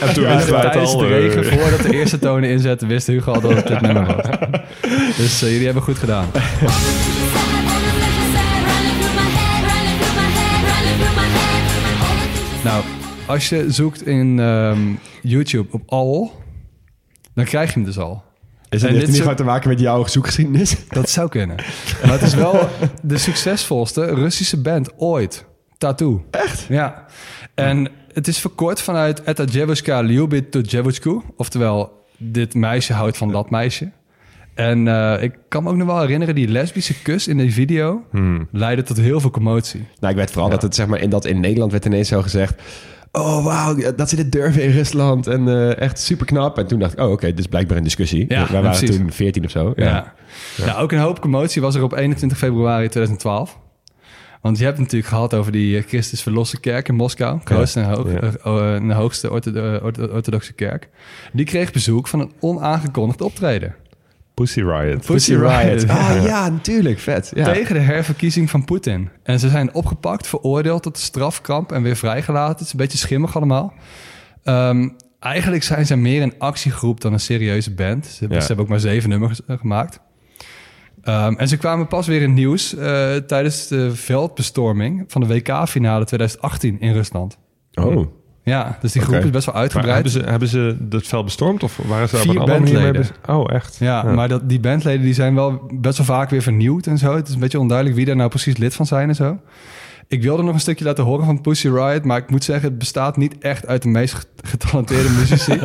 En 0.00 0.14
toen 0.14 0.24
En 0.24 0.36
wisten 0.36 0.52
wij 0.52 0.62
het 0.62 0.72
tijdens 0.72 0.92
al. 0.92 0.98
de 0.98 1.06
eh, 1.06 1.10
regen, 1.10 1.44
voordat 1.44 1.82
de 1.82 1.92
eerste 1.92 2.18
tonen 2.18 2.50
inzetten, 2.50 2.88
wist 2.88 3.06
Hugo 3.06 3.32
al 3.32 3.40
dat 3.40 3.54
het 3.54 3.66
dit 3.66 3.80
nummer 3.80 4.06
was. 4.06 4.26
Dus 5.16 5.42
eh, 5.42 5.50
jullie 5.50 5.64
hebben 5.64 5.82
goed 5.82 5.98
gedaan. 5.98 6.26
Nou, 12.64 12.84
als 13.26 13.48
je 13.48 13.64
zoekt 13.68 14.06
in 14.06 14.40
ehm, 14.40 14.78
YouTube 15.22 15.68
op 15.70 15.82
al, 15.86 16.32
dan 17.36 17.44
krijg 17.44 17.68
je 17.68 17.74
hem 17.74 17.84
dus 17.84 17.98
al. 17.98 18.22
Is 18.68 18.82
En 18.82 18.88
het 18.88 19.06
dit 19.06 19.26
niet 19.26 19.36
te 19.36 19.44
maken 19.44 19.68
met 19.68 19.80
jouw 19.80 20.06
zoekgeschiedenis? 20.06 20.76
Dat 20.88 21.10
zou 21.10 21.28
kunnen. 21.28 21.56
Maar 22.02 22.12
het 22.12 22.22
is 22.22 22.34
wel 22.34 22.68
de 23.02 23.18
succesvolste 23.18 24.04
Russische 24.04 24.60
band 24.60 24.92
ooit. 24.96 25.44
Tattoo. 25.78 26.26
Echt? 26.30 26.66
Ja. 26.68 27.04
En 27.54 27.88
het 28.12 28.28
is 28.28 28.38
verkort 28.38 28.80
vanuit 28.80 29.22
Eta 29.22 29.44
Dzevotska 29.44 30.00
Lyubit 30.00 30.50
to 30.50 30.60
Dzevotsko. 30.60 31.22
Oftewel, 31.36 32.04
dit 32.16 32.54
meisje 32.54 32.92
houdt 32.92 33.16
van 33.16 33.32
dat 33.32 33.50
meisje. 33.50 33.90
En 34.54 34.88
eh, 34.88 35.22
ik 35.22 35.34
kan 35.48 35.62
me 35.62 35.70
ook 35.70 35.76
nog 35.76 35.86
wel 35.86 36.00
herinneren, 36.00 36.34
die 36.34 36.48
lesbische 36.48 37.02
kus 37.02 37.28
in 37.28 37.38
die 37.38 37.52
video 37.52 38.04
leidde 38.52 38.82
tot 38.82 38.96
heel 38.96 39.20
veel 39.20 39.30
commotie. 39.30 39.86
Nou, 40.00 40.12
ik 40.12 40.18
weet 40.18 40.30
vooral 40.30 40.50
dat 40.50 40.62
het 40.62 40.74
zeg 40.74 40.86
maar 40.86 41.00
in 41.00 41.10
dat 41.10 41.24
in 41.24 41.40
Nederland 41.40 41.72
werd 41.72 41.84
ineens 41.84 42.08
zo 42.08 42.22
gezegd. 42.22 42.62
Oh, 43.18 43.44
wauw, 43.44 43.94
dat 43.96 44.08
ze 44.08 44.16
dit 44.16 44.32
durven 44.32 44.62
in 44.62 44.70
Rusland. 44.70 45.26
En 45.26 45.48
eh, 45.48 45.78
echt 45.80 45.98
super 45.98 46.26
knap. 46.26 46.58
En 46.58 46.66
toen 46.66 46.78
dacht 46.78 46.92
ik, 46.92 46.98
oh, 47.00 47.10
oké, 47.10 47.26
dit 47.26 47.38
is 47.38 47.46
blijkbaar 47.46 47.76
een 47.76 47.82
discussie. 47.82 48.24
Ja, 48.28 48.42
Wij 48.52 48.62
waren 48.62 48.78
precies. 48.78 48.96
toen 48.96 49.12
14 49.12 49.44
of 49.44 49.50
zo. 49.50 49.72
Ja. 49.76 50.14
Ja. 50.56 50.78
ook 50.78 50.92
een 50.92 50.98
hoop 50.98 51.20
commotie 51.20 51.62
was 51.62 51.74
er 51.74 51.82
op 51.82 51.92
21 51.92 52.38
februari 52.38 52.88
2012. 52.88 53.58
Want 54.40 54.58
je 54.58 54.64
hebt 54.64 54.76
het 54.76 54.84
natuurlijk 54.86 55.12
gehad 55.12 55.34
over 55.34 55.52
die 55.52 55.76
eh, 55.76 55.84
Christus 55.86 56.22
Verlosse 56.22 56.60
Kerk 56.60 56.88
in 56.88 56.94
Moskou. 56.94 57.38
Ja. 58.12 58.20
eh, 58.20 58.32
oh, 58.44 58.88
de 58.88 58.94
hoogste 58.94 59.30
ortho- 59.30 59.78
ortho- 59.82 60.06
orthodoxe 60.12 60.52
kerk. 60.52 60.88
Die 61.32 61.44
kreeg 61.46 61.72
bezoek 61.72 62.08
van 62.08 62.20
een 62.20 62.32
onaangekondigd 62.40 63.20
optreden. 63.20 63.74
Pussy 64.40 64.62
Riot. 64.62 65.06
Pussy 65.06 65.34
Riot. 65.34 65.88
Ah 65.88 66.22
ja, 66.24 66.48
natuurlijk. 66.48 66.98
Vet. 66.98 67.32
Ja. 67.34 67.52
Tegen 67.52 67.74
de 67.74 67.80
herverkiezing 67.80 68.50
van 68.50 68.64
Poetin. 68.64 69.08
En 69.22 69.38
ze 69.40 69.48
zijn 69.48 69.74
opgepakt, 69.74 70.26
veroordeeld 70.26 70.82
tot 70.82 70.98
strafkamp 70.98 71.72
en 71.72 71.82
weer 71.82 71.96
vrijgelaten. 71.96 72.52
Het 72.56 72.66
is 72.66 72.72
een 72.72 72.78
beetje 72.78 72.98
schimmig 72.98 73.36
allemaal. 73.36 73.72
Ehm, 74.44 74.88
eigenlijk 75.20 75.62
zijn 75.62 75.86
ze 75.86 75.96
meer 75.96 76.22
een 76.22 76.34
actiegroep 76.38 77.00
dan 77.00 77.12
een 77.12 77.20
serieuze 77.20 77.74
band. 77.74 78.06
Ze, 78.06 78.16
hebben- 78.18 78.36
Ja. 78.36 78.40
ze 78.42 78.46
hebben 78.46 78.64
ook 78.64 78.70
maar 78.70 78.80
zeven 78.80 79.08
nummers 79.08 79.44
eh, 79.46 79.58
gemaakt. 79.58 80.00
Ehm, 81.02 81.34
en 81.34 81.48
ze 81.48 81.56
kwamen 81.56 81.86
pas 81.86 82.06
weer 82.06 82.20
in 82.22 82.28
het 82.28 82.38
nieuws 82.38 82.74
eh, 82.74 83.14
tijdens 83.16 83.66
de 83.68 83.94
veldbestorming 83.96 85.04
van 85.06 85.20
de 85.20 85.26
WK-finale 85.26 86.04
2018 86.04 86.80
in 86.80 86.92
Rusland. 86.92 87.38
Oh. 87.74 88.06
Ja, 88.50 88.78
dus 88.80 88.92
die 88.92 89.02
groep 89.02 89.24
is 89.24 89.30
best 89.30 89.46
wel 89.46 89.54
uitgebreid. 89.54 89.94
hebben 89.94 90.12
ze, 90.12 90.20
hebben 90.20 90.48
ze 90.48 90.76
het 90.90 91.06
veld 91.06 91.24
bestormd 91.24 91.62
of 91.62 91.76
waren 91.86 92.08
ze 92.08 92.14
daar 92.14 92.24
op 92.24 92.30
Vier 92.30 92.40
een 92.40 92.50
andere 92.50 92.80
manier 92.80 92.92
mee 92.92 93.36
Oh, 93.36 93.54
echt? 93.54 93.76
Ja, 93.78 94.02
maar 94.02 94.28
dat, 94.28 94.48
die 94.48 94.60
bandleden 94.60 95.02
die 95.02 95.14
zijn 95.14 95.34
wel 95.34 95.70
best 95.74 95.96
wel 95.96 96.06
vaak 96.06 96.30
weer 96.30 96.42
vernieuwd 96.42 96.86
en 96.86 96.98
zo. 96.98 97.14
Het 97.14 97.28
is 97.28 97.34
een 97.34 97.40
beetje 97.40 97.60
onduidelijk 97.60 97.96
wie 97.96 98.06
daar 98.06 98.16
nou 98.16 98.28
precies 98.28 98.56
lid 98.56 98.74
van 98.74 98.86
zijn 98.86 99.08
en 99.08 99.14
zo. 99.14 99.38
Ik 100.08 100.22
wilde 100.22 100.42
nog 100.42 100.54
een 100.54 100.60
stukje 100.60 100.84
laten 100.84 101.04
horen 101.04 101.24
van 101.24 101.40
Pussy 101.40 101.68
Riot, 101.68 102.04
maar 102.04 102.18
ik 102.18 102.30
moet 102.30 102.44
zeggen, 102.44 102.68
het 102.68 102.78
bestaat 102.78 103.16
niet 103.16 103.38
echt 103.38 103.66
uit 103.66 103.82
de 103.82 103.88
meest 103.88 104.14
get- 104.14 104.28
getalenteerde 104.42 105.08
muzici. 105.08 105.58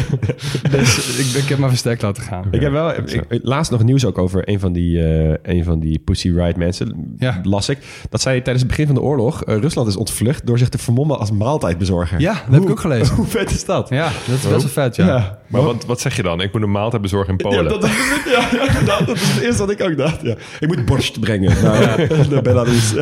dus 0.76 1.18
ik, 1.18 1.42
ik 1.42 1.48
heb 1.48 1.58
maar 1.58 1.68
verstek 1.68 2.02
laten 2.02 2.22
gaan. 2.22 2.44
Ik 2.50 2.60
heb 2.60 2.72
wel 2.72 2.92
ik, 2.96 3.24
laatst 3.28 3.70
nog 3.70 3.82
nieuws 3.82 4.04
ook 4.04 4.18
over 4.18 4.48
een 4.48 4.60
van 4.60 4.72
die, 4.72 5.04
eh, 5.04 5.34
een 5.56 5.64
van 5.64 5.80
die 5.80 5.98
Pussy 5.98 6.30
Riot 6.30 6.56
mensen. 6.56 7.14
Ja. 7.18 7.40
Las 7.42 7.68
ik. 7.68 7.78
Dat 8.10 8.20
zij 8.20 8.34
tijdens 8.34 8.58
het 8.58 8.68
begin 8.68 8.86
van 8.86 8.94
de 8.94 9.00
oorlog 9.00 9.44
eh, 9.44 9.56
Rusland 9.56 9.88
is 9.88 9.96
ontvlucht 9.96 10.46
door 10.46 10.58
zich 10.58 10.68
te 10.68 10.78
vermommen 10.78 11.18
als 11.18 11.30
maaltijdbezorger. 11.30 12.20
Ja, 12.20 12.32
dat 12.32 12.54
heb 12.54 12.62
ik 12.62 12.70
ook 12.70 12.80
gelezen. 12.80 13.14
Hoe 13.22 13.26
vet 13.26 13.50
is 13.50 13.64
dat? 13.64 13.88
Ja, 13.88 14.04
dat 14.04 14.36
is 14.36 14.48
best 14.48 14.62
wel 14.62 14.84
vet, 14.84 14.96
ja. 14.96 15.38
Maar 15.46 15.62
wat, 15.62 15.84
wat 15.86 16.00
zeg 16.00 16.16
je 16.16 16.22
dan? 16.22 16.40
Ik 16.40 16.52
moet 16.52 16.62
een 16.62 16.70
maaltijd 16.70 17.02
bezorgen 17.02 17.30
in 17.30 17.36
Polen. 17.36 17.62
Ja, 17.64 17.68
dat 17.68 17.84
is, 17.84 17.90
ja, 18.24 19.04
dat 19.04 19.16
is 19.16 19.32
het 19.32 19.42
eerste 19.42 19.66
wat 19.66 19.70
ik 19.70 19.82
ook 19.82 19.96
dacht. 19.96 20.22
Ja. 20.22 20.34
Ik 20.60 20.68
moet 20.68 20.84
borst 20.84 21.20
brengen 21.20 21.62
naar, 21.62 22.08
naar 22.30 22.42
Belarus. 22.42 22.94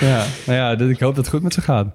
Ja, 0.00 0.24
nou 0.46 0.58
ja, 0.58 0.74
dit- 0.76 0.90
ik 0.90 1.00
hoop 1.00 1.14
dat 1.14 1.24
het 1.24 1.34
goed 1.34 1.42
met 1.42 1.54
ze 1.54 1.60
gaat. 1.60 1.86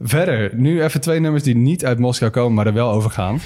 Verder, 0.00 0.50
nu 0.54 0.82
even 0.82 1.00
twee 1.00 1.20
nummers 1.20 1.42
die 1.42 1.56
niet 1.56 1.84
uit 1.84 1.98
Moskou 1.98 2.30
komen, 2.30 2.54
maar 2.54 2.66
er 2.66 2.72
wel 2.72 2.90
over 2.90 3.10
gaan. 3.10 3.40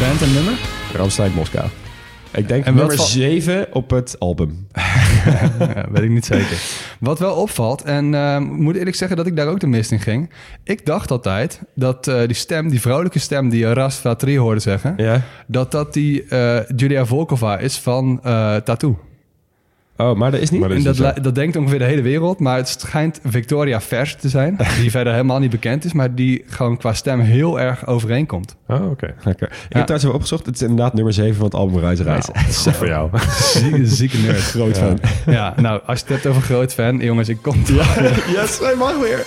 Band 0.00 0.22
en 0.22 0.32
nummer? 0.32 0.54
Ramstein 0.94 1.32
Moskou. 1.32 1.68
Ik 2.32 2.48
denk 2.48 2.64
En 2.64 2.74
nummer 2.74 2.96
va- 2.96 3.02
7 3.02 3.66
op 3.72 3.90
het 3.90 4.16
album. 4.18 4.66
Ja, 4.72 5.86
weet 5.92 6.02
ik 6.02 6.10
niet 6.10 6.24
zeker. 6.26 6.58
Wat 7.00 7.18
wel 7.18 7.34
opvalt, 7.34 7.82
en 7.82 8.14
eh, 8.14 8.38
moet 8.38 8.76
eerlijk 8.76 8.96
zeggen 8.96 9.16
dat 9.16 9.26
ik 9.26 9.36
daar 9.36 9.46
ook 9.48 9.60
de 9.60 9.66
mist 9.66 9.90
in 9.92 10.00
ging. 10.00 10.30
Ik 10.64 10.86
dacht 10.86 11.10
altijd 11.10 11.60
dat 11.74 12.06
eh, 12.08 12.18
die 12.26 12.34
stem, 12.36 12.68
die 12.68 12.80
vrouwelijke 12.80 13.18
stem 13.18 13.48
die 13.48 13.58
je 13.60 13.72
Rast 13.72 13.98
Vatri 13.98 14.38
hoorde 14.38 14.60
zeggen, 14.60 14.94
Ja. 14.96 15.22
dat 15.46 15.70
dat 15.70 15.92
die 15.92 16.24
eh, 16.24 16.58
Julia 16.76 17.04
Volkova 17.04 17.58
is 17.58 17.78
van 17.78 18.20
eh 18.22 18.56
Tattoo. 18.56 18.98
Oh, 20.00 20.14
maar 20.16 20.30
dat 20.30 20.40
is 20.40 20.50
niet. 20.50 20.60
Maar 20.60 20.70
En 20.70 20.76
is 20.76 20.82
dat, 20.84 20.94
niet 20.98 21.02
zo. 21.06 21.12
li- 21.14 21.20
dat 21.22 21.34
denkt 21.34 21.56
ongeveer 21.56 21.78
de 21.78 21.84
hele 21.84 22.02
wereld, 22.02 22.38
maar 22.40 22.56
het 22.56 22.68
schijnt 22.68 23.20
Victoria 23.24 23.80
Vers 23.80 24.14
te 24.16 24.28
zijn, 24.28 24.58
die 24.80 24.90
verder 24.90 25.12
helemaal 25.12 25.38
niet 25.38 25.50
bekend 25.50 25.84
is, 25.84 25.92
maar 25.92 26.14
die 26.14 26.44
gewoon 26.46 26.76
qua 26.76 26.92
stem 26.92 27.20
heel 27.20 27.60
erg 27.60 27.86
overeenkomt. 27.86 28.56
Oh, 28.68 28.90
oké. 28.90 29.14
Lekker. 29.24 29.46
Ik 29.48 29.56
heb 29.58 29.70
trouwens 29.70 30.02
even 30.02 30.14
opgezocht. 30.14 30.46
Het 30.46 30.54
is 30.54 30.62
inderdaad 30.62 30.94
nummer 30.94 31.12
7 31.12 31.34
van 31.34 31.44
het 31.44 31.54
album 31.54 31.78
Reizenreis. 31.80 32.24
Goed 32.64 32.76
voor 32.76 32.86
jou. 32.86 33.10
Zieke, 33.40 33.86
zieke 33.86 34.16
nerd. 34.16 34.40
Groot 34.56 34.78
fan. 34.78 34.98
Ja, 35.26 35.54
nou, 35.56 35.80
als 35.86 35.98
je 35.98 36.04
het 36.04 36.14
hebt 36.14 36.26
over 36.26 36.42
groot 36.42 36.74
fan, 36.74 36.96
jongens, 36.98 37.28
ik 37.28 37.38
kom 37.42 37.56
ja. 37.66 37.84
Yes, 38.40 38.58
hij 38.58 38.74
mag 38.78 38.98
weer. 39.00 39.26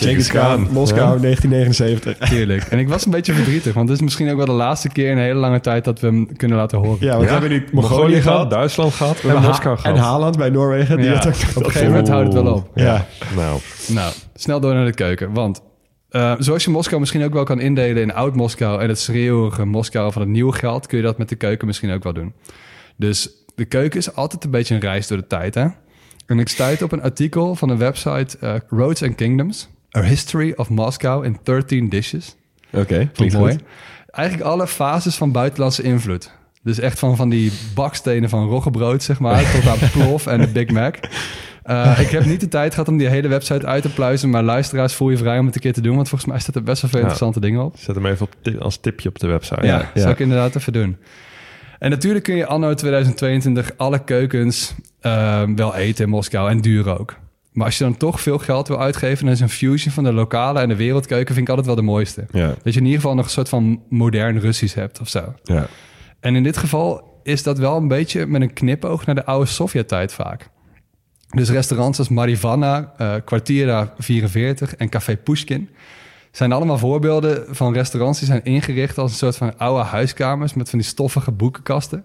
Genghis 0.00 0.28
Khan, 0.28 0.60
Moskou, 0.72 1.20
1979. 1.20 2.28
Tuurlijk. 2.28 2.62
En 2.62 2.78
ik 2.78 2.88
was 2.88 3.04
een 3.04 3.10
beetje 3.10 3.32
verdrietig, 3.32 3.74
want 3.74 3.88
het 3.88 3.96
is 3.98 4.02
misschien 4.04 4.30
ook 4.30 4.36
wel 4.36 4.46
de 4.46 4.52
laatste 4.52 4.88
keer 4.88 5.10
in 5.10 5.16
een 5.16 5.22
hele 5.22 5.38
lange 5.38 5.60
tijd 5.60 5.84
dat 5.84 6.00
we 6.00 6.06
hem 6.06 6.36
kunnen 6.36 6.56
laten 6.56 6.78
horen. 6.78 6.96
Ja, 7.00 7.12
want 7.12 7.24
we 7.24 7.30
hebben 7.30 7.50
nu 7.50 7.64
Mongolië 7.72 8.10
gehad, 8.20 8.22
gehad. 8.22 8.50
Duitsland 8.50 8.92
gehad 8.92 9.16
We 9.16 9.22
en 9.22 9.28
hebben 9.28 9.48
Moskou 9.48 9.74
Ha- 9.74 9.80
gehad. 9.80 9.96
En 9.96 10.02
Haaland 10.02 10.36
bij 10.36 10.50
Noorwegen. 10.50 10.96
Die 10.96 11.06
Ja, 11.06 11.14
had 11.14 11.26
ook 11.26 11.34
op 11.34 11.56
een 11.56 11.64
gegeven 11.64 11.88
moment 11.88 12.08
houdt 12.08 12.32
het 12.32 12.42
wel 12.42 12.52
op. 12.54 12.70
Ja. 12.74 13.06
Nou, 13.36 13.60
Nou, 13.88 14.12
snel 14.34 14.60
door 14.60 14.74
naar 14.74 14.84
de 14.84 14.94
keuken. 14.94 15.32
Want 15.32 15.60
eh, 16.08 16.34
zoals 16.38 16.64
je 16.64 16.70
Moskou 16.70 17.00
misschien 17.00 17.24
ook 17.24 17.32
wel 17.32 17.44
kan 17.44 17.60
indelen 17.60 18.02
in 18.02 18.14
oud 18.14 18.34
Moskou 18.36 18.80
en 18.82 18.88
het 18.88 18.98
schreeuwige 18.98 19.64
Moskou 19.64 20.12
van 20.12 20.22
het 20.22 20.30
nieuwe 20.30 20.52
geld, 20.52 20.86
kun 20.86 20.98
je 20.98 21.04
dat 21.04 21.18
met 21.18 21.28
de 21.28 21.36
keuken 21.36 21.66
misschien 21.66 21.92
ook 21.92 22.02
wel 22.02 22.12
doen. 22.12 22.32
Dus 22.96 23.30
de 23.54 23.64
keuken 23.64 23.98
is 23.98 24.14
altijd 24.14 24.44
een 24.44 24.50
beetje 24.50 24.74
een 24.74 24.80
reis 24.80 25.06
door 25.06 25.18
de 25.18 25.26
tijd, 25.26 25.54
hè? 25.54 25.66
En 26.26 26.38
ik 26.38 26.48
stuit 26.48 26.82
op 26.82 26.92
een 26.92 27.02
artikel 27.02 27.54
van 27.54 27.68
de 27.68 27.76
website 27.76 28.38
eh, 28.40 28.54
Roads 28.68 29.02
and 29.02 29.14
Kingdoms. 29.14 29.68
A 29.96 30.02
History 30.02 30.52
of 30.56 30.68
Moscow 30.68 31.24
in 31.24 31.38
13 31.42 31.88
Dishes. 31.88 32.36
Oké, 32.72 33.10
klinkt 33.12 33.34
mooi. 33.34 33.52
goed. 33.52 33.62
Eigenlijk 34.10 34.48
alle 34.48 34.66
fases 34.66 35.16
van 35.16 35.32
buitenlandse 35.32 35.82
invloed. 35.82 36.30
Dus 36.62 36.78
echt 36.78 36.98
van, 36.98 37.16
van 37.16 37.28
die 37.28 37.52
bakstenen 37.74 38.28
van 38.28 38.48
roggebrood, 38.48 39.02
zeg 39.02 39.18
maar, 39.18 39.52
tot 39.52 39.66
aan 39.68 39.90
plof 39.92 40.26
en 40.26 40.40
de 40.40 40.46
Big 40.48 40.70
Mac. 40.70 40.94
Eh, 41.62 41.98
ik 42.00 42.08
heb 42.08 42.24
niet 42.24 42.40
de 42.40 42.48
tijd 42.48 42.72
gehad 42.72 42.88
om 42.88 42.96
die 42.96 43.08
hele 43.08 43.28
website 43.28 43.66
uit 43.66 43.82
te 43.82 43.92
pluizen, 43.92 44.30
maar 44.30 44.42
luisteraars 44.42 44.94
voel 44.94 45.10
je 45.10 45.16
vrij 45.16 45.38
om 45.38 45.46
het 45.46 45.54
een 45.54 45.60
keer 45.60 45.72
te 45.72 45.80
doen, 45.80 45.94
want 45.96 46.08
volgens 46.08 46.30
mij 46.30 46.40
staat 46.40 46.54
er 46.54 46.62
best 46.62 46.80
wel 46.82 46.90
veel 46.90 47.00
Ja. 47.00 47.06
interessante 47.06 47.40
dingen 47.46 47.64
op. 47.64 47.76
zet 47.78 47.94
hem 47.94 48.06
even 48.06 48.26
op 48.26 48.60
als 48.60 48.76
tipje 48.80 49.08
op 49.08 49.18
de 49.18 49.26
website. 49.26 49.66
Ja, 49.66 49.90
ja. 49.94 50.00
zou 50.00 50.10
ik 50.12 50.18
inderdaad 50.18 50.56
even 50.56 50.72
doen. 50.72 50.96
En 51.78 51.90
natuurlijk 51.90 52.24
kun 52.24 52.36
je 52.36 52.46
anno 52.46 52.74
2022 52.74 53.70
alle 53.76 54.04
keukens 54.04 54.74
eh, 55.00 55.42
wel 55.56 55.74
eten 55.74 56.04
in 56.04 56.10
Moskou 56.10 56.50
en 56.50 56.60
duur 56.60 56.98
ook. 56.98 57.16
Maar 57.52 57.66
als 57.66 57.78
je 57.78 57.84
dan 57.84 57.96
toch 57.96 58.20
veel 58.20 58.38
geld 58.38 58.68
wil 58.68 58.80
uitgeven, 58.80 59.24
dan 59.24 59.34
is 59.34 59.40
een 59.40 59.48
fusion 59.48 59.92
van 59.92 60.04
de 60.04 60.12
lokale 60.12 60.60
en 60.60 60.68
de 60.68 60.76
wereldkeuken 60.76 61.34
vind 61.34 61.48
ik 61.48 61.48
altijd 61.48 61.66
wel 61.66 61.76
de 61.76 61.90
mooiste. 61.90 62.26
Ja, 62.32 62.46
Dat 62.62 62.72
je 62.74 62.80
in 62.80 62.84
ieder 62.86 63.00
geval 63.00 63.14
nog 63.14 63.24
een 63.24 63.30
soort 63.30 63.48
van 63.48 63.82
modern 63.88 64.38
Russisch 64.40 64.74
hebt 64.74 65.00
of 65.00 65.08
zo. 65.08 65.34
ja. 65.42 65.66
En 66.20 66.36
in 66.36 66.42
dit 66.42 66.56
geval 66.56 67.20
is 67.22 67.42
dat 67.42 67.58
wel 67.58 67.76
een 67.76 67.88
beetje 67.88 68.26
met 68.26 68.40
een 68.42 68.52
knipoog 68.52 69.06
naar 69.06 69.14
de 69.14 69.24
oude 69.24 69.46
Sovjet-tijd 69.46 70.12
vaak. 70.12 70.48
Dus 71.30 71.50
restaurants 71.50 71.98
als 71.98 72.08
Marivana, 72.08 72.92
eh 72.96 73.14
Kwartiera 73.24 73.94
44 73.98 74.76
en 74.76 74.88
Café 74.88 75.16
Pushkin 75.16 75.68
zijn 76.30 76.52
allemaal 76.52 76.78
voorbeelden 76.78 77.44
van 77.54 77.72
restaurants 77.72 78.18
die 78.18 78.28
zijn 78.28 78.44
ingericht 78.44 78.98
als 78.98 79.10
een 79.10 79.16
soort 79.16 79.36
van 79.36 79.58
oude 79.58 79.84
huiskamers 79.84 80.54
met 80.54 80.70
van 80.70 80.78
die 80.78 80.88
stoffige 80.88 81.30
boekenkasten. 81.30 82.04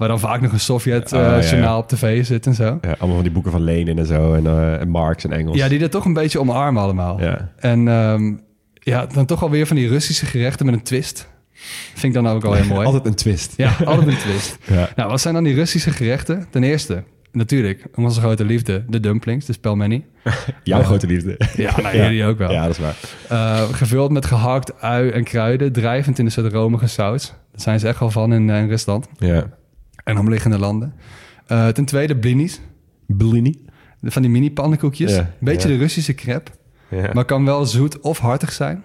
Waar 0.00 0.08
dan 0.08 0.20
vaak 0.20 0.40
nog 0.40 0.50
een 0.50 0.56
Ah, 0.56 0.62
Sovjet-journaal 0.64 1.40
ja, 1.42 1.56
ja. 1.58 1.76
op 1.78 1.88
tv 1.88 2.24
zit 2.26 2.46
en 2.46 2.54
zo. 2.54 2.64
Ja, 2.80 2.90
allemaal 2.90 3.14
van 3.14 3.22
die 3.22 3.32
boeken 3.32 3.52
van 3.52 3.62
Lenin 3.62 3.98
en 3.98 4.06
zo. 4.06 4.34
En, 4.34 4.46
eh, 4.46 4.80
en 4.80 4.88
Marx 4.88 5.24
en 5.24 5.32
Engels. 5.32 5.56
Ja, 5.56 5.68
die 5.68 5.80
er 5.80 5.90
toch 5.90 6.04
een 6.04 6.12
beetje 6.12 6.40
omarmen 6.40 6.82
allemaal. 6.82 7.20
Ja. 7.20 7.50
En 7.58 7.88
ehm, 7.88 8.34
ja, 8.74 9.06
dan 9.06 9.26
toch 9.26 9.42
alweer 9.42 9.66
van 9.66 9.76
die 9.76 9.88
Russische 9.88 10.26
gerechten 10.26 10.66
met 10.66 10.74
een 10.74 10.82
twist. 10.82 11.28
Vind 11.94 12.16
ik 12.16 12.22
dan 12.22 12.28
ook 12.32 12.44
al 12.44 12.52
heel 12.52 12.64
mooi. 12.74 12.86
Altijd 12.86 13.06
een 13.06 13.14
twist. 13.14 13.52
Ja, 13.56 13.76
altijd 13.84 14.06
een 14.08 14.16
twist. 14.16 14.58
Ja. 14.72 14.88
Nou, 14.96 15.10
wat 15.10 15.20
zijn 15.20 15.34
dan 15.34 15.44
die 15.44 15.54
Russische 15.54 15.90
gerechten? 15.90 16.46
Ten 16.50 16.62
eerste, 16.62 17.02
natuurlijk, 17.32 17.84
onze 17.94 18.20
grote 18.20 18.44
liefde, 18.44 18.84
de 18.88 19.00
dumplings, 19.00 19.46
de 19.46 19.52
spelmeni. 19.52 20.04
Jouw 20.64 20.82
grote 20.82 21.06
liefde. 21.06 21.40
Ja, 21.56 21.80
nou, 21.80 21.96
jullie 21.96 22.24
ook 22.24 22.38
wel. 22.38 22.50
Ja, 22.52 22.62
dat 22.66 22.70
is 22.70 22.78
waar. 22.78 22.96
Eh, 23.28 23.68
gevuld 23.72 24.10
met 24.10 24.26
gehakt 24.26 24.80
ui 24.80 25.10
en 25.10 25.24
kruiden, 25.24 25.72
drijvend 25.72 26.18
in 26.18 26.24
een 26.24 26.30
soort 26.32 26.52
romige 26.52 26.86
saus. 26.86 27.32
Dat 27.52 27.62
zijn 27.62 27.80
ze 27.80 27.88
echt 27.88 27.98
wel 27.98 28.10
van 28.10 28.32
in, 28.32 28.50
eh, 28.50 28.58
in 28.58 28.68
Rusland 28.68 29.08
Ja. 29.18 29.58
En 30.04 30.18
omliggende 30.18 30.58
landen. 30.58 30.94
Eh, 31.46 31.68
ten 31.68 31.84
tweede, 31.84 32.16
blinis. 32.16 32.60
Blini. 33.06 33.64
Van 34.02 34.22
die 34.22 34.30
mini 34.30 34.52
pannenkoekjes. 34.52 35.14
Ja, 35.14 35.30
Beetje 35.38 35.68
ja. 35.68 35.74
de 35.74 35.80
Russische 35.80 36.14
crepe. 36.14 36.50
Ja. 36.88 37.10
Maar 37.12 37.24
kan 37.24 37.44
wel 37.44 37.66
zoet 37.66 38.00
of 38.00 38.18
hartig 38.18 38.52
zijn. 38.52 38.84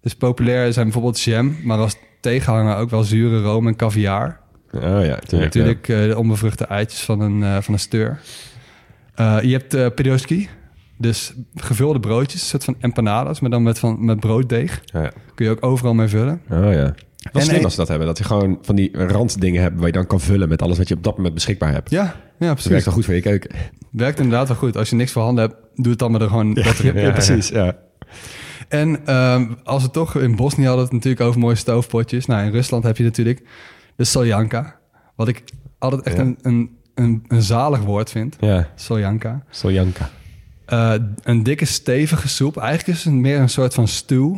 Dus 0.00 0.14
populair 0.14 0.72
zijn 0.72 0.84
bijvoorbeeld 0.84 1.20
jam, 1.20 1.56
maar 1.62 1.78
als 1.78 1.96
tegenhanger 2.20 2.76
ook 2.76 2.90
wel 2.90 3.02
zure 3.02 3.42
room 3.42 3.66
en 3.66 3.76
caviar. 3.76 4.40
Oh 4.72 4.82
ja, 4.82 5.16
tuurlijk. 5.16 5.54
Natuurlijk 5.54 5.88
eh, 5.88 6.02
de 6.02 6.18
onbevruchte 6.18 6.66
eitjes 6.66 7.00
van 7.00 7.20
een, 7.20 7.42
eh, 7.42 7.56
van 7.60 7.74
een 7.74 7.80
steur. 7.80 8.20
Eh, 9.14 9.38
je 9.42 9.52
hebt 9.52 9.74
uh, 9.74 9.86
pedoski, 9.94 10.48
dus 10.98 11.34
gevulde 11.54 12.00
broodjes, 12.00 12.40
een 12.40 12.46
soort 12.46 12.64
van 12.64 12.76
empanadas, 12.80 13.40
maar 13.40 13.50
dan 13.50 13.62
met, 13.62 13.78
van, 13.78 14.04
met 14.04 14.20
brooddeeg. 14.20 14.82
Kun 15.34 15.44
je 15.44 15.50
ook 15.50 15.64
overal 15.64 15.94
mee 15.94 16.08
vullen. 16.08 16.40
Oh 16.50 16.72
ja. 16.72 16.94
Wat 17.32 17.42
En 17.42 17.48
slim 17.48 17.64
als 17.64 17.72
ze 17.72 17.78
dat 17.78 17.88
hebben. 17.88 18.06
Dat 18.06 18.18
je 18.18 18.24
gewoon 18.24 18.58
van 18.62 18.76
die 18.76 19.06
randdingen 19.06 19.62
hebt 19.62 19.76
waar 19.76 19.86
je 19.86 19.92
dan 19.92 20.06
kan 20.06 20.20
vullen 20.20 20.48
met 20.48 20.62
alles 20.62 20.78
wat 20.78 20.88
je 20.88 20.94
op 20.94 21.02
dat 21.02 21.16
moment 21.16 21.34
beschikbaar 21.34 21.72
hebt. 21.72 21.90
Ja, 21.90 22.02
ja 22.02 22.10
Dat 22.38 22.38
werkt 22.38 22.62
precies. 22.62 22.84
wel 22.84 22.94
goed 22.94 23.04
voor 23.04 23.14
je 23.14 23.20
keuken. 23.20 23.50
Werkt 23.90 24.18
inderdaad 24.20 24.48
wel 24.48 24.56
goed. 24.56 24.76
Als 24.76 24.90
je 24.90 24.96
niks 24.96 25.12
voor 25.12 25.22
handen 25.22 25.44
hebt, 25.44 25.56
doe 25.74 25.90
het 25.90 25.98
dan 25.98 26.10
maar 26.10 26.20
er 26.20 26.28
gewoon 26.28 26.54
dat. 26.54 26.76
Ja, 26.94 27.10
precies. 27.10 27.48
Ja. 27.48 27.76
En 28.68 29.06
ehm, 29.06 29.46
als 29.64 29.82
we 29.82 29.90
toch 29.90 30.16
in 30.16 30.36
Bosnië 30.36 30.66
hadden 30.66 30.84
het 30.84 30.92
natuurlijk 30.92 31.22
over 31.22 31.40
mooie 31.40 31.54
stoofpotjes. 31.54 32.26
Nou, 32.26 32.46
in 32.46 32.52
Rusland 32.52 32.84
heb 32.84 32.96
je 32.96 33.02
natuurlijk 33.04 33.42
de 33.96 34.04
soljanka. 34.04 34.78
Wat 35.16 35.28
ik 35.28 35.42
altijd 35.78 36.02
echt 36.02 36.18
een, 36.18 36.38
een, 36.42 36.70
een, 36.94 37.24
een 37.28 37.42
zalig 37.42 37.80
woord 37.80 38.10
vind. 38.10 38.36
Ja. 38.40 38.68
Soljanka. 38.74 39.42
Soljanka. 39.50 40.10
Eh, 40.66 40.94
een 41.22 41.42
dikke, 41.42 41.64
stevige 41.64 42.28
soep. 42.28 42.56
Eigenlijk 42.56 42.98
is 42.98 43.04
het 43.04 43.14
meer 43.14 43.38
een 43.40 43.48
soort 43.48 43.74
van 43.74 43.88
stew 43.88 44.36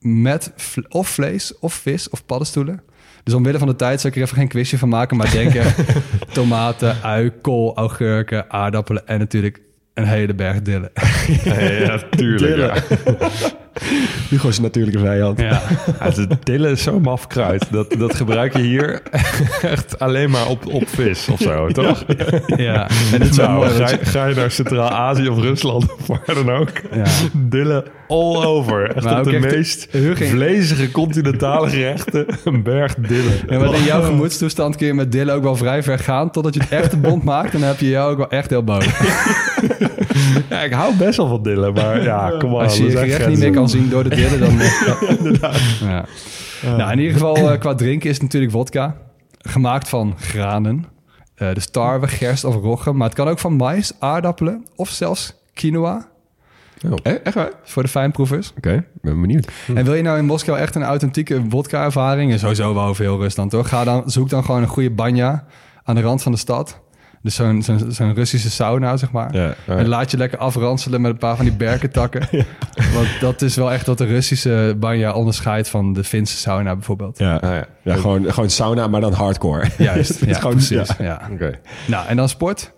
met 0.00 0.52
of 0.88 1.08
vlees 1.08 1.58
of 1.58 1.74
vis 1.74 2.08
of 2.08 2.26
paddenstoelen. 2.26 2.82
Dus 3.22 3.34
omwille 3.34 3.58
van 3.58 3.68
de 3.68 3.76
tijd 3.76 4.00
zal 4.00 4.10
ik 4.10 4.16
er 4.16 4.22
even 4.22 4.36
geen 4.36 4.48
quizje 4.48 4.78
van 4.78 4.88
maken. 4.88 5.16
Maar 5.16 5.30
denk 5.30 5.52
tomaten, 6.32 7.02
ui, 7.02 7.30
kool, 7.42 7.76
augurken, 7.76 8.50
aardappelen 8.50 9.06
en 9.06 9.18
natuurlijk 9.18 9.60
een 9.94 10.04
hele 10.04 10.34
berg 10.34 10.62
dillen. 10.62 10.90
ja, 11.44 11.98
tuurlijk. 12.10 12.86
Ja. 12.88 13.30
Hugo 14.30 14.48
is 14.48 14.56
een 14.56 14.62
natuurlijke 14.62 14.98
vijand. 15.00 15.40
Ja. 15.40 15.62
Ja, 16.00 16.10
de 16.10 16.28
dillen 16.42 16.70
is 16.70 16.82
zo 16.82 17.00
maf 17.00 17.26
kruid. 17.26 17.66
Dat, 17.70 17.94
dat 17.98 18.14
gebruik 18.14 18.56
je 18.56 18.62
hier 18.62 19.02
echt 19.62 19.98
alleen 19.98 20.30
maar 20.30 20.46
op, 20.46 20.66
op 20.66 20.88
vis 20.88 21.28
of 21.28 21.40
zo, 21.40 21.68
toch? 21.68 22.04
ja. 22.56 22.88
En 23.12 23.28
Nou, 23.36 23.50
mooi. 23.52 23.70
ga, 23.70 23.78
dat 23.78 23.90
je- 23.90 23.96
je- 23.98 24.04
ga 24.04 24.26
je 24.26 24.34
naar 24.34 24.50
Centraal-Azië 24.50 25.28
of 25.28 25.38
Rusland 25.38 25.86
of 25.98 26.06
waar 26.06 26.34
dan 26.34 26.50
ook. 26.50 26.70
Ja. 26.92 27.04
Dillen 27.32 27.84
all 28.08 28.44
over. 28.44 28.94
Echt 28.96 29.04
Maar 29.04 29.18
op 29.18 29.24
de 29.24 29.30
echt 29.36 29.50
de- 29.50 29.56
meest 29.56 29.86
ging- 29.90 30.30
vlezige 30.30 30.90
continentale 30.90 31.68
gerechten. 31.70 32.26
Een 32.44 32.62
berg 32.62 32.94
dillen. 32.94 33.32
Ja, 33.48 33.58
maar 33.58 33.74
in 33.74 33.82
jouw 33.84 34.02
gemoedstoestand 34.02 34.76
kun 34.76 34.86
je 34.86 34.94
met 34.94 35.12
dillen 35.12 35.34
ook 35.34 35.42
wel 35.42 35.56
vrij 35.56 35.82
ver 35.82 35.98
gaan... 35.98 36.30
totdat 36.30 36.54
je 36.54 36.60
het 36.60 36.68
echt 36.70 36.90
de 36.90 36.96
bond 36.96 37.24
maakt. 37.24 37.54
En 37.54 37.60
dan 37.60 37.68
heb 37.68 37.80
je 37.80 37.88
jou 37.88 38.10
ook 38.10 38.16
wel 38.18 38.30
echt 38.30 38.50
heel 38.50 38.64
boos. 38.64 38.86
Ja, 40.50 40.62
ik 40.62 40.72
hou 40.72 40.94
best 40.96 41.16
wel 41.16 41.28
van 41.28 41.42
dillen, 41.42 41.72
maar 41.72 42.02
ja, 42.02 42.32
kom 42.38 42.50
maar. 42.50 42.62
Als 42.62 42.76
je 42.76 42.84
je 42.84 42.90
gerecht 42.90 43.28
niet 43.28 43.38
meer 43.38 43.52
kan 43.52 43.68
zien 43.68 43.88
door 43.88 44.02
de 44.02 44.08
dillen, 44.16 44.40
dan... 44.40 44.58
ja. 45.88 46.04
Nou, 46.76 46.92
in 46.92 46.98
ieder 46.98 47.12
geval 47.12 47.36
eh, 47.36 47.58
qua 47.58 47.74
drinken 47.74 48.08
is 48.08 48.14
het 48.14 48.22
natuurlijk 48.22 48.52
vodka. 48.52 48.96
Gemaakt 49.38 49.88
van 49.88 50.14
granen. 50.18 50.84
Eh 51.34 51.54
dus 51.54 51.66
tarwe, 51.66 52.08
gerst 52.08 52.44
of 52.44 52.54
rogge. 52.54 52.92
Maar 52.92 53.06
het 53.06 53.16
kan 53.16 53.28
ook 53.28 53.38
van 53.38 53.52
mais, 53.52 53.92
aardappelen 53.98 54.66
of 54.76 54.88
zelfs 54.88 55.34
quinoa. 55.54 56.06
Oh, 56.86 56.92
e- 57.02 57.10
echt 57.10 57.34
waar? 57.34 57.46
Oké, 57.46 57.56
Voor 57.64 57.82
de 57.82 57.88
fijnproevers. 57.88 58.52
ben 59.00 59.20
benieuwd. 59.20 59.48
En 59.74 59.84
wil 59.84 59.94
je 59.94 60.02
nou 60.02 60.18
in 60.18 60.24
Moskou 60.24 60.58
echt 60.58 60.74
een 60.74 60.82
authentieke 60.82 61.42
vodka-ervaring... 61.48 62.32
en 62.32 62.38
sowieso 62.38 62.74
wel 62.74 62.84
over 62.84 63.02
heel 63.04 63.18
Rusland 63.20 63.52
hoor... 63.52 63.64
Ga 63.64 63.84
dan, 63.84 64.02
zoek 64.06 64.28
dan 64.28 64.44
gewoon 64.44 64.62
een 64.62 64.68
goede 64.68 64.90
banja 64.90 65.44
aan 65.84 65.94
de 65.94 66.00
rand 66.00 66.22
van 66.22 66.32
de 66.32 66.38
stad. 66.38 66.80
Dus 67.26 67.34
zo'n 67.34 67.62
zo'n 67.62 67.92
zo'n 67.92 68.14
Russische 68.14 68.50
sauna, 68.50 68.96
zeg 68.96 69.10
maar. 69.12 69.34
Ja, 69.34 69.54
ja. 69.66 69.76
En 69.76 69.88
laat 69.88 70.10
je 70.10 70.16
lekker 70.16 70.38
afranselen 70.38 71.00
met 71.00 71.10
een 71.10 71.18
paar 71.18 71.36
van 71.36 71.44
die 71.44 71.54
berkentakken. 71.56 72.28
Want 72.94 73.08
dat 73.20 73.42
is 73.42 73.56
wel 73.56 73.72
echt 73.72 73.86
wat 73.86 73.98
de 73.98 74.04
Russische 74.04 74.76
banja 74.78 75.12
onderscheidt... 75.12 75.68
van 75.68 75.92
de 75.92 76.04
Finse 76.04 76.36
sauna 76.36 76.74
bijvoorbeeld. 76.74 77.18
Ja, 77.18 77.34
Ah, 77.36 77.50
ja. 77.50 77.66
ja. 77.82 77.94
gewoon, 77.96 78.32
gewoon 78.32 78.50
sauna, 78.50 78.86
maar 78.88 79.00
dan 79.00 79.12
hardcore. 79.12 79.64
Juist, 79.78 80.20
ja, 80.26 80.34
gewoon- 80.34 80.52
precies. 80.54 80.88
ja. 80.98 81.04
Ja. 81.04 81.28
Oké. 81.32 81.58
Nou, 81.86 82.06
en 82.08 82.16
dan 82.16 82.28
sport. 82.28 82.72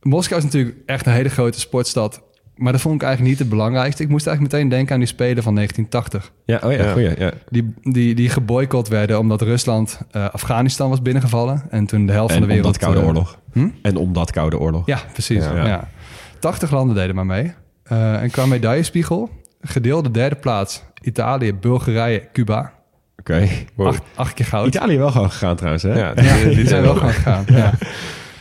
Moskou 0.00 0.38
is 0.40 0.44
natuurlijk 0.46 0.76
echt 0.86 1.06
een 1.06 1.12
hele 1.12 1.28
grote 1.28 1.60
sportstad. 1.60 2.22
Maar 2.56 2.72
dat 2.72 2.80
vond 2.80 2.94
ik 2.94 3.02
eigenlijk 3.02 3.30
niet 3.30 3.40
het 3.40 3.48
belangrijkste. 3.56 4.02
Ik 4.02 4.08
moest 4.08 4.26
eigenlijk 4.26 4.54
meteen 4.54 4.68
denken 4.70 4.92
aan 4.94 4.98
die 5.00 5.08
Spelen 5.08 5.42
van 5.42 5.54
1980. 5.54 6.32
Ja, 6.44 6.60
oh 6.64 6.72
ja, 6.72 6.82
Ja. 6.84 6.92
goeie. 6.92 7.20
Ja. 7.20 7.32
Die, 7.48 7.74
die, 7.82 8.14
die 8.14 8.28
geboycott 8.28 8.88
werden 8.88 9.18
omdat 9.18 9.42
Rusland 9.42 10.00
eh, 10.10 10.28
Afghanistan 10.28 10.88
was 10.88 11.02
binnengevallen. 11.02 11.62
En 11.70 11.86
toen 11.86 12.06
de 12.06 12.12
helft 12.12 12.32
En 12.34 12.38
van 12.38 12.48
de 12.48 12.54
om 12.54 12.60
wereld... 12.62 12.74
dat 12.74 12.82
Koude 12.82 13.00
eh, 13.00 13.06
Oorlog. 13.06 13.38
hm? 13.52 13.68
En 13.82 13.96
om 13.96 14.12
dat 14.12 14.30
Koude 14.30 14.58
Oorlog. 14.58 14.86
Ja, 14.86 14.98
precies. 15.12 15.44
Ja. 15.44 15.66
Ja. 15.66 15.88
80 16.38 16.70
landen 16.70 16.96
deden 16.96 17.14
maar 17.14 17.26
mee. 17.26 17.52
Eh, 17.82 18.22
en 18.22 18.30
qua 18.30 18.46
medaillespiegel, 18.46 19.30
gedeelde 19.60 20.10
derde 20.10 20.36
plaats 20.36 20.82
Italië, 21.02 21.54
Bulgarije, 21.54 22.28
Cuba. 22.32 22.72
Oké. 23.18 23.48
Wow. 23.74 23.86
Acht, 23.86 24.02
acht 24.14 24.34
keer 24.34 24.44
goud. 24.46 24.66
Italië 24.66 24.98
wel 24.98 25.10
gewoon 25.10 25.30
gegaan 25.30 25.56
trouwens, 25.56 25.82
hè? 25.82 25.98
Ja, 25.98 26.12
Ja, 26.16 26.44
die 26.44 26.66
zijn 26.68 26.82
wel 26.82 26.94
gewoon 26.94 27.12
gegaan. 27.12 27.44
Ja. 27.46 27.72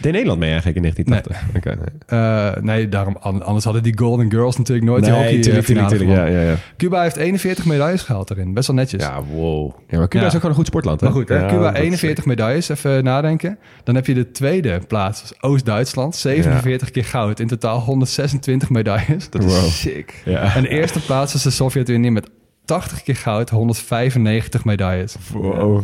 Deed 0.02 0.12
Nederland 0.12 0.40
mee 0.40 0.50
eigenlijk 0.52 0.78
in 0.78 0.94
1980? 0.94 1.56
Oké. 1.58 1.78
Eh, 2.12 2.62
nee, 2.64 2.90
daarom, 2.90 3.18
an- 3.20 3.44
anders 3.44 3.64
hadden 3.66 3.84
die 3.84 3.98
Golden 3.98 4.32
Girls 4.32 4.58
natuurlijk 4.58 4.88
nooit 4.88 5.04
die 5.04 5.14
hockey 5.14 5.40
tuurlijk, 5.42 5.58
eh, 5.58 5.64
finale 5.76 5.90
tuurlijk. 5.98 6.10
Ja, 6.12 6.26
ja, 6.26 6.42
ja. 6.42 6.56
Cuba 6.78 7.02
heeft 7.02 7.16
41 7.16 7.66
medailles 7.66 8.02
gehaald 8.02 8.30
erin. 8.32 8.54
Best 8.54 8.68
wel 8.68 8.76
netjes. 8.76 9.04
Ja, 9.04 9.24
wow. 9.24 9.72
ja, 9.88 9.98
maar 9.98 10.08
Cuba 10.08 10.26
is 10.26 10.30
ook 10.30 10.36
gewoon 10.36 10.50
een 10.50 10.56
goed 10.58 10.66
sportland, 10.68 11.00
hè? 11.02 11.06
Maar 11.08 11.16
goed, 11.16 11.30
hè? 11.30 11.48
Cuba 11.48 11.64
dat 11.64 11.74
is 11.74 11.80
41 11.80 12.26
medailles. 12.26 12.70
Even 12.70 13.04
nadenken. 13.04 13.58
Dan 13.84 13.96
heb 13.96 14.06
je 14.06 14.14
de 14.14 14.32
tweede 14.32 14.80
plaats, 14.88 15.34
Oost-Duitsland. 15.40 16.16
47 16.16 16.92
keer 16.92 17.06
goud. 17.06 17.40
In 17.40 17.48
totaal 17.48 17.80
126 17.80 18.70
medailles. 18.70 19.30
Dat 19.30 19.44
Wow. 19.44 19.52
is 19.66 19.80
sick. 19.80 20.22
Ja. 20.26 20.56
En 20.56 20.62
de 20.62 20.70
eerste 20.70 21.00
plaats 21.06 21.34
is 21.34 21.42
de 21.42 21.50
Sovjet-Unie 21.50 22.12
met 22.12 22.30
80 22.66 23.04
keer 23.04 23.16
goud, 23.16 23.50
195 23.50 24.66
medailles. 24.66 25.16
Wow. 25.34 25.84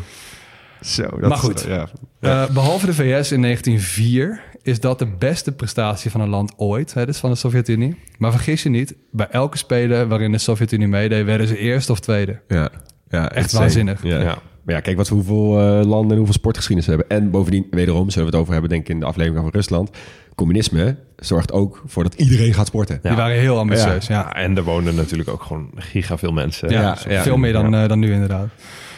Zo, 0.81 1.03
dat 1.03 1.19
Maar 1.19 1.31
is- 1.31 1.37
goed. 1.39 1.65
ja. 1.67 1.87
Eh, 2.19 2.49
behalve 2.49 2.85
de 2.85 2.93
VS 2.93 3.31
in 3.31 3.41
1904 3.41 4.41
is 4.61 4.79
dat 4.79 4.99
de 4.99 5.05
beste 5.05 5.51
prestatie 5.51 6.11
van 6.11 6.21
een 6.21 6.29
land 6.29 6.53
ooit. 6.57 6.93
Hè, 6.93 7.05
dus 7.05 7.17
van 7.17 7.29
de 7.29 7.35
Sovjet-Unie. 7.35 7.95
Maar 8.17 8.31
vergis 8.31 8.63
je 8.63 8.69
niet, 8.69 8.95
bij 9.11 9.27
elke 9.31 9.57
spelen 9.57 10.07
waarin 10.07 10.31
de 10.31 10.37
Sovjet-Unie 10.37 10.87
meedeed, 10.87 11.25
werden 11.25 11.47
ze 11.47 11.57
eerste 11.57 11.91
of 11.91 11.99
tweede. 11.99 12.39
Ja. 12.47 12.69
ja 13.09 13.31
Echt 13.31 13.51
waanzinnig. 13.51 14.03
Ja. 14.03 14.19
Ja. 14.19 14.37
Maar 14.63 14.75
ja, 14.75 14.81
kijk 14.81 14.97
wat 14.97 15.09
we 15.09 15.15
hoeveel 15.15 15.59
eh, 15.59 15.85
landen 15.85 16.11
en 16.11 16.17
hoeveel 16.17 16.33
sportgeschiedenis 16.33 16.89
we 16.91 16.95
hebben. 16.97 17.17
En 17.17 17.31
bovendien, 17.31 17.67
wederom, 17.71 18.09
zullen 18.09 18.25
we 18.27 18.31
het 18.31 18.41
over 18.41 18.51
hebben, 18.53 18.69
denk 18.69 18.81
ik, 18.81 18.89
in 18.89 18.99
de 18.99 19.05
aflevering 19.05 19.39
over 19.41 19.53
Rusland. 19.53 19.89
Communisme 20.35 20.97
zorgt 21.15 21.51
ook 21.51 21.83
voor 21.85 22.03
dat 22.03 22.13
iedereen 22.13 22.53
gaat 22.53 22.67
sporten. 22.67 22.99
Die 23.01 23.15
waren 23.15 23.37
heel 23.37 23.57
ambitieus, 23.57 24.07
ja. 24.07 24.15
Ja, 24.19 24.33
en 24.33 24.57
er 24.57 24.63
woonden 24.63 24.95
natuurlijk 24.95 25.29
ook 25.29 25.43
gewoon 25.43 25.69
giga 25.75 26.17
veel 26.17 26.31
mensen. 26.31 26.69
Ja, 26.69 26.81
Ja, 26.81 26.97
ja. 27.13 27.21
veel 27.21 27.37
meer 27.37 27.53
dan, 27.53 27.75
eh, 27.75 27.87
dan 27.87 27.99
nu 27.99 28.11
inderdaad. 28.13 28.47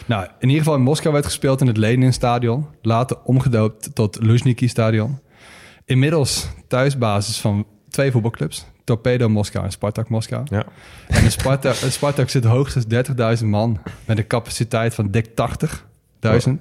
Nou, 0.09 0.23
in 0.39 0.47
ieder 0.47 0.63
geval 0.63 0.75
in 0.77 0.83
Moskou 0.83 1.13
werd 1.13 1.25
gespeeld 1.25 1.61
in 1.61 1.67
het 1.67 1.77
Lenin-stadion. 1.77 2.67
Later 2.81 3.17
omgedoopt 3.23 3.89
tot 3.95 4.17
Luzhniki-stadion. 4.21 5.19
Inmiddels 5.85 6.47
thuisbasis 6.67 7.39
van 7.39 7.65
twee 7.89 8.11
voetbalclubs. 8.11 8.65
Torpedo 8.83 9.29
Moskou 9.29 9.65
en 9.65 9.71
Spartak 9.71 10.09
Moskou. 10.09 10.43
Ja. 10.49 10.63
En 11.07 11.23
de 11.23 11.29
Spartak, 11.29 11.73
Spartak 11.73 12.29
zit 12.29 12.43
hoogstens 12.43 12.85
30.000 13.41 13.45
man. 13.45 13.79
Met 14.05 14.17
een 14.17 14.27
capaciteit 14.27 14.95
van 14.95 15.11
dik 15.11 15.27
80.000. 15.27 16.51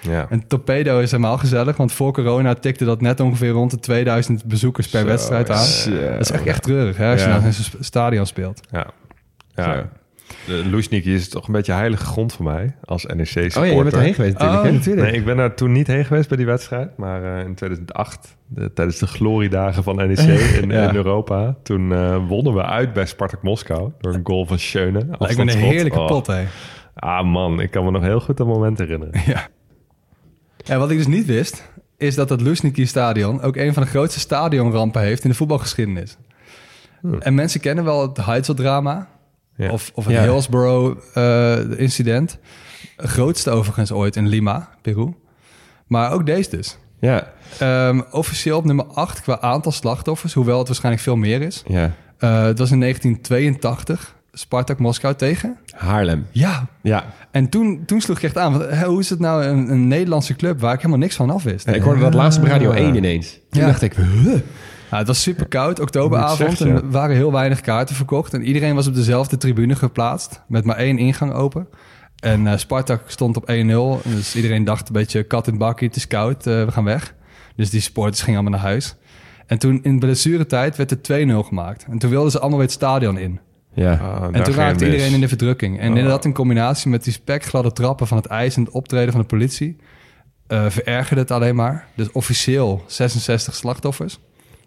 Ja. 0.00 0.26
En 0.30 0.46
Torpedo 0.46 0.98
is 1.00 1.10
helemaal 1.10 1.38
gezellig. 1.38 1.76
Want 1.76 1.92
voor 1.92 2.12
corona 2.12 2.54
tikte 2.54 2.84
dat 2.84 3.00
net 3.00 3.20
ongeveer 3.20 3.50
rond 3.50 3.70
de 3.70 3.78
2000 3.78 4.44
bezoekers 4.44 4.88
per 4.88 5.00
Zo, 5.00 5.06
wedstrijd 5.06 5.50
aan. 5.50 5.56
Dat 5.56 6.20
is 6.20 6.30
echt, 6.30 6.44
echt 6.46 6.62
treurig 6.62 6.96
hè, 6.96 7.10
als 7.12 7.20
Ja. 7.20 7.26
je 7.26 7.32
nou 7.32 7.44
in 7.46 7.52
zo'n 7.52 7.82
stadion 7.84 8.26
speelt. 8.26 8.60
Ja. 8.70 8.86
ja. 9.54 9.88
Luzhniki 10.46 11.14
is 11.14 11.28
toch 11.28 11.46
een 11.46 11.52
beetje 11.52 11.72
heilige 11.72 12.04
grond 12.04 12.32
voor 12.32 12.44
mij 12.44 12.74
als 12.84 13.04
NEC-supporter. 13.04 13.60
Oh 13.62 13.66
ja, 13.68 13.72
je 13.76 13.82
bent 13.82 13.94
erheen 13.94 14.14
geweest 14.14 14.38
natuurlijk. 14.38 14.66
Oh, 14.66 14.72
natuurlijk. 14.72 15.06
Nee, 15.06 15.16
ik 15.18 15.24
ben 15.24 15.36
daar 15.36 15.54
toen 15.54 15.72
niet 15.72 15.86
heen 15.86 16.04
geweest 16.04 16.28
bij 16.28 16.36
die 16.36 16.46
wedstrijd. 16.46 16.96
Maar 16.96 17.38
eh, 17.38 17.44
in 17.46 17.54
2008, 17.54 18.36
de- 18.46 18.72
tijdens 18.72 18.98
de 18.98 19.06
gloriedagen 19.06 19.82
van 19.82 19.96
NEC 19.96 20.18
in, 20.62 20.70
Ja. 20.70 20.88
in 20.88 20.94
Europa... 20.94 21.56
toen 21.62 21.92
eh, 21.92 22.16
wonnen 22.28 22.54
we 22.54 22.62
uit 22.64 22.92
bij 22.92 23.06
Spartak 23.06 23.42
Moskou 23.42 23.90
door 24.00 24.14
een 24.14 24.20
goal 24.24 24.46
van 24.46 24.58
Schöne. 24.58 25.06
Lijkt 25.18 25.36
me 25.36 25.42
een 25.42 25.58
heerlijke 25.58 26.00
Oh. 26.00 26.06
pot, 26.06 26.26
hè. 26.26 26.44
Ah 26.94 27.24
man, 27.26 27.60
ik 27.60 27.70
kan 27.70 27.84
me 27.84 27.90
nog 27.90 28.02
heel 28.02 28.20
goed 28.20 28.36
dat 28.36 28.46
moment 28.46 28.78
herinneren. 28.78 29.20
Ja. 29.26 29.48
ja, 30.56 30.78
wat 30.78 30.90
ik 30.90 30.96
dus 30.96 31.06
niet 31.06 31.26
wist, 31.26 31.70
is 31.96 32.14
dat 32.14 32.28
het 32.28 32.40
Luzhniki-stadion 32.40 33.40
ook 33.42 33.56
een 33.56 33.74
van 33.74 33.82
de 33.82 33.88
grootste 33.88 34.20
stadionrampen 34.20 35.02
heeft 35.02 35.24
in 35.24 35.30
de 35.30 35.36
voetbalgeschiedenis. 35.36 36.16
En 37.20 37.34
mensen 37.34 37.60
kennen 37.60 37.84
wel 37.84 38.02
het 38.08 38.24
Heidel-drama 38.24 39.08
Ja. 39.56 39.70
of, 39.70 39.90
of 39.94 40.04
het 40.04 40.14
Ja. 40.14 40.22
Hillsborough-incident. 40.22 42.38
grootste 42.96 43.50
overigens 43.50 43.92
ooit 43.92 44.16
in 44.16 44.28
Lima, 44.28 44.68
Peru. 44.82 45.14
Maar 45.86 46.12
ook 46.12 46.26
deze 46.26 46.50
dus. 46.50 46.78
Ja. 47.00 47.32
Ehm, 47.58 48.00
officieel 48.10 48.56
op 48.56 48.64
nummer 48.64 48.84
8 48.84 49.20
qua 49.22 49.40
aantal 49.40 49.72
slachtoffers, 49.72 50.32
hoewel 50.34 50.58
het 50.58 50.66
waarschijnlijk 50.66 51.04
veel 51.04 51.16
meer 51.16 51.42
is. 51.42 51.62
ja. 51.66 51.92
Eh, 52.18 52.42
het 52.42 52.58
was 52.58 52.70
in 52.70 52.80
1982, 52.80 54.14
Spartak 54.32 54.78
Moskou 54.78 55.14
tegen. 55.14 55.56
Haarlem. 55.76 56.26
Ja, 56.30 56.66
Ja. 56.82 57.04
en 57.30 57.48
toen, 57.48 57.82
toen 57.86 58.00
sloeg 58.00 58.16
ik 58.16 58.22
echt 58.22 58.38
aan. 58.38 58.58
want, 58.58 58.74
hoe 58.82 59.00
is 59.00 59.10
het 59.10 59.18
nou 59.18 59.44
een, 59.44 59.70
een 59.70 59.88
Nederlandse 59.88 60.36
club 60.36 60.60
waar 60.60 60.72
ik 60.72 60.78
helemaal 60.78 60.98
niks 60.98 61.16
van 61.16 61.30
af 61.30 61.42
wist? 61.42 61.66
Ja, 61.66 61.72
ik 61.72 61.82
hoorde 61.82 62.00
dat 62.00 62.14
laatst 62.14 62.38
op 62.38 62.44
Radio 62.44 62.70
1 62.70 62.94
ineens. 62.94 63.38
Toen 63.50 63.60
Ja. 63.60 63.66
dacht 63.66 63.82
ik, 63.82 63.94
huh? 63.94 64.34
Ja, 64.92 64.98
het 64.98 65.06
was 65.06 65.22
super 65.22 65.48
koud, 65.48 65.80
oktoberavond. 65.80 66.58
Het 66.58 66.68
En 66.68 66.74
er 66.74 66.90
waren 66.90 67.16
heel 67.16 67.32
weinig 67.32 67.60
kaarten 67.60 67.94
verkocht. 67.94 68.34
En 68.34 68.42
iedereen 68.44 68.74
was 68.74 68.86
op 68.86 68.94
dezelfde 68.94 69.36
tribune 69.36 69.74
geplaatst. 69.76 70.42
Met 70.48 70.64
maar 70.64 70.76
één 70.76 70.98
ingang 70.98 71.32
open. 71.32 71.68
En 72.16 72.46
eh, 72.46 72.56
Spartak 72.58 73.02
stond 73.06 73.36
op 73.36 73.50
1-0. 73.50 74.08
Dus 74.08 74.36
iedereen 74.36 74.64
dacht 74.64 74.86
een 74.86 74.92
beetje 74.92 75.22
kat 75.22 75.46
in 75.46 75.58
bakkie, 75.58 75.86
het 75.88 75.96
is 75.96 76.06
koud, 76.06 76.46
eh, 76.46 76.64
we 76.64 76.70
gaan 76.72 76.84
weg. 76.84 77.14
Dus 77.56 77.70
die 77.70 77.80
supporters 77.80 78.22
gingen 78.22 78.40
allemaal 78.40 78.58
naar 78.58 78.68
huis. 78.68 78.96
En 79.46 79.58
toen 79.58 79.80
in 79.82 79.98
blessuretijd 79.98 80.76
werd 80.76 80.90
er 80.90 81.02
2-0 81.02 81.42
gemaakt. 81.46 81.86
En 81.90 81.98
toen 81.98 82.10
wilden 82.10 82.30
ze 82.30 82.38
allemaal 82.38 82.58
weer 82.58 82.66
het 82.66 82.76
stadion 82.76 83.18
in. 83.18 83.40
Ja. 83.74 83.92
Ah, 83.92 84.22
En 84.32 84.42
toen 84.42 84.54
raakte 84.54 84.60
het 84.62 84.80
mis. 84.80 84.88
iedereen 84.90 85.14
in 85.14 85.20
de 85.20 85.28
verdrukking. 85.28 85.78
En 85.80 85.90
Oh. 85.90 85.96
inderdaad 85.96 86.24
in 86.24 86.32
combinatie 86.32 86.90
met 86.90 87.04
die 87.04 87.12
spekgladde 87.12 87.72
trappen 87.72 88.06
van 88.06 88.16
het 88.16 88.26
ijs 88.26 88.56
en 88.56 88.62
het 88.64 88.72
optreden 88.72 89.12
van 89.12 89.20
de 89.20 89.26
politie... 89.26 89.76
eh, 90.46 90.64
verergerde 90.68 91.20
het 91.20 91.30
alleen 91.30 91.54
maar. 91.54 91.86
Dus 91.94 92.12
officieel 92.12 92.84
66 92.86 93.54
slachtoffers. 93.54 94.20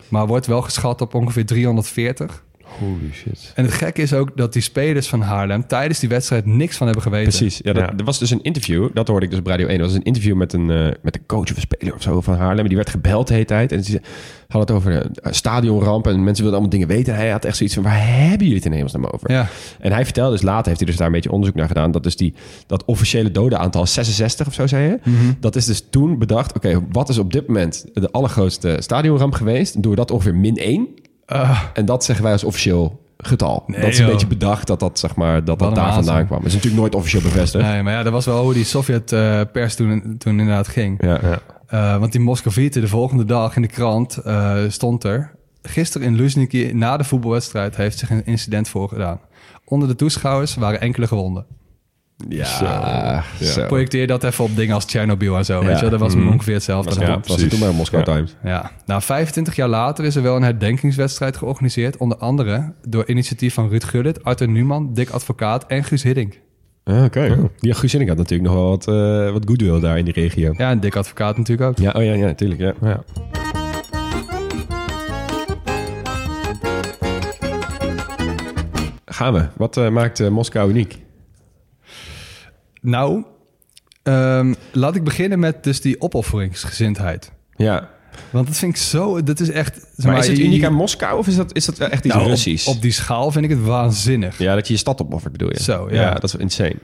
Maar 0.08 0.28
wordt 0.28 0.46
wel 0.46 0.62
geschat 0.62 1.02
op 1.02 1.14
ongeveer 1.14 1.46
340. 1.46 2.45
Holy 2.80 3.12
shit. 3.14 3.52
En 3.56 3.64
het 3.64 3.74
gekke 3.74 4.02
is 4.02 4.14
ook 4.14 4.38
dat 4.38 4.54
die 4.54 4.62
spelers 4.62 5.08
van 5.08 5.22
Haarlem 5.22 5.68
tijdens 5.68 6.00
die 6.00 6.10
wedstrijd 6.10 6.46
niks 6.46 6.78
van 6.78 6.86
hebben 6.86 7.04
geweten. 7.04 7.30
Precies. 7.30 7.60
Ja, 7.64 7.74
dat, 7.74 7.84
Ja. 7.84 7.94
Er 7.98 8.04
was 8.04 8.20
dus 8.20 8.32
een 8.32 8.42
interview, 8.42 8.90
dat 8.94 9.08
hoorde 9.08 9.26
ik 9.26 9.32
dus 9.32 9.40
op 9.40 9.48
Radio 9.48 9.68
1. 9.68 9.78
Er 9.80 9.86
was 9.86 9.94
een 9.94 10.04
interview 10.04 10.36
met 10.36 10.54
een, 10.54 10.70
eh, 10.70 10.88
met 11.02 11.16
een 11.16 11.26
coach 11.26 11.50
of 11.50 11.56
een 11.56 11.62
speler 11.62 11.94
of 11.94 12.02
zo 12.02 12.22
van 12.22 12.36
Haarlem. 12.36 12.68
Die 12.68 12.76
werd 12.76 12.90
gebeld 12.90 13.28
de 13.28 13.34
hele 13.34 13.46
tijd. 13.46 13.72
En 13.72 13.84
ze 13.84 14.02
hadden 14.48 14.76
het 14.76 14.86
over 14.86 15.06
een 15.22 15.34
stadionramp. 15.34 16.08
En 16.08 16.24
mensen 16.24 16.44
wilden 16.44 16.52
allemaal 16.52 16.70
dingen 16.70 16.88
weten. 16.88 17.14
En 17.14 17.20
hij 17.20 17.30
had 17.30 17.46
echt 17.46 17.58
zoiets 17.58 17.76
van, 17.76 17.84
waar 17.84 18.08
hebben 18.08 18.40
jullie 18.40 18.56
het 18.56 18.66
in 18.66 18.72
hemelsnaam 18.72 19.06
over? 19.06 19.32
Ja. 19.32 19.48
En 19.80 19.92
hij 19.92 20.04
vertelde 20.06 20.32
dus 20.32 20.42
later, 20.42 20.66
heeft 20.66 20.80
hij 20.80 20.88
dus 20.88 20.98
daar 20.98 21.08
een 21.08 21.14
beetje 21.14 21.32
onderzoek 21.32 21.56
naar 21.56 21.68
gedaan. 21.68 21.92
Dat 21.92 22.04
dus 22.04 22.16
die, 22.16 22.34
dat 22.68 22.86
officiële 22.86 23.32
dodenaantal 23.32 23.86
66 23.86 24.48
of 24.48 24.54
zo 24.54 24.68
zei 24.68 24.84
je. 24.90 25.00
Mhm. 25.04 25.34
Dat 25.40 25.56
is 25.56 25.66
dus 25.66 25.84
toen 25.90 26.18
bedacht, 26.18 26.56
oké, 26.56 26.82
wat 26.92 27.10
is 27.10 27.18
op 27.18 27.34
dit 27.34 27.48
moment 27.48 27.86
de 27.94 28.12
allergrootste 28.12 28.78
stadionramp 28.80 29.34
geweest? 29.34 29.82
Doen 29.82 29.92
we 29.92 29.98
dat 29.98 30.12
ongeveer 30.12 30.36
min 30.36 30.58
1. 30.58 30.88
Ah, 31.26 31.62
En 31.74 31.86
dat 31.86 32.04
zeggen 32.04 32.24
wij 32.24 32.34
als 32.34 32.44
officieel 32.44 33.04
getal. 33.18 33.64
Nee, 33.68 33.80
dat 33.82 33.90
is 33.90 33.98
een 33.98 34.04
joh. 34.04 34.12
beetje 34.14 34.28
bedacht 34.28 34.68
dat 34.68 34.80
dat, 34.80 35.00
zeg 35.00 35.16
maar, 35.16 35.44
dat, 35.44 35.60
dat 35.60 35.76
daar 35.76 35.94
vandaan 35.94 36.26
kwam. 36.26 36.38
Het 36.38 36.48
is 36.48 36.54
natuurlijk 36.54 36.82
nooit 36.82 36.96
officieel 36.96 37.22
bevestigd. 37.22 37.66
nee, 37.66 37.84
maar 37.84 37.94
ja, 37.94 38.04
dat 38.04 38.14
was 38.14 38.26
wel 38.26 38.44
hoe 38.44 38.54
die 38.54 38.64
Sovjet-pers 38.64 39.76
toen, 39.76 40.16
toen 40.18 40.40
inderdaad 40.40 40.68
ging. 40.68 41.04
Ja. 41.04 41.20
Ja. 41.22 41.40
Eh, 41.68 42.00
want 42.00 42.12
die 42.12 42.22
Moscovieten 42.22 42.82
de 42.82 42.88
volgende 42.88 43.26
dag 43.26 43.56
in 43.56 43.62
de 43.62 43.68
krant 43.68 44.18
eh, 44.18 44.58
stond 44.68 45.04
er... 45.04 45.34
Gisteren 45.62 46.08
in 46.08 46.16
Luzhniki 46.16 46.74
na 46.74 46.98
de 46.98 47.04
voetbalwedstrijd 47.04 47.76
heeft 47.76 47.98
zich 47.98 48.10
een 48.10 48.26
incident 48.26 48.68
voorgedaan. 48.68 49.20
Onder 49.64 49.88
de 49.88 49.96
toeschouwers 49.96 50.56
waren 50.56 50.82
enkele 50.82 51.08
gewonden. 51.08 51.46
Ja, 52.30 53.24
zo. 53.42 53.66
Projecteer 53.66 54.08
dat 54.08 54.24
even 54.24 54.44
op 54.44 54.56
dingen 54.56 54.76
als 54.76 54.86
Tsjernobyl 54.86 55.38
en 55.38 55.46
zo. 55.46 55.62
Ja. 55.62 55.66
Weet 55.68 55.80
je? 55.80 55.90
Dat 55.90 56.00
was 56.00 56.16
Mhm. 56.16 56.28
ongeveer 56.28 56.54
hetzelfde. 56.54 56.90
Was, 56.90 57.00
aan 57.00 57.06
de 57.06 57.12
ja, 57.12 57.20
was 57.28 57.42
het 57.42 57.50
toen 57.50 57.60
bij 57.60 57.72
Moskou 57.72 58.04
Ja. 58.06 58.14
Times. 58.14 58.36
Ja, 58.44 58.72
nou 58.86 59.02
25 59.02 59.56
jaar 59.56 59.68
later 59.68 60.06
is 60.06 60.16
er 60.16 60.22
wel 60.22 60.36
een 60.36 60.44
herdenkingswedstrijd 60.44 61.38
georganiseerd. 61.38 61.98
Onder 61.98 62.18
andere 62.18 62.74
door 62.88 63.08
initiatief 63.10 63.54
van 63.54 63.70
Ruud 63.70 63.84
Gullit, 63.84 64.24
Arthur 64.24 64.50
Numan, 64.50 64.94
Dick 64.94 65.10
Advocaat 65.10 65.66
en 65.68 65.84
Guus 65.84 66.04
Hiddink. 66.04 66.40
Ah, 66.84 67.04
Oké. 67.04 67.50
Die 67.60 67.74
Guus 67.74 67.92
Hiddink 67.92 68.10
had 68.10 68.18
natuurlijk 68.20 68.50
nog 68.50 68.58
wel 68.60 68.70
wat, 68.70 68.88
eh 68.88 69.32
wat 69.32 69.44
goodwill 69.48 69.80
daar 69.80 69.98
in 69.98 70.06
die 70.06 70.14
regio. 70.14 70.54
Ja, 70.58 70.70
en 70.70 70.80
Dick 70.80 70.96
Advocaat 70.96 71.38
natuurlijk 71.38 71.70
ook. 71.70 71.78
Ja, 71.78 71.92
oh 71.96 72.04
ja, 72.04 72.14
ja, 72.14 72.26
natuurlijk. 72.26 72.60
Ja. 72.62 72.74
Ja. 72.82 73.04
Gaan 79.06 79.34
we. 79.34 79.48
Wat 79.58 79.78
eh, 79.78 79.90
maakt 79.90 80.20
eh, 80.20 80.28
Moskou 80.30 80.70
uniek? 80.70 80.98
Nou, 82.86 83.24
ehm, 84.04 84.54
laat 84.72 84.96
ik 84.96 85.04
beginnen 85.04 85.40
met 85.40 85.64
dus 85.64 85.82
die 85.82 86.02
opofferingsgezindheid. 86.02 87.32
Ja. 87.56 87.90
Want 88.30 88.48
dat 88.48 88.58
vind 88.58 88.72
ik 88.72 88.78
zo... 88.82 89.24
Dat 89.24 89.40
is 89.40 89.50
echt... 89.50 89.88
zeg 89.96 90.12
Maar 90.12 90.20
is 90.20 90.28
het 90.28 90.40
uniek 90.40 90.64
aan 90.64 90.74
Moskou 90.74 91.18
of 91.18 91.28
is 91.28 91.36
dat, 91.36 91.56
is 91.56 91.66
dat 91.66 91.78
echt 91.78 92.06
iets 92.06 92.14
Nou, 92.14 92.26
op- 92.26 92.32
Russisch? 92.32 92.68
Op, 92.68 92.82
die 92.82 92.92
schaal 92.92 93.32
vind 93.32 93.46
ik 93.46 93.52
het 93.52 93.64
waanzinnig. 93.64 94.38
Ja, 94.38 94.56
dat 94.56 94.68
je 94.68 94.74
je 94.74 94.80
stad 94.80 95.02
opoffert 95.02 95.32
bedoel 95.32 95.50
je? 95.52 95.64
Zo, 95.64 95.88
ja. 95.92 96.14
dat 96.14 96.24
is 96.24 96.36
insane. 96.36 96.78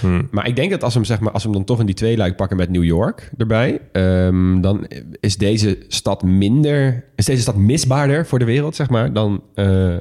Hmm. 0.00 0.28
Maar 0.30 0.46
ik 0.46 0.56
denk 0.56 0.70
dat 0.70 0.82
als 0.82 0.92
we 0.92 0.98
hem, 0.98 1.08
zeg 1.08 1.20
maar, 1.20 1.32
als 1.32 1.42
we 1.42 1.48
hem 1.48 1.58
dan 1.58 1.66
toch 1.66 1.80
in 1.80 1.86
die 1.86 1.94
twee 1.94 2.16
luik 2.16 2.36
pakken 2.36 2.56
met 2.56 2.70
New 2.70 2.84
York 2.84 3.30
erbij... 3.36 3.80
ehm, 3.92 4.60
dan 4.60 4.86
is 5.20 5.36
deze 5.36 5.78
stad 5.88 6.22
minder... 6.22 7.04
Is 7.16 7.24
deze 7.24 7.42
stad 7.42 7.56
misbaarder 7.56 8.26
voor 8.26 8.38
de 8.38 8.44
wereld, 8.44 8.76
zeg 8.76 8.88
maar, 8.90 9.12
dan, 9.12 9.42
eh, 9.54 9.96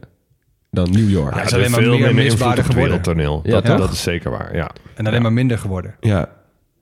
dan 0.74 0.92
New 0.92 1.10
York. 1.10 1.34
Ja, 1.34 1.40
Ja, 1.40 1.46
is 1.46 1.54
alleen 1.54 1.72
maar 1.72 1.80
veel 1.82 1.98
meer 1.98 2.14
misbaarder 2.14 2.64
het 2.64 2.74
geworden. 2.74 2.84
wereldtoneel. 2.84 3.40
Ja, 3.44 3.62
dat, 3.62 3.78
dat 3.78 3.92
is 3.92 4.02
zeker 4.04 4.32
waar, 4.32 4.56
ja. 4.56 4.70
En 4.96 5.08
alleen 5.08 5.22
maar 5.22 5.34
minder 5.34 5.58
geworden. 5.58 5.96
Ja. 6.00 6.30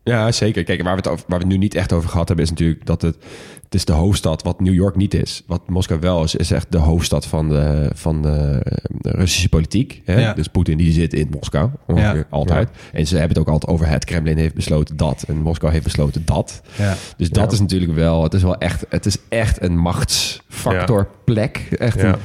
ja, 0.03 0.31
zeker. 0.31 0.63
Kijk, 0.63 0.81
waar 0.83 0.91
we, 0.91 0.97
het 0.97 1.07
over, 1.07 1.25
waar 1.27 1.37
we 1.37 1.43
het 1.43 1.53
nu 1.53 1.59
niet 1.59 1.75
echt 1.75 1.93
over 1.93 2.09
gehad 2.09 2.27
hebben... 2.27 2.45
is 2.45 2.51
natuurlijk 2.51 2.85
dat 2.85 3.01
het, 3.01 3.15
het 3.63 3.73
is 3.75 3.85
de 3.85 3.93
hoofdstad 3.93 4.43
wat 4.43 4.59
New 4.59 4.73
York 4.73 4.95
niet 4.95 5.13
is. 5.13 5.43
Wat 5.47 5.69
Moskou 5.69 5.99
wel 5.99 6.23
is, 6.23 6.35
is 6.35 6.51
echt 6.51 6.71
de 6.71 6.77
hoofdstad 6.77 7.25
van 7.25 7.49
de, 7.49 7.89
van 7.93 8.21
de, 8.21 8.61
de 8.97 9.11
Russische 9.11 9.49
politiek. 9.49 10.01
Hè? 10.05 10.19
Ja. 10.19 10.33
Dus 10.33 10.47
Poetin 10.47 10.77
die 10.77 10.91
zit 10.91 11.13
in 11.13 11.27
Moskou, 11.31 11.69
ongeveer 11.87 12.15
Ja. 12.17 12.25
altijd. 12.29 12.69
En 12.93 13.07
ze 13.07 13.13
hebben 13.17 13.37
het 13.37 13.47
ook 13.47 13.53
altijd 13.53 13.71
over 13.71 13.87
het 13.87 14.05
Kremlin 14.05 14.37
heeft 14.37 14.53
besloten 14.55 14.97
dat... 14.97 15.23
en 15.27 15.35
Moskou 15.37 15.71
heeft 15.71 15.83
besloten 15.83 16.25
dat. 16.25 16.61
Ja. 16.77 16.95
Dus 17.17 17.29
dat 17.29 17.45
Ja. 17.45 17.51
is 17.51 17.59
natuurlijk 17.59 17.93
wel... 17.93 18.23
Het 18.23 18.33
is 18.33 18.43
wel 18.43 18.57
echt, 18.57 18.85
het 18.89 19.05
is 19.05 19.17
echt 19.29 19.61
een 19.61 19.77
machtsfactor 19.77 21.07
plek. 21.23 21.67
Echt 21.79 22.01
een, 22.01 22.15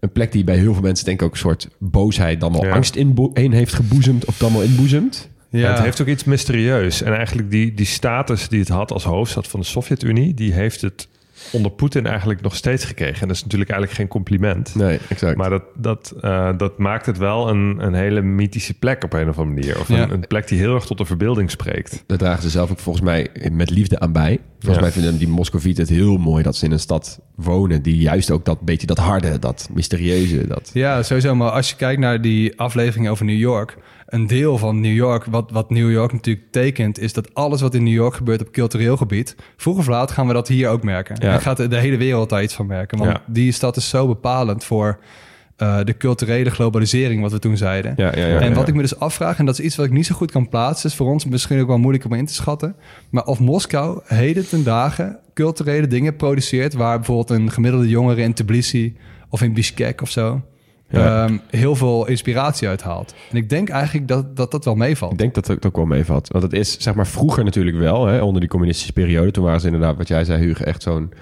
een 0.00 0.12
plek 0.12 0.32
die 0.32 0.44
bij 0.44 0.56
heel 0.56 0.72
veel 0.72 0.82
mensen 0.82 1.04
denk 1.04 1.20
ik 1.20 1.26
ook 1.26 1.32
een 1.32 1.38
soort 1.38 1.68
boosheid... 1.78 2.40
dan 2.40 2.52
wel 2.52 2.64
Ja. 2.64 2.74
angst 2.74 2.96
in, 2.96 3.30
in 3.34 3.52
heeft 3.52 3.72
geboezemd 3.72 4.24
of 4.24 4.38
dan 4.38 4.52
wel 4.52 4.62
inboezemt. 4.62 5.28
Ja. 5.50 5.70
het 5.70 5.82
heeft 5.82 6.00
ook 6.00 6.06
iets 6.06 6.24
mysterieus. 6.24 7.02
En 7.02 7.14
eigenlijk 7.14 7.50
die, 7.50 7.74
die 7.74 7.86
status 7.86 8.48
die 8.48 8.60
het 8.60 8.68
had 8.68 8.92
als 8.92 9.04
hoofdstad 9.04 9.48
van 9.48 9.60
de 9.60 9.66
Sovjet-Unie... 9.66 10.34
die 10.34 10.52
heeft 10.52 10.80
het 10.80 11.08
onder 11.52 11.70
Poetin 11.70 12.06
eigenlijk 12.06 12.40
nog 12.40 12.56
steeds 12.56 12.84
gekregen. 12.84 13.20
En 13.22 13.28
dat 13.28 13.36
is 13.36 13.42
natuurlijk 13.42 13.70
eigenlijk 13.70 14.00
geen 14.00 14.08
compliment. 14.08 14.74
Nee, 14.74 14.98
exact. 15.08 15.36
Maar 15.36 15.50
dat, 15.50 15.62
dat, 15.76 16.14
eh, 16.20 16.50
dat 16.56 16.78
maakt 16.78 17.06
het 17.06 17.18
wel 17.18 17.48
een, 17.48 17.76
een 17.78 17.94
hele 17.94 18.20
mythische 18.22 18.74
plek 18.74 19.04
op 19.04 19.12
een 19.12 19.28
of 19.28 19.38
andere 19.38 19.54
manier. 19.60 19.80
Of 19.80 19.88
Ja. 19.88 20.02
een, 20.02 20.12
een 20.12 20.26
plek 20.26 20.48
die 20.48 20.58
heel 20.58 20.74
erg 20.74 20.84
tot 20.84 20.98
de 20.98 21.04
verbeelding 21.04 21.50
spreekt. 21.50 22.04
Daar 22.06 22.18
dragen 22.18 22.42
ze 22.42 22.50
zelf 22.50 22.70
ook 22.70 22.78
volgens 22.78 23.04
mij 23.04 23.28
met 23.52 23.70
liefde 23.70 23.98
aan 24.00 24.12
bij. 24.12 24.38
Volgens 24.58 24.74
Ja. 24.76 24.80
mij 24.80 24.90
vinden 24.92 25.18
die 25.18 25.28
Moscovieten 25.28 25.82
het 25.84 25.92
heel 25.92 26.16
mooi 26.16 26.42
dat 26.42 26.56
ze 26.56 26.64
in 26.64 26.72
een 26.72 26.78
stad 26.78 27.20
wonen... 27.34 27.82
die 27.82 27.96
juist 27.96 28.30
ook 28.30 28.44
dat 28.44 28.60
beetje 28.60 28.86
dat 28.86 28.98
harde, 28.98 29.38
dat 29.38 29.68
mysterieuze... 29.74 30.46
Dat... 30.46 30.70
Ja, 30.74 31.02
sowieso. 31.02 31.34
Maar 31.34 31.50
als 31.50 31.70
je 31.70 31.76
kijkt 31.76 32.00
naar 32.00 32.20
die 32.20 32.58
aflevering 32.60 33.08
over 33.08 33.24
New 33.24 33.38
York... 33.38 33.76
een 34.06 34.26
deel 34.26 34.58
van 34.58 34.80
New 34.80 34.94
York, 34.94 35.24
wat, 35.24 35.50
wat 35.50 35.70
New 35.70 35.90
York 35.90 36.12
natuurlijk 36.12 36.46
tekent... 36.50 36.98
is 36.98 37.12
dat 37.12 37.34
alles 37.34 37.60
wat 37.60 37.74
in 37.74 37.82
New 37.82 37.94
York 37.94 38.14
gebeurt 38.14 38.40
op 38.40 38.50
cultureel 38.50 38.96
gebied... 38.96 39.36
vroeg 39.56 39.78
of 39.78 39.86
laat 39.86 40.10
gaan 40.10 40.26
we 40.26 40.32
dat 40.32 40.48
hier 40.48 40.68
ook 40.68 40.82
merken. 40.82 41.16
Ja. 41.20 41.32
En 41.32 41.40
gaat 41.40 41.70
de, 41.70 41.76
hele 41.76 41.96
wereld 41.96 42.28
daar 42.28 42.42
iets 42.42 42.54
van 42.54 42.66
merken. 42.66 42.98
Want 42.98 43.10
Ja. 43.10 43.22
die 43.26 43.52
stad 43.52 43.76
is 43.76 43.88
zo 43.88 44.06
bepalend 44.06 44.64
voor 44.64 44.98
eh, 45.56 45.78
de 45.84 45.96
culturele 45.96 46.50
globalisering... 46.50 47.22
wat 47.22 47.32
we 47.32 47.38
toen 47.38 47.56
zeiden. 47.56 47.94
Ja, 47.96 48.16
ja, 48.16 48.26
ja, 48.26 48.40
en 48.40 48.54
wat 48.54 48.68
ik 48.68 48.74
me 48.74 48.80
dus 48.82 48.98
afvraag, 48.98 49.38
en 49.38 49.46
dat 49.46 49.58
is 49.58 49.64
iets 49.64 49.76
wat 49.76 49.86
ik 49.86 49.92
niet 49.92 50.06
zo 50.06 50.14
goed 50.14 50.30
kan 50.30 50.48
plaatsen... 50.48 50.90
is 50.90 50.96
voor 50.96 51.10
ons 51.10 51.24
misschien 51.24 51.60
ook 51.60 51.66
wel 51.66 51.78
moeilijk 51.78 52.04
om 52.04 52.12
in 52.12 52.26
te 52.26 52.34
schatten... 52.34 52.76
maar 53.10 53.24
of 53.24 53.40
Moskou 53.40 54.00
heden 54.04 54.48
ten 54.48 54.64
dagen 54.64 55.18
culturele 55.34 55.86
dingen 55.86 56.16
produceert... 56.16 56.74
waar 56.74 56.96
bijvoorbeeld 56.96 57.30
een 57.30 57.50
gemiddelde 57.50 57.88
jongere 57.88 58.22
in 58.22 58.34
Tbilisi 58.34 58.96
of 59.28 59.42
in 59.42 59.52
Bishkek 59.52 60.02
of 60.02 60.10
zo... 60.10 60.42
Ja. 60.88 61.24
ehm, 61.24 61.38
heel 61.50 61.76
veel 61.76 62.06
inspiratie 62.06 62.68
uithaalt. 62.68 63.14
En 63.30 63.36
ik 63.36 63.48
denk 63.48 63.68
eigenlijk 63.68 64.08
dat 64.08 64.36
dat, 64.36 64.50
dat 64.50 64.64
wel 64.64 64.74
meevalt. 64.74 65.12
Ik 65.12 65.18
denk 65.18 65.34
dat 65.34 65.46
het 65.46 65.66
ook 65.66 65.76
wel 65.76 65.84
meevalt. 65.86 66.28
Want 66.28 66.44
het 66.44 66.52
is, 66.52 66.80
zeg 66.80 66.94
maar, 66.94 67.06
vroeger 67.06 67.44
natuurlijk 67.44 67.76
wel, 67.76 68.06
hè, 68.06 68.20
onder 68.22 68.40
die 68.40 68.50
communistische 68.50 68.92
periode. 68.92 69.30
Toen 69.30 69.44
waren 69.44 69.60
ze 69.60 69.66
inderdaad, 69.66 69.96
wat 69.96 70.08
jij 70.08 70.24
zei, 70.24 70.44
Hugo, 70.44 70.64
echt 70.64 70.82
zo'n 70.82 71.12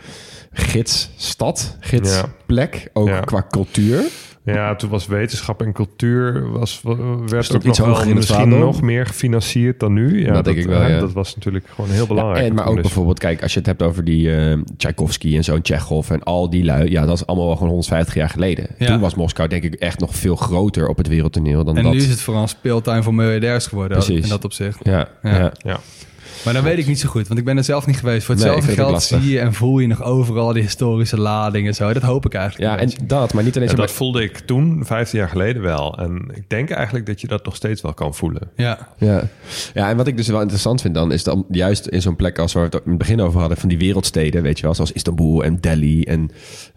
gidsstad, 0.53 1.77
gidsplek. 1.81 2.91
Ook 2.93 3.09
Ja. 3.09 3.21
qua 3.21 3.47
cultuur. 3.51 4.03
Ja, 4.45 4.77
toen 4.77 4.91
was 4.91 5.07
wetenschap 5.07 5.63
en 5.63 5.73
cultuur 5.73 6.51
was, 6.51 6.81
werd 7.27 7.55
ook 7.55 7.63
iets 7.63 7.79
nog 7.79 7.87
wel 7.87 8.01
in 8.01 8.07
het 8.07 8.15
misschien 8.15 8.49
nog 8.49 8.83
meer 8.83 9.07
gefinancierd 9.07 9.81
dan 9.81 9.93
nu. 9.93 10.25
Ja, 10.25 10.33
Dat 10.33 10.45
denk 10.45 10.57
ik 10.57 10.67
wel, 10.67 10.87
ja. 10.87 10.99
Dat 11.01 11.13
was 11.13 11.35
natuurlijk 11.35 11.67
gewoon 11.75 11.91
heel 11.91 12.07
belangrijk. 12.07 12.41
Ja, 12.43 12.49
en 12.49 12.55
maar 12.55 12.67
ook 12.67 12.81
bijvoorbeeld, 12.81 13.19
kijk, 13.19 13.43
als 13.43 13.53
je 13.53 13.59
het 13.59 13.67
hebt 13.69 13.83
over 13.83 14.05
die 14.05 14.37
eh 14.37 14.59
Tchaikovsky 14.77 15.37
en 15.37 15.45
zo'n 15.45 15.63
Tsjechov 15.63 16.11
en 16.11 16.23
al 16.23 16.51
die 16.51 16.65
lui. 16.65 16.91
Ja, 16.91 17.07
dat 17.07 17.15
is 17.17 17.27
allemaal 17.27 17.47
wel 17.47 17.55
gewoon 17.55 17.69
150 17.71 18.15
jaar 18.15 18.29
geleden. 18.29 18.67
Ja. 18.79 18.87
Toen 18.87 19.01
was 19.01 19.15
Moskou 19.15 19.49
denk 19.49 19.63
ik 19.63 19.75
echt 19.75 20.01
nog 20.01 20.15
veel 20.15 20.37
groter 20.37 20.89
op 20.89 20.97
het 20.97 21.09
wereldtoneel 21.09 21.65
dan 21.65 21.77
en 21.77 21.83
dat. 21.83 21.93
nu 21.93 21.99
is 21.99 22.09
het 22.09 22.21
vooral 22.21 22.43
een 22.43 22.49
speeltuin 22.49 23.03
voor 23.03 23.15
miljardairs 23.15 23.67
geworden. 23.67 23.99
Precies. 23.99 24.23
In 24.23 24.29
dat 24.29 24.45
opzicht. 24.45 24.79
Ja, 24.83 25.09
Ja. 25.23 25.31
ja. 25.39 25.53
Ja. 25.57 25.81
Maar 26.45 26.55
dan 26.55 26.63
weet 26.63 26.79
ik 26.79 26.87
niet 26.87 27.01
zo 27.01 27.09
goed, 27.09 27.29
want 27.29 27.39
ik 27.39 27.45
ben 27.45 27.57
er 27.57 27.65
zelf 27.65 27.87
niet 27.87 27.97
geweest. 27.97 28.27
Voor 28.27 28.35
Nee, 28.35 28.45
hetzelfde 28.45 28.83
ook 28.83 28.89
geld 28.89 29.03
zie 29.03 29.33
je 29.33 29.39
en 29.39 29.55
voel 29.55 29.79
je 29.79 29.87
nog 29.87 30.03
overal 30.03 30.53
die 30.53 30.63
historische 30.63 31.21
ladingen 31.21 31.69
en 31.69 31.75
zo. 31.75 31.93
Dat 31.93 32.03
hoop 32.03 32.27
ik 32.27 32.35
eigenlijk. 32.35 32.71
Ja, 32.71 32.79
en 32.79 33.07
dat, 33.07 33.33
maar 33.33 33.45
niet 33.45 33.57
alleen 33.57 33.69
En 33.69 33.75
zo 33.75 33.81
dat 33.81 33.91
voelde 33.91 34.23
ik 34.23 34.39
toen, 34.39 34.83
15 34.85 35.19
jaar 35.19 35.29
geleden 35.29 35.63
wel. 35.63 35.99
En 35.99 36.31
ik 36.35 36.49
denk 36.49 36.71
eigenlijk 36.71 37.07
dat 37.07 37.21
je 37.21 37.27
dat 37.27 37.45
nog 37.45 37.57
steeds 37.57 37.83
wel 37.83 37.95
kan 37.95 38.15
voelen. 38.15 38.51
ja. 38.57 38.89
Ja. 38.99 39.29
ja, 39.75 39.91
en 39.91 39.97
wat 39.97 40.07
ik 40.07 40.17
dus 40.17 40.29
wel 40.29 40.41
interessant 40.41 40.81
vind 40.81 40.95
dan... 40.95 41.13
is 41.13 41.25
dan 41.25 41.45
juist 41.51 41.87
in 41.87 42.03
zo'n 42.03 42.17
plek 42.17 42.39
als 42.39 42.53
waar 42.53 42.71
we 42.71 42.77
het 42.77 42.85
in 42.85 42.91
het 42.91 42.99
begin 42.99 43.21
over 43.21 43.41
hadden... 43.41 43.59
van 43.59 43.69
die 43.69 43.79
wereldsteden, 43.79 44.43
weet 44.43 44.59
je 44.59 44.65
wel... 44.65 44.75
zoals 44.75 44.93
Istanbul 44.93 45.45
en 45.45 45.61
Delhi 45.61 46.03
en 46.03 46.31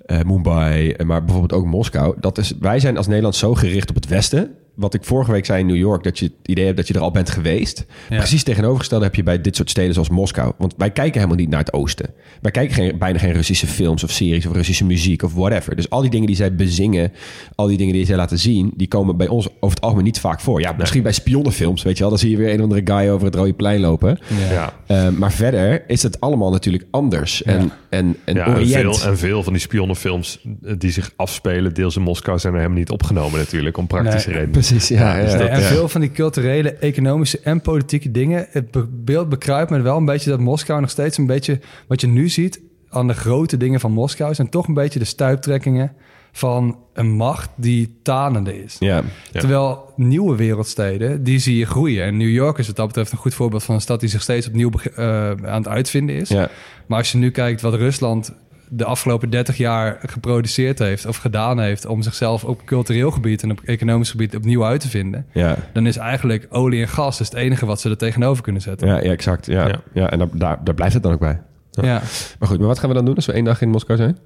eh, 0.06 0.22
Mumbai... 0.22 0.92
en 0.92 1.08
maar 1.08 1.24
bijvoorbeeld 1.24 1.62
ook 1.62 1.66
Moskou. 1.66 2.16
Dat 2.20 2.38
is, 2.38 2.54
wij 2.60 2.80
zijn 2.80 2.98
als 2.98 3.08
Nederland 3.08 3.36
zo 3.36 3.56
gericht 3.56 3.90
op 3.90 3.96
het 3.96 4.08
Westen... 4.08 4.56
wat 4.78 4.94
ik 4.94 5.04
vorige 5.04 5.32
week 5.32 5.46
zei 5.46 5.60
in 5.60 5.66
New 5.66 5.76
York... 5.76 6.04
dat 6.04 6.20
je 6.20 6.26
het 6.26 6.34
idee 6.46 6.66
hebt 6.66 6.78
dat 6.78 6.88
je 6.88 6.94
er 6.94 7.00
al 7.00 7.12
bent 7.12 7.30
geweest. 7.30 7.86
Ja. 8.10 8.18
Precies 8.18 8.44
tegenovergestelde 8.44 9.06
heb 9.06 9.16
je 9.16 9.24
bij 9.24 9.42
dit 9.42 9.56
soort 9.56 9.70
steden 9.70 9.94
zoals 9.94 10.10
Moskou. 10.10 10.54
Want 10.58 10.74
wij 10.78 10.92
kijken 10.92 11.14
helemaal 11.14 11.36
niet 11.40 11.50
naar 11.50 11.60
het 11.60 11.74
oosten. 11.74 12.10
Wij 12.42 12.52
kijken 12.52 12.76
geen, 12.76 12.98
bijna 12.98 13.20
geen 13.20 13.32
Russische 13.32 13.68
films 13.68 14.04
of 14.04 14.12
series... 14.12 14.46
of 14.46 14.54
Russische 14.54 14.86
muziek 14.86 15.24
of 15.24 15.34
whatever. 15.34 15.76
Dus 15.76 15.90
al 15.90 16.02
die 16.02 16.10
dingen 16.10 16.28
die 16.28 16.36
zij 16.36 16.56
bezingen... 16.56 17.12
al 17.56 17.68
die 17.68 17.78
dingen 17.78 17.94
die 17.94 18.06
zij 18.06 18.16
laten 18.16 18.40
zien... 18.40 18.72
die 18.76 18.88
komen 18.88 19.18
bij 19.18 19.28
ons 19.28 19.48
over 19.60 19.76
het 19.76 19.82
algemeen 19.82 20.04
niet 20.06 20.20
vaak 20.20 20.40
voor. 20.40 20.62
Ja, 20.62 20.74
misschien 20.78 21.04
bij 21.04 21.12
spionnenfilms, 21.14 21.84
weet 21.84 21.94
je 21.96 22.00
wel. 22.00 22.10
Dan 22.10 22.20
zie 22.20 22.30
je 22.30 22.38
weer 22.38 22.50
een 22.50 22.58
of 22.58 22.64
andere 22.64 22.82
guy 22.84 23.10
over 23.10 23.26
het 23.26 23.36
rode 23.36 23.54
plein 23.54 23.80
lopen. 23.80 24.20
Ja. 24.50 24.52
Ja. 24.52 24.74
Eh, 25.08 25.10
maar 25.10 25.32
verder 25.32 25.84
is 25.90 26.04
het 26.04 26.20
allemaal 26.20 26.52
natuurlijk 26.52 26.86
anders. 26.92 27.44
En, 27.44 27.62
Ja. 27.64 27.78
en, 27.90 28.16
en 28.26 28.36
Ja, 28.36 28.46
en, 28.46 28.54
Oriënt. 28.54 28.98
veel, 28.98 29.10
en 29.10 29.18
veel 29.18 29.44
van 29.44 29.54
die 29.54 29.62
spionnenfilms 29.62 30.40
eh, 30.64 30.74
die 30.78 30.92
zich 30.92 31.12
afspelen, 31.16 31.74
deels 31.74 31.96
in 31.96 32.02
Moskou, 32.02 32.40
zijn 32.40 32.54
er 32.54 32.60
helemaal 32.60 32.80
niet 32.80 32.90
opgenomen 32.92 33.40
natuurlijk, 33.40 33.78
om 33.78 33.88
praktische 33.88 34.30
Nee. 34.30 34.38
redenen. 34.38 34.54
Precies, 34.68 34.88
ja. 34.98 35.18
ja, 35.18 35.24
dus 35.24 35.32
ja. 35.32 35.38
dat- 35.38 35.48
en 35.50 35.60
ja. 35.60 35.66
veel 35.68 35.90
van 35.90 36.02
die 36.02 36.12
culturele, 36.12 36.74
economische 36.74 37.40
en 37.44 37.62
politieke 37.62 38.12
dingen. 38.12 38.48
Het 38.50 38.72
be- 38.72 38.88
beeld 38.90 39.30
bekruipt 39.30 39.70
me 39.70 39.82
wel 39.82 39.98
een 39.98 40.06
beetje 40.06 40.30
dat 40.30 40.40
Moskou 40.40 40.82
nog 40.82 40.90
steeds 40.90 41.18
een 41.18 41.26
beetje... 41.26 41.60
wat 41.88 42.02
je 42.02 42.08
nu 42.08 42.30
ziet 42.30 42.62
aan 42.90 43.08
de 43.08 43.14
grote 43.14 43.58
dingen 43.58 43.80
van 43.80 43.92
Moskou... 43.92 44.34
zijn 44.34 44.50
toch 44.50 44.68
een 44.68 44.74
beetje 44.74 45.00
de 45.00 45.06
stuiptrekkingen 45.06 45.92
van 46.32 46.78
een 46.94 47.10
macht 47.10 47.50
die 47.56 48.00
tanende 48.04 48.64
is. 48.64 48.76
Ja. 48.80 48.96
Ja. 49.32 49.40
Terwijl 49.40 49.94
nieuwe 49.96 50.36
wereldsteden, 50.36 51.24
die 51.24 51.40
zie 51.40 51.58
je 51.58 51.66
groeien. 51.66 52.04
En 52.04 52.18
New 52.18 52.30
York 52.30 52.58
is 52.58 52.68
wat 52.68 52.76
dat 52.76 52.88
betreft 52.88 53.12
een 53.12 53.18
goed 53.18 53.34
voorbeeld 53.34 53.64
van 53.64 53.76
een 53.76 53.82
stad 53.82 54.00
die 54.00 54.10
zich 54.10 54.22
steeds 54.22 54.48
opnieuw 54.48 54.72
eh, 54.96 55.30
aan 55.30 55.38
het 55.62 55.68
uitvinden 55.68 56.16
is. 56.16 56.30
Ja. 56.30 56.50
Maar 56.88 56.98
als 56.98 57.12
je 57.12 57.18
nu 57.18 57.32
kijkt 57.32 57.62
wat 57.62 57.74
Rusland 57.74 58.34
de 58.70 58.86
afgelopen 58.86 59.30
30 59.30 59.58
jaar 59.58 59.98
geproduceerd 60.06 60.80
heeft 60.80 61.06
of 61.06 61.18
gedaan 61.18 61.60
heeft 61.60 61.86
om 61.86 62.02
zichzelf 62.02 62.44
op 62.44 62.66
cultureel 62.66 63.12
gebied 63.12 63.44
en 63.44 63.52
op 63.52 63.62
economisch 63.66 64.12
gebied 64.12 64.36
opnieuw 64.36 64.66
uit 64.66 64.80
te 64.82 64.90
vinden, 64.90 65.26
Ja. 65.34 65.56
dan 65.74 65.86
is 65.88 65.98
eigenlijk 65.98 66.48
olie 66.50 66.82
en 66.82 66.88
gas 66.88 67.18
dus 67.18 67.28
het 67.28 67.38
enige 67.38 67.66
wat 67.66 67.82
ze 67.82 67.90
er 67.90 67.98
tegenover 67.98 68.44
kunnen 68.44 68.62
zetten. 68.62 68.88
Ja, 68.88 68.96
ja, 68.96 69.12
exact. 69.12 69.46
Ja. 69.46 69.68
Ja. 69.68 69.80
Ja. 69.94 70.10
en 70.10 70.18
daar, 70.20 70.28
daar, 70.34 70.64
daar 70.64 70.76
blijft 70.76 70.94
het 70.94 71.04
dan 71.04 71.14
ook 71.14 71.20
bij. 71.20 71.40
Ja. 71.72 72.02
Maar 72.40 72.50
goed, 72.50 72.58
maar 72.58 72.68
wat 72.68 72.80
gaan 72.80 72.90
we 72.90 72.96
dan 72.96 73.06
doen 73.06 73.16
als 73.16 73.26
we 73.26 73.32
één 73.34 73.44
dag 73.44 73.62
in 73.62 73.70
Moskou 73.70 73.98
zijn? 73.98 74.18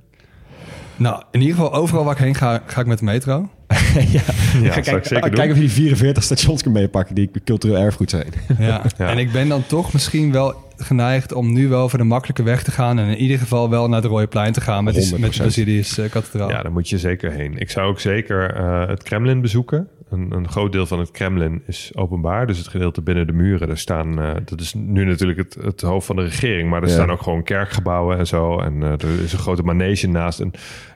Nou, 1.02 1.22
in 1.32 1.40
ieder 1.42 1.56
geval 1.56 1.74
overal 1.74 2.04
waar 2.04 2.14
ik 2.14 2.20
heen 2.24 2.36
ga, 2.36 2.62
ga 2.66 2.82
ik 2.82 2.88
met 2.88 2.98
de 3.00 3.06
metro. 3.06 3.50
ja, 3.68 4.22
Ja, 4.62 4.72
Ga 4.74 4.80
kijken, 4.80 5.06
zeker 5.06 5.22
doen. 5.22 5.30
kijken 5.32 5.50
of 5.50 5.56
je 5.56 5.60
die 5.60 5.72
44 5.72 6.24
stations 6.24 6.62
kunt 6.64 6.76
meepakken 6.76 7.16
die 7.16 7.32
cultureel 7.46 7.78
erfgoed 7.78 8.10
zijn. 8.10 8.28
Ja. 8.60 8.82
Ja. 8.98 9.10
En 9.10 9.18
ik 9.18 9.32
ben 9.32 9.48
dan 9.50 9.64
toch 9.68 9.94
misschien 9.94 10.32
wel 10.32 10.56
geneigd 10.78 11.34
om 11.34 11.54
nu 11.54 11.68
wel 11.68 11.90
voor 11.90 12.00
de 12.00 12.06
makkelijke 12.06 12.44
weg 12.44 12.64
te 12.64 12.72
gaan 12.72 13.00
en 13.00 13.08
in 13.08 13.18
ieder 13.18 13.38
geval 13.38 13.70
wel 13.70 13.88
naar 13.88 14.02
het 14.02 14.10
Rode 14.12 14.28
Plein 14.28 14.52
te 14.54 14.62
gaan 14.62 14.84
met, 14.84 14.94
die, 14.94 15.20
met 15.20 15.34
de 15.34 15.40
100%. 15.40 15.44
Basilius 15.44 16.00
kathedraal. 16.10 16.50
Ja, 16.50 16.62
daar 16.62 16.72
moet 16.72 16.90
je 16.90 16.98
zeker 16.98 17.32
heen. 17.32 17.58
Ik 17.58 17.70
zou 17.72 17.88
ook 17.88 18.00
zeker 18.00 18.54
eh, 18.56 18.88
het 18.88 19.04
Kremlin 19.04 19.42
bezoeken. 19.42 19.88
Een, 20.10 20.32
een 20.32 20.50
groot 20.50 20.72
deel 20.72 20.86
van 20.86 21.00
het 21.00 21.12
Kremlin 21.12 21.62
is 21.68 21.92
openbaar. 21.96 22.48
Dus 22.48 22.58
het 22.58 22.68
gedeelte 22.68 23.02
binnen 23.02 23.28
de 23.28 23.34
muren, 23.34 23.68
daar 23.68 23.78
staan... 23.78 24.20
eh, 24.22 24.32
dat 24.46 24.60
is 24.60 24.74
nu 24.74 25.06
natuurlijk 25.06 25.40
het, 25.40 25.58
het 25.64 25.82
hoofd 25.82 26.06
van 26.06 26.16
de 26.16 26.22
regering. 26.24 26.70
Maar 26.70 26.82
er 26.82 26.88
Ja. 26.88 26.94
staan 26.94 27.12
ook 27.12 27.22
gewoon 27.22 27.44
kerkgebouwen 27.44 28.18
en 28.18 28.28
zo. 28.28 28.60
En 28.60 28.84
eh, 28.84 28.90
er 28.92 29.24
is 29.24 29.34
een 29.34 29.40
grote 29.40 29.64
manege 29.64 30.08
naast. 30.08 30.40
En 30.40 30.52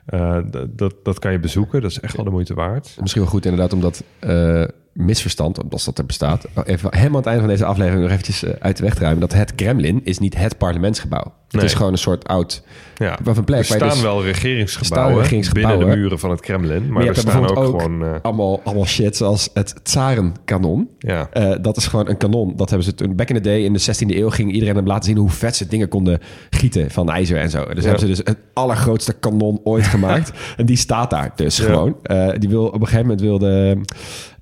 eh, 0.06 0.38
dat, 0.68 0.94
dat 1.02 1.18
kan 1.18 1.32
je 1.32 1.38
bezoeken. 1.38 1.82
Dat 1.82 1.90
is 1.90 2.00
echt 2.00 2.16
wel 2.16 2.24
de 2.24 2.30
moeite 2.30 2.54
waard. 2.54 2.96
Misschien 3.00 3.22
wel 3.22 3.30
goed 3.30 3.44
inderdaad 3.46 3.72
eh, 4.18 4.62
misverstand, 4.92 5.60
als 5.70 5.84
dat 5.84 5.98
er 5.98 6.06
bestaat, 6.06 6.46
even 6.64 6.94
helemaal 6.94 7.10
aan 7.10 7.16
het 7.16 7.26
einde 7.26 7.40
van 7.40 7.50
deze 7.50 7.64
aflevering 7.64 8.02
nog 8.02 8.10
eventjes 8.10 8.42
eh, 8.42 8.52
uit 8.58 8.76
de 8.76 8.82
weg 8.82 8.94
te 8.94 9.00
ruimen. 9.00 9.20
Dat 9.20 9.32
het 9.32 9.54
Kremlin 9.54 10.00
is 10.04 10.18
niet 10.18 10.36
het 10.36 10.58
parlementsgebouw. 10.58 11.34
Het 11.46 11.54
Nee. 11.54 11.64
is 11.64 11.74
gewoon 11.74 11.92
een 11.92 11.98
soort 11.98 12.28
oud... 12.28 12.62
Ja. 12.94 13.18
Een 13.24 13.44
plek 13.44 13.58
er 13.58 13.64
staan 13.64 13.88
dus- 13.88 14.00
wel 14.00 14.24
er 14.24 14.34
staan 14.68 15.14
regeringsgebouwen, 15.14 15.52
binnen 15.52 15.88
de 15.88 15.96
muren 15.96 16.18
van 16.18 16.30
het 16.30 16.40
Kremlin. 16.40 16.92
Maar, 16.92 17.06
er 17.06 17.16
staan 17.16 17.56
ook, 17.56 17.64
gewoon... 17.64 18.22
allemaal, 18.22 18.60
allemaal 18.64 18.86
shit 18.86 19.16
zoals 19.16 19.50
het 19.54 19.84
Tsarenkanon. 19.84 20.88
ja. 20.98 21.28
Dat 21.60 21.76
is 21.76 21.86
gewoon 21.86 22.08
een 22.08 22.16
kanon. 22.16 22.52
Dat 22.56 22.68
hebben 22.68 22.86
ze 22.86 22.94
toen 22.94 23.16
back 23.16 23.28
in 23.28 23.34
the 23.34 23.40
day 23.40 23.60
in 23.60 23.72
de 23.72 23.80
16e 23.80 24.16
eeuw 24.16 24.30
ging 24.30 24.52
iedereen 24.52 24.76
hem 24.76 24.86
laten 24.86 25.04
zien 25.04 25.16
hoe 25.16 25.30
vet 25.30 25.56
ze 25.56 25.66
dingen 25.66 25.88
konden 25.88 26.20
gieten 26.50 26.90
van 26.90 27.10
ijzer 27.10 27.38
en 27.38 27.50
zo. 27.50 27.64
Dus 27.74 27.82
hebben 27.84 28.00
ze 28.00 28.06
dus 28.06 28.18
het 28.18 28.38
allergrootste 28.52 29.12
kanon 29.12 29.60
ooit 29.64 29.86
gemaakt. 30.00 30.32
en 30.56 30.66
die 30.66 30.76
staat 30.76 31.10
daar 31.10 31.32
dus 31.36 31.56
Ja. 31.56 31.64
gewoon. 31.64 31.96
Eh, 32.02 32.28
die 32.38 32.48
wil 32.48 32.66
op 32.66 32.74
een 32.74 32.80
gegeven 32.80 33.00
moment 33.00 33.20
wilde 33.20 33.78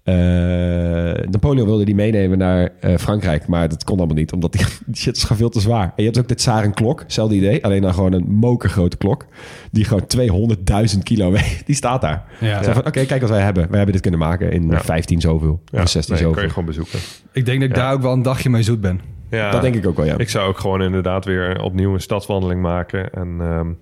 eh, 0.03 0.15
Napoleon 1.31 1.67
wilde 1.67 1.85
die 1.85 1.95
meenemen 1.95 2.39
naar 2.39 2.69
eh, 2.81 2.97
Frankrijk, 2.97 3.47
maar 3.47 3.69
dat 3.69 3.85
kon 3.85 3.97
allemaal 3.99 4.17
niet, 4.17 4.33
omdat 4.33 4.53
die, 4.53 4.65
die 4.87 4.97
shit 4.97 5.17
is 5.17 5.23
gewoon 5.23 5.39
veel 5.39 5.49
te 5.49 5.61
zwaar. 5.61 5.85
En 5.85 5.93
je 5.97 6.03
hebt 6.05 6.19
ook 6.19 6.29
de 6.29 6.35
Tsarenklok, 6.35 7.01
hetzelfde 7.01 7.35
idee, 7.35 7.65
alleen 7.65 7.83
dan 7.83 7.95
gewoon 7.95 8.13
een 8.13 8.27
mokergrote 8.33 8.97
klok 8.97 9.27
die 9.71 9.85
gewoon 9.85 10.05
200.000 10.97 11.03
kilo 11.03 11.31
weegt. 11.31 11.67
Die 11.67 11.75
staat 11.75 12.01
daar. 12.01 12.25
Ja. 12.41 12.61
Oké, 12.85 13.05
kijk 13.05 13.21
wat 13.21 13.31
wij 13.31 13.41
hebben. 13.43 13.63
Wij 13.67 13.77
hebben 13.77 13.93
dit 13.93 14.03
kunnen 14.03 14.21
maken 14.21 14.53
in 14.53 14.69
Ja. 14.71 14.81
15 14.81 15.21
zoveel, 15.21 15.61
Ja, 15.65 15.83
of 15.83 15.89
16 15.89 16.15
nee, 16.15 16.23
zoveel. 16.23 16.35
kan 16.37 16.43
je 16.45 16.49
gewoon 16.55 16.69
bezoeken. 16.69 16.99
Ik 17.33 17.47
denk 17.47 17.61
dat 17.61 17.71
ik 17.71 17.77
Ja. 17.77 17.83
daar 17.83 17.93
ook 17.93 18.03
wel 18.03 18.13
een 18.13 18.23
dagje 18.23 18.51
mee 18.51 18.63
zoet 18.63 18.81
ben. 18.81 19.01
Ja, 19.31 19.51
Dat 19.51 19.63
denk 19.63 19.75
ik 19.75 19.87
ook 19.87 19.97
wel, 19.97 20.07
ja. 20.07 20.19
Ik 20.19 20.29
zou 20.31 20.49
ook 20.49 20.59
gewoon 20.59 20.83
inderdaad 20.83 21.25
weer 21.25 21.61
opnieuw 21.63 21.95
een 21.95 22.01
stadswandeling 22.01 22.63
maken. 22.63 23.11
En 23.13 23.37
ehm, 23.41 23.69
eh, 23.69 23.75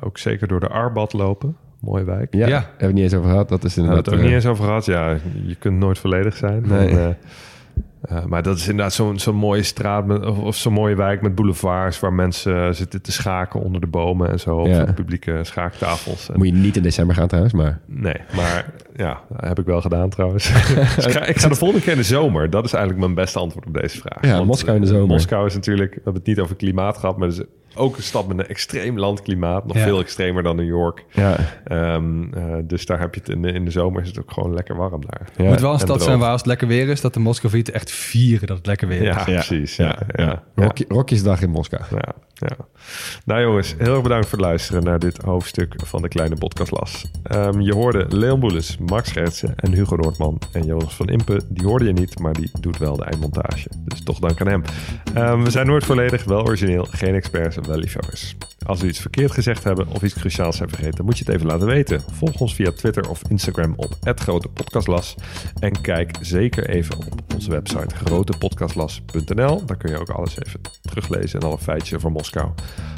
ook 0.00 0.18
zeker 0.18 0.48
door 0.48 0.60
de 0.60 0.68
Arbad 0.68 1.12
lopen. 1.12 1.56
Mooie 1.80 2.04
wijk. 2.04 2.34
Ja, 2.34 2.46
Ja. 2.46 2.54
hebben 2.54 2.76
we 2.78 2.84
het 2.84 2.94
niet 2.94 3.02
eens 3.02 3.14
over 3.14 3.30
gehad. 3.30 3.48
Dat 3.48 3.64
is 3.64 3.76
inderdaad... 3.76 4.04
we 4.04 4.10
het 4.10 4.18
ook 4.20 4.24
niet 4.24 4.30
eh, 4.30 4.36
eens 4.44 4.46
over 4.46 4.64
gehad. 4.64 4.84
Ja, 4.86 5.16
je 5.46 5.54
kunt 5.54 5.78
nooit 5.78 5.98
volledig 5.98 6.36
zijn. 6.36 6.62
Nee. 6.68 6.88
En, 6.88 6.98
eh, 6.98 8.16
eh, 8.16 8.24
maar 8.24 8.42
dat 8.42 8.56
is 8.56 8.68
inderdaad 8.68 8.92
zo'n 8.92 9.18
zo'n 9.18 9.34
mooie 9.34 9.62
straat 9.62 10.06
met, 10.06 10.26
of, 10.26 10.38
of 10.38 10.56
zo'n 10.56 10.72
mooie 10.72 10.94
wijk 10.96 11.22
met 11.22 11.34
boulevards 11.34 12.00
waar 12.00 12.12
mensen 12.12 12.66
eh, 12.66 12.72
zitten 12.72 13.02
te 13.02 13.12
schaken 13.12 13.60
onder 13.60 13.80
de 13.80 13.86
bomen 13.86 14.30
en 14.30 14.40
zo 14.40 14.56
op 14.56 14.66
Ja. 14.66 14.84
de 14.84 14.92
publieke 14.92 15.38
schaaktafels. 15.42 16.28
En, 16.30 16.36
Moet 16.36 16.46
je 16.46 16.52
niet 16.52 16.76
in 16.76 16.82
december 16.82 17.16
gaan 17.16 17.26
trouwens, 17.28 17.54
maar... 17.54 17.78
Nee, 17.86 18.16
maar 18.36 18.70
ja, 18.96 19.20
dat 19.28 19.40
heb 19.48 19.58
ik 19.58 19.66
wel 19.66 19.80
gedaan 19.80 20.08
trouwens. 20.08 20.52
Dus 20.96 21.06
ik, 21.06 21.12
ga, 21.12 21.24
ik 21.24 21.38
ga 21.38 21.48
de 21.48 21.54
volgende 21.54 21.82
keer 21.82 21.92
in 21.92 21.98
de 21.98 22.04
zomer. 22.04 22.50
Dat 22.50 22.64
is 22.64 22.72
eigenlijk 22.72 23.02
mijn 23.04 23.14
beste 23.14 23.38
antwoord 23.38 23.66
op 23.66 23.74
deze 23.74 23.98
vraag. 23.98 24.24
Ja, 24.26 24.44
Moskou 24.44 24.76
in 24.76 24.82
de 24.82 24.88
zomer. 24.88 25.06
Moskou 25.06 25.46
is 25.46 25.54
natuurlijk, 25.54 25.90
we 25.90 26.00
hebben 26.04 26.14
het 26.22 26.26
niet 26.26 26.40
over 26.40 26.56
klimaat 26.56 26.98
gehad, 26.98 27.16
maar 27.18 27.28
het 27.28 27.38
is 27.38 27.44
ook 27.78 27.96
een 27.96 28.02
stad 28.02 28.28
met 28.28 28.38
een 28.38 28.46
extreem 28.46 28.98
landklimaat. 28.98 29.66
Nog 29.66 29.76
Ja. 29.76 29.82
veel 29.82 30.00
extremer 30.00 30.42
dan 30.42 30.56
New 30.56 30.66
York. 30.66 31.04
Ja, 31.12 31.36
Ehm, 31.64 32.32
eh, 32.34 32.42
dus 32.64 32.86
daar 32.86 33.00
heb 33.00 33.14
je 33.14 33.20
het 33.20 33.28
in 33.28 33.42
de, 33.42 33.52
in 33.52 33.64
de 33.64 33.70
zomer 33.70 34.02
is 34.02 34.08
het 34.08 34.18
ook 34.18 34.30
gewoon 34.32 34.54
lekker 34.54 34.76
warm 34.76 35.00
daar. 35.06 35.28
ja. 35.36 35.44
Moet 35.48 35.60
wel 35.60 35.68
een 35.72 35.78
en 35.78 35.84
stad 35.86 36.02
zijn 36.02 36.18
waar 36.18 36.30
als 36.30 36.40
het 36.40 36.48
lekker 36.48 36.68
weer 36.68 36.88
is, 36.88 37.00
dat 37.00 37.14
de 37.14 37.20
Moscovieten 37.20 37.74
echt 37.74 37.90
vieren 37.90 38.46
dat 38.46 38.56
het 38.56 38.66
lekker 38.66 38.88
weer 38.88 39.00
is. 39.00 39.06
Ja, 39.06 39.22
precies. 39.24 39.76
Ja, 39.76 39.98
ja. 40.16 40.42
Rocky, 40.54 40.84
Rocky'sdag 40.88 41.42
in 41.42 41.50
Moskou. 41.50 41.82
Ja, 41.90 42.14
ja. 42.38 42.56
Nou 43.24 43.42
jongens, 43.42 43.74
heel 43.78 43.94
erg 43.94 44.02
bedankt 44.02 44.28
voor 44.28 44.38
het 44.38 44.46
luisteren 44.46 44.84
naar 44.84 44.98
dit 44.98 45.22
hoofdstuk 45.22 45.74
van 45.84 46.02
de 46.02 46.08
kleine 46.08 46.36
podcastlas. 46.36 47.10
Ehm, 47.22 47.60
je 47.60 47.74
hoorde 47.74 48.06
Leon 48.08 48.40
Boelis, 48.40 48.78
Max 48.78 49.12
Gertsen 49.12 49.54
en 49.56 49.72
Hugo 49.72 49.96
Noordman. 49.96 50.40
En 50.52 50.64
Jonas 50.64 50.94
van 50.94 51.08
Impe, 51.08 51.40
die 51.48 51.66
hoorde 51.66 51.84
je 51.84 51.92
niet, 51.92 52.18
maar 52.18 52.32
die 52.32 52.50
doet 52.60 52.78
wel 52.78 52.96
de 52.96 53.04
eindmontage. 53.04 53.68
Dus 53.84 54.02
toch 54.02 54.18
dank 54.18 54.40
aan 54.40 54.48
hem. 54.48 54.62
Ehm, 55.14 55.42
we 55.42 55.50
zijn 55.50 55.66
nooit 55.66 55.84
volledig, 55.84 56.24
wel 56.24 56.42
origineel, 56.42 56.86
geen 56.90 57.14
experts, 57.14 57.56
wel 57.66 57.76
liefhebbers. 57.76 58.36
Als 58.66 58.80
we 58.80 58.86
iets 58.86 59.00
verkeerd 59.00 59.30
gezegd 59.32 59.64
hebben 59.64 59.86
of 59.88 60.02
iets 60.02 60.14
cruciaals 60.14 60.56
zijn 60.56 60.68
vergeten, 60.68 61.04
moet 61.04 61.18
je 61.18 61.24
het 61.24 61.34
even 61.34 61.46
laten 61.46 61.66
weten. 61.66 62.02
Volg 62.12 62.40
ons 62.40 62.54
via 62.54 62.70
Twitter 62.70 63.08
of 63.08 63.22
Instagram 63.28 63.72
op 63.76 63.96
@grotepodcastlas 64.00 65.14
En 65.60 65.80
kijk 65.80 66.16
zeker 66.20 66.68
even 66.68 66.96
op 66.96 67.34
onze 67.34 67.50
website 67.50 67.94
grotepodcastlas.nl. 67.94 69.64
Daar 69.66 69.76
kun 69.76 69.90
je 69.90 69.98
ook 69.98 70.10
alles 70.10 70.38
even 70.46 70.60
teruglezen 70.80 71.40
en 71.40 71.46
alle 71.46 71.58
feitjes 71.58 71.96
over 71.96 72.10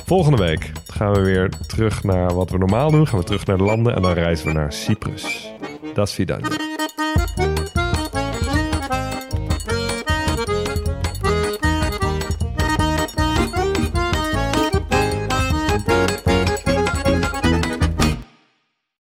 Volgende 0.05 0.39
week 0.39 0.73
gaan 0.86 1.12
we 1.12 1.20
weer 1.20 1.48
terug 1.66 2.05
naar 2.05 2.35
wat 2.35 2.51
we 2.51 2.59
normaal 2.59 2.90
doen. 2.90 3.07
Gaan 3.07 3.19
we 3.19 3.24
terug 3.24 3.47
naar 3.47 3.57
de 3.57 3.62
landen 3.62 3.94
en 3.94 4.02
dan 4.02 4.12
reizen 4.12 4.47
we 4.47 4.52
naar 4.52 4.73
Cyprus. 4.73 5.52
Vidania. 5.94 6.48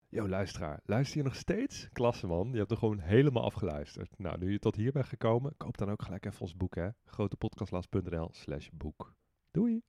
Yo, 0.10 0.28
luisteraar. 0.28 0.80
Luister 0.86 1.18
je 1.18 1.24
nog 1.24 1.36
steeds? 1.36 1.90
Klasse 1.94 2.28
man, 2.28 2.50
je 2.52 2.58
hebt 2.58 2.72
er 2.72 2.78
gewoon 2.78 3.00
helemaal 3.00 3.44
afgeluisterd. 3.44 4.14
Nou, 4.18 4.38
nu 4.40 4.52
je 4.52 4.60
tot 4.60 4.76
hier 4.76 4.92
bent 4.92 5.06
gekomen, 5.06 5.54
koop 5.58 5.78
dan 5.78 5.92
ook 5.92 6.02
gelijk 6.02 6.26
even 6.26 6.42
ons 6.42 6.56
boek 6.56 6.76
hè. 6.76 6.90
grotepodcastlas.nl 7.06 8.30
slash 8.32 8.68
boek. 8.74 9.14
Doei! 9.52 9.82